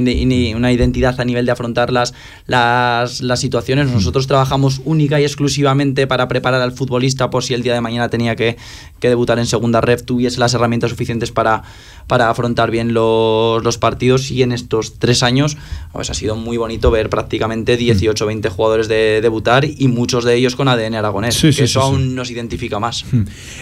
una 0.55 0.71
identidad 0.71 1.19
a 1.19 1.25
nivel 1.25 1.45
de 1.45 1.51
afrontar 1.51 1.91
las, 1.91 2.13
las, 2.45 3.21
las 3.21 3.39
situaciones. 3.39 3.89
Nosotros 3.89 4.27
trabajamos 4.27 4.81
única 4.85 5.19
y 5.19 5.23
exclusivamente 5.23 6.05
para 6.05 6.27
preparar 6.27 6.61
al 6.61 6.71
futbolista 6.71 7.31
por 7.31 7.43
si 7.43 7.55
el 7.55 7.63
día 7.63 7.73
de 7.73 7.81
mañana 7.81 8.09
tenía 8.09 8.35
que, 8.35 8.57
que 8.99 9.09
debutar 9.09 9.39
en 9.39 9.47
segunda 9.47 9.81
ref, 9.81 10.03
tuviese 10.03 10.39
las 10.39 10.53
herramientas 10.53 10.91
suficientes 10.91 11.31
para, 11.31 11.63
para 12.07 12.29
afrontar 12.29 12.71
bien 12.71 12.93
los, 12.93 13.63
los 13.63 13.77
partidos 13.77 14.31
y 14.31 14.43
en 14.43 14.51
estos 14.51 14.99
tres 14.99 15.23
años 15.23 15.57
pues, 15.91 16.09
ha 16.09 16.13
sido 16.13 16.35
muy 16.35 16.57
bonito 16.57 16.91
ver 16.91 17.09
prácticamente 17.09 17.77
18 17.77 18.25
20 18.25 18.49
jugadores 18.49 18.87
de 18.87 19.19
debutar 19.21 19.65
y 19.65 19.87
muchos 19.87 20.23
de 20.23 20.35
ellos 20.35 20.55
con 20.55 20.67
ADN 20.67 20.95
aragonés, 20.95 21.35
Sí, 21.35 21.47
que 21.47 21.53
sí, 21.53 21.63
eso 21.63 21.79
sí, 21.81 21.85
aún 21.87 22.15
nos 22.15 22.29
identifica 22.31 22.79
más. 22.79 23.05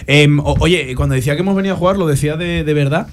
Em, 0.06 0.40
o- 0.40 0.56
oye, 0.60 0.94
cuando 0.96 1.14
decía 1.14 1.34
que 1.34 1.40
hemos 1.42 1.56
venido 1.56 1.74
a 1.74 1.78
jugar, 1.78 1.96
lo 1.98 2.06
decía 2.06 2.36
de, 2.36 2.64
de 2.64 2.74
verdad. 2.74 3.06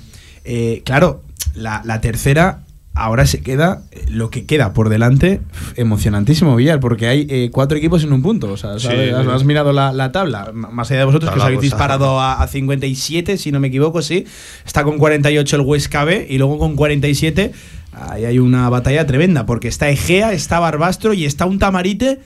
Eh, 0.46 0.82
claro, 0.86 1.22
la, 1.54 1.82
la 1.86 2.02
tercera 2.02 2.64
ahora 3.04 3.26
se 3.26 3.42
queda 3.42 3.82
eh, 3.92 4.06
lo 4.10 4.30
que 4.30 4.46
queda 4.46 4.74
por 4.74 4.90
delante 4.90 5.42
emocionantísimo 5.76 6.56
Villar 6.56 6.80
porque 6.80 7.08
hay 7.08 7.28
eh, 7.30 7.50
cuatro 7.52 7.78
equipos 7.78 8.04
en 8.04 8.14
un 8.14 8.22
punto 8.22 8.52
o 8.52 8.58
sea 8.58 8.74
has, 8.74 8.86
has 8.86 9.44
mirado 9.44 9.74
la, 9.74 9.92
la 9.94 10.12
tabla 10.12 10.52
más 10.54 10.90
allá 10.92 11.00
de 11.00 11.06
vosotros 11.06 11.32
que 11.32 11.40
os 11.40 11.46
habéis 11.46 11.62
disparado 11.62 12.20
a, 12.20 12.42
a 12.42 12.48
57 12.48 13.38
si 13.38 13.52
no 13.52 13.60
me 13.60 13.70
equivoco 13.70 14.02
sí 14.02 14.26
está 14.66 14.84
con 14.84 14.98
48 14.98 15.56
el 15.56 15.62
Huesca 15.62 16.04
B 16.04 16.28
y 16.30 16.38
luego 16.38 16.58
con 16.60 16.76
47 16.76 17.52
ahí 17.94 18.26
hay 18.26 18.40
una 18.40 18.70
batalla 18.70 19.06
tremenda 19.06 19.46
porque 19.46 19.68
está 19.68 19.90
Egea 19.90 20.34
está 20.34 20.60
Barbastro 20.60 21.14
y 21.14 21.26
está 21.26 21.46
un 21.46 21.60
Tamarite 21.60 22.20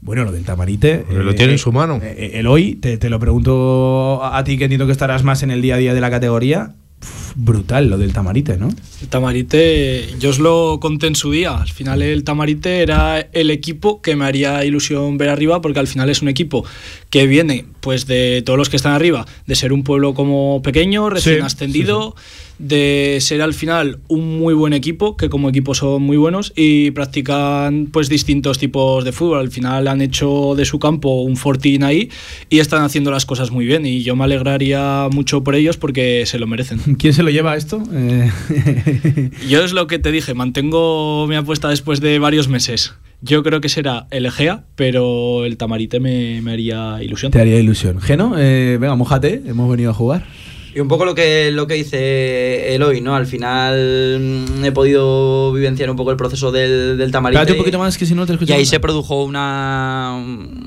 bueno, 0.00 0.24
lo 0.24 0.30
del 0.30 0.44
Tamarite. 0.44 1.04
Lo 1.10 1.34
tiene 1.34 1.54
en 1.54 1.58
su 1.58 1.72
mano. 1.72 1.98
eh, 2.00 2.30
el 2.34 2.46
hoy, 2.46 2.76
te, 2.76 2.98
te 2.98 3.10
lo 3.10 3.18
pregunto 3.18 4.20
a 4.22 4.38
a 4.38 4.44
ti 4.44 4.56
que 4.56 4.64
entiendo 4.64 4.86
que 4.86 4.92
estarás 4.92 5.24
más 5.24 5.42
en 5.42 5.50
el 5.50 5.60
día 5.60 5.74
a 5.74 5.78
día 5.78 5.92
de 5.92 6.00
la 6.00 6.08
categoría. 6.08 6.74
Uf, 7.02 7.27
brutal 7.40 7.88
lo 7.88 7.98
del 7.98 8.12
Tamarite, 8.12 8.56
¿no? 8.56 8.68
El 9.00 9.08
Tamarite, 9.08 10.08
yo 10.18 10.30
os 10.30 10.40
lo 10.40 10.78
conté 10.80 11.06
en 11.06 11.14
su 11.14 11.30
día. 11.30 11.56
Al 11.56 11.68
final, 11.68 12.02
el 12.02 12.24
Tamarite 12.24 12.82
era 12.82 13.20
el 13.32 13.52
equipo 13.52 14.02
que 14.02 14.16
me 14.16 14.24
haría 14.24 14.64
ilusión 14.64 15.16
ver 15.18 15.28
arriba, 15.28 15.60
porque 15.60 15.78
al 15.78 15.86
final 15.86 16.10
es 16.10 16.20
un 16.20 16.28
equipo 16.28 16.64
que 17.10 17.28
viene, 17.28 17.64
pues, 17.80 18.06
de 18.06 18.42
todos 18.44 18.58
los 18.58 18.68
que 18.68 18.76
están 18.76 18.92
arriba, 18.92 19.24
de 19.46 19.54
ser 19.54 19.72
un 19.72 19.84
pueblo 19.84 20.14
como 20.14 20.60
pequeño, 20.62 21.10
recién 21.10 21.36
Sí, 21.36 21.40
ascendido, 21.42 22.16
de 22.58 23.18
ser 23.20 23.40
al 23.40 23.54
final 23.54 24.00
un 24.08 24.40
muy 24.40 24.52
buen 24.52 24.72
equipo, 24.72 25.16
que 25.16 25.28
como 25.28 25.48
equipo 25.48 25.76
son 25.76 26.02
muy 26.02 26.16
buenos 26.16 26.52
y 26.56 26.90
practican, 26.90 27.86
pues, 27.92 28.08
distintos 28.08 28.58
tipos 28.58 29.04
de 29.04 29.12
fútbol. 29.12 29.38
Al 29.38 29.52
final 29.52 29.86
han 29.86 30.00
hecho 30.00 30.54
de 30.56 30.64
su 30.64 30.80
campo 30.80 31.22
un 31.22 31.36
fortín 31.36 31.84
ahí 31.84 32.10
y 32.50 32.58
están 32.58 32.82
haciendo 32.82 33.12
las 33.12 33.26
cosas 33.26 33.52
muy 33.52 33.64
bien. 33.64 33.86
Y 33.86 34.02
yo 34.02 34.16
me 34.16 34.24
alegraría 34.24 35.08
mucho 35.12 35.44
por 35.44 35.54
ellos 35.54 35.76
porque 35.76 36.24
se 36.26 36.40
lo 36.40 36.48
merecen. 36.48 36.78
¿Quién 36.98 37.14
se 37.14 37.22
lo 37.22 37.27
lleva 37.30 37.56
esto? 37.56 37.82
Eh, 37.92 38.30
Yo 39.48 39.62
es 39.64 39.72
lo 39.72 39.86
que 39.86 39.98
te 39.98 40.10
dije, 40.12 40.34
mantengo 40.34 41.26
mi 41.28 41.36
apuesta 41.36 41.68
después 41.68 42.00
de 42.00 42.18
varios 42.18 42.48
meses. 42.48 42.94
Yo 43.20 43.42
creo 43.42 43.60
que 43.60 43.68
será 43.68 44.06
el 44.10 44.26
Egea, 44.26 44.64
pero 44.76 45.44
el 45.44 45.56
Tamarite 45.56 45.98
me, 45.98 46.40
me 46.42 46.52
haría 46.52 47.02
ilusión. 47.02 47.32
te 47.32 47.40
haría 47.40 47.58
ilusión. 47.58 48.00
Geno, 48.00 48.34
eh, 48.38 48.78
venga, 48.80 48.94
mojate, 48.94 49.42
hemos 49.46 49.68
venido 49.70 49.90
a 49.90 49.94
jugar. 49.94 50.24
Y 50.74 50.80
un 50.80 50.88
poco 50.88 51.04
lo 51.04 51.14
que, 51.14 51.50
lo 51.50 51.66
que 51.66 51.74
dice 51.74 52.74
Eloy, 52.74 53.00
¿no? 53.00 53.16
Al 53.16 53.26
final 53.26 54.18
mm, 54.60 54.64
he 54.64 54.72
podido 54.72 55.52
vivenciar 55.52 55.90
un 55.90 55.96
poco 55.96 56.10
el 56.10 56.16
proceso 56.16 56.52
del, 56.52 56.98
del 56.98 57.10
Tamarite. 57.10 57.38
Espérate 57.40 57.52
un 57.58 57.64
poquito 57.64 57.78
más 57.78 57.96
que 57.98 58.06
si 58.06 58.14
no 58.14 58.26
te 58.26 58.34
Y 58.34 58.52
ahí 58.52 58.58
nada. 58.60 58.64
se 58.64 58.78
produjo 58.78 59.24
una, 59.24 60.22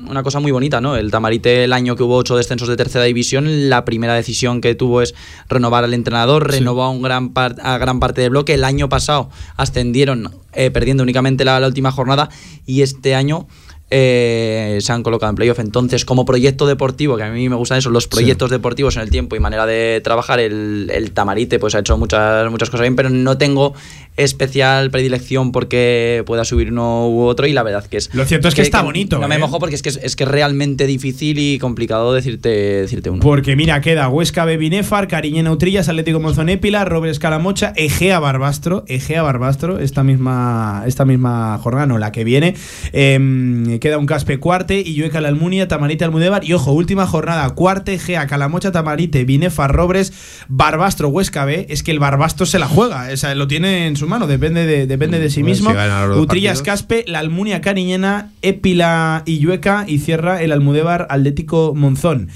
una 0.08 0.22
cosa 0.22 0.40
muy 0.40 0.50
bonita, 0.50 0.80
¿no? 0.80 0.96
El 0.96 1.10
Tamarite, 1.10 1.64
el 1.64 1.72
año 1.72 1.96
que 1.96 2.02
hubo 2.02 2.16
ocho 2.16 2.36
descensos 2.36 2.68
de 2.68 2.76
tercera 2.76 3.04
división, 3.04 3.70
la 3.70 3.84
primera 3.84 4.14
decisión 4.14 4.60
que 4.60 4.74
tuvo 4.74 5.02
es 5.02 5.14
renovar 5.48 5.84
al 5.84 5.94
entrenador, 5.94 6.50
renovó 6.50 6.82
a, 6.82 6.90
un 6.90 7.02
gran 7.02 7.32
par- 7.32 7.56
a 7.62 7.78
gran 7.78 8.00
parte 8.00 8.20
del 8.20 8.30
bloque. 8.30 8.54
El 8.54 8.64
año 8.64 8.88
pasado 8.88 9.30
ascendieron 9.56 10.30
eh, 10.52 10.70
perdiendo 10.70 11.02
únicamente 11.04 11.44
la, 11.44 11.60
la 11.60 11.66
última 11.68 11.92
jornada 11.92 12.28
y 12.66 12.82
este 12.82 13.14
año 13.14 13.46
eh, 13.94 14.78
se 14.80 14.90
han 14.90 15.02
colocado 15.02 15.28
en 15.28 15.36
playoff. 15.36 15.58
Entonces, 15.58 16.06
como 16.06 16.24
proyecto 16.24 16.66
deportivo, 16.66 17.18
que 17.18 17.24
a 17.24 17.30
mí 17.30 17.48
me 17.50 17.56
gustan 17.56 17.76
eso, 17.76 17.90
los 17.90 18.08
proyectos 18.08 18.50
deportivos 18.50 18.96
en 18.96 19.02
el 19.02 19.10
tiempo 19.10 19.36
y 19.36 19.40
manera 19.40 19.66
de 19.66 20.00
trabajar, 20.02 20.40
el, 20.40 20.90
el 20.92 21.12
Tamarite 21.12 21.58
pues 21.58 21.74
ha 21.74 21.80
hecho 21.80 21.98
muchas, 21.98 22.50
muchas 22.50 22.70
cosas 22.70 22.84
bien, 22.84 22.96
pero 22.96 23.10
no 23.10 23.36
tengo 23.36 23.74
especial 24.16 24.90
predilección 24.90 25.52
porque 25.52 26.22
pueda 26.26 26.44
subir 26.44 26.70
uno 26.70 27.08
u 27.08 27.22
otro 27.22 27.46
y 27.46 27.52
la 27.52 27.62
verdad 27.62 27.84
que 27.86 27.96
es... 27.96 28.14
Lo 28.14 28.24
cierto 28.24 28.48
es 28.48 28.54
que 28.54 28.62
está 28.62 28.82
bonito, 28.82 29.18
No 29.18 29.28
me 29.28 29.36
¿eh? 29.36 29.38
mojo 29.38 29.58
porque 29.58 29.74
es 29.74 29.82
que 29.82 29.88
es, 29.88 29.98
es 30.02 30.16
que 30.16 30.24
es 30.24 30.30
realmente 30.30 30.86
difícil 30.86 31.38
y 31.38 31.58
complicado 31.58 32.12
decirte, 32.12 32.48
decirte 32.48 33.10
uno. 33.10 33.20
Porque 33.22 33.56
mira, 33.56 33.80
queda 33.80 34.08
Huesca 34.08 34.44
B 34.44 34.56
Binefar, 34.56 35.08
Cariñena 35.08 35.50
Utrillas, 35.50 35.88
Atlético 35.88 36.20
Monzón 36.20 36.48
Épila, 36.48 36.84
Robles 36.84 37.18
Calamocha, 37.18 37.72
Egea 37.76 38.18
Barbastro, 38.20 38.84
Egea 38.86 39.22
Barbastro, 39.22 39.78
esta 39.78 40.02
misma, 40.02 40.84
esta 40.86 41.04
misma 41.04 41.58
jornada, 41.58 41.86
no, 41.86 41.98
la 41.98 42.12
que 42.12 42.24
viene. 42.24 42.54
Em, 42.92 43.78
queda 43.82 43.98
un 43.98 44.06
Caspe 44.06 44.38
Cuarte, 44.38 44.78
Illueca 44.80 45.20
la 45.20 45.26
Almunia, 45.26 45.66
Tamarite 45.66 46.04
Almudebar. 46.04 46.44
Y 46.44 46.52
ojo, 46.52 46.70
última 46.70 47.04
jornada, 47.04 47.50
Cuarte, 47.50 47.94
Egea, 47.94 48.28
Calamocha, 48.28 48.70
Tamarite, 48.70 49.24
Binefar, 49.24 49.72
Robles, 49.72 50.12
Barbastro, 50.46 51.08
Huesca 51.08 51.44
B. 51.44 51.66
Es 51.68 51.82
que 51.82 51.90
el 51.90 51.98
Barbastro 51.98 52.46
se 52.46 52.60
la 52.60 52.68
juega, 52.68 53.08
o 53.12 53.16
sea, 53.16 53.34
lo 53.34 53.48
tiene 53.48 53.88
en 53.88 53.96
su 53.96 54.06
mano, 54.06 54.28
depende 54.28 54.66
de, 54.66 54.86
depende 54.86 55.18
de 55.18 55.30
sí 55.30 55.42
mismo. 55.42 55.72
si 55.72 56.20
Utrillas. 56.20 56.62
Caspe, 56.62 57.04
la 57.08 57.18
Almunia 57.18 57.60
Cariñena, 57.60 58.30
Épila 58.40 59.24
Illueca 59.26 59.84
y 59.88 59.98
cierra 59.98 60.40
el 60.42 60.52
Almudebar 60.52 61.08
Atlético 61.10 61.74
Monzón. 61.74 62.28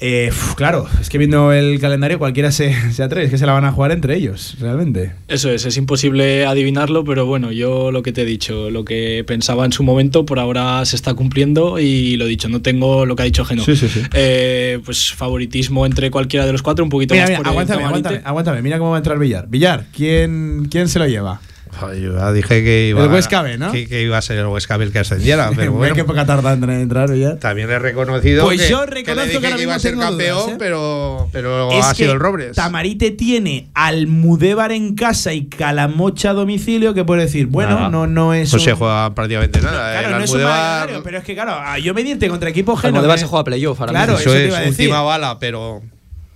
Eh, 0.00 0.30
claro, 0.54 0.86
es 1.00 1.08
que 1.08 1.18
viendo 1.18 1.52
el 1.52 1.80
calendario 1.80 2.18
cualquiera 2.18 2.52
se, 2.52 2.74
se 2.92 3.02
atreve, 3.02 3.26
es 3.26 3.30
que 3.30 3.38
se 3.38 3.46
la 3.46 3.52
van 3.52 3.64
a 3.64 3.72
jugar 3.72 3.90
entre 3.90 4.16
ellos, 4.16 4.56
realmente. 4.60 5.12
Eso 5.26 5.50
es, 5.50 5.64
es 5.64 5.76
imposible 5.76 6.46
adivinarlo, 6.46 7.04
pero 7.04 7.26
bueno, 7.26 7.50
yo 7.50 7.90
lo 7.90 8.02
que 8.02 8.12
te 8.12 8.22
he 8.22 8.24
dicho, 8.24 8.70
lo 8.70 8.84
que 8.84 9.24
pensaba 9.26 9.64
en 9.64 9.72
su 9.72 9.82
momento, 9.82 10.24
por 10.24 10.38
ahora 10.38 10.84
se 10.84 10.96
está 10.96 11.14
cumpliendo 11.14 11.78
y 11.78 12.16
lo 12.16 12.26
dicho, 12.26 12.48
no 12.48 12.62
tengo 12.62 13.06
lo 13.06 13.16
que 13.16 13.22
ha 13.22 13.26
dicho 13.26 13.44
Geno. 13.44 13.64
Sí, 13.64 13.76
sí, 13.76 13.88
sí. 13.88 14.02
Eh, 14.14 14.80
pues 14.84 15.12
favoritismo 15.12 15.84
entre 15.84 16.10
cualquiera 16.10 16.46
de 16.46 16.52
los 16.52 16.62
cuatro, 16.62 16.84
un 16.84 16.90
poquito 16.90 17.14
Mira, 17.14 17.24
más 17.24 17.30
mira, 17.30 17.38
por 17.38 17.46
el 17.46 17.52
aguántame, 17.52 17.84
aguántame, 17.84 18.20
aguántame, 18.24 18.62
mira 18.62 18.78
cómo 18.78 18.90
va 18.90 18.96
a 18.96 18.98
entrar 18.98 19.18
Villar. 19.18 19.48
Villar, 19.48 19.86
¿quién, 19.92 20.68
quién 20.70 20.88
se 20.88 20.98
lo 20.98 21.06
lleva? 21.08 21.40
Yo 22.00 22.16
ya 22.16 22.32
dije 22.32 22.62
que 22.64 22.88
iba, 22.88 23.04
El 23.04 23.10
Huesca 23.10 23.42
B, 23.42 23.58
¿no? 23.58 23.72
que, 23.72 23.86
que 23.88 24.02
iba 24.02 24.18
a 24.18 24.22
ser 24.22 24.38
el 24.38 24.46
Huesca 24.46 24.76
B 24.76 24.84
el 24.86 24.92
que 24.92 24.98
ascendiera, 25.00 25.50
pero 25.56 25.72
bueno. 25.72 25.94
qué 25.94 26.04
poca 26.04 26.24
tarda 26.26 26.52
en 26.52 26.68
entrar, 26.70 27.10
Villar. 27.10 27.36
También 27.38 27.70
he 27.70 27.78
reconocido 27.78 28.44
Pues 28.44 28.62
que, 28.62 28.68
yo 28.68 28.80
que 28.84 28.90
reconozco 28.90 29.40
que 29.40 29.46
ahora 29.46 29.56
que 29.56 29.62
iba 29.62 29.74
a 29.74 29.78
ser 29.78 29.96
campeón, 29.96 30.38
dudas, 30.38 30.52
¿eh? 30.52 30.56
pero, 30.58 31.28
pero 31.32 31.70
Es 31.72 31.84
ha 31.84 31.90
que 31.90 31.96
sido 31.96 32.12
el 32.12 32.20
Robles. 32.20 32.56
Tamarite 32.56 33.10
tiene 33.12 33.68
Almudévar 33.74 34.72
en 34.72 34.94
casa 34.94 35.32
y 35.32 35.46
Calamocha 35.46 36.30
a 36.30 36.34
domicilio, 36.34 36.94
que 36.94 37.04
puede 37.04 37.22
decir, 37.22 37.46
bueno, 37.46 37.74
Nada. 37.76 37.88
no, 37.90 38.06
no 38.06 38.34
es. 38.34 38.52
No 38.52 38.58
un- 38.58 38.64
se 38.64 38.72
juega 38.72 39.14
prácticamente 39.14 39.60
nada. 39.60 39.92
Claro, 39.92 40.08
el 40.08 40.18
no 40.18 40.24
es 40.24 40.30
un 40.30 40.40
Almudévar- 40.40 41.00
pero 41.04 41.18
es 41.18 41.24
que 41.24 41.34
claro, 41.34 41.52
a 41.54 41.78
yo 41.78 41.94
medirte 41.94 42.28
contra 42.28 42.48
equipo. 42.50 42.78
Almudévar 42.82 43.16
que- 43.16 43.20
se 43.22 43.26
juega 43.26 43.44
playoff 43.44 43.80
ahora 43.80 43.92
Claro, 43.92 44.12
mismo. 44.14 44.30
eso, 44.30 44.38
te 44.38 44.46
iba 44.46 44.56
a 44.58 44.60
decir. 44.60 44.86
última 44.86 45.02
bala, 45.02 45.38
pero. 45.38 45.82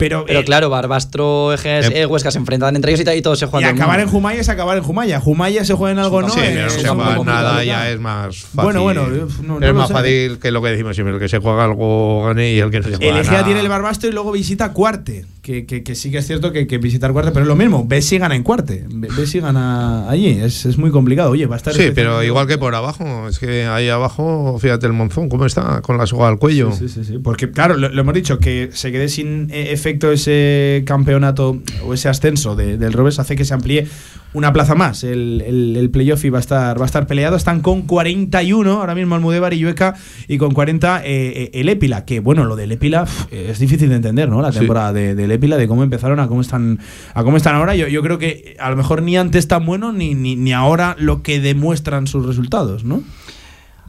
Pero, 0.03 0.25
Pero 0.27 0.41
eh, 0.41 0.45
claro, 0.45 0.69
Barbastro, 0.69 1.53
Ejes, 1.53 1.87
Eh, 1.91 2.01
eh, 2.03 2.07
Huesca 2.07 2.33
se 2.33 2.39
enfrentan 2.39 2.75
entre 2.75 2.93
ellos 2.93 3.07
y, 3.07 3.11
y 3.19 3.23
todos 3.23 3.39
se 3.39 3.45
y 3.45 3.49
juegan. 3.49 3.71
el 3.77 3.81
acabar 3.81 4.01
en. 4.01 4.09
Jumaya 4.09 4.41
es 4.41 4.49
acabar 4.49 4.77
en 4.77 4.83
Jumaya. 4.83 5.21
Jumaya 5.21 5.65
se 5.65 5.75
juega 5.75 5.93
en 5.93 5.99
algo, 6.01 6.23
¿no? 6.23 6.29
sí, 6.31 6.41
Eh, 6.41 6.51
pero 6.55 6.61
no 6.63 6.67
es 6.67 6.73
se 6.73 7.25
nada 7.25 7.63
ya 7.65 7.89
es 7.89 8.01
más 8.01 8.37
fácil. 8.37 8.51
Bueno, 8.65 8.83
bueno, 8.83 9.07
no- 9.43 9.61
no 9.61 9.67
es 9.67 9.75
más 9.75 9.93
fácil 9.93 10.39
que 10.41 10.51
lo 10.51 10.61
que 10.61 10.71
decimos 10.71 10.97
siempre, 10.97 11.15
el 11.15 11.21
que 11.21 11.29
se 11.29 11.39
juega 11.39 11.65
algo 11.65 12.25
gane 12.27 12.53
y 12.53 12.59
el 12.59 12.71
que 12.71 12.81
no 12.81 12.89
se 12.89 12.97
juega 12.97 13.13
El 13.15 13.25
Egea 13.25 13.45
tiene 13.45 13.61
el 13.61 13.69
Barbastro 13.69 14.09
y 14.09 14.13
luego 14.13 14.33
visita 14.33 14.73
Cuarte. 14.73 15.25
Que, 15.43 15.67
que, 15.67 15.83
que 15.83 15.97
sí 15.97 16.13
que 16.13 16.19
es 16.19 16.27
cierto 16.29 16.53
que, 16.53 16.69
que 16.69 16.79
visitar 16.79 17.13
Cuarte, 17.13 17.33
pero 17.33 17.43
es 17.43 17.49
lo 17.49 17.57
mismo. 17.57 17.85
Ves 17.85 18.05
si 18.07 18.17
gana 18.17 18.37
en 18.37 18.45
Cuarte. 18.45 18.85
Ve- 18.89 19.09
Ves 19.17 19.29
si 19.31 19.41
gana 19.41 20.09
allí. 20.09 20.29
Es, 20.29 20.65
es 20.67 20.79
muy 20.79 20.93
complicado. 20.93 21.31
Oye, 21.33 21.47
va 21.47 21.57
a 21.57 21.59
estar. 21.59 21.75
Sí, 21.75 21.91
pero 21.93 22.23
igual 22.23 22.47
que 22.47 22.59
por 22.59 22.77
abajo. 22.77 23.27
Es 23.29 23.41
que 23.41 23.65
ahí 23.65 23.89
abajo, 23.89 24.57
fíjate 24.61 24.87
el 24.87 24.93
monzón, 24.93 25.29
cómo 25.29 25.45
está, 25.45 25.83
con 25.83 25.99
la 25.99 26.07
soga 26.07 26.29
al 26.29 26.39
cuello. 26.39 26.71
Sí, 26.71 26.89
sí, 26.89 27.03
sí. 27.03 27.19
Porque, 27.19 27.51
claro, 27.51 27.77
lo, 27.77 27.89
lo 27.89 28.01
hemos 28.03 28.15
dicho, 28.15 28.39
que 28.39 28.71
se 28.73 28.93
quede 28.93 29.09
sin 29.09 29.49
eh, 29.51 29.73
efecto 29.73 30.13
ese 30.13 30.85
campeonato 30.87 31.61
o 31.85 31.93
ese 31.93 32.09
ascenso 32.09 32.55
de- 32.55 32.79
del 32.79 32.93
Robes 32.93 33.19
hace 33.19 33.35
que 33.35 33.45
se 33.45 33.53
amplíe 33.53 33.89
una 34.35 34.53
plaza 34.53 34.77
más. 34.77 35.03
El, 35.03 35.43
el, 35.45 35.77
el 35.77 35.91
playoff 35.91 36.25
y 36.25 36.31
va 36.31 36.39
a 36.39 36.41
estar 36.41 36.79
va 36.79 36.85
a 36.85 36.87
estar 36.87 37.09
peleado. 37.09 37.35
Están 37.37 37.63
con 37.63 37.83
41 37.83 38.71
ahora 38.81 38.95
mismo 38.95 39.17
Almudévar 39.17 39.53
y 39.55 39.59
Llueca 39.59 39.95
y 40.29 40.39
con 40.39 40.53
40 40.55 41.03
eh, 41.05 41.05
eh, 41.07 41.51
el 41.55 41.69
Épila. 41.69 42.05
Que 42.05 42.21
bueno, 42.21 42.45
lo 42.45 42.55
del 42.55 42.71
Épila 42.71 43.07
es 43.33 43.59
difícil 43.59 43.89
de 43.89 43.97
entender, 43.97 44.29
¿no? 44.29 44.41
La 44.41 44.53
Sí. 44.53 44.59
temporada 44.61 44.93
de- 44.93 45.15
del 45.17 45.32
De 45.57 45.69
cómo 45.69 45.83
empezaron 45.83 46.21
a 46.21 46.29
cómo 46.29 46.41
están 46.41 46.79
a 47.15 47.23
cómo 47.25 47.37
están 47.37 47.55
ahora. 47.55 47.75
Yo, 47.75 47.89
yo 47.89 48.03
creo 48.03 48.19
que 48.19 48.57
a 48.59 48.71
lo 48.71 48.77
mejor 48.77 49.03
ni 49.03 49.17
antes 49.17 49.49
tan 49.49 49.65
bueno 49.67 49.93
ni, 49.93 50.15
ni, 50.15 50.37
ni 50.37 50.53
ahora 50.53 50.97
lo 50.99 51.23
que 51.23 51.41
demuestran 51.41 52.07
sus 52.07 52.27
resultados, 52.27 52.85
¿no? 52.85 53.03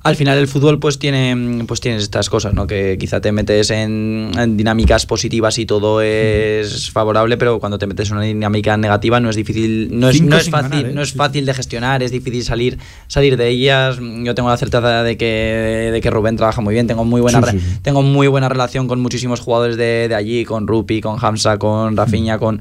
Al 0.06 0.18
final 0.18 0.38
el 0.38 0.50
fútbol 0.50 0.80
pues 0.80 1.00
tiene 1.00 1.64
pues 1.66 1.80
tienes 1.80 2.04
estas 2.04 2.30
cosas, 2.30 2.54
¿no? 2.54 2.68
Que 2.68 2.98
quizá 3.00 3.22
te 3.22 3.32
metes 3.32 3.70
en, 3.72 4.32
en 4.38 4.58
dinámicas 4.58 5.06
positivas 5.06 5.58
y 5.60 5.66
todo 5.66 6.02
es 6.02 6.92
favorable, 6.92 7.38
pero 7.38 7.60
cuando 7.60 7.78
te 7.78 7.88
metes 7.88 8.10
en 8.12 8.18
una 8.18 8.26
dinámica 8.26 8.76
negativa 8.76 9.22
no 9.22 9.30
es 9.30 9.38
difícil, 9.38 9.88
no 9.98 10.10
es, 10.10 10.22
no 10.22 10.36
es 10.38 10.50
fácil, 10.50 10.72
ganar, 10.72 10.86
¿eh? 10.92 10.94
no 10.94 11.02
es 11.02 11.14
fácil 11.14 11.46
de 11.46 11.54
gestionar, 11.54 12.04
es 12.04 12.12
difícil 12.12 12.44
salir 12.44 12.78
salir 13.08 13.38
de 13.38 13.48
ellas. 13.48 13.98
Yo 14.24 14.36
tengo 14.36 14.50
la 14.50 14.58
certeza 14.58 15.04
de 15.04 15.16
que 15.16 15.90
de 15.94 16.02
que 16.02 16.10
Rubén 16.10 16.36
trabaja 16.36 16.60
muy 16.60 16.74
bien, 16.74 16.86
tengo 16.86 17.06
muy 17.06 17.22
buena 17.22 17.40
Sí, 17.40 17.46
re- 17.46 17.52
sí, 17.54 17.60
sí. 17.60 17.78
tengo 17.82 18.02
muy 18.02 18.28
buena 18.28 18.50
relación 18.50 18.90
con 18.90 19.00
muchísimos 19.00 19.40
jugadores 19.40 19.78
de, 19.78 20.08
de 20.10 20.16
allí, 20.16 20.44
con 20.44 20.68
Rupi, 20.68 21.00
con 21.00 21.18
Hamza, 21.24 21.58
con 21.58 21.96
Rafinha, 21.96 22.40
con, 22.40 22.60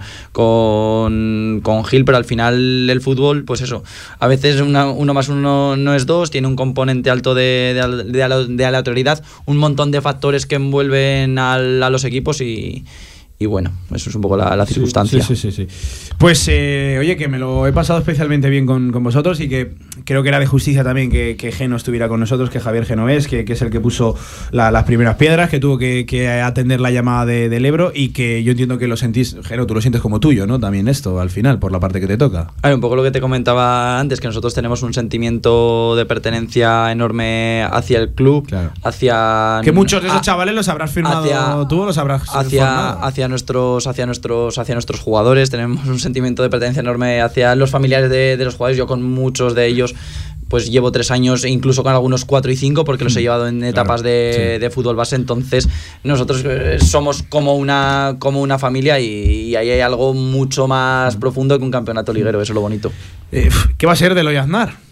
con, 0.57 1.61
con 1.63 1.85
Gil, 1.85 2.05
pero 2.05 2.19
al 2.19 2.25
final 2.25 2.89
el 2.89 3.01
fútbol, 3.01 3.45
pues 3.45 3.61
eso, 3.63 3.83
a 4.19 4.27
veces 4.29 4.61
una- 4.61 4.89
uno 4.91 5.13
más 5.15 5.29
uno 5.29 5.77
no 5.77 5.95
es 5.95 6.07
dos, 6.07 6.31
tiene 6.31 6.47
un 6.47 6.57
componente 6.57 7.11
alto 7.11 7.32
de, 7.35 7.75
de, 7.75 8.05
de 8.05 8.23
ale- 8.23 8.47
de 8.49 8.65
aleatoriedad, 8.65 9.23
un 9.47 9.57
montón 9.57 9.91
de 9.91 10.01
factores 10.01 10.47
que 10.47 10.57
envuelven 10.57 11.39
a 11.39 11.59
los 11.59 12.05
equipos 12.05 12.41
y, 12.41 12.85
y 13.43 13.47
bueno, 13.47 13.71
eso 13.95 14.09
es 14.11 14.17
un 14.17 14.23
poco 14.23 14.37
la, 14.37 14.55
la 14.57 14.67
circunstancia. 14.67 15.23
Sí, 15.23 15.37
sí, 15.37 15.51
sí, 15.53 15.67
sí. 15.69 16.13
Pues, 16.19 16.47
eh, 16.49 16.97
oye, 17.01 17.17
que 17.17 17.29
me 17.29 17.39
lo 17.39 17.67
he 17.67 17.73
pasado 17.73 17.99
especialmente 17.99 18.49
bien 18.49 18.67
con, 18.67 18.93
con 18.93 19.03
vosotros 19.03 19.41
y 19.41 19.49
que 19.49 19.73
creo 20.05 20.23
que 20.23 20.29
era 20.29 20.39
de 20.39 20.47
justicia 20.47 20.85
también 20.85 21.11
que, 21.11 21.37
que 21.37 21.53
Geno 21.53 21.77
estuviera 21.77 22.09
con 22.09 22.21
nosotros, 22.21 22.51
que 22.51 22.61
Javier 22.61 22.87
Genovés, 22.87 23.27
que, 23.29 23.45
que 23.45 23.53
es 23.55 23.63
el 23.63 23.71
que 23.71 23.81
puso 23.81 24.15
la- 24.51 24.71
las 24.71 24.85
primeras 24.85 25.17
piedras, 25.17 25.51
que 25.51 25.59
tuvo 25.61 25.79
que, 25.79 26.07
que 26.07 26.29
atender 26.29 26.81
la 26.81 26.91
llamada 26.91 27.27
de- 27.27 27.49
del 27.49 27.65
Ebro 27.67 27.93
y 27.95 28.11
que 28.11 28.43
yo 28.45 28.53
entiendo 28.53 28.79
que 28.79 28.87
lo 28.87 28.97
sentís, 28.97 29.37
Geno, 29.45 29.67
tú 29.67 29.75
lo 29.75 29.81
sientes 29.81 30.01
como 30.01 30.21
tuyo, 30.21 30.47
¿no? 30.47 30.61
También 30.61 30.89
esto, 30.89 31.21
al 31.21 31.31
final, 31.31 31.59
por 31.59 31.73
la 31.73 31.81
parte 31.81 32.01
que 32.01 32.07
te 32.07 32.17
toca. 32.17 32.53
A 32.63 32.69
ver, 32.69 32.75
un 32.75 32.81
poco 32.81 32.97
lo 32.97 33.03
que 33.03 33.11
te 33.11 33.21
comentaba 33.21 33.99
antes, 33.99 34.21
que 34.21 34.29
nosotros 34.29 34.55
tenemos 34.55 34.83
un 34.83 34.95
sentimiento 34.95 35.97
de 35.97 36.07
pertenencia 36.07 36.91
enorme 36.93 37.67
hacia 37.71 37.99
el 37.99 38.11
club, 38.13 38.47
hacia... 38.83 39.61
Que 39.63 39.73
muchos 39.73 40.03
de 40.03 40.09
esos 40.09 40.21
a- 40.21 40.23
chavales 40.23 40.55
los 40.55 40.69
habrás 40.69 40.91
firmado 40.91 41.25
hacia- 41.25 41.69
tú 41.69 41.83
o 41.83 41.87
los 41.87 41.99
habrás 41.99 42.23
hacia, 42.35 42.67
formado. 42.67 43.05
hacia 43.05 43.29
nuestros 43.33 43.89
hacia 43.89 44.07
nuestros 44.07 44.59
hacia 44.59 44.77
nuestros 44.77 45.01
jugadores. 45.01 45.51
Tenemos 45.51 45.85
un 45.89 45.99
sentimiento 45.99 46.45
de 46.45 46.51
pertenencia 46.51 46.81
enorme 46.81 47.21
hacia 47.21 47.57
los 47.57 47.71
familiares 47.71 48.09
de, 48.09 48.37
de 48.37 48.45
los 48.45 48.55
jugadores. 48.55 48.79
Yo 48.79 48.87
con 48.87 49.03
muchos 49.03 49.57
de 49.57 49.67
ellos 49.67 49.97
pues 50.49 50.71
llevo 50.71 50.93
tres 50.93 51.11
años 51.11 51.47
incluso 51.47 51.83
con 51.83 51.93
algunos 51.95 52.27
cuatro 52.27 52.53
y 52.53 52.57
cinco 52.57 52.85
porque 52.85 53.05
los 53.05 53.17
he 53.17 53.23
llevado 53.23 53.49
en 53.49 53.65
etapas 53.65 54.03
de, 54.03 54.59
de 54.61 54.71
fútbol 54.71 54.95
base. 54.95 55.17
Entonces 55.17 55.69
nosotros 56.05 56.43
eh, 56.45 56.79
somos 56.79 57.23
como 57.23 57.57
una 57.57 58.17
como 58.19 58.43
una 58.43 58.59
familia 58.59 59.01
y, 59.01 59.07
y 59.49 59.57
ahí 59.57 59.71
hay 59.71 59.81
algo 59.81 60.13
mucho 60.13 60.69
más 60.69 61.17
profundo 61.17 61.59
que 61.59 61.65
un 61.65 61.71
campeonato 61.71 62.13
liguero. 62.13 62.41
Eso 62.41 62.53
es 62.53 62.55
lo 62.55 62.61
bonito. 62.61 62.93
Eh, 63.33 63.49
¿Qué 63.79 63.87
va 63.87 63.95
a 63.95 63.97
ser 63.97 64.15
de 64.15 64.23
Loy 64.23 64.37
Aznar? 64.37 64.92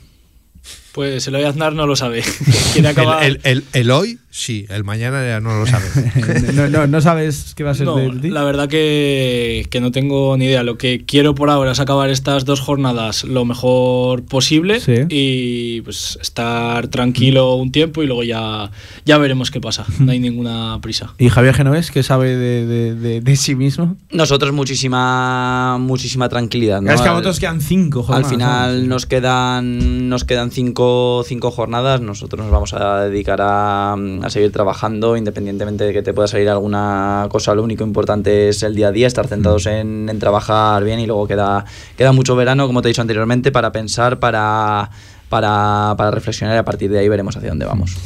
Pues 0.93 1.27
el 1.29 1.37
Aznar 1.37 1.73
no 1.75 1.87
lo 1.87 1.95
sabe. 1.97 2.23
Quiere 2.73 2.89
acabar. 2.89 3.23
El, 3.25 3.41
el- 3.45 3.65
el 3.73 3.91
hoy, 3.93 4.19
sí, 4.31 4.67
el 4.71 4.83
mañana 4.83 5.25
ya 5.27 5.39
no 5.41 5.57
lo 5.59 5.67
sabe. 5.67 5.85
no, 6.55 6.69
no, 6.69 6.87
no 6.89 7.01
sabes 7.01 7.53
qué 7.55 7.63
va 7.63 7.71
a 7.71 7.75
ser 7.75 7.87
No, 7.87 7.97
de 7.97 8.11
ti. 8.21 8.29
la 8.31 8.43
verdad 8.43 8.69
que, 8.69 9.67
que 9.71 9.81
no 9.81 9.93
tengo 9.93 10.37
ni 10.37 10.47
idea. 10.47 10.63
Lo 10.65 10.79
que 10.79 11.05
quiero 11.07 11.35
por 11.37 11.49
ahora 11.49 11.73
es 11.73 11.81
acabar 11.81 12.11
estas 12.11 12.45
dos 12.45 12.61
jornadas 12.61 13.23
lo 13.25 13.45
mejor 13.45 14.25
posible 14.25 14.81
Sí. 14.81 14.95
y 15.09 15.81
pues 15.83 16.19
estar 16.21 16.89
tranquilo 16.89 17.55
un 17.55 17.71
tiempo 17.71 18.03
y 18.03 18.07
luego 18.07 18.25
ya, 18.25 18.71
ya 19.05 19.17
veremos 19.19 19.51
qué 19.53 19.61
pasa. 19.61 19.87
No 20.01 20.11
hay 20.11 20.19
ninguna 20.19 20.79
prisa. 20.83 21.15
¿Y 21.19 21.29
Javier 21.29 21.55
Genovés, 21.55 21.91
qué 21.93 22.03
sabe 22.03 22.37
de, 22.37 22.67
de- 22.67 22.95
de- 22.97 23.21
de 23.21 23.37
sí 23.37 23.55
mismo? 23.55 23.97
nosotros 24.11 24.53
muchísima 24.53 25.79
muchísima 25.79 26.29
tranquilidad 26.29 26.81
¿no? 26.83 26.91
Es 26.93 27.01
que 27.01 27.07
a 27.07 27.11
Al- 27.11 27.17
vosotros 27.17 27.39
quedan 27.41 27.61
cinco 27.61 28.05
Al 28.13 28.25
final 28.25 28.89
nos 28.89 29.07
quedan 29.07 30.09
nos 30.09 30.25
quedan 30.25 30.51
cinco, 30.51 30.80
cinco 31.27 31.51
jornadas. 31.51 32.01
Nosotros 32.01 32.41
nos 32.43 32.51
vamos 32.51 32.73
a 32.75 33.05
dedicar 33.05 33.41
a, 33.43 33.93
a 33.95 34.31
seguir 34.31 34.53
trabajando, 34.53 35.17
independientemente 35.17 35.85
de 35.85 35.93
que 35.93 36.03
te 36.03 36.13
pueda 36.13 36.29
salir 36.29 36.49
alguna 36.49 37.27
cosa. 37.31 37.55
Lo 37.55 37.63
único 37.63 37.85
importante 37.85 38.49
es 38.49 38.63
el 38.63 38.75
día 38.75 38.89
a 38.89 38.93
día, 38.93 39.07
estar 39.07 39.27
centrados 39.27 39.67
en, 39.67 40.09
en 40.09 40.19
trabajar 40.19 40.83
bien 40.85 41.01
y 41.01 41.07
luego 41.07 41.27
queda, 41.27 41.65
queda 41.97 42.13
mucho 42.13 42.37
verano, 42.37 42.67
como 42.67 42.83
te 42.83 42.89
he 42.89 42.91
dicho 42.91 43.03
anteriormente, 43.03 43.53
para 43.53 43.73
pensar, 43.73 44.19
para, 44.19 44.91
para, 45.29 45.95
para 45.97 46.11
reflexionar 46.11 46.57
y 46.57 46.59
a 46.59 46.65
partir 46.65 46.91
de 46.91 46.99
ahí 47.01 47.09
veremos 47.09 47.37
hacia 47.37 47.51
dónde 47.51 47.67
vamos. 47.67 47.97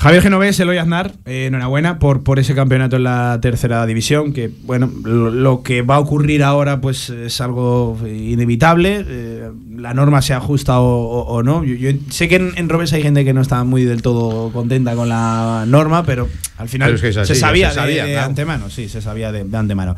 Javier 0.00 0.22
Genovés, 0.22 0.58
Eloy 0.58 0.78
Aznar, 0.78 1.12
eh, 1.26 1.44
enhorabuena 1.48 1.98
por, 1.98 2.22
por 2.22 2.38
ese 2.38 2.54
campeonato 2.54 2.96
en 2.96 3.04
la 3.04 3.38
tercera 3.42 3.84
división, 3.84 4.32
que 4.32 4.50
bueno, 4.62 4.90
lo, 5.04 5.28
lo 5.30 5.62
que 5.62 5.82
va 5.82 5.96
a 5.96 5.98
ocurrir 5.98 6.42
ahora 6.42 6.80
pues 6.80 7.10
es 7.10 7.38
algo 7.42 7.98
inevitable, 8.06 9.04
eh, 9.06 9.50
la 9.76 9.92
norma 9.92 10.22
se 10.22 10.32
ajusta 10.32 10.80
o, 10.80 10.86
o- 10.86 11.24
o 11.34 11.42
no. 11.42 11.64
Yo, 11.64 11.74
yo 11.74 11.90
sé 12.08 12.30
que 12.30 12.36
en, 12.36 12.52
en 12.56 12.70
Robes 12.70 12.94
hay 12.94 13.02
gente 13.02 13.26
que 13.26 13.34
no 13.34 13.42
está 13.42 13.62
muy 13.64 13.84
del 13.84 14.00
todo 14.00 14.50
contenta 14.52 14.94
con 14.94 15.10
la 15.10 15.64
norma, 15.68 16.02
pero 16.04 16.28
al 16.56 16.70
final 16.70 16.88
Pero 16.88 16.96
es 16.96 17.02
que 17.02 17.08
es 17.08 17.16
así, 17.18 17.34
se 17.34 17.38
sabía, 17.40 17.68
se 17.68 17.74
sabía, 17.76 18.06
de, 18.06 18.18
antemano, 18.18 18.70
sí, 18.70 18.88
se 18.88 19.02
sabía 19.02 19.32
de, 19.32 19.44
de 19.44 19.56
antemano. 19.58 19.96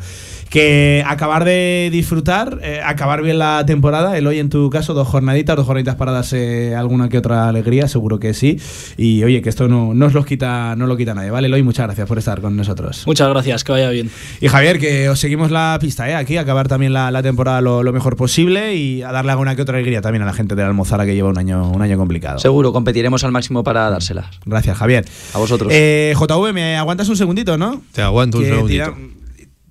Que 0.53 1.03
acabar 1.07 1.45
de 1.45 1.89
disfrutar, 1.91 2.59
eh, 2.61 2.79
acabar 2.85 3.23
bien 3.23 3.39
la 3.39 3.65
temporada, 3.65 4.15
Eloy 4.19 4.37
en 4.37 4.49
tu 4.49 4.69
caso, 4.69 4.93
dos 4.93 5.07
jornaditas, 5.07 5.55
dos 5.55 5.65
jornaditas 5.65 5.95
para 5.95 6.11
darse 6.11 6.75
alguna 6.75 7.09
que 7.09 7.17
otra 7.17 7.47
alegría, 7.49 7.87
seguro 7.87 8.19
que 8.19 8.35
sí. 8.35 8.59
Y 8.95 9.23
oye, 9.23 9.41
que 9.41 9.49
esto 9.49 9.67
no, 9.67 9.95
no 9.95 10.05
os 10.05 10.13
lo 10.13 10.23
quita, 10.23 10.75
no 10.75 10.85
lo 10.85 10.95
quita 10.95 11.15
nadie, 11.15 11.31
¿vale? 11.31 11.47
Eloy, 11.47 11.63
muchas 11.63 11.87
gracias 11.87 12.07
por 12.07 12.19
estar 12.19 12.39
con 12.39 12.55
nosotros. 12.55 13.01
Muchas 13.07 13.29
gracias, 13.29 13.63
que 13.63 13.71
vaya 13.71 13.89
bien. 13.89 14.11
Y 14.41 14.47
Javier, 14.47 14.77
que 14.77 15.09
os 15.09 15.17
seguimos 15.19 15.49
la 15.49 15.75
pista, 15.81 16.07
¿eh? 16.07 16.13
Aquí, 16.13 16.37
acabar 16.37 16.67
también 16.67 16.93
la, 16.93 17.09
la 17.09 17.23
temporada 17.23 17.59
lo, 17.59 17.81
lo 17.81 17.91
mejor 17.91 18.15
posible 18.15 18.75
y 18.75 19.01
a 19.01 19.11
darle 19.11 19.31
alguna 19.31 19.55
que 19.55 19.63
otra 19.63 19.77
alegría 19.77 20.01
también 20.01 20.21
a 20.21 20.27
la 20.27 20.33
gente 20.33 20.53
de 20.53 20.61
la 20.61 20.67
Almozara 20.67 21.03
que 21.07 21.15
lleva 21.15 21.29
un 21.29 21.37
año, 21.39 21.67
un 21.71 21.81
año 21.81 21.97
complicado. 21.97 22.37
Seguro, 22.37 22.71
competiremos 22.71 23.23
al 23.23 23.31
máximo 23.31 23.63
para 23.63 23.89
dárselas. 23.89 24.27
Gracias, 24.45 24.77
Javier. 24.77 25.03
A 25.33 25.39
vosotros. 25.39 25.71
Eh, 25.73 26.13
JV, 26.15 26.53
me 26.53 26.77
aguantas 26.77 27.09
un 27.09 27.17
segundito, 27.17 27.57
¿no? 27.57 27.81
Te 27.91 28.03
aguanto 28.03 28.37
un 28.37 28.43
Que 28.43 28.49
segundito. 28.51 28.83
tira- 28.93 29.22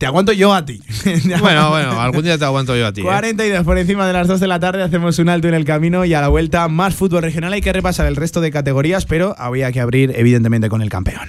te 0.02 0.06
aguanto 0.06 0.32
yo 0.32 0.52
a 0.52 0.64
ti. 0.64 0.80
Bueno, 1.38 1.70
bueno, 1.70 2.00
algún 2.00 2.24
día 2.24 2.36
te 2.36 2.44
aguanto 2.44 2.76
yo 2.76 2.88
a 2.88 2.92
ti. 2.92 3.02
¿eh? 3.02 3.04
42 3.04 3.64
por 3.64 3.78
encima 3.78 4.04
de 4.04 4.12
las 4.12 4.26
2 4.26 4.40
de 4.40 4.48
la 4.48 4.58
tarde, 4.58 4.82
hacemos 4.82 5.16
un 5.20 5.28
alto 5.28 5.46
en 5.46 5.54
el 5.54 5.64
camino 5.64 6.04
y 6.04 6.12
a 6.12 6.20
la 6.20 6.26
vuelta 6.26 6.66
más 6.66 6.96
fútbol 6.96 7.22
regional. 7.22 7.52
Hay 7.52 7.60
que 7.60 7.72
repasar 7.72 8.06
el 8.06 8.16
resto 8.16 8.40
de 8.40 8.50
categorías, 8.50 9.06
pero 9.06 9.36
había 9.38 9.70
que 9.70 9.80
abrir 9.80 10.12
evidentemente 10.16 10.68
con 10.68 10.82
el 10.82 10.88
campeón. 10.88 11.28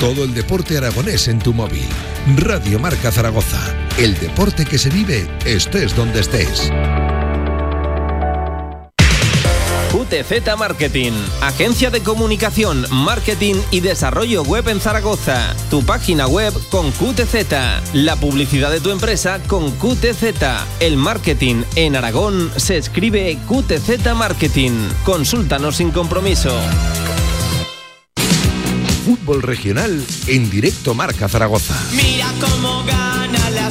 Todo 0.00 0.24
el 0.24 0.34
deporte 0.34 0.76
aragonés 0.76 1.26
en 1.26 1.38
tu 1.38 1.54
móvil. 1.54 1.88
Radio 2.36 2.78
Marca 2.78 3.10
Zaragoza. 3.10 3.74
El 3.96 4.14
deporte 4.18 4.66
que 4.66 4.76
se 4.76 4.90
vive 4.90 5.26
estés 5.46 5.96
donde 5.96 6.20
estés. 6.20 6.70
QTZ 9.90 10.58
Marketing, 10.58 11.12
agencia 11.40 11.90
de 11.90 12.02
comunicación, 12.02 12.84
marketing 12.90 13.54
y 13.70 13.80
desarrollo 13.80 14.42
web 14.42 14.68
en 14.68 14.80
Zaragoza. 14.80 15.54
Tu 15.70 15.82
página 15.82 16.26
web 16.26 16.52
con 16.70 16.92
QTZ, 16.92 17.94
la 17.94 18.16
publicidad 18.16 18.70
de 18.70 18.80
tu 18.80 18.90
empresa 18.90 19.40
con 19.46 19.70
QTZ. 19.70 20.24
El 20.80 20.98
marketing 20.98 21.62
en 21.74 21.96
Aragón 21.96 22.52
se 22.56 22.76
escribe 22.76 23.38
QTZ 23.48 24.14
Marketing. 24.14 24.72
Consúltanos 25.04 25.76
sin 25.76 25.90
compromiso. 25.90 26.54
Fútbol 29.06 29.40
regional 29.40 30.04
en 30.26 30.50
directo 30.50 30.92
Marca 30.92 31.28
Zaragoza. 31.28 31.80
Mira 31.92 32.26
cómo 32.40 32.82
gana 32.84 33.50
la 33.50 33.70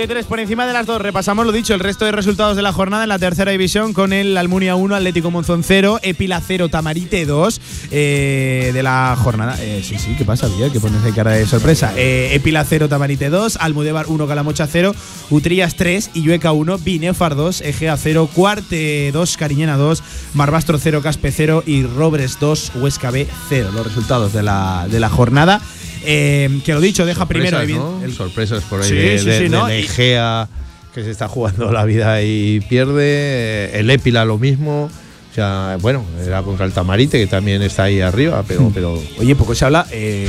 43 0.00 0.24
por 0.24 0.40
encima 0.40 0.66
de 0.66 0.72
las 0.72 0.86
dos. 0.86 0.98
Repasamos 0.98 1.44
lo 1.44 1.52
dicho, 1.52 1.74
el 1.74 1.80
resto 1.80 2.06
de 2.06 2.12
resultados 2.12 2.56
de 2.56 2.62
la 2.62 2.72
jornada 2.72 3.02
en 3.02 3.10
la 3.10 3.18
tercera 3.18 3.50
división 3.50 3.92
con 3.92 4.14
el 4.14 4.38
Almunia 4.38 4.74
1, 4.74 4.94
Atlético 4.94 5.30
Monzón 5.30 5.62
0, 5.62 5.98
Epila 6.00 6.40
0, 6.40 6.70
Tamarite 6.70 7.26
2 7.26 7.60
eh, 7.90 8.70
de 8.72 8.82
la 8.82 9.14
jornada. 9.22 9.58
Eh, 9.60 9.82
sí, 9.84 9.98
sí, 9.98 10.14
¿qué 10.16 10.24
pasa, 10.24 10.46
Villa? 10.46 10.72
Que 10.72 10.80
pones 10.80 11.02
cara 11.14 11.32
de 11.32 11.44
sorpresa. 11.44 11.92
Eh, 11.98 12.30
Epila 12.32 12.64
0, 12.64 12.88
Tamarite 12.88 13.28
2, 13.28 13.58
Almudebar 13.60 14.06
1, 14.08 14.26
Calamocha 14.26 14.66
0, 14.66 14.94
Utrillas 15.28 15.74
3, 15.74 16.12
Illueca 16.14 16.52
1, 16.52 16.78
Binefar 16.78 17.36
2, 17.36 17.60
Egea 17.60 17.98
0, 17.98 18.30
Cuarte 18.32 19.10
2, 19.12 19.36
Cariñena 19.36 19.76
2, 19.76 20.02
Marbastro 20.32 20.78
0, 20.78 21.02
Caspe 21.02 21.30
0 21.30 21.62
y 21.66 21.82
Robres 21.82 22.38
2, 22.40 22.72
Huesca 22.76 23.10
B 23.10 23.28
0. 23.50 23.68
Los 23.74 23.86
resultados 23.86 24.32
de 24.32 24.44
la, 24.44 24.86
de 24.90 24.98
la 24.98 25.10
jornada. 25.10 25.60
Eh, 26.04 26.60
que 26.64 26.72
lo 26.72 26.80
dicho, 26.80 27.04
deja 27.06 27.26
primero 27.26 27.58
Sorpresas, 27.58 27.78
¿no? 27.84 28.04
el- 28.04 28.12
sorpresas 28.14 28.64
por 28.64 28.82
ahí 28.82 28.88
Sí, 28.88 28.94
de, 28.94 29.18
sí, 29.18 29.24
de- 29.26 29.38
sí, 29.38 29.48
¿no? 29.48 29.66
de 29.66 29.80
Y- 29.80 29.84
Egea, 29.84 30.48
que 30.94 31.04
se 31.04 31.10
está 31.10 31.28
jugando 31.28 31.70
la 31.72 31.84
vida 31.84 32.22
y 32.22 32.60
pierde. 32.68 33.78
El 33.78 33.90
Épila 33.90 34.24
lo 34.24 34.38
mismo. 34.38 34.90
O 35.30 35.32
sea, 35.34 35.78
bueno, 35.80 36.04
era 36.26 36.42
contra 36.42 36.66
el 36.66 36.72
Tamarite, 36.72 37.16
que 37.20 37.28
también 37.28 37.62
está 37.62 37.84
ahí 37.84 38.00
arriba, 38.00 38.42
pero. 38.48 38.70
pero 38.74 39.00
Oye, 39.18 39.36
poco 39.36 39.54
se 39.54 39.64
habla. 39.64 39.86
Eh, 39.92 40.28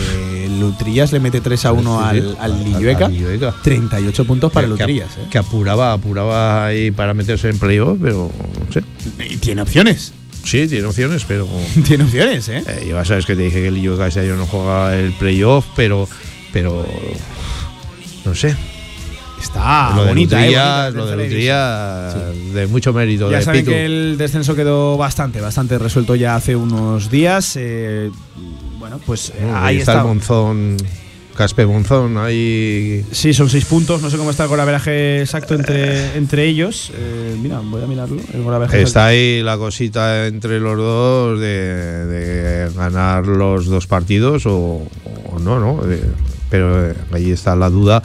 Lutrillas 0.59 1.11
le 1.11 1.19
mete 1.19 1.41
3 1.41 1.65
a 1.65 1.71
1 1.71 1.99
Sí, 2.11 2.19
sí, 2.19 2.19
al, 2.19 2.37
al 2.39 2.51
al- 2.51 2.63
Lillueca. 2.63 3.05
al 3.07 3.11
Lillueca. 3.13 3.55
38 3.63 4.25
puntos 4.25 4.51
para 4.51 4.67
que- 4.67 4.73
que, 4.75 4.79
Lutrillas. 4.79 5.09
¿eh? 5.17 5.25
que 5.31 5.37
apuraba, 5.39 5.93
apuraba 5.93 6.67
ahí 6.67 6.91
para 6.91 7.15
meterse 7.15 7.49
en 7.49 7.57
playoff, 7.57 7.97
pero 7.99 8.29
no 8.67 8.71
sé. 8.71 8.83
Y 9.27 9.37
tiene 9.37 9.63
opciones. 9.63 10.13
Sí, 10.43 10.67
tiene 10.67 10.85
opciones, 10.85 11.23
pero. 11.27 11.47
tiene 11.87 12.03
opciones, 12.03 12.49
¿eh? 12.49 12.63
yo 12.87 12.95
ya 12.97 13.05
sabes 13.05 13.25
que 13.25 13.35
te 13.35 13.43
dije 13.43 13.61
que 13.61 13.67
el 13.67 13.75
Lillueca 13.75 14.07
ese 14.07 14.21
año 14.21 14.35
no 14.35 14.45
juega 14.47 14.97
el 14.97 15.11
playoff, 15.13 15.65
pero. 15.75 16.07
Pero. 16.53 16.85
No 18.25 18.35
sé. 18.35 18.55
Está 19.41 19.95
lo 19.95 20.03
de 20.03 20.09
bonita, 20.09 20.39
eh, 20.39 20.49
Utría, 20.49 20.83
bonita, 20.83 20.89
lo 20.91 21.05
de 21.07 21.17
tercera 21.17 22.11
Utría, 22.11 22.53
de 22.61 22.67
mucho 22.67 22.93
mérito. 22.93 23.31
Ya 23.31 23.37
de 23.39 23.43
saben 23.43 23.61
Pitu. 23.61 23.71
que 23.71 23.85
el 23.85 24.15
descenso 24.17 24.55
quedó 24.55 24.97
bastante, 24.97 25.41
bastante 25.41 25.79
resuelto 25.79 26.13
ya 26.15 26.35
hace 26.35 26.55
unos 26.55 27.09
días. 27.09 27.55
eh, 27.55 28.11
bueno, 28.79 28.99
pues 29.05 29.31
eh, 29.35 29.51
ahí 29.53 29.77
está, 29.77 29.93
está. 29.93 30.01
el 30.01 30.07
Monzón, 30.07 30.77
Caspe 31.41 31.65
Monzón, 31.65 32.19
ahí. 32.19 33.03
Sí, 33.11 33.33
son 33.33 33.49
seis 33.49 33.65
puntos. 33.65 33.99
No 33.99 34.11
sé 34.11 34.17
cómo 34.17 34.29
está 34.29 34.43
el 34.43 34.49
golaveraje 34.49 35.21
exacto 35.21 35.55
entre, 35.55 36.15
entre 36.15 36.45
ellos. 36.45 36.91
Eh, 36.95 37.35
mira, 37.41 37.61
voy 37.63 37.81
a 37.83 37.87
mirarlo. 37.87 38.21
El 38.31 38.43
golaveraje 38.43 38.83
Está 38.83 39.07
ahí 39.07 39.41
la 39.41 39.57
cosita 39.57 40.27
entre 40.27 40.59
los 40.59 40.77
dos 40.77 41.39
de, 41.39 42.05
de 42.05 42.71
ganar 42.75 43.25
los 43.25 43.65
dos 43.65 43.87
partidos 43.87 44.45
o, 44.45 44.83
o 45.31 45.39
no, 45.39 45.59
¿no? 45.59 45.83
De- 45.83 46.03
pero 46.51 46.91
eh, 46.91 46.95
ahí 47.11 47.31
está 47.31 47.55
la 47.55 47.69
duda 47.71 48.03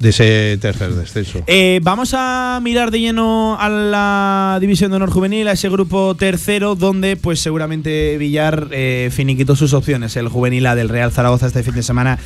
de 0.00 0.08
ese 0.08 0.58
tercer 0.60 0.94
descenso. 0.94 1.42
Eh, 1.46 1.78
vamos 1.82 2.14
a 2.16 2.58
mirar 2.62 2.90
de 2.90 3.00
lleno 3.00 3.56
a 3.60 3.68
la 3.68 4.58
división 4.58 4.90
de 4.90 4.96
honor 4.96 5.10
juvenil, 5.10 5.46
a 5.46 5.52
ese 5.52 5.68
grupo 5.68 6.14
tercero, 6.14 6.74
donde 6.74 7.16
pues 7.16 7.40
seguramente 7.40 8.16
Villar 8.16 8.68
eh, 8.72 9.10
finiquitó 9.12 9.54
sus 9.56 9.74
opciones. 9.74 10.16
El 10.16 10.28
juvenil 10.28 10.66
A 10.66 10.74
del 10.74 10.88
Real 10.88 11.12
Zaragoza 11.12 11.46
este 11.46 11.62
fin 11.62 11.74
de 11.74 11.82
semana 11.82 12.18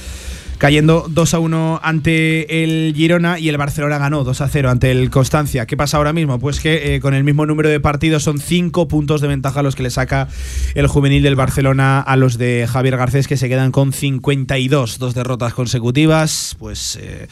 cayendo 0.68 1.04
2 1.10 1.34
a 1.34 1.38
1 1.40 1.80
ante 1.82 2.64
el 2.64 2.94
Girona 2.96 3.38
y 3.38 3.50
el 3.50 3.58
Barcelona 3.58 3.98
ganó 3.98 4.24
2 4.24 4.40
a 4.40 4.48
0 4.48 4.70
ante 4.70 4.90
el 4.90 5.10
Constancia. 5.10 5.66
¿Qué 5.66 5.76
pasa 5.76 5.98
ahora 5.98 6.14
mismo? 6.14 6.38
Pues 6.38 6.58
que 6.58 6.94
eh, 6.94 7.00
con 7.00 7.12
el 7.12 7.22
mismo 7.22 7.44
número 7.44 7.68
de 7.68 7.80
partidos 7.80 8.22
son 8.22 8.38
5 8.38 8.88
puntos 8.88 9.20
de 9.20 9.28
ventaja 9.28 9.62
los 9.62 9.74
que 9.76 9.82
le 9.82 9.90
saca 9.90 10.26
el 10.74 10.86
juvenil 10.86 11.22
del 11.22 11.36
Barcelona 11.36 12.00
a 12.00 12.16
los 12.16 12.38
de 12.38 12.66
Javier 12.66 12.96
Garcés 12.96 13.28
que 13.28 13.36
se 13.36 13.50
quedan 13.50 13.72
con 13.72 13.92
52, 13.92 14.98
dos 14.98 15.12
derrotas 15.14 15.52
consecutivas, 15.52 16.56
pues 16.58 16.98
eh, 16.98 17.28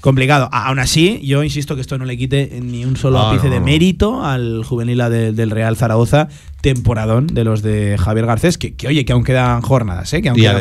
complicado. 0.00 0.48
Aún 0.52 0.78
así, 0.78 1.20
yo 1.24 1.42
insisto 1.42 1.74
que 1.74 1.80
esto 1.80 1.98
no 1.98 2.04
le 2.04 2.16
quite 2.16 2.60
ni 2.62 2.84
un 2.84 2.96
solo 2.96 3.18
ápice 3.18 3.48
no, 3.48 3.54
de 3.54 3.60
mérito 3.62 4.24
al 4.24 4.62
juvenil 4.62 4.98
de- 5.10 5.32
del 5.32 5.50
Real 5.50 5.76
Zaragoza, 5.76 6.28
temporadón 6.60 7.26
de 7.28 7.44
los 7.44 7.62
de 7.62 7.96
Javier 7.98 8.26
Garcés, 8.26 8.58
que, 8.58 8.74
que, 8.74 8.88
oye, 8.88 9.04
que 9.04 9.12
aún 9.12 9.22
quedan 9.24 9.60
jornadas, 9.62 10.12
¿eh? 10.14 10.22
que 10.22 10.28
aún 10.30 10.38
Y 10.38 10.42
quedan 10.42 10.56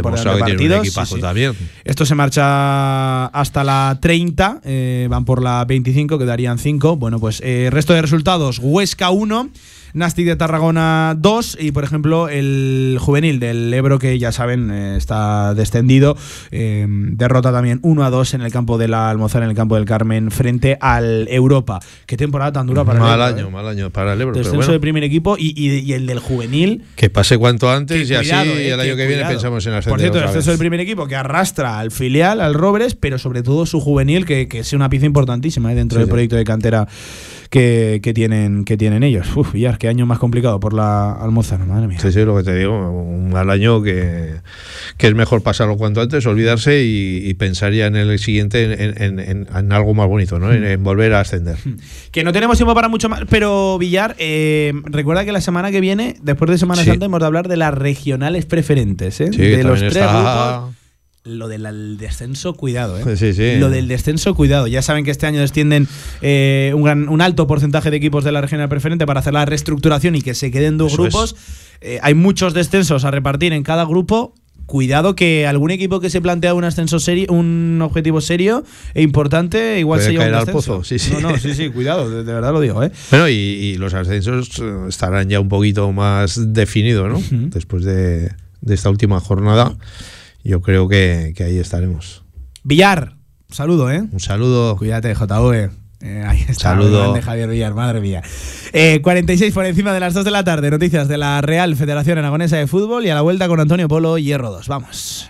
que 0.45 0.55
tiene 0.57 0.75
un 0.75 0.79
partidos. 0.81 0.87
equipazo 0.87 1.15
Sí, 1.15 1.15
sí. 1.15 1.21
también. 1.21 1.53
Esto 1.83 2.05
se 2.05 2.15
marcha 2.15 3.25
hasta 3.27 3.63
la 3.63 3.97
30, 4.01 4.61
eh, 4.63 5.07
van 5.09 5.25
por 5.25 5.41
la 5.41 5.65
25, 5.65 6.19
quedarían 6.19 6.57
5. 6.59 6.97
Bueno, 6.97 7.19
pues 7.19 7.41
eh, 7.43 7.69
resto 7.71 7.93
de 7.93 8.01
resultados, 8.01 8.59
Huesca 8.61 9.09
1. 9.09 9.49
Nastic 9.95 10.25
de 10.27 10.35
Tarragona 10.35 11.15
2 11.17 11.57
y 11.59 11.71
por 11.71 11.83
ejemplo 11.83 12.29
el 12.29 12.97
juvenil 12.99 13.39
del 13.39 13.73
Ebro 13.73 13.97
que 13.97 14.19
ya 14.19 14.31
saben 14.31 14.69
eh, 14.71 14.97
está 14.97 15.53
descendido 15.53 16.15
eh, 16.51 16.85
derrota 16.87 17.51
también 17.51 17.79
1 17.81 18.03
a 18.05 18.09
2 18.09 18.33
en 18.35 18.41
el 18.41 18.51
campo 18.51 18.77
de 18.77 18.87
la 18.87 19.09
Almozara 19.09 19.45
en 19.45 19.51
el 19.51 19.55
campo 19.57 19.75
del 19.75 19.85
Carmen 19.85 20.31
frente 20.31 20.77
al 20.81 21.27
Europa 21.29 21.79
qué 22.05 22.17
temporada 22.17 22.51
tan 22.51 22.67
dura 22.67 22.83
para 22.83 22.99
mal 22.99 23.19
el 23.19 23.27
Ebro, 23.29 23.37
año, 23.39 23.47
eh. 23.47 23.51
mal 23.51 23.67
año 23.67 23.89
para 23.89 24.13
el 24.13 24.21
Ebro. 24.21 24.33
pero 24.33 24.43
descenso 24.43 24.57
bueno, 24.57 24.71
del 24.73 24.81
primer 24.81 25.03
equipo 25.03 25.37
y, 25.37 25.53
y- 25.55 25.79
y 25.79 25.93
el 25.93 26.05
del 26.05 26.19
juvenil 26.19 26.83
que 26.95 27.09
pase 27.09 27.37
cuanto 27.37 27.71
antes 27.71 28.09
y 28.09 28.13
así 28.15 28.29
eh, 28.31 28.73
el 28.73 28.79
año 28.79 28.95
que, 28.95 29.07
viene 29.07 29.25
pensamos 29.25 29.65
en 29.65 29.73
ascender 29.73 29.89
Por 29.91 29.99
cierto, 29.99 30.19
el 30.19 30.35
vez. 30.35 30.45
del 30.45 30.57
primer 30.57 30.79
equipo 30.81 31.07
que 31.07 31.15
arrastra 31.15 31.79
al 31.79 31.91
filial, 31.91 32.41
al 32.41 32.53
Robres, 32.53 32.95
pero 32.95 33.17
sobre 33.17 33.43
todo 33.43 33.65
su 33.65 33.79
juvenil, 33.79 34.25
que, 34.25 34.47
que 34.47 34.59
es 34.59 34.73
una 34.73 34.89
pieza 34.89 35.05
importantísima 35.05 35.73
dentro 35.73 35.95
Sí, 35.97 35.99
del 35.99 36.07
sí. 36.07 36.11
proyecto 36.11 36.35
de 36.35 36.43
cantera 36.43 36.87
que, 37.49 37.99
que 38.03 38.13
tienen, 38.13 38.65
que 38.65 38.77
tienen 38.77 39.03
ellos. 39.03 39.27
Uf, 39.35 39.53
ya, 39.55 39.77
qué 39.77 39.87
año 39.87 40.05
más 40.05 40.19
complicado 40.19 40.59
por 40.59 40.73
la 40.73 41.11
Almozara, 41.13 41.65
madre 41.65 41.87
mía. 41.87 41.99
Sí, 41.99 42.11
sí, 42.11 42.23
lo 42.25 42.35
que 42.37 42.43
te 42.43 42.55
digo, 42.55 42.73
un 42.91 43.29
mal 43.31 43.49
año 43.49 43.81
que, 43.81 44.35
que 44.97 45.07
es 45.07 45.15
mejor 45.15 45.41
pasarlo 45.43 45.77
cuanto 45.77 46.01
antes, 46.01 46.25
olvidarse 46.25 46.83
y, 46.83 47.27
y 47.27 47.33
pensar 47.35 47.73
ya 47.73 47.85
en 47.87 47.95
el 47.95 48.17
siguiente 48.19 48.63
en, 48.63 49.01
en- 49.01 49.19
en- 49.19 49.47
en 49.55 49.71
algo 49.71 49.93
más 49.93 50.07
bonito, 50.07 50.39
¿no? 50.39 50.51
En, 50.51 50.83
volver 50.83 51.13
a 51.13 51.21
ascender. 51.21 51.57
Que 52.11 52.23
no 52.23 52.31
tenemos 52.33 52.57
tiempo 52.57 52.73
para 52.75 52.87
mucho 52.89 53.09
más, 53.09 53.21
pero 53.29 53.77
Villar, 53.77 54.15
eh, 54.19 54.73
recuerda 54.85 55.25
que 55.25 55.31
la 55.31 55.41
semana 55.41 55.71
que 55.71 55.81
viene, 55.81 56.15
después 56.21 56.49
de 56.51 56.57
Semana 56.57 56.83
Sí. 56.83 56.89
Santa, 56.89 57.05
hemos 57.05 57.19
de 57.19 57.25
hablar 57.25 57.47
de 57.47 57.57
las 57.57 57.73
regionales 57.73 58.45
preferentes, 58.45 59.19
¿eh? 59.21 59.29
Sí, 59.31 59.37
de 59.41 59.63
los 59.63 59.79
tres 59.79 59.95
está- 59.97 60.57
grupos. 60.61 60.75
Lo 61.25 61.47
del 61.47 61.97
descenso, 61.97 62.53
cuidado, 62.53 62.99
¿eh? 62.99 63.17
Sí, 63.17 63.33
sí. 63.33 63.55
Lo 63.57 63.71
del 63.71 63.87
descenso, 63.87 64.35
cuidado. 64.35 64.67
Ya 64.67 64.83
saben 64.83 65.03
que 65.03 65.09
este 65.11 65.25
año 65.25 65.39
descienden 65.41 65.87
eh, 66.21 66.71
un, 66.75 66.83
gran- 66.83 67.09
un 67.09 67.19
alto 67.19 67.47
porcentaje 67.47 67.89
de 67.89 67.97
equipos 67.97 68.23
de 68.23 68.31
la 68.31 68.41
regional 68.41 68.69
preferente 68.69 69.07
para 69.07 69.21
hacer 69.21 69.33
la 69.33 69.43
reestructuración 69.45 70.13
y 70.15 70.21
que 70.21 70.35
se 70.35 70.51
queden 70.51 70.77
dos 70.77 70.93
Eso 70.93 71.01
grupos. 71.01 71.35
Eh, 71.81 71.97
hay 72.03 72.13
muchos 72.13 72.53
descensos 72.53 73.05
a 73.05 73.11
repartir 73.11 73.53
en 73.53 73.63
cada 73.63 73.85
grupo. 73.85 74.35
Cuidado 74.67 75.15
que 75.15 75.45
algún 75.45 75.69
equipo 75.71 75.99
que 75.99 76.09
se 76.09 76.21
plantea 76.21 76.53
un 76.55 76.63
ascenso 76.63 76.99
serio, 76.99 77.27
un 77.31 77.79
objetivo 77.83 78.19
serio 78.19 78.63
e 78.95 79.03
importante, 79.03 79.79
igual 79.79 79.99
Puede 79.99 80.05
se 80.07 80.11
lleva 80.13 80.23
un 80.25 80.29
caer 80.31 80.39
al 80.39 80.45
descenso. 80.47 80.73
pozo, 80.77 80.83
sí, 80.83 80.97
sí. 80.97 81.11
No, 81.13 81.21
no, 81.21 81.37
sí, 81.37 81.53
sí, 81.53 81.69
cuidado, 81.69 82.09
de, 82.09 82.23
de 82.23 82.33
verdad 82.33 82.51
lo 82.51 82.59
digo, 82.59 82.83
¿eh? 82.83 82.91
Bueno, 83.11 83.29
y, 83.29 83.33
y 83.33 83.75
los 83.77 83.93
ascensos 83.93 84.49
eh, 84.59 84.85
estarán 84.89 85.29
ya 85.29 85.39
un 85.39 85.49
poquito 85.49 85.91
más 85.91 86.53
definidos, 86.53 87.09
¿no? 87.11 87.21
Después 87.49 87.83
de, 87.83 88.31
de 88.61 88.73
esta 88.73 88.89
última 88.89 89.19
jornada, 89.19 89.75
yo 90.45 90.61
creo 90.61 90.87
que, 90.87 91.33
que 91.35 91.43
ahí 91.43 91.57
estaremos. 91.57 92.23
Villar, 92.63 93.15
saludo, 93.49 93.91
¿eh? 93.91 94.03
Un 94.11 94.19
saludo. 94.19 94.77
Cuídate, 94.77 95.13
JV. 95.13 95.71
Eh, 96.01 96.23
ahí 96.27 96.41
está, 96.47 96.69
Saludo. 96.71 96.97
el 96.97 97.01
grande 97.03 97.21
Javier 97.23 97.49
Villar, 97.49 97.73
madre 97.73 97.99
mía. 97.99 98.21
Eh, 98.73 98.99
46 99.01 99.53
por 99.53 99.65
encima 99.65 99.91
de 99.93 99.99
las 99.99 100.13
2 100.13 100.23
de 100.25 100.31
la 100.31 100.43
tarde. 100.43 100.69
Noticias 100.69 101.07
de 101.07 101.17
la 101.17 101.41
Real 101.41 101.75
Federación 101.75 102.17
Aragonesa 102.19 102.57
de 102.57 102.67
Fútbol 102.67 103.05
y 103.05 103.09
a 103.09 103.15
la 103.15 103.21
vuelta 103.21 103.47
con 103.47 103.59
Antonio 103.59 103.87
Polo, 103.87 104.17
Hierro 104.17 104.51
2. 104.51 104.67
Vamos. 104.67 105.29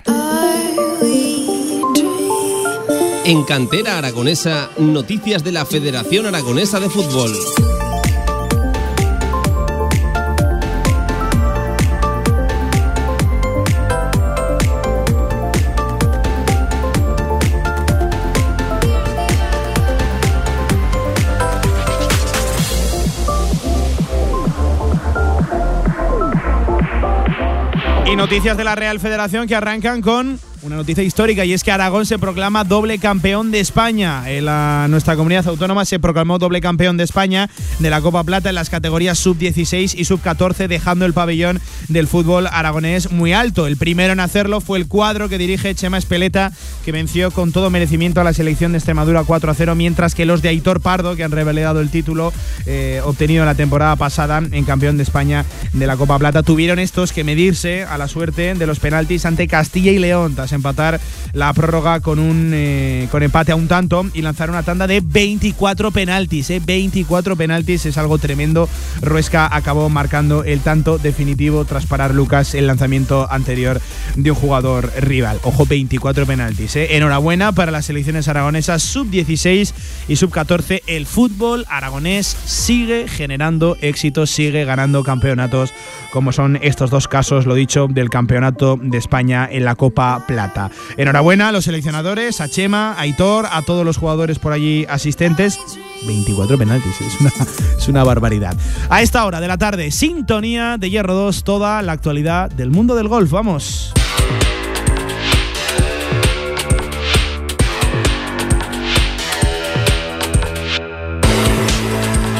En 3.25 3.43
Cantera 3.43 3.97
Aragonesa, 3.97 4.69
noticias 4.77 5.43
de 5.43 5.51
la 5.51 5.65
Federación 5.65 6.25
Aragonesa 6.27 6.79
de 6.79 6.89
Fútbol. 6.89 7.31
Noticias 28.15 28.55
de 28.55 28.63
la 28.63 28.75
Real 28.75 28.99
Federación 28.99 29.45
que 29.45 29.55
arrancan 29.55 30.01
con 30.01 30.39
una 30.65 30.77
noticia 30.77 31.03
histórica 31.03 31.45
y 31.45 31.53
es 31.53 31.63
que 31.63 31.71
Aragón 31.71 32.07
se 32.07 32.17
proclama 32.17 32.63
doble 32.63 32.97
campeón 32.97 33.51
de 33.51 33.59
España. 33.59 34.23
Nuestra 34.87 35.15
comunidad 35.15 35.47
autónoma 35.47 35.85
se 35.85 35.99
proclamó 35.99 36.39
doble 36.39 36.59
campeón 36.59 36.97
de 36.97 37.03
España 37.03 37.51
de 37.77 37.89
la 37.91 38.01
Copa 38.01 38.23
Plata 38.23 38.49
en 38.49 38.55
las 38.55 38.71
categorías 38.71 39.19
sub-16 39.19 39.93
y 39.95 40.05
sub-14, 40.05 40.67
dejando 40.67 41.05
el 41.05 41.13
pabellón 41.13 41.61
del 41.87 42.07
fútbol 42.07 42.47
aragonés 42.47 43.11
muy 43.11 43.31
alto. 43.31 43.67
El 43.67 43.77
primero 43.77 44.13
en 44.13 44.19
hacerlo 44.19 44.59
fue 44.59 44.79
el 44.79 44.87
cuadro 44.87 45.29
que 45.29 45.37
dirige 45.37 45.75
Chema 45.75 45.99
Espeleta, 45.99 46.51
que 46.83 46.91
venció 46.91 47.29
con 47.29 47.51
todo 47.51 47.69
merecimiento 47.69 48.21
a 48.21 48.23
la 48.23 48.33
selección 48.33 48.71
de 48.71 48.79
Extremadura 48.79 49.23
4 49.23 49.51
a 49.51 49.53
0, 49.53 49.75
mientras 49.75 50.15
que 50.15 50.25
los 50.25 50.41
de 50.41 50.49
Aitor 50.49 50.81
Pardo, 50.81 51.15
que 51.15 51.23
han 51.23 51.31
revelado 51.31 51.79
el 51.79 51.91
título 51.91 52.33
eh, 52.65 53.01
obtenido 53.03 53.45
la 53.45 53.53
temporada 53.53 53.95
pasada 53.97 54.39
en 54.39 54.65
campeón 54.65 54.97
de 54.97 55.03
España 55.03 55.45
de 55.73 55.85
la 55.85 55.95
Copa 55.95 56.17
Plata, 56.17 56.41
tuvieron 56.41 56.79
estos 56.79 57.13
que 57.13 57.23
medirse 57.23 57.83
a 57.83 57.99
la 57.99 58.07
suerte 58.07 58.55
de 58.55 58.65
los 58.65 58.79
penaltis 58.79 59.27
ante 59.27 59.47
Castilla 59.47 59.91
y 59.91 59.99
León, 59.99 60.33
empatar 60.55 60.99
la 61.33 61.53
prórroga 61.53 61.99
con 61.99 62.19
un 62.19 62.51
eh, 62.53 63.07
con 63.11 63.23
empate 63.23 63.51
a 63.51 63.55
un 63.55 63.67
tanto 63.67 64.05
y 64.13 64.21
lanzar 64.21 64.49
una 64.49 64.63
tanda 64.63 64.87
de 64.87 65.01
24 65.01 65.91
penaltis, 65.91 66.49
eh, 66.49 66.61
24 66.63 67.35
penaltis, 67.35 67.85
es 67.85 67.97
algo 67.97 68.17
tremendo. 68.17 68.67
Ruesca 69.01 69.47
acabó 69.53 69.89
marcando 69.89 70.43
el 70.43 70.61
tanto 70.61 70.97
definitivo 70.97 71.65
tras 71.65 71.85
parar 71.85 72.13
Lucas 72.13 72.55
el 72.55 72.67
lanzamiento 72.67 73.27
anterior 73.31 73.81
de 74.15 74.31
un 74.31 74.37
jugador 74.37 74.91
rival. 74.99 75.39
Ojo, 75.43 75.65
24 75.65 76.25
penaltis. 76.25 76.75
eh. 76.75 76.95
Enhorabuena 76.95 77.51
para 77.51 77.71
las 77.71 77.85
selecciones 77.85 78.27
aragonesas 78.27 78.83
sub-16 78.83 79.73
y 80.07 80.15
sub-14. 80.15 80.81
El 80.87 81.05
fútbol 81.05 81.65
aragonés 81.69 82.25
sigue 82.45 83.07
generando 83.07 83.77
éxitos, 83.81 84.29
sigue 84.29 84.65
ganando 84.65 85.03
campeonatos, 85.03 85.73
como 86.11 86.31
son 86.31 86.57
estos 86.61 86.89
dos 86.89 87.07
casos, 87.07 87.45
lo 87.45 87.55
dicho, 87.55 87.87
del 87.89 88.09
campeonato 88.09 88.77
de 88.81 88.97
España 88.97 89.47
en 89.51 89.65
la 89.65 89.75
Copa 89.75 90.23
Plata. 90.27 90.44
Enhorabuena 90.97 91.49
a 91.49 91.51
los 91.51 91.65
seleccionadores, 91.65 92.41
a 92.41 92.49
Chema, 92.49 92.93
a 92.93 93.01
Aitor, 93.01 93.47
a 93.51 93.61
todos 93.61 93.85
los 93.85 93.97
jugadores 93.97 94.39
por 94.39 94.53
allí 94.53 94.85
asistentes. 94.89 95.59
24 96.05 96.57
penaltis, 96.57 97.01
es 97.01 97.19
una, 97.19 97.31
es 97.77 97.87
una 97.87 98.03
barbaridad. 98.03 98.55
A 98.89 99.01
esta 99.01 99.25
hora 99.25 99.39
de 99.39 99.47
la 99.47 99.57
tarde, 99.57 99.91
sintonía 99.91 100.77
de 100.77 100.89
Hierro 100.89 101.13
2, 101.13 101.43
toda 101.43 101.81
la 101.81 101.93
actualidad 101.93 102.49
del 102.49 102.71
mundo 102.71 102.95
del 102.95 103.07
golf. 103.07 103.31
Vamos. 103.31 103.93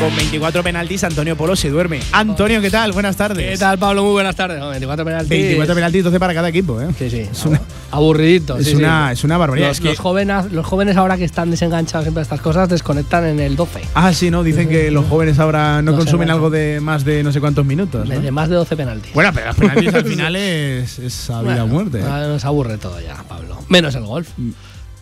Con 0.06 0.15
24 0.15 0.61
penaltis, 0.61 1.03
Antonio 1.03 1.36
Polo 1.36 1.56
se 1.56 1.68
duerme. 1.68 1.99
Antonio, 2.11 2.61
¿qué 2.61 2.69
tal? 2.69 2.91
Buenas 2.91 3.15
tardes. 3.18 3.49
¿Qué 3.49 3.57
tal, 3.57 3.80
Pablo? 3.80 4.03
Muy 4.03 4.11
buenas 4.11 4.36
tardes. 4.36 4.60
No, 4.60 4.69
24 4.69 5.03
penaltis. 5.03 5.30
24 5.32 5.73
penaltis, 5.73 6.03
12 6.03 6.19
para 6.19 6.34
cada 6.36 6.48
equipo, 6.49 6.80
¿eh? 6.80 6.90
Sí, 6.99 7.10
sí. 7.10 7.19
Es 7.22 7.44
una, 7.44 7.60
Aburridito. 7.90 8.56
es 8.56 8.68
sí, 8.68 8.76
una, 8.76 9.07
sí. 9.07 9.14
es 9.14 9.23
una 9.23 9.38
barbaridad. 9.40 9.69
Los, 9.69 9.77
Es 9.77 9.82
que- 9.82 9.90
los 9.90 9.98
jóvenes, 9.98 10.52
los 10.52 10.64
jóvenes 10.64 10.95
ahora 10.98 11.18
que 11.18 11.23
están 11.23 11.49
desenganchados 11.49 12.03
siempre 12.06 12.19
de 12.19 12.23
estas 12.23 12.40
cosas 12.40 12.69
desconectan 12.69 13.26
en 13.26 13.40
el 13.40 13.56
12. 13.56 13.82
ah, 13.95 14.14
sí, 14.14 14.30
¿no? 14.30 14.44
Dicen 14.44 14.69
que 14.69 14.91
los 14.91 15.07
jóvenes 15.07 15.40
ahora 15.40 15.82
no, 15.82 15.95
consumen 15.95 16.30
algo 16.30 16.52
de 16.52 16.80
más 16.82 17.03
de 17.03 17.23
no 17.23 17.32
sé 17.32 17.40
cuántos 17.40 17.65
minutos. 17.65 18.07
¿no? 18.07 18.19
De 18.19 18.30
más 18.32 18.48
de 18.48 18.57
12 18.57 18.77
penaltis. 18.77 19.11
Bueno, 19.11 19.32
pero 19.34 19.48
los 19.48 19.56
penaltis 19.56 19.91
al 19.91 20.06
final 20.06 20.36
es, 20.36 20.99
es 20.99 21.30
a 21.32 21.41
vida 21.41 21.64
o 21.64 21.68
muerte. 21.68 21.99
Nos 21.99 22.45
aburre 22.45 22.77
todo 22.77 23.02
ya, 23.02 23.23
Pablo. 23.27 23.57
Menos 23.69 23.95
el 23.95 24.03
golf. 24.06 24.30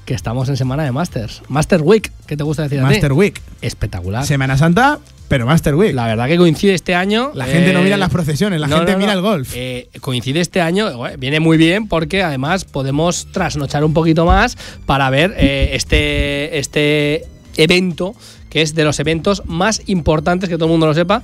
Que 0.05 0.13
estamos 0.13 0.49
en 0.49 0.57
semana 0.57 0.83
de 0.83 0.91
Masters. 0.91 1.41
Master 1.47 1.81
Week, 1.81 2.11
¿qué 2.27 2.35
te 2.35 2.43
gusta 2.43 2.63
decir 2.63 2.79
a 2.79 2.81
ti? 2.83 2.87
Master 2.87 3.13
Week. 3.13 3.41
Espectacular. 3.61 4.25
Semana 4.25 4.57
Santa, 4.57 4.99
pero 5.29 5.45
Master 5.45 5.75
Week. 5.75 5.93
La 5.93 6.07
verdad 6.07 6.27
que 6.27 6.37
coincide 6.37 6.73
este 6.73 6.93
año. 6.93 7.31
La 7.33 7.45
gente 7.45 7.71
no 7.71 7.79
eh, 7.79 7.83
mira 7.83 7.97
las 7.97 8.09
procesiones, 8.09 8.59
la 8.59 8.67
no, 8.67 8.77
gente 8.77 8.91
no, 8.91 8.97
no. 8.97 9.01
mira 9.01 9.13
el 9.13 9.21
golf. 9.21 9.51
Eh, 9.55 9.89
coincide 10.01 10.41
este 10.41 10.59
año, 10.59 11.07
eh, 11.07 11.15
viene 11.17 11.39
muy 11.39 11.57
bien 11.57 11.87
porque 11.87 12.21
además 12.21 12.65
podemos 12.65 13.27
trasnochar 13.31 13.85
un 13.85 13.93
poquito 13.93 14.25
más 14.25 14.57
para 14.85 15.09
ver 15.09 15.33
eh, 15.37 15.69
este, 15.73 16.59
este 16.59 17.25
evento, 17.55 18.13
que 18.49 18.61
es 18.61 18.75
de 18.75 18.83
los 18.83 18.99
eventos 18.99 19.43
más 19.45 19.81
importantes, 19.85 20.49
que 20.49 20.55
todo 20.55 20.65
el 20.65 20.71
mundo 20.71 20.85
lo 20.85 20.93
sepa, 20.93 21.23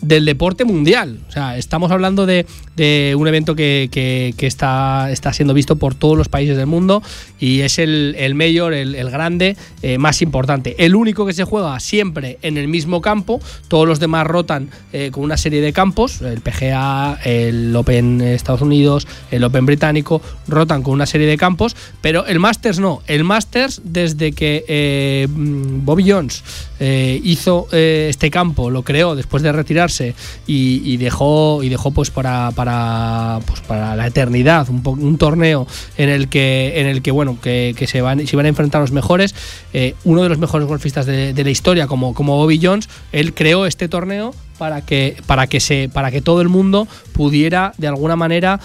del 0.00 0.24
deporte 0.24 0.64
mundial. 0.64 1.18
O 1.28 1.32
sea, 1.32 1.56
estamos 1.58 1.90
hablando 1.90 2.26
de, 2.26 2.46
de 2.76 3.14
un 3.18 3.26
evento 3.28 3.54
que, 3.54 3.88
que- 3.90 4.34
está, 4.46 5.10
está 5.10 5.32
siendo 5.32 5.54
visto 5.54 5.76
por 5.76 5.94
todos 5.94 6.16
los 6.16 6.28
países 6.28 6.56
del 6.56 6.66
mundo 6.66 7.02
y 7.40 7.60
es 7.60 7.78
el, 7.78 8.14
el 8.18 8.34
mayor, 8.34 8.72
el, 8.74 8.94
el 8.94 9.10
grande 9.10 9.56
eh, 9.82 9.98
más 9.98 10.22
importante. 10.22 10.76
El 10.78 10.94
único 10.94 11.26
que 11.26 11.32
se 11.32 11.44
juega 11.44 11.78
siempre 11.80 12.38
en 12.42 12.56
el 12.56 12.68
mismo 12.68 13.00
campo, 13.00 13.40
todos 13.68 13.88
los 13.88 13.98
demás 13.98 14.26
rotan 14.26 14.68
eh, 14.92 15.10
con 15.12 15.24
una 15.24 15.36
serie 15.36 15.60
de 15.60 15.72
campos, 15.72 16.20
el 16.22 16.40
PGA, 16.40 17.18
el 17.24 17.74
Open 17.74 18.20
Estados 18.20 18.62
Unidos, 18.62 19.06
el 19.30 19.42
Open 19.44 19.66
británico, 19.66 20.22
rotan 20.46 20.82
con 20.82 20.94
una 20.94 21.06
serie 21.06 21.26
de 21.26 21.36
campos, 21.36 21.74
pero 22.00 22.26
el 22.26 22.38
Masters 22.38 22.78
no. 22.78 23.02
El 23.06 23.24
Masters, 23.24 23.80
desde 23.84 24.32
que 24.32 24.64
eh, 24.68 25.26
mm, 25.28 25.84
Bobby 25.84 26.08
Jones 26.10 26.44
eh, 26.78 27.20
hizo 27.24 27.68
eh, 27.72 28.06
este 28.10 28.30
campo, 28.30 28.70
lo 28.70 28.82
creó 28.82 29.14
después 29.14 29.42
de 29.42 29.52
retirarse 29.52 30.14
y, 30.46 30.96
dejó 30.96 31.62
y 31.62 31.68
dejó 31.68 31.90
pues 31.90 32.10
para 32.10 32.50
para 32.52 33.40
pues 33.46 33.60
para 33.60 33.96
la 33.96 34.06
eternidad 34.06 34.68
un, 34.68 34.82
un 34.86 35.18
torneo 35.18 35.66
en 35.96 36.08
el 36.08 36.28
que 36.28 36.80
en 36.80 36.86
el 36.86 37.02
que 37.02 37.10
bueno 37.10 37.38
que, 37.40 37.74
se 37.86 38.00
van 38.00 38.26
se 38.26 38.36
iban 38.36 38.46
a 38.46 38.48
enfrentar 38.48 38.80
los 38.80 38.92
mejores. 38.92 39.34
Eh, 39.72 39.94
uno 40.04 40.22
de 40.22 40.28
los 40.28 40.38
mejores 40.38 40.66
golfistas 40.66 41.06
de, 41.06 41.34
la 41.36 41.50
historia 41.50 41.86
como 41.86 42.14
como 42.14 42.36
Bobby 42.36 42.58
Jones 42.62 42.88
él 43.12 43.34
creó 43.34 43.66
este 43.66 43.88
torneo 43.88 44.34
para 44.58 44.84
que 44.84 45.16
para 45.26 45.46
que 45.46 45.60
se 45.60 45.88
para 45.92 46.10
que 46.10 46.20
todo 46.20 46.40
el 46.40 46.48
mundo 46.48 46.88
pudiera 47.12 47.72
de 47.78 47.88
alguna 47.88 48.16
manera 48.16 48.60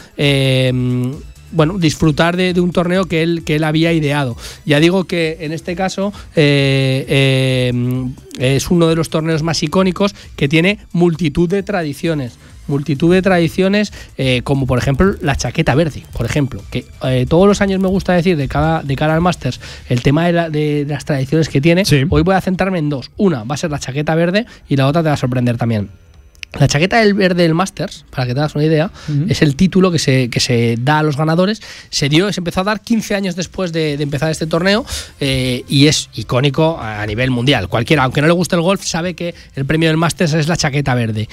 bueno, 1.52 1.78
disfrutar 1.78 2.38
de, 2.38 2.54
de 2.54 2.62
un 2.62 2.72
torneo 2.72 3.06
que 3.06 3.22
él, 3.24 3.44
que 3.46 3.56
él 3.56 3.64
había 3.64 3.94
ideado. 3.94 4.36
Ya 4.66 4.80
digo 4.80 5.06
que 5.06 5.38
en 5.42 5.52
este 5.52 5.76
caso 5.76 6.14
eh, 6.36 7.06
eh, 8.40 8.56
es 8.56 8.70
uno 8.72 8.88
de 8.88 8.96
los 8.96 9.10
torneos 9.10 9.44
más 9.44 9.62
icónicos 9.64 10.14
que 10.36 10.48
tiene 10.48 10.80
multitud 10.94 11.50
de 11.50 11.64
tradiciones. 11.64 12.38
Multitud 12.68 13.12
de 13.12 13.22
tradiciones, 13.22 13.92
eh, 14.18 14.42
como 14.44 14.66
por 14.68 14.78
ejemplo 14.78 15.16
la 15.22 15.36
chaqueta 15.36 15.76
verde, 15.76 16.04
por 16.14 16.26
ejemplo, 16.26 16.62
que 16.70 16.86
eh, 17.04 17.26
todos 17.28 17.48
los 17.48 17.60
años 17.60 17.82
me 17.82 17.88
gusta 17.90 18.14
decir 18.14 18.38
de 18.38 18.48
cada 18.48 18.82
de 18.84 18.96
cara 18.96 19.16
al 19.16 19.20
Masters 19.22 19.60
el 19.90 20.02
tema 20.04 20.28
de, 20.28 20.32
la- 20.32 20.50
de- 20.50 20.86
de 20.86 20.94
las 20.94 21.04
tradiciones 21.04 21.50
que 21.50 21.60
tiene. 21.60 21.84
Hoy 22.10 22.22
voy 22.22 22.36
a 22.36 22.40
centrarme 22.40 22.78
en 22.80 22.90
dos. 22.90 23.10
Una 23.18 23.44
va 23.44 23.56
a 23.56 23.58
ser 23.58 23.72
la 23.72 23.80
chaqueta 23.80 24.16
verde 24.16 24.46
y 24.70 24.76
la 24.78 24.88
otra 24.88 25.02
te 25.02 25.08
va 25.10 25.16
a 25.16 25.18
sorprender 25.18 25.58
también. 25.58 25.90
La 26.60 26.68
chaqueta 26.68 27.00
del 27.00 27.14
verde 27.14 27.44
del 27.44 27.54
Masters, 27.54 28.04
para 28.10 28.28
que 28.28 28.34
te 28.34 28.42
hagas 28.42 28.56
una 28.56 28.66
idea, 28.66 28.92
es 29.30 29.42
el 29.42 29.56
título 29.56 29.90
que 29.90 30.00
se, 30.00 30.30
que 30.30 30.42
se 30.42 30.76
da 30.78 31.00
a 31.00 31.04
los 31.04 31.16
ganadores. 31.16 31.62
Se 31.90 32.10
dio, 32.10 32.32
se 32.34 32.42
empezó 32.42 32.60
a 32.62 32.64
dar 32.66 32.82
15 32.82 33.16
años 33.16 33.36
después 33.38 33.72
de, 33.72 33.96
de 33.96 34.04
empezar 34.04 34.30
este 34.30 34.48
torneo 34.48 34.86
eh, 35.22 35.64
y 35.70 35.88
es 35.88 36.10
icónico 36.14 36.78
a 36.78 37.06
nivel 37.06 37.32
mundial. 37.32 37.70
Cualquiera, 37.70 38.04
aunque 38.04 38.20
no 38.22 38.28
le 38.28 38.34
guste 38.34 38.58
el 38.58 38.62
golf, 38.62 38.84
sabe 38.84 39.14
que 39.14 39.34
el 39.56 39.66
premio 39.66 39.88
del 39.88 39.98
Masters 39.98 40.34
es 40.34 40.50
la 40.50 40.58
chaqueta 40.58 40.94
verde. 40.94 41.30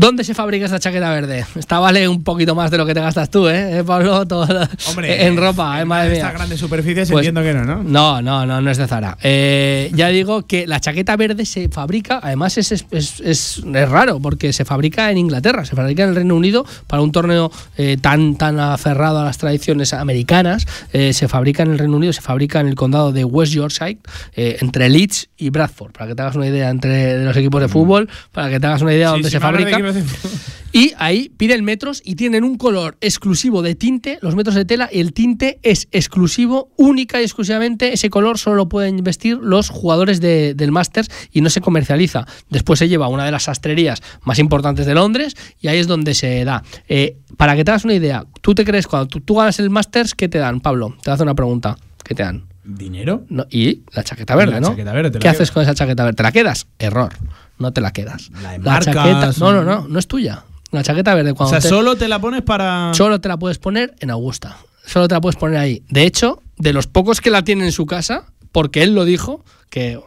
¿Dónde 0.00 0.24
se 0.24 0.32
fabrica 0.32 0.64
esta 0.64 0.80
chaqueta 0.80 1.10
verde? 1.10 1.44
Esta 1.56 1.78
vale 1.78 2.08
un 2.08 2.24
poquito 2.24 2.54
más 2.54 2.70
de 2.70 2.78
lo 2.78 2.86
que 2.86 2.94
te 2.94 3.00
gastas 3.02 3.28
tú, 3.28 3.46
¿eh, 3.50 3.84
Pablo? 3.86 4.26
Todo- 4.26 4.66
Hombre, 4.88 5.26
en 5.26 5.36
ropa, 5.36 5.78
¿eh? 5.78 5.84
Madre 5.84 6.08
mía. 6.08 6.18
Estas 6.20 6.32
grandes 6.32 6.58
superficies 6.58 7.10
Pues- 7.10 7.26
entiendo 7.26 7.42
que 7.42 7.52
no, 7.52 7.66
¿no? 7.66 7.82
No, 7.84 8.22
no, 8.22 8.46
no, 8.46 8.62
no 8.62 8.70
es 8.70 8.78
de 8.78 8.86
Zara. 8.86 9.18
Eh, 9.22 9.90
ya 9.92 10.08
digo 10.08 10.46
que 10.46 10.66
la 10.66 10.80
chaqueta 10.80 11.16
verde 11.18 11.44
se 11.44 11.68
fabrica, 11.68 12.18
además 12.22 12.56
es, 12.56 12.72
es, 12.72 12.86
es- 12.90 13.20
es- 13.20 13.62
raro, 13.90 14.20
porque 14.20 14.54
se 14.54 14.64
fabrica 14.64 15.10
en 15.10 15.18
Inglaterra, 15.18 15.66
se 15.66 15.76
fabrica 15.76 16.02
en 16.04 16.08
el 16.08 16.14
Reino 16.16 16.34
Unido 16.34 16.64
para 16.86 17.02
un 17.02 17.12
torneo 17.12 17.52
eh, 17.76 17.98
tan, 18.00 18.36
tan 18.36 18.58
aferrado 18.58 19.18
a 19.20 19.24
las 19.24 19.36
tradiciones 19.36 19.92
americanas. 19.92 20.66
eh, 20.94 21.12
se 21.12 21.28
fabrica 21.28 21.62
en 21.62 21.72
el 21.72 21.78
Reino 21.78 21.98
Unido, 21.98 22.14
se 22.14 22.22
fabrica 22.22 22.58
en 22.60 22.68
el 22.68 22.74
condado 22.74 23.12
de 23.12 23.24
West 23.26 23.52
Yorkshire, 23.52 23.98
eh, 24.34 24.56
entre 24.62 24.88
Leeds 24.88 25.28
y 25.36 25.50
Bradford, 25.50 25.92
para 25.92 26.06
que 26.08 26.14
te 26.14 26.22
hagas 26.22 26.36
una 26.36 26.46
idea 26.46 26.70
entre 26.70 27.18
de 27.18 27.24
los 27.26 27.36
equipos 27.36 27.60
de 27.60 27.68
fútbol, 27.68 28.08
para 28.32 28.48
que 28.48 28.58
te 28.58 28.66
hagas 28.66 28.80
una 28.80 28.94
idea 28.94 29.08
Sí, 29.08 29.12
dónde 29.12 29.28
se 29.28 29.36
de 29.36 29.40
fabrica. 29.40 29.89
Y 30.72 30.92
ahí 30.98 31.30
piden 31.36 31.64
metros 31.64 32.00
y 32.04 32.14
tienen 32.14 32.44
un 32.44 32.56
color 32.56 32.96
exclusivo 33.00 33.60
de 33.62 33.74
tinte, 33.74 34.18
los 34.22 34.36
metros 34.36 34.54
de 34.54 34.64
tela, 34.64 34.88
el 34.92 35.12
tinte 35.12 35.58
es 35.62 35.88
exclusivo, 35.90 36.70
única 36.76 37.20
y 37.20 37.24
exclusivamente, 37.24 37.92
ese 37.92 38.08
color 38.08 38.38
solo 38.38 38.56
lo 38.56 38.68
pueden 38.68 39.02
vestir 39.02 39.38
los 39.42 39.68
jugadores 39.68 40.20
de- 40.20 40.54
del 40.54 40.70
Masters 40.70 41.08
y 41.32 41.40
no 41.40 41.50
se 41.50 41.60
comercializa. 41.60 42.24
Después 42.50 42.78
se 42.78 42.88
lleva 42.88 43.06
a 43.06 43.08
una 43.08 43.24
de 43.24 43.32
las 43.32 43.44
sastrerías 43.44 44.00
más 44.22 44.38
importantes 44.38 44.86
de 44.86 44.94
Londres 44.94 45.34
y 45.60 45.66
ahí 45.68 45.78
es 45.78 45.88
donde 45.88 46.14
se 46.14 46.44
da. 46.44 46.62
Eh, 46.88 47.16
para 47.36 47.56
que 47.56 47.64
te 47.64 47.72
hagas 47.72 47.84
una 47.84 47.94
idea, 47.94 48.24
¿tú 48.40 48.54
te 48.54 48.64
crees 48.64 48.86
cuando 48.86 49.08
tú, 49.08 49.20
tú 49.20 49.34
ganas 49.34 49.58
el 49.58 49.70
Masters, 49.70 50.14
qué 50.14 50.28
te 50.28 50.38
dan, 50.38 50.60
Pablo? 50.60 50.96
Te 51.02 51.10
hago 51.10 51.22
una 51.24 51.34
pregunta. 51.34 51.76
¿Qué 52.04 52.14
te 52.14 52.22
dan? 52.22 52.44
¿Dinero? 52.62 53.24
No, 53.28 53.46
y 53.50 53.80
la 53.92 54.04
chaqueta 54.04 54.36
verde, 54.36 54.52
La 54.52 54.60
¿no? 54.60 54.68
chaqueta 54.68 54.92
verde, 54.92 55.18
¿Qué 55.18 55.28
haces 55.28 55.50
con 55.50 55.62
esa 55.64 55.74
chaqueta 55.74 56.04
verde? 56.04 56.16
¿Te 56.16 56.22
la 56.22 56.30
quedas? 56.30 56.66
Error. 56.78 57.12
No 57.60 57.72
te 57.72 57.80
la 57.80 57.92
quedas. 57.92 58.30
La, 58.42 58.58
marcas, 58.58 58.86
chaqueta. 58.94 59.30
No, 59.38 59.52
no, 59.52 59.60
o- 59.60 59.64
no. 59.64 59.86
No 59.88 59.98
es 60.00 60.08
tuya. 60.08 60.42
La 60.72 60.82
chaqueta 60.82 61.14
verde. 61.14 61.30
O 61.30 61.34
Cuando 61.36 61.50
sea, 61.52 61.60
te- 61.60 61.68
solo 61.68 61.94
te 61.96 62.08
la 62.08 62.18
pones 62.18 62.42
para. 62.42 62.92
solo 62.94 63.20
te 63.20 63.28
la 63.28 63.38
puedes 63.38 63.58
poner 63.58 63.94
en 64.00 64.10
Augusta. 64.10 64.56
Solo 64.84 65.06
te 65.06 65.14
la 65.14 65.20
puedes 65.20 65.36
poner 65.36 65.58
ahí. 65.58 65.82
De 65.88 66.02
hecho, 66.04 66.42
de 66.56 66.72
los 66.72 66.86
pocos 66.88 67.20
que 67.20 67.30
la 67.30 67.42
tienen 67.44 67.66
en 67.66 67.72
su 67.72 67.86
casa, 67.86 68.24
porque 68.50 68.82
él 68.82 68.94
lo 68.94 69.04
dijo, 69.04 69.44
que 69.68 70.00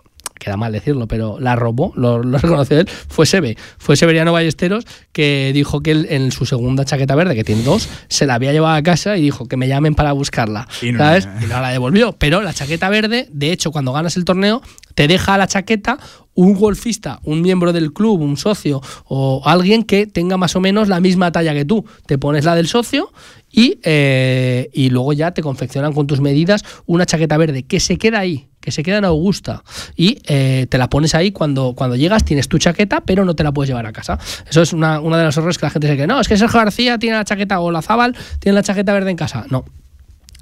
queda 0.44 0.58
mal 0.58 0.72
decirlo, 0.72 1.08
pero 1.08 1.40
la 1.40 1.56
robó, 1.56 1.94
lo, 1.96 2.22
lo 2.22 2.38
reconoció 2.40 2.80
él, 2.80 2.88
fue 3.08 3.26
Sebe. 3.26 3.58
Fue 3.78 3.96
Severiano 3.96 4.32
Ballesteros 4.34 4.86
que 5.12 5.52
dijo 5.54 5.82
que 5.82 5.92
él 5.92 6.08
en 6.10 6.32
su 6.32 6.46
segunda 6.46 6.86
chaqueta 6.86 7.16
verde, 7.16 7.36
que 7.36 7.44
tiene 7.44 7.64
dos, 7.64 7.88
se 8.10 8.26
la 8.26 8.36
había 8.36 8.52
llevado 8.52 8.76
a 8.76 8.84
casa 8.84 9.18
y 9.18 9.22
dijo 9.22 9.48
que 9.48 9.58
me 9.58 9.68
llamen 9.68 9.96
para 9.96 10.12
buscarla. 10.12 10.68
Y 10.82 10.92
no- 10.92 11.00
¿Sabes? 11.00 11.28
Y 11.42 11.46
no 11.46 11.62
la 11.62 11.70
devolvió. 11.70 12.14
Pero 12.14 12.42
la 12.42 12.54
chaqueta 12.54 12.90
verde, 12.90 13.28
de 13.32 13.52
hecho, 13.52 13.72
cuando 13.72 13.94
ganas 13.94 14.18
el 14.18 14.26
torneo, 14.26 14.62
te 14.96 15.08
deja 15.08 15.38
la 15.38 15.48
chaqueta 15.48 15.98
un 16.36 16.56
golfista, 16.56 17.20
un 17.24 17.42
miembro 17.42 17.74
del 17.74 17.94
club, 17.94 18.20
un 18.22 18.38
socio 18.38 18.82
o 19.06 19.44
alguien 19.46 19.84
que 19.84 20.08
tenga 20.08 20.36
más 20.36 20.56
o 20.56 20.60
menos 20.62 20.88
la 20.88 21.00
misma 21.00 21.32
talla 21.32 21.54
que 21.54 21.64
tú. 21.64 21.86
Te 22.08 22.18
pones 22.18 22.44
la 22.44 22.56
del 22.56 22.68
socio 22.68 23.12
y, 23.52 23.78
eh, 23.84 24.70
y 24.74 24.90
luego 24.90 25.14
ya 25.14 25.32
te 25.32 25.44
confeccionan 25.44 25.94
con 25.94 26.08
tus 26.08 26.22
medidas 26.22 26.64
una 26.88 27.06
chaqueta 27.06 27.38
verde 27.38 27.64
que 27.64 27.80
se 27.80 27.98
queda 28.00 28.20
ahí, 28.20 28.48
que 28.64 28.72
se 28.72 28.82
queda 28.82 29.00
en 29.00 29.06
Augusta 29.06 29.62
y 29.98 30.20
eh, 30.26 30.68
te 30.70 30.78
la 30.78 30.90
pones 30.90 31.16
ahí 31.16 31.34
cuando, 31.34 31.74
cuando 31.76 31.98
llegas, 31.98 32.24
tienes 32.24 32.48
tu 32.48 32.58
chaqueta, 32.60 33.02
pero 33.02 33.26
no 33.26 33.36
te 33.36 33.44
la 33.44 33.52
puedes 33.52 33.68
llevar 33.68 33.86
a 33.86 33.92
casa. 33.92 34.18
Eso 34.50 34.62
es 34.62 34.72
una, 34.72 35.02
una 35.02 35.18
de 35.18 35.26
los 35.26 35.36
errores 35.36 35.58
que 35.58 35.66
la 35.66 35.70
gente 35.70 35.88
se 35.90 35.96
cree. 35.96 36.08
No, 36.08 36.22
es 36.22 36.30
que 36.30 36.38
Sergio 36.38 36.62
García 36.62 36.98
tiene 36.98 37.18
la 37.18 37.26
chaqueta 37.26 37.60
o 37.60 37.72
la 37.72 37.82
Zabal 37.82 38.16
tiene 38.40 38.56
la 38.56 38.64
chaqueta 38.64 38.94
verde 38.94 39.12
en 39.12 39.18
casa. 39.18 39.46
No. 39.50 39.66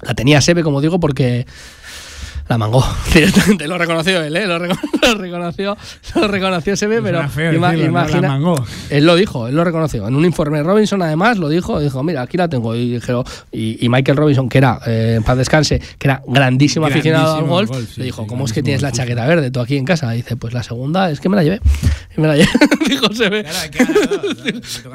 La 0.03 0.13
tenía 0.13 0.39
Sebe, 0.39 0.61
como 0.61 0.81
digo, 0.81 0.99
porque 0.99 1.47
la 2.51 2.57
mangó 2.57 2.83
directamente. 3.13 3.67
Lo 3.67 3.77
reconoció 3.77 4.21
él, 4.21 4.35
¿eh? 4.35 4.45
Lo, 4.45 4.59
recono- 4.59 4.79
lo 5.01 5.15
reconoció, 5.15 5.77
lo 6.15 6.27
reconoció 6.27 6.75
Sebe, 6.75 7.01
pero 7.01 7.17
Suena 7.19 7.29
feo 7.29 7.53
ima- 7.53 7.71
decirlo, 7.71 7.91
¿no? 7.91 7.93
La 7.99 8.01
imagina. 8.07 8.27
mangó. 8.27 8.65
Él 8.89 9.05
lo 9.05 9.15
dijo, 9.15 9.47
él 9.47 9.55
lo 9.55 9.63
reconoció. 9.63 10.07
En 10.07 10.15
un 10.15 10.25
informe 10.25 10.57
de 10.57 10.63
Robinson, 10.63 11.01
además, 11.01 11.37
lo 11.37 11.49
dijo. 11.49 11.79
Dijo, 11.79 12.03
mira, 12.03 12.21
aquí 12.21 12.37
la 12.37 12.47
tengo. 12.49 12.75
Y, 12.75 12.95
dijeron- 12.99 13.23
y, 13.51 13.83
y 13.85 13.89
Michael 13.89 14.17
Robinson, 14.17 14.49
que 14.49 14.57
era, 14.57 14.79
eh, 14.85 15.13
en 15.17 15.23
paz 15.23 15.37
descanse, 15.37 15.79
que 15.97 16.07
era 16.07 16.21
grandísimo, 16.27 16.85
aficionado 16.85 17.35
al 17.35 17.45
Grandísimo 17.45 17.55
golf, 17.55 17.69
golf, 17.71 17.89
sí, 17.89 17.99
le 17.99 18.05
dijo, 18.05 18.21
sí, 18.23 18.27
¿cómo 18.27 18.45
es 18.45 18.51
que 18.53 18.61
grandísimo 18.61 18.65
tienes 18.65 18.81
la 18.81 18.91
chaqueta 18.91 19.25
verde 19.27 19.51
tú 19.51 19.59
aquí 19.61 19.77
en 19.77 19.85
casa? 19.85 20.11
dice, 20.11 20.35
pues 20.35 20.53
la 20.53 20.63
segunda 20.63 21.09
es 21.09 21.19
que 21.19 21.29
me 21.29 21.35
la 21.37 21.43
llevé. 21.43 21.61
Y 22.17 22.21
me 22.21 22.27
la 22.27 22.35
llevé. 22.35 22.49
dijo 22.87 23.13
Sebe. 23.13 23.45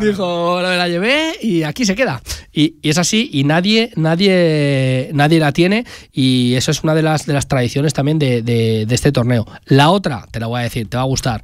Dijo, 0.01 0.57
me 0.63 0.77
la 0.77 0.89
llevé 0.89 1.33
y 1.41 1.63
aquí 1.63 1.85
se 1.85 1.95
queda. 1.95 2.21
Y, 2.53 2.77
y 2.83 2.91
es 2.91 2.99
así, 2.99 3.29
y 3.33 3.45
nadie, 3.45 3.91
nadie, 3.97 5.11
nadie 5.13 5.39
la 5.39 5.53
tiene. 5.53 5.85
Y 6.13 6.55
eso 6.55 6.71
es 6.71 6.83
una 6.83 6.95
de 6.95 7.03
las, 7.03 7.27
de 7.27 7.33
las 7.33 7.46
tradiciones 7.49 7.93
también 7.95 8.19
de, 8.19 8.43
de- 8.43 8.87
de 8.87 8.95
este 8.95 9.13
torneo. 9.13 9.47
La 9.67 9.91
otra, 9.91 10.27
te 10.31 10.41
la 10.41 10.47
voy 10.47 10.61
a 10.61 10.63
decir, 10.65 10.89
te 10.89 10.97
va 10.97 11.03
a 11.03 11.07
gustar. 11.07 11.43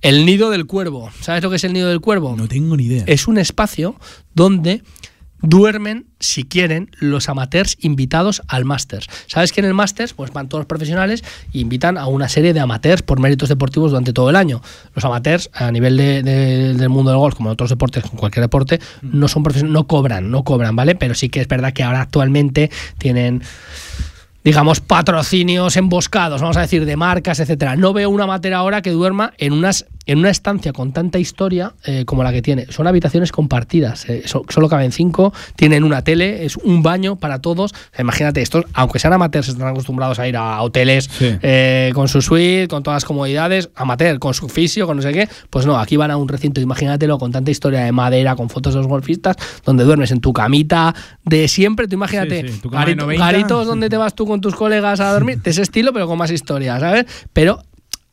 El 0.00 0.24
nido 0.26 0.50
del 0.50 0.66
cuervo. 0.66 1.10
¿Sabes 1.20 1.42
lo 1.42 1.50
que 1.50 1.56
es 1.56 1.64
el 1.64 1.72
nido 1.72 1.88
del 1.88 2.00
cuervo? 2.00 2.34
No 2.36 2.48
tengo 2.48 2.76
ni 2.76 2.84
idea. 2.84 3.04
Es 3.06 3.26
un 3.28 3.38
espacio 3.38 3.96
donde 4.34 4.82
duermen, 5.46 6.06
si 6.20 6.44
quieren, 6.44 6.90
los 7.00 7.28
amateurs 7.28 7.76
invitados 7.80 8.40
al 8.48 8.64
Masters. 8.64 9.08
¿Sabes 9.26 9.52
que 9.52 9.60
en 9.60 9.66
el 9.66 9.74
Masters 9.74 10.14
pues 10.14 10.32
van 10.32 10.48
todos 10.48 10.60
los 10.60 10.66
profesionales 10.66 11.22
e 11.52 11.58
invitan 11.58 11.98
a 11.98 12.06
una 12.06 12.30
serie 12.30 12.54
de 12.54 12.60
amateurs 12.60 13.02
por 13.02 13.20
méritos 13.20 13.50
deportivos 13.50 13.90
durante 13.90 14.14
todo 14.14 14.30
el 14.30 14.36
año? 14.36 14.62
Los 14.94 15.04
amateurs, 15.04 15.50
a 15.52 15.70
nivel 15.70 15.98
de- 15.98 16.22
de- 16.22 16.72
del 16.72 16.88
mundo 16.88 17.10
del 17.10 17.18
golf, 17.18 17.34
como 17.34 17.50
en 17.50 17.52
otros 17.52 17.68
deportes, 17.68 18.04
con 18.04 18.16
cualquier 18.18 18.42
deporte, 18.42 18.80
no 19.02 19.28
son 19.28 19.42
profesionales, 19.42 19.74
no 19.74 19.86
cobran, 19.86 20.30
no 20.30 20.44
cobran, 20.44 20.76
¿vale? 20.76 20.94
Pero 20.94 21.14
sí 21.14 21.28
que 21.28 21.42
es 21.42 21.48
verdad 21.48 21.74
que 21.74 21.82
ahora 21.82 22.00
actualmente 22.00 22.70
tienen 22.96 23.42
digamos, 24.44 24.80
patrocinios 24.80 25.76
emboscados, 25.76 26.42
vamos 26.42 26.58
a 26.58 26.60
decir, 26.60 26.84
de 26.84 26.96
marcas, 26.96 27.40
etcétera. 27.40 27.76
No 27.76 27.94
veo 27.94 28.10
una 28.10 28.24
amateur 28.24 28.52
ahora 28.52 28.82
que 28.82 28.90
duerma 28.90 29.32
en 29.38 29.54
unas 29.54 29.86
en 30.06 30.18
una 30.18 30.30
estancia 30.30 30.72
con 30.72 30.92
tanta 30.92 31.18
historia 31.18 31.74
eh, 31.84 32.04
como 32.04 32.22
la 32.22 32.32
que 32.32 32.42
tiene. 32.42 32.66
Son 32.70 32.86
habitaciones 32.86 33.32
compartidas, 33.32 34.08
eh, 34.08 34.22
so- 34.26 34.44
solo 34.48 34.68
caben 34.68 34.92
cinco, 34.92 35.32
tienen 35.56 35.84
una 35.84 36.02
tele, 36.02 36.44
es 36.44 36.56
un 36.56 36.82
baño 36.82 37.16
para 37.16 37.40
todos. 37.40 37.72
O 37.72 37.76
sea, 37.92 38.02
imagínate, 38.02 38.42
estos, 38.42 38.64
aunque 38.74 38.98
sean 38.98 39.12
amateurs, 39.14 39.48
están 39.48 39.68
acostumbrados 39.68 40.18
a 40.18 40.28
ir 40.28 40.36
a 40.36 40.60
hoteles 40.62 41.08
eh, 41.20 41.90
con 41.94 42.08
su 42.08 42.20
suite, 42.22 42.68
con 42.68 42.82
todas 42.82 42.96
las 42.96 43.04
comodidades, 43.04 43.70
amateur, 43.76 44.18
con 44.18 44.34
su 44.34 44.48
fisio, 44.48 44.86
con 44.86 44.96
no 44.96 45.02
sé 45.02 45.12
qué. 45.12 45.28
Pues 45.50 45.64
no, 45.66 45.78
aquí 45.78 45.96
van 45.96 46.10
a 46.10 46.16
un 46.16 46.28
recinto, 46.28 46.60
imagínatelo, 46.60 47.18
con 47.18 47.32
tanta 47.32 47.50
historia 47.50 47.80
de 47.84 47.92
madera, 47.92 48.36
con 48.36 48.50
fotos 48.50 48.74
de 48.74 48.78
los 48.80 48.86
golfistas, 48.88 49.36
donde 49.64 49.84
duermes 49.84 50.10
en 50.10 50.20
tu 50.20 50.32
camita 50.32 50.94
de 51.24 51.48
siempre. 51.48 51.88
Tú 51.88 51.94
imagínate, 51.94 52.42
Sí, 52.42 52.48
sí, 52.54 52.60
tu 52.60 52.70
garito- 52.70 53.02
90. 53.04 53.24
garitos 53.24 53.66
donde 53.66 53.88
te 53.88 53.96
vas 53.96 54.14
tú 54.14 54.26
con 54.26 54.40
tus 54.40 54.54
colegas 54.54 55.00
a 55.00 55.12
dormir, 55.12 55.38
de 55.42 55.50
ese 55.50 55.62
estilo, 55.62 55.92
pero 55.92 56.06
con 56.06 56.18
más 56.18 56.30
historia, 56.30 56.78
¿sabes? 56.78 57.06
Pero 57.32 57.60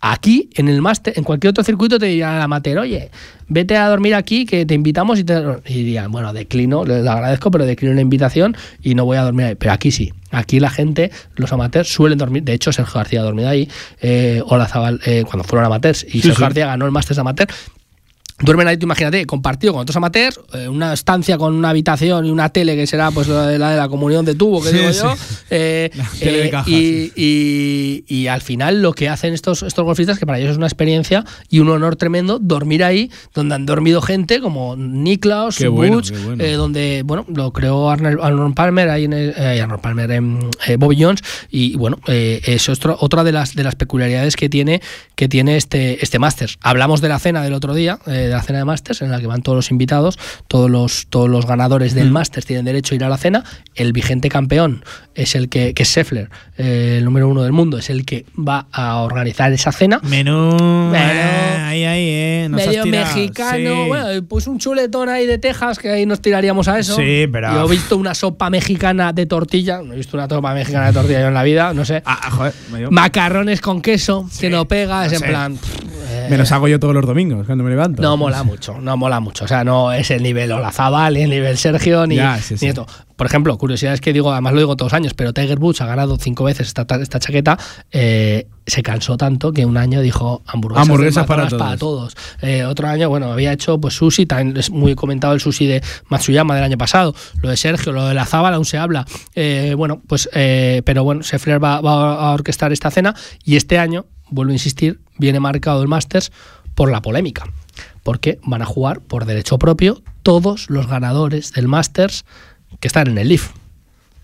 aquí, 0.02 0.50
en 0.56 0.68
el 0.68 0.82
máster, 0.82 1.14
en 1.16 1.24
cualquier 1.24 1.52
otro 1.52 1.64
circuito, 1.64 2.00
te 2.00 2.08
dirían 2.08 2.32
al 2.34 2.42
amateur, 2.42 2.80
oye, 2.80 3.12
vete 3.48 3.78
a 3.78 3.88
dormir 3.88 4.16
aquí, 4.16 4.46
que 4.46 4.66
te 4.66 4.74
invitamos 4.74 5.20
y 5.20 5.24
te. 5.24 5.36
Y 5.68 5.74
dirían, 5.76 6.12
bueno, 6.12 6.34
declino, 6.34 6.84
le 6.84 7.08
agradezco, 7.08 7.52
pero 7.52 7.66
declino 7.66 7.94
la 7.94 8.02
invitación 8.02 8.58
y 8.82 8.96
no 8.96 9.06
voy 9.06 9.18
a 9.18 9.22
dormir 9.22 9.46
ahí. 9.46 9.56
Pero 9.56 9.72
aquí 9.72 9.92
sí. 9.92 10.12
Aquí 10.32 10.60
la 10.62 10.70
gente, 10.70 11.12
los 11.36 11.52
amateurs, 11.52 11.90
suelen 11.90 12.18
dormir. 12.18 12.44
De 12.44 12.54
hecho, 12.54 12.72
Sergio 12.72 12.94
García 12.96 13.20
ha 13.20 13.24
dormido 13.24 13.50
ahí. 13.50 13.68
Eh, 14.02 14.42
Ola 14.48 14.68
Zabal, 14.68 15.02
eh, 15.06 15.24
cuando 15.26 15.44
fueron 15.44 15.66
amateurs. 15.66 16.06
Y 16.08 16.12
Sí, 16.12 16.22
Sergio 16.22 16.36
sí. 16.36 16.42
García 16.42 16.68
ganó 16.68 16.86
el 16.86 16.92
Masters 16.92 17.20
Amateur. 17.20 17.50
Duermen 18.44 18.68
ahí, 18.68 18.78
tú 18.78 18.86
imagínate, 18.86 19.26
compartido 19.26 19.74
con 19.74 19.82
otros 19.84 19.96
amateurs, 19.96 20.40
eh, 20.54 20.68
una 20.68 20.94
estancia 20.94 21.38
con 21.38 21.54
una 21.56 21.70
habitación 21.70 22.26
y 22.26 22.32
una 22.32 22.50
tele 22.50 22.76
que 22.76 22.88
será 22.88 23.12
pues 23.12 23.28
la 23.28 23.48
de 23.48 23.60
la, 23.60 23.72
de 23.72 23.78
la 23.78 23.88
comunión 23.90 24.26
de 24.26 24.36
tubo, 24.36 24.62
que 24.64 24.70
Sí, 24.70 24.78
digo 24.78 24.92
sí. 24.94 25.00
yo. 25.04 25.14
eh, 25.50 25.92
tele 26.20 26.38
de 26.40 26.46
eh, 26.48 26.50
caja, 26.50 26.70
y, 26.70 27.12
y- 27.16 28.04
y 28.08 28.28
al 28.28 28.42
final 28.42 28.82
lo 28.82 28.94
que 28.94 29.10
hacen 29.10 29.34
estos, 29.34 29.64
estos 29.64 29.86
golfistas, 29.86 30.18
que 30.20 30.26
para 30.26 30.40
ellos 30.40 30.52
es 30.52 30.58
una 30.58 30.68
experiencia 30.68 31.24
y 31.50 31.60
un 31.60 31.70
honor 31.70 31.96
tremendo, 31.96 32.40
dormir 32.40 32.84
ahí 32.84 33.12
donde 33.34 33.56
han 33.56 33.66
dormido 33.66 34.02
gente 34.02 34.40
como 34.42 34.76
Niklaus, 34.76 35.60
bueno, 35.70 35.96
Butch, 35.96 36.12
bueno. 36.24 36.44
eh, 36.44 36.54
donde, 36.54 37.04
bueno, 37.06 37.26
lo 37.34 37.52
creó 37.54 37.90
Arnold, 37.90 38.20
Arnold 38.22 38.56
Palmer, 38.56 38.90
ahí 38.90 39.06
en 39.06 39.14
el- 39.14 39.34
Arnold 39.62 39.82
Palmer, 39.82 40.12
en, 40.12 40.40
Bobby 40.78 40.98
Jones, 41.02 41.22
y 41.50 41.76
bueno, 41.76 42.00
eh, 42.08 42.42
es 42.46 42.70
otro- 42.70 42.98
otra 43.00 43.24
de 43.24 43.32
las, 43.32 43.56
de 43.56 43.64
las 43.64 43.76
peculiaridades 43.76 44.36
que 44.36 44.50
tiene, 44.50 44.82
que 45.16 45.28
tiene 45.30 45.58
este, 45.58 46.04
este 46.04 46.18
Masters. 46.20 46.58
Hablamos 46.62 47.02
de 47.02 47.10
la 47.10 47.20
cena 47.20 47.42
del 47.44 47.54
otro 47.54 47.74
día, 47.74 48.00
la 48.34 48.42
cena 48.42 48.60
de 48.60 48.66
Masters, 48.66 49.02
en 49.02 49.12
la 49.12 49.20
que 49.20 49.28
van 49.28 49.42
todos 49.42 49.56
los 49.56 49.72
invitados, 49.72 50.18
todos 50.48 50.70
los, 50.70 51.08
todos 51.10 51.30
los 51.30 51.46
ganadores 51.46 51.94
del 51.94 52.12
Masters 52.12 52.46
tienen 52.46 52.66
derecho 52.66 52.94
a 52.94 52.96
ir 52.96 53.04
a 53.04 53.10
la 53.10 53.18
cena. 53.18 53.44
El 53.76 53.94
vigente 53.94 54.30
campeón 54.30 54.84
es 55.16 55.36
el 55.36 55.50
que, 55.50 55.74
que 55.74 55.84
es 55.84 55.90
Scheffler, 55.90 56.30
eh, 56.58 56.96
el 57.00 57.06
número 57.06 57.28
uno 57.28 57.44
del 57.44 57.52
mundo, 57.52 57.78
es 57.78 57.90
el 57.90 58.06
que 58.06 58.26
va 58.38 58.68
a 58.72 58.98
organizar 58.98 59.52
esa 59.54 59.72
cena. 59.72 60.00
Menú. 60.04 60.52
Menú. 60.58 60.94
eh, 60.96 61.58
ahí, 61.62 61.84
ahí, 61.86 62.04
eh. 62.10 62.48
nos 62.50 62.66
Medio 62.66 62.86
mexicano, 62.86 63.84
sí. 63.84 63.88
bueno, 63.88 64.08
pues 64.28 64.48
un 64.48 64.58
chuletón 64.60 65.10
ahí 65.10 65.26
de 65.26 65.38
Texas, 65.38 65.80
que 65.80 65.90
ahí 65.90 66.06
nos 66.06 66.22
tiraríamos 66.22 66.68
a 66.68 66.80
eso. 66.80 66.96
Sí, 66.96 67.28
pero- 67.32 67.52
Yo 67.54 67.66
he 67.66 67.70
visto 67.72 67.98
una 67.98 68.14
sopa 68.16 68.50
mexicana 68.50 69.14
de 69.14 69.26
tortilla, 69.26 69.82
no 69.84 69.94
he 69.94 69.98
visto 69.98 70.18
una 70.18 70.28
sopa 70.28 70.54
mexicana 70.54 70.88
de 70.88 70.94
tortilla 70.94 71.22
yo 71.22 71.28
en 71.28 71.34
la 71.34 71.44
vida, 71.44 71.74
no 71.74 71.86
sé. 71.86 72.02
Ah, 72.06 72.30
joder, 72.32 72.54
me- 72.72 72.90
Macarrones 72.90 73.62
con 73.62 73.82
queso, 73.82 74.30
que 74.40 74.50
no 74.50 74.66
pega, 74.68 75.06
es 75.06 75.14
en 75.14 75.22
plan. 75.22 75.60
eh, 76.10 76.21
Me 76.32 76.38
los 76.38 76.52
hago 76.52 76.68
yo 76.68 76.80
todos 76.80 76.94
los 76.94 77.06
domingos 77.06 77.46
cuando 77.46 77.64
me 77.64 77.70
levanto. 77.70 78.02
no 78.02 78.18
mola 78.18 78.44
mucho, 78.44 78.80
no 78.82 78.98
mola 78.98 79.20
mucho. 79.20 79.46
O 79.46 79.48
sea, 79.48 79.64
no 79.64 79.92
es 79.94 80.10
el 80.12 80.24
nivel 80.24 80.52
Olazabal, 80.52 81.14
ni 81.14 81.22
el 81.22 81.30
nivel 81.30 81.58
Sergio, 81.58 82.08
ni, 82.08 82.16
Ya, 82.16 82.38
sí, 82.40 82.56
ni 82.56 82.58
sí. 82.60 82.68
esto. 82.68 82.86
Por 83.16 83.28
ejemplo, 83.28 83.56
curiosidades 83.58 84.02
que 84.02 84.14
digo, 84.14 84.32
además 84.32 84.54
lo 84.54 84.60
digo 84.60 84.76
todos 84.76 84.92
los 84.92 84.98
años, 84.98 85.14
pero 85.14 85.32
Tiger 85.32 85.60
Woods 85.60 85.82
ha 85.82 85.86
ganado 85.86 86.18
cinco 86.18 86.44
veces 86.44 86.68
esta, 86.68 86.88
esta 87.00 87.20
chaqueta. 87.20 87.58
eh, 87.92 88.48
se 88.66 88.84
cansó 88.84 89.18
tanto 89.18 89.52
que 89.52 89.66
un 89.66 89.76
año 89.76 90.02
dijo 90.02 90.44
hamburguesas, 90.46 91.26
para 91.26 91.50
todos. 91.78 92.16
Eh, 92.42 92.64
otro 92.64 92.88
año, 92.88 93.10
bueno, 93.10 93.32
había 93.32 93.52
hecho 93.52 93.80
pues 93.82 93.96
sushi, 93.96 94.26
también 94.26 94.56
es 94.56 94.70
muy 94.70 94.96
comentado 94.96 95.34
el 95.34 95.42
sushi 95.42 95.66
de 95.66 95.84
Matsuyama 96.10 96.56
del 96.56 96.64
año 96.64 96.78
pasado. 96.78 97.14
Lo 97.42 97.50
de 97.50 97.58
Sergio, 97.58 97.92
lo 97.92 98.06
de 98.08 98.14
la 98.14 98.26
Zabal 98.26 98.54
aún 98.54 98.66
se 98.66 98.78
habla. 98.78 99.06
Eh, 99.36 99.74
bueno, 99.76 100.02
pues, 100.08 100.30
eh, 100.34 100.84
pero 100.86 101.04
bueno, 101.04 101.22
Scheffler 101.24 101.62
va, 101.62 101.82
va 101.82 102.30
a 102.30 102.34
orquestar 102.34 102.72
esta 102.72 102.92
cena 102.92 103.16
y 103.44 103.56
este 103.56 103.78
año, 103.78 104.06
vuelvo 104.30 104.52
a 104.52 104.54
insistir, 104.54 105.02
viene 105.22 105.40
marcado 105.40 105.82
el 105.82 105.88
Masters 105.88 106.34
por 106.76 106.92
la 106.92 107.02
polémica. 107.02 107.46
Porque 108.04 108.40
van 108.44 108.62
a 108.62 108.66
jugar 108.66 109.00
por 109.00 109.26
derecho 109.26 109.58
propio 109.58 110.02
todos 110.24 110.70
los 110.70 110.88
ganadores 110.88 111.54
del 111.54 111.70
Masters 111.70 112.26
que 112.80 112.88
están 112.88 113.08
en 113.08 113.18
el 113.18 113.30
Leaf. 113.30 113.52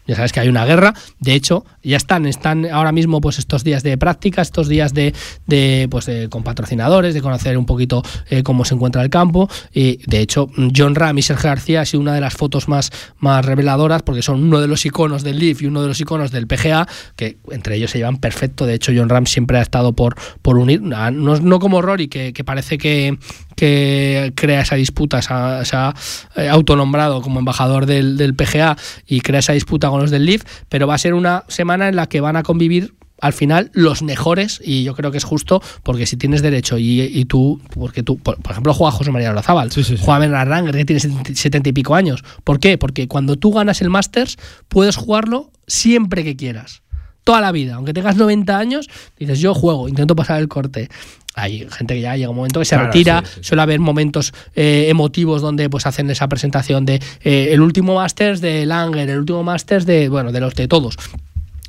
Ya 0.07 0.15
sabes 0.15 0.31
que 0.31 0.39
hay 0.39 0.47
una 0.49 0.65
guerra. 0.65 0.93
De 1.19 1.33
hecho, 1.33 1.65
ya 1.83 1.97
están, 1.97 2.25
están 2.25 2.65
ahora 2.65 2.91
mismo 2.91 3.21
pues 3.21 3.39
estos 3.39 3.63
días 3.63 3.83
de 3.83 3.97
práctica, 3.97 4.41
estos 4.41 4.67
días 4.67 4.93
de, 4.93 5.13
de, 5.45 5.87
pues 5.91 6.05
de- 6.05 6.29
con 6.29 6.43
patrocinadores, 6.43 7.13
de 7.13 7.21
conocer 7.21 7.57
un 7.57 7.65
poquito 7.65 8.03
eh, 8.29 8.43
cómo 8.43 8.65
se 8.65 8.75
encuentra 8.75 9.01
el 9.03 9.09
campo. 9.09 9.49
Y 9.73 9.99
de 10.09 10.19
hecho, 10.21 10.47
John 10.75 10.95
Ram 10.95 11.17
y 11.17 11.21
Sergio 11.21 11.49
García 11.49 11.81
ha 11.81 11.85
sido 11.85 12.01
una 12.01 12.13
de 12.13 12.21
las 12.21 12.33
fotos 12.35 12.67
más, 12.67 12.91
más 13.19 13.45
reveladoras 13.45 14.03
porque 14.03 14.21
son 14.21 14.43
uno 14.43 14.59
de 14.61 14.67
los 14.67 14.85
iconos 14.85 15.23
del 15.23 15.39
Leaf 15.39 15.61
y 15.61 15.65
uno 15.67 15.81
de 15.81 15.87
los 15.89 15.99
iconos 15.99 16.31
del 16.31 16.47
PGA, 16.47 16.87
que 17.15 17.37
entre 17.51 17.75
ellos 17.75 17.91
se 17.91 17.97
llevan 17.99 18.17
perfecto. 18.17 18.65
De 18.65 18.73
hecho, 18.75 18.91
John 18.95 19.09
Ram 19.09 19.25
siempre 19.25 19.57
ha 19.57 19.61
estado 19.61 19.93
por, 19.93 20.15
por 20.41 20.57
unir, 20.57 20.81
no, 20.81 21.11
no 21.11 21.59
como 21.59 21.81
Rory, 21.81 22.07
que, 22.07 22.33
que 22.33 22.43
parece 22.43 22.77
que, 22.77 23.17
que 23.57 24.31
crea 24.35 24.61
esa 24.61 24.75
disputa, 24.75 25.21
se 25.21 25.33
ha, 25.33 25.65
se 25.65 25.75
ha, 25.75 25.93
eh, 26.35 26.47
autonombrado 26.47 27.21
como 27.21 27.39
embajador 27.39 27.87
del, 27.87 28.15
del 28.15 28.35
PGA 28.35 28.77
y 29.07 29.21
crea 29.21 29.39
esa 29.39 29.53
disputa 29.53 29.89
con 29.89 29.99
los 29.99 30.11
del 30.11 30.25
Leaf, 30.25 30.43
pero 30.69 30.87
va 30.87 30.93
a 30.93 30.99
ser 30.99 31.15
una 31.15 31.43
semana 31.47 31.89
en 31.89 31.95
la 31.95 32.07
que 32.07 32.21
van 32.21 32.35
a 32.37 32.43
convivir 32.43 32.93
al 33.19 33.33
final 33.33 33.71
los 33.73 34.03
mejores 34.03 34.61
y 34.63 34.83
yo 34.83 34.95
creo 34.95 35.11
que 35.11 35.17
es 35.17 35.23
justo 35.23 35.61
porque 35.83 36.05
si 36.05 36.17
tienes 36.17 36.41
derecho 36.41 36.77
y, 36.77 37.01
y 37.01 37.25
tú, 37.25 37.59
porque 37.73 38.03
tú, 38.03 38.17
por, 38.17 38.39
por 38.41 38.51
ejemplo, 38.51 38.73
juega 38.73 38.91
José 38.91 39.11
María 39.11 39.31
Olazábal, 39.31 39.71
juega 39.99 40.45
Ranger 40.45 40.75
que 40.75 40.85
tiene 40.85 40.99
70 40.99 41.35
70 41.35 41.69
y 41.69 41.73
pico 41.73 41.95
años. 41.95 42.23
¿Por 42.43 42.59
qué? 42.59 42.77
Porque 42.77 43.07
cuando 43.07 43.37
tú 43.37 43.51
ganas 43.51 43.81
el 43.81 43.89
Masters 43.89 44.37
puedes 44.67 44.95
jugarlo 44.95 45.51
siempre 45.65 46.23
que 46.23 46.35
quieras. 46.35 46.83
Toda 47.23 47.41
la 47.41 47.51
vida, 47.51 47.75
aunque 47.75 47.93
tengas 47.93 48.15
90 48.15 48.57
años, 48.57 48.87
dices 49.17 49.39
yo 49.39 49.53
juego, 49.53 49.89
intento 49.89 50.15
pasar 50.15 50.39
el 50.39 50.47
corte. 50.47 50.89
Hay 51.37 51.67
gente 51.69 51.93
que 51.93 52.01
ya 52.01 52.15
llega 52.15 52.31
un 52.31 52.35
momento 52.35 52.59
que 52.59 52.65
se 52.65 52.75
Claro, 52.75 52.87
retira, 52.87 53.23
sí, 53.23 53.41
suele 53.43 53.61
haber 53.61 53.79
momentos 53.79 54.33
eh, 54.55 54.87
emotivos 54.89 55.41
donde 55.41 55.69
pues 55.69 55.85
hacen 55.85 56.09
esa 56.09 56.27
presentación 56.27 56.83
de 56.85 56.95
eh, 57.23 57.49
el 57.51 57.61
último 57.61 57.93
Masters 57.95 58.41
de 58.41 58.65
Langer, 58.65 59.07
el 59.07 59.19
último 59.19 59.43
Masters 59.43 59.85
de, 59.85 60.09
bueno, 60.09 60.31
de 60.31 60.39
los 60.39 60.55
de 60.55 60.67
todos. 60.67 60.97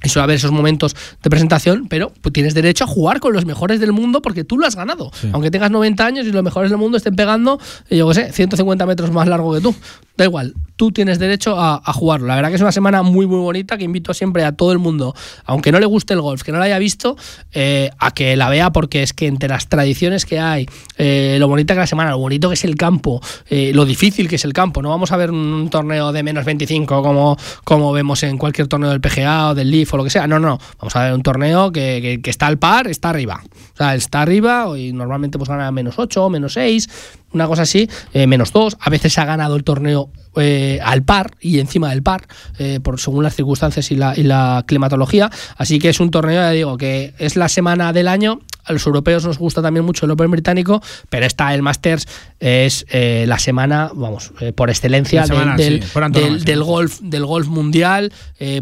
Y 0.03 0.09
suele 0.09 0.24
haber 0.24 0.36
esos 0.36 0.53
momentos 0.53 0.97
de 1.23 1.28
presentación, 1.28 1.86
pero 1.89 2.12
pues, 2.23 2.32
tienes 2.32 2.55
derecho 2.55 2.85
a 2.85 2.86
jugar 2.86 3.20
con 3.20 3.32
los 3.35 3.45
mejores 3.45 3.78
del 3.78 3.93
mundo 3.93 4.23
porque 4.23 4.43
tú 4.45 4.57
lo 4.57 4.66
has 4.66 4.74
ganado. 4.77 5.11
Aunque 5.32 5.51
tengas 5.51 5.70
90 5.70 6.07
años 6.07 6.27
y 6.27 6.32
los 6.32 6.43
mejores 6.43 6.70
del 6.70 6.78
mundo 6.78 6.97
estén 6.97 7.15
pegando, 7.16 7.61
eh, 7.90 7.97
yo 7.99 8.09
qué 8.09 8.15
sé, 8.15 8.32
150 8.32 8.86
metros 8.86 9.11
más 9.11 9.28
largo 9.28 9.53
que 9.55 9.61
tú. 9.61 9.74
Da 10.19 10.24
igual, 10.24 10.55
tú 10.74 10.90
tienes 10.90 11.20
derecho 11.20 11.55
a, 11.57 11.81
jugarlo. 11.93 12.27
La 12.27 12.35
verdad 12.35 12.49
que 12.51 12.57
es 12.57 12.61
una 12.61 12.73
semana 12.73 13.03
muy, 13.05 13.27
muy 13.28 13.39
bonita 13.39 13.78
que 13.78 13.85
invito 13.85 14.12
siempre 14.15 14.45
a 14.45 14.51
todo 14.51 14.73
el 14.73 14.78
mundo, 14.78 15.15
aunque 15.45 15.70
no 15.70 15.78
le 15.78 15.86
guste 15.86 16.12
el 16.15 16.20
golf, 16.20 16.43
que 16.43 16.51
no 16.51 16.59
la 16.59 16.65
haya 16.65 16.78
visto, 16.81 17.16
eh, 17.53 17.90
a 18.01 18.11
que 18.11 18.36
la 18.36 18.49
vea 18.49 18.70
porque 18.73 19.05
es 19.05 19.12
que 19.12 19.28
entre 19.28 19.49
las 19.49 19.69
tradiciones 19.69 20.27
que 20.27 20.40
hay, 20.40 20.66
eh, 20.97 21.36
lo 21.39 21.47
bonita 21.47 21.74
que 21.74 21.81
la 21.81 21.86
semana, 21.86 22.11
lo 22.11 22.19
bonito 22.19 22.49
que 22.49 22.55
es 22.55 22.65
el 22.65 22.74
campo, 22.74 23.20
eh, 23.49 23.70
lo 23.74 23.85
difícil 23.85 24.28
que 24.28 24.35
es 24.36 24.45
el 24.45 24.53
campo. 24.53 24.82
No 24.82 24.89
vamos 24.90 25.12
a 25.12 25.16
ver 25.16 25.31
un 25.31 25.69
torneo 25.70 26.11
de 26.11 26.23
menos 26.24 26.45
25 26.45 27.01
como, 27.01 27.36
como 27.62 27.93
vemos 27.93 28.24
en 28.24 28.39
cualquier 28.39 28.66
torneo 28.66 28.90
del 28.90 29.01
PGA 29.01 29.51
o 29.51 29.55
del 29.55 29.70
Leaf 29.70 29.95
o 29.95 29.99
lo 29.99 30.05
que 30.05 30.11
sea. 30.11 30.27
No, 30.27 30.40
no. 30.40 30.59
Vamos 30.81 30.97
a 30.97 31.05
ver 31.05 31.12
un 31.15 31.23
torneo 31.23 31.70
que, 31.70 32.01
que- 32.03 32.20
que 32.23 32.31
está 32.31 32.49
al 32.49 32.59
par, 32.59 32.89
está 32.89 33.11
arriba. 33.11 33.40
O 33.78 33.80
sea, 33.80 33.94
está 33.94 34.22
arriba 34.22 34.66
y 34.76 34.92
normalmente 34.92 35.38
pues 35.38 35.48
gana 35.48 35.70
menos 35.70 36.00
8, 36.00 36.28
menos 36.30 36.55
6, 36.55 36.88
una 37.32 37.46
cosa 37.46 37.62
así, 37.62 37.88
eh, 38.12 38.26
menos 38.26 38.52
2. 38.52 38.76
A 38.80 38.90
veces 38.90 39.16
ha 39.18 39.24
ganado 39.24 39.55
el 39.55 39.62
torneo 39.62 40.10
eh, 40.34 40.80
al 40.82 41.05
par 41.05 41.36
y 41.40 41.60
encima 41.60 41.90
del 41.90 42.02
par, 42.02 42.26
eh, 42.59 42.80
por 42.82 42.98
según 42.98 43.22
las 43.22 43.36
circunstancias 43.36 43.92
y 43.92 43.94
la, 43.94 44.14
y 44.16 44.24
la 44.24 44.64
climatología. 44.66 45.30
Así 45.56 45.78
que 45.78 45.90
es 45.90 46.00
un 46.00 46.10
torneo, 46.10 46.42
ya 46.42 46.50
digo, 46.50 46.76
que 46.76 47.14
es 47.18 47.36
la 47.36 47.48
semana 47.48 47.92
del 47.92 48.09
año. 48.09 48.40
A 48.64 48.72
los 48.72 48.84
europeos 48.84 49.24
nos 49.24 49.38
gusta 49.38 49.62
también 49.62 49.86
mucho 49.86 50.06
el 50.06 50.10
Open 50.10 50.32
británico, 50.32 50.82
pero 51.09 51.24
esta, 51.24 51.55
el 51.55 51.62
Masters, 51.62 52.09
es 52.40 52.84
la 52.90 53.38
semana, 53.38 53.92
vamos, 53.94 54.32
por 54.56 54.70
excelencia 54.70 55.24
semana, 55.24 55.56
del, 55.56 55.84
sí, 55.84 55.88
por 55.92 56.10
del, 56.10 56.64
golf, 56.64 56.98
del 57.00 57.24
golf 57.24 57.46
mundial, 57.46 58.12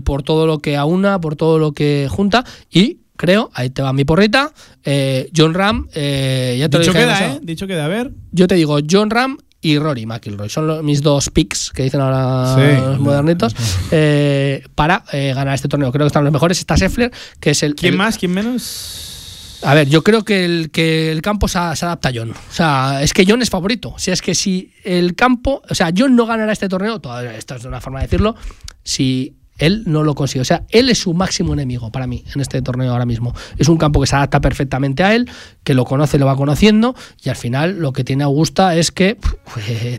por 0.04 0.22
todo 0.22 0.46
lo 0.46 0.58
que 0.60 0.76
aúna, 0.76 1.20
por 1.20 1.34
todo 1.34 1.58
lo 1.58 1.72
que 1.72 2.06
junta. 2.08 2.44
Y 2.70 2.98
creo, 3.16 3.50
ahí 3.54 3.70
te 3.70 3.82
va 3.82 3.92
mi 3.92 4.04
porrita, 4.04 4.52
eh, 4.84 5.30
John 5.36 5.54
Ram, 5.54 5.88
eh, 5.94 6.56
ya 6.58 6.68
te 6.68 6.78
Dicho 6.78 6.92
lo 6.92 6.98
dije. 6.98 7.12
queda. 7.14 7.26
¿eh? 7.34 7.38
Dicho 7.42 7.66
queda, 7.66 7.84
a 7.84 7.88
ver. 7.88 8.12
Yo 8.32 8.46
te 8.46 8.54
digo, 8.54 8.78
John 8.88 9.10
Ram 9.10 9.38
y 9.60 9.78
Rory 9.78 10.06
McIlroy. 10.06 10.48
Son 10.48 10.66
los- 10.66 10.82
mis 10.84 11.02
dos 11.02 11.30
picks 11.30 11.70
que 11.70 11.82
dicen 11.82 12.00
ahora 12.00 12.54
Sí. 12.54 12.80
los 12.80 13.00
modernitos 13.00 13.54
eh, 13.90 14.62
para 14.74 15.02
eh, 15.12 15.32
ganar 15.34 15.54
este 15.54 15.68
torneo. 15.68 15.90
Creo 15.90 16.04
que 16.04 16.08
están 16.08 16.24
los 16.24 16.32
mejores. 16.32 16.58
Está 16.58 16.76
Scheffler, 16.76 17.10
que 17.40 17.50
es 17.50 17.62
el. 17.62 17.74
¿Quién 17.74 17.94
el- 17.94 17.98
más? 17.98 18.16
¿Quién 18.18 18.32
menos? 18.32 19.58
A 19.62 19.74
ver, 19.74 19.88
yo 19.88 20.04
creo 20.04 20.22
que 20.22 20.44
el, 20.44 20.70
que 20.70 21.10
el 21.10 21.22
campo 21.22 21.48
se 21.48 21.58
adapta 21.58 22.10
a 22.10 22.12
John. 22.14 22.30
O 22.30 22.52
sea, 22.52 23.02
es 23.02 23.12
que 23.14 23.24
John 23.26 23.40
es 23.42 23.48
favorito. 23.50 23.88
O 23.88 23.98
sea, 23.98 24.12
es 24.14 24.20
que 24.22 24.34
si 24.34 24.70
el 24.84 25.14
campo. 25.16 25.62
O 25.68 25.74
sea, 25.74 25.90
John 25.96 26.14
no 26.14 26.26
ganará 26.26 26.52
este 26.52 26.68
torneo, 26.68 27.00
todavía 27.00 27.34
esto 27.36 27.54
es 27.56 27.64
una 27.64 27.80
forma 27.80 28.00
de 28.00 28.06
decirlo, 28.06 28.36
si 28.84 29.34
él 29.58 29.82
no 29.86 30.02
lo 30.02 30.14
consigue. 30.14 30.40
O 30.42 30.44
sea, 30.44 30.62
él 30.70 30.88
es 30.90 30.98
su 30.98 31.14
máximo 31.14 31.52
enemigo 31.52 31.90
para 31.90 32.06
mí 32.06 32.24
en 32.34 32.40
este 32.40 32.60
torneo 32.62 32.92
ahora 32.92 33.06
mismo. 33.06 33.34
Es 33.58 33.68
un 33.68 33.76
campo 33.78 34.00
que 34.00 34.06
se 34.06 34.16
adapta 34.16 34.40
perfectamente 34.40 35.02
a 35.04 35.14
él, 35.14 35.28
que 35.64 35.74
lo 35.74 35.84
conoce, 35.84 36.18
lo 36.18 36.26
va 36.26 36.36
conociendo, 36.36 36.94
y 37.22 37.28
al 37.28 37.36
final 37.36 37.78
lo 37.78 37.92
que 37.92 38.04
tiene 38.04 38.24
Augusta 38.24 38.74
es 38.76 38.90
que 38.90 39.16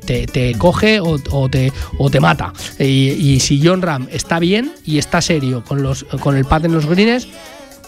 te, 0.06 0.28
te 0.28 0.56
coge 0.58 1.00
o, 1.00 1.18
o 1.32 1.50
te, 1.50 1.72
o 1.98 2.10
te 2.10 2.20
mata. 2.20 2.54
Y, 2.80 2.84
y 3.12 3.40
si 3.40 3.62
John 3.66 3.82
Ram 3.82 4.08
está 4.12 4.40
bien 4.40 4.72
y 4.86 4.98
está 4.98 5.22
serio 5.22 5.64
con, 5.64 5.82
los, 5.84 6.04
con 6.22 6.36
el 6.36 6.46
pad 6.46 6.66
en 6.66 6.74
los 6.74 6.86
greens, 6.86 7.28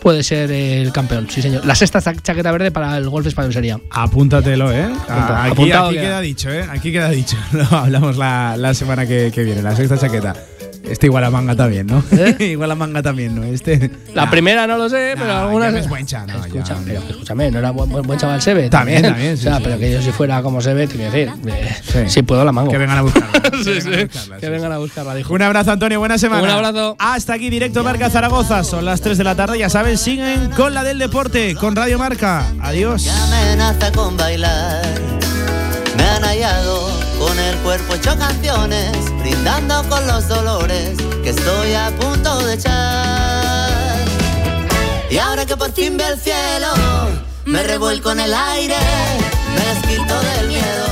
puede 0.02 0.24
ser 0.24 0.50
el 0.52 0.92
campeón, 0.94 1.28
sí 1.30 1.42
señor. 1.42 1.66
La 1.66 1.76
sexta 1.76 2.02
cha- 2.02 2.16
chaqueta 2.16 2.52
verde 2.52 2.72
para 2.72 2.98
el 2.98 3.10
golf 3.10 3.28
español 3.28 3.52
sería. 3.54 3.80
Apúntatelo, 3.92 4.72
¿eh? 4.72 4.86
Apunta- 4.86 5.44
aquí 5.44 5.52
apuntado 5.52 5.86
aquí 5.88 5.96
queda. 5.96 6.04
queda 6.06 6.22
dicho, 6.22 6.50
¿eh? 6.52 6.66
Aquí 6.70 6.92
queda 6.92 7.10
dicho. 7.10 7.38
Lo 7.52 7.66
hablamos 7.78 8.18
la, 8.18 8.56
la 8.58 8.74
semana 8.74 9.06
que, 9.06 9.32
que 9.34 9.44
viene, 9.44 9.62
la 9.62 9.76
sexta 9.76 9.98
chaqueta. 9.98 10.36
Este 10.84 11.06
igual 11.08 11.24
a 11.24 11.30
manga 11.30 11.56
también, 11.56 11.86
¿no? 11.88 12.04
igual 12.40 12.72
a 12.72 12.76
manga 12.76 13.02
también, 13.04 13.36
¿no? 13.36 13.44
Este. 13.44 13.92
La 14.14 14.26
Nah. 14.26 14.32
primera 14.32 14.66
no 14.66 14.78
lo 14.78 14.90
sé, 14.90 15.12
pero 15.16 15.28
Nah, 15.28 15.44
algunas. 15.44 15.74
es 15.76 15.88
buen 15.90 16.06
cha, 16.06 16.26
no, 16.26 16.44
Escucha, 16.44 16.76
ya, 16.76 16.82
pero 16.86 17.00
escúchame, 17.10 17.52
no 17.52 17.60
era 17.60 17.72
buen, 17.72 18.18
chaval 18.20 18.42
Sebe. 18.42 18.70
También, 18.70 19.02
también, 19.04 19.38
sí, 19.38 19.42
o 19.48 19.50
sea, 19.50 19.58
sí, 19.58 19.62
pero 19.64 19.76
sí. 19.76 19.82
que 19.82 19.92
yo 19.92 20.02
si 20.02 20.12
fuera 20.12 20.42
como 20.42 20.62
Sebe, 20.62 20.88
te 20.88 20.96
voy 20.96 21.06
a 21.06 21.12
decir. 21.12 21.32
eh, 21.96 22.06
Si 22.10 22.22
puedo 22.24 22.44
la 22.44 22.52
mango. 22.52 22.72
Que 22.72 22.78
vengan 22.78 22.98
a 22.98 23.02
buscarla. 23.04 23.30
Sí, 23.64 23.82
sí, 23.82 23.90
vengan 23.90 24.00
a 24.00 24.06
buscarla, 24.06 24.38
que 24.40 24.50
vengan 24.50 24.72
a 24.72 24.78
buscarla, 24.78 25.16
dijo. 25.16 25.34
Un 25.34 25.42
abrazo, 25.42 25.72
Antonio. 25.72 26.00
Buena 26.00 26.18
semana. 26.18 26.44
Un 26.44 26.50
abrazo. 26.50 26.96
Hasta 27.00 27.34
aquí, 27.34 27.50
directo 27.50 27.84
Marca 27.84 28.10
Zaragoza. 28.10 28.64
Son 28.64 28.86
las 28.86 29.02
3 29.02 29.18
de 29.18 29.24
la 29.24 29.36
tarde. 29.36 29.60
Ya 29.60 29.70
saben, 29.70 29.98
siguen 29.98 30.50
con 30.56 30.74
la 30.74 30.84
del 30.84 30.98
deporte, 30.98 31.56
con 31.56 31.76
Radio 31.76 32.00
Marca. 32.00 32.46
Adiós. 32.62 33.08
amenaza 33.08 33.92
con 33.92 34.16
bailar. 34.18 34.82
Me 35.98 36.04
han 36.04 36.24
hallado 36.24 36.89
con 37.20 37.38
el 37.38 37.56
cuerpo 37.58 37.96
hecho 37.96 38.18
canciones, 38.18 38.96
brindando 39.20 39.84
con 39.90 40.08
los 40.08 40.28
dolores 40.28 40.98
que 41.22 41.30
estoy 41.30 41.74
a 41.74 41.92
punto 42.00 42.40
de 42.46 42.54
echar. 42.56 43.70
Y 45.12 45.18
ahora 45.18 45.46
que 45.46 45.58
por 45.58 45.72
fin 45.74 45.98
ve 45.98 46.08
el 46.08 46.20
cielo, 46.20 46.68
me 47.46 47.62
revuelco 47.64 48.12
en 48.12 48.22
el 48.22 48.34
aire, 48.34 48.78
me 49.54 49.66
desquito 49.74 50.20
del 50.22 50.48
miedo. 50.48 50.89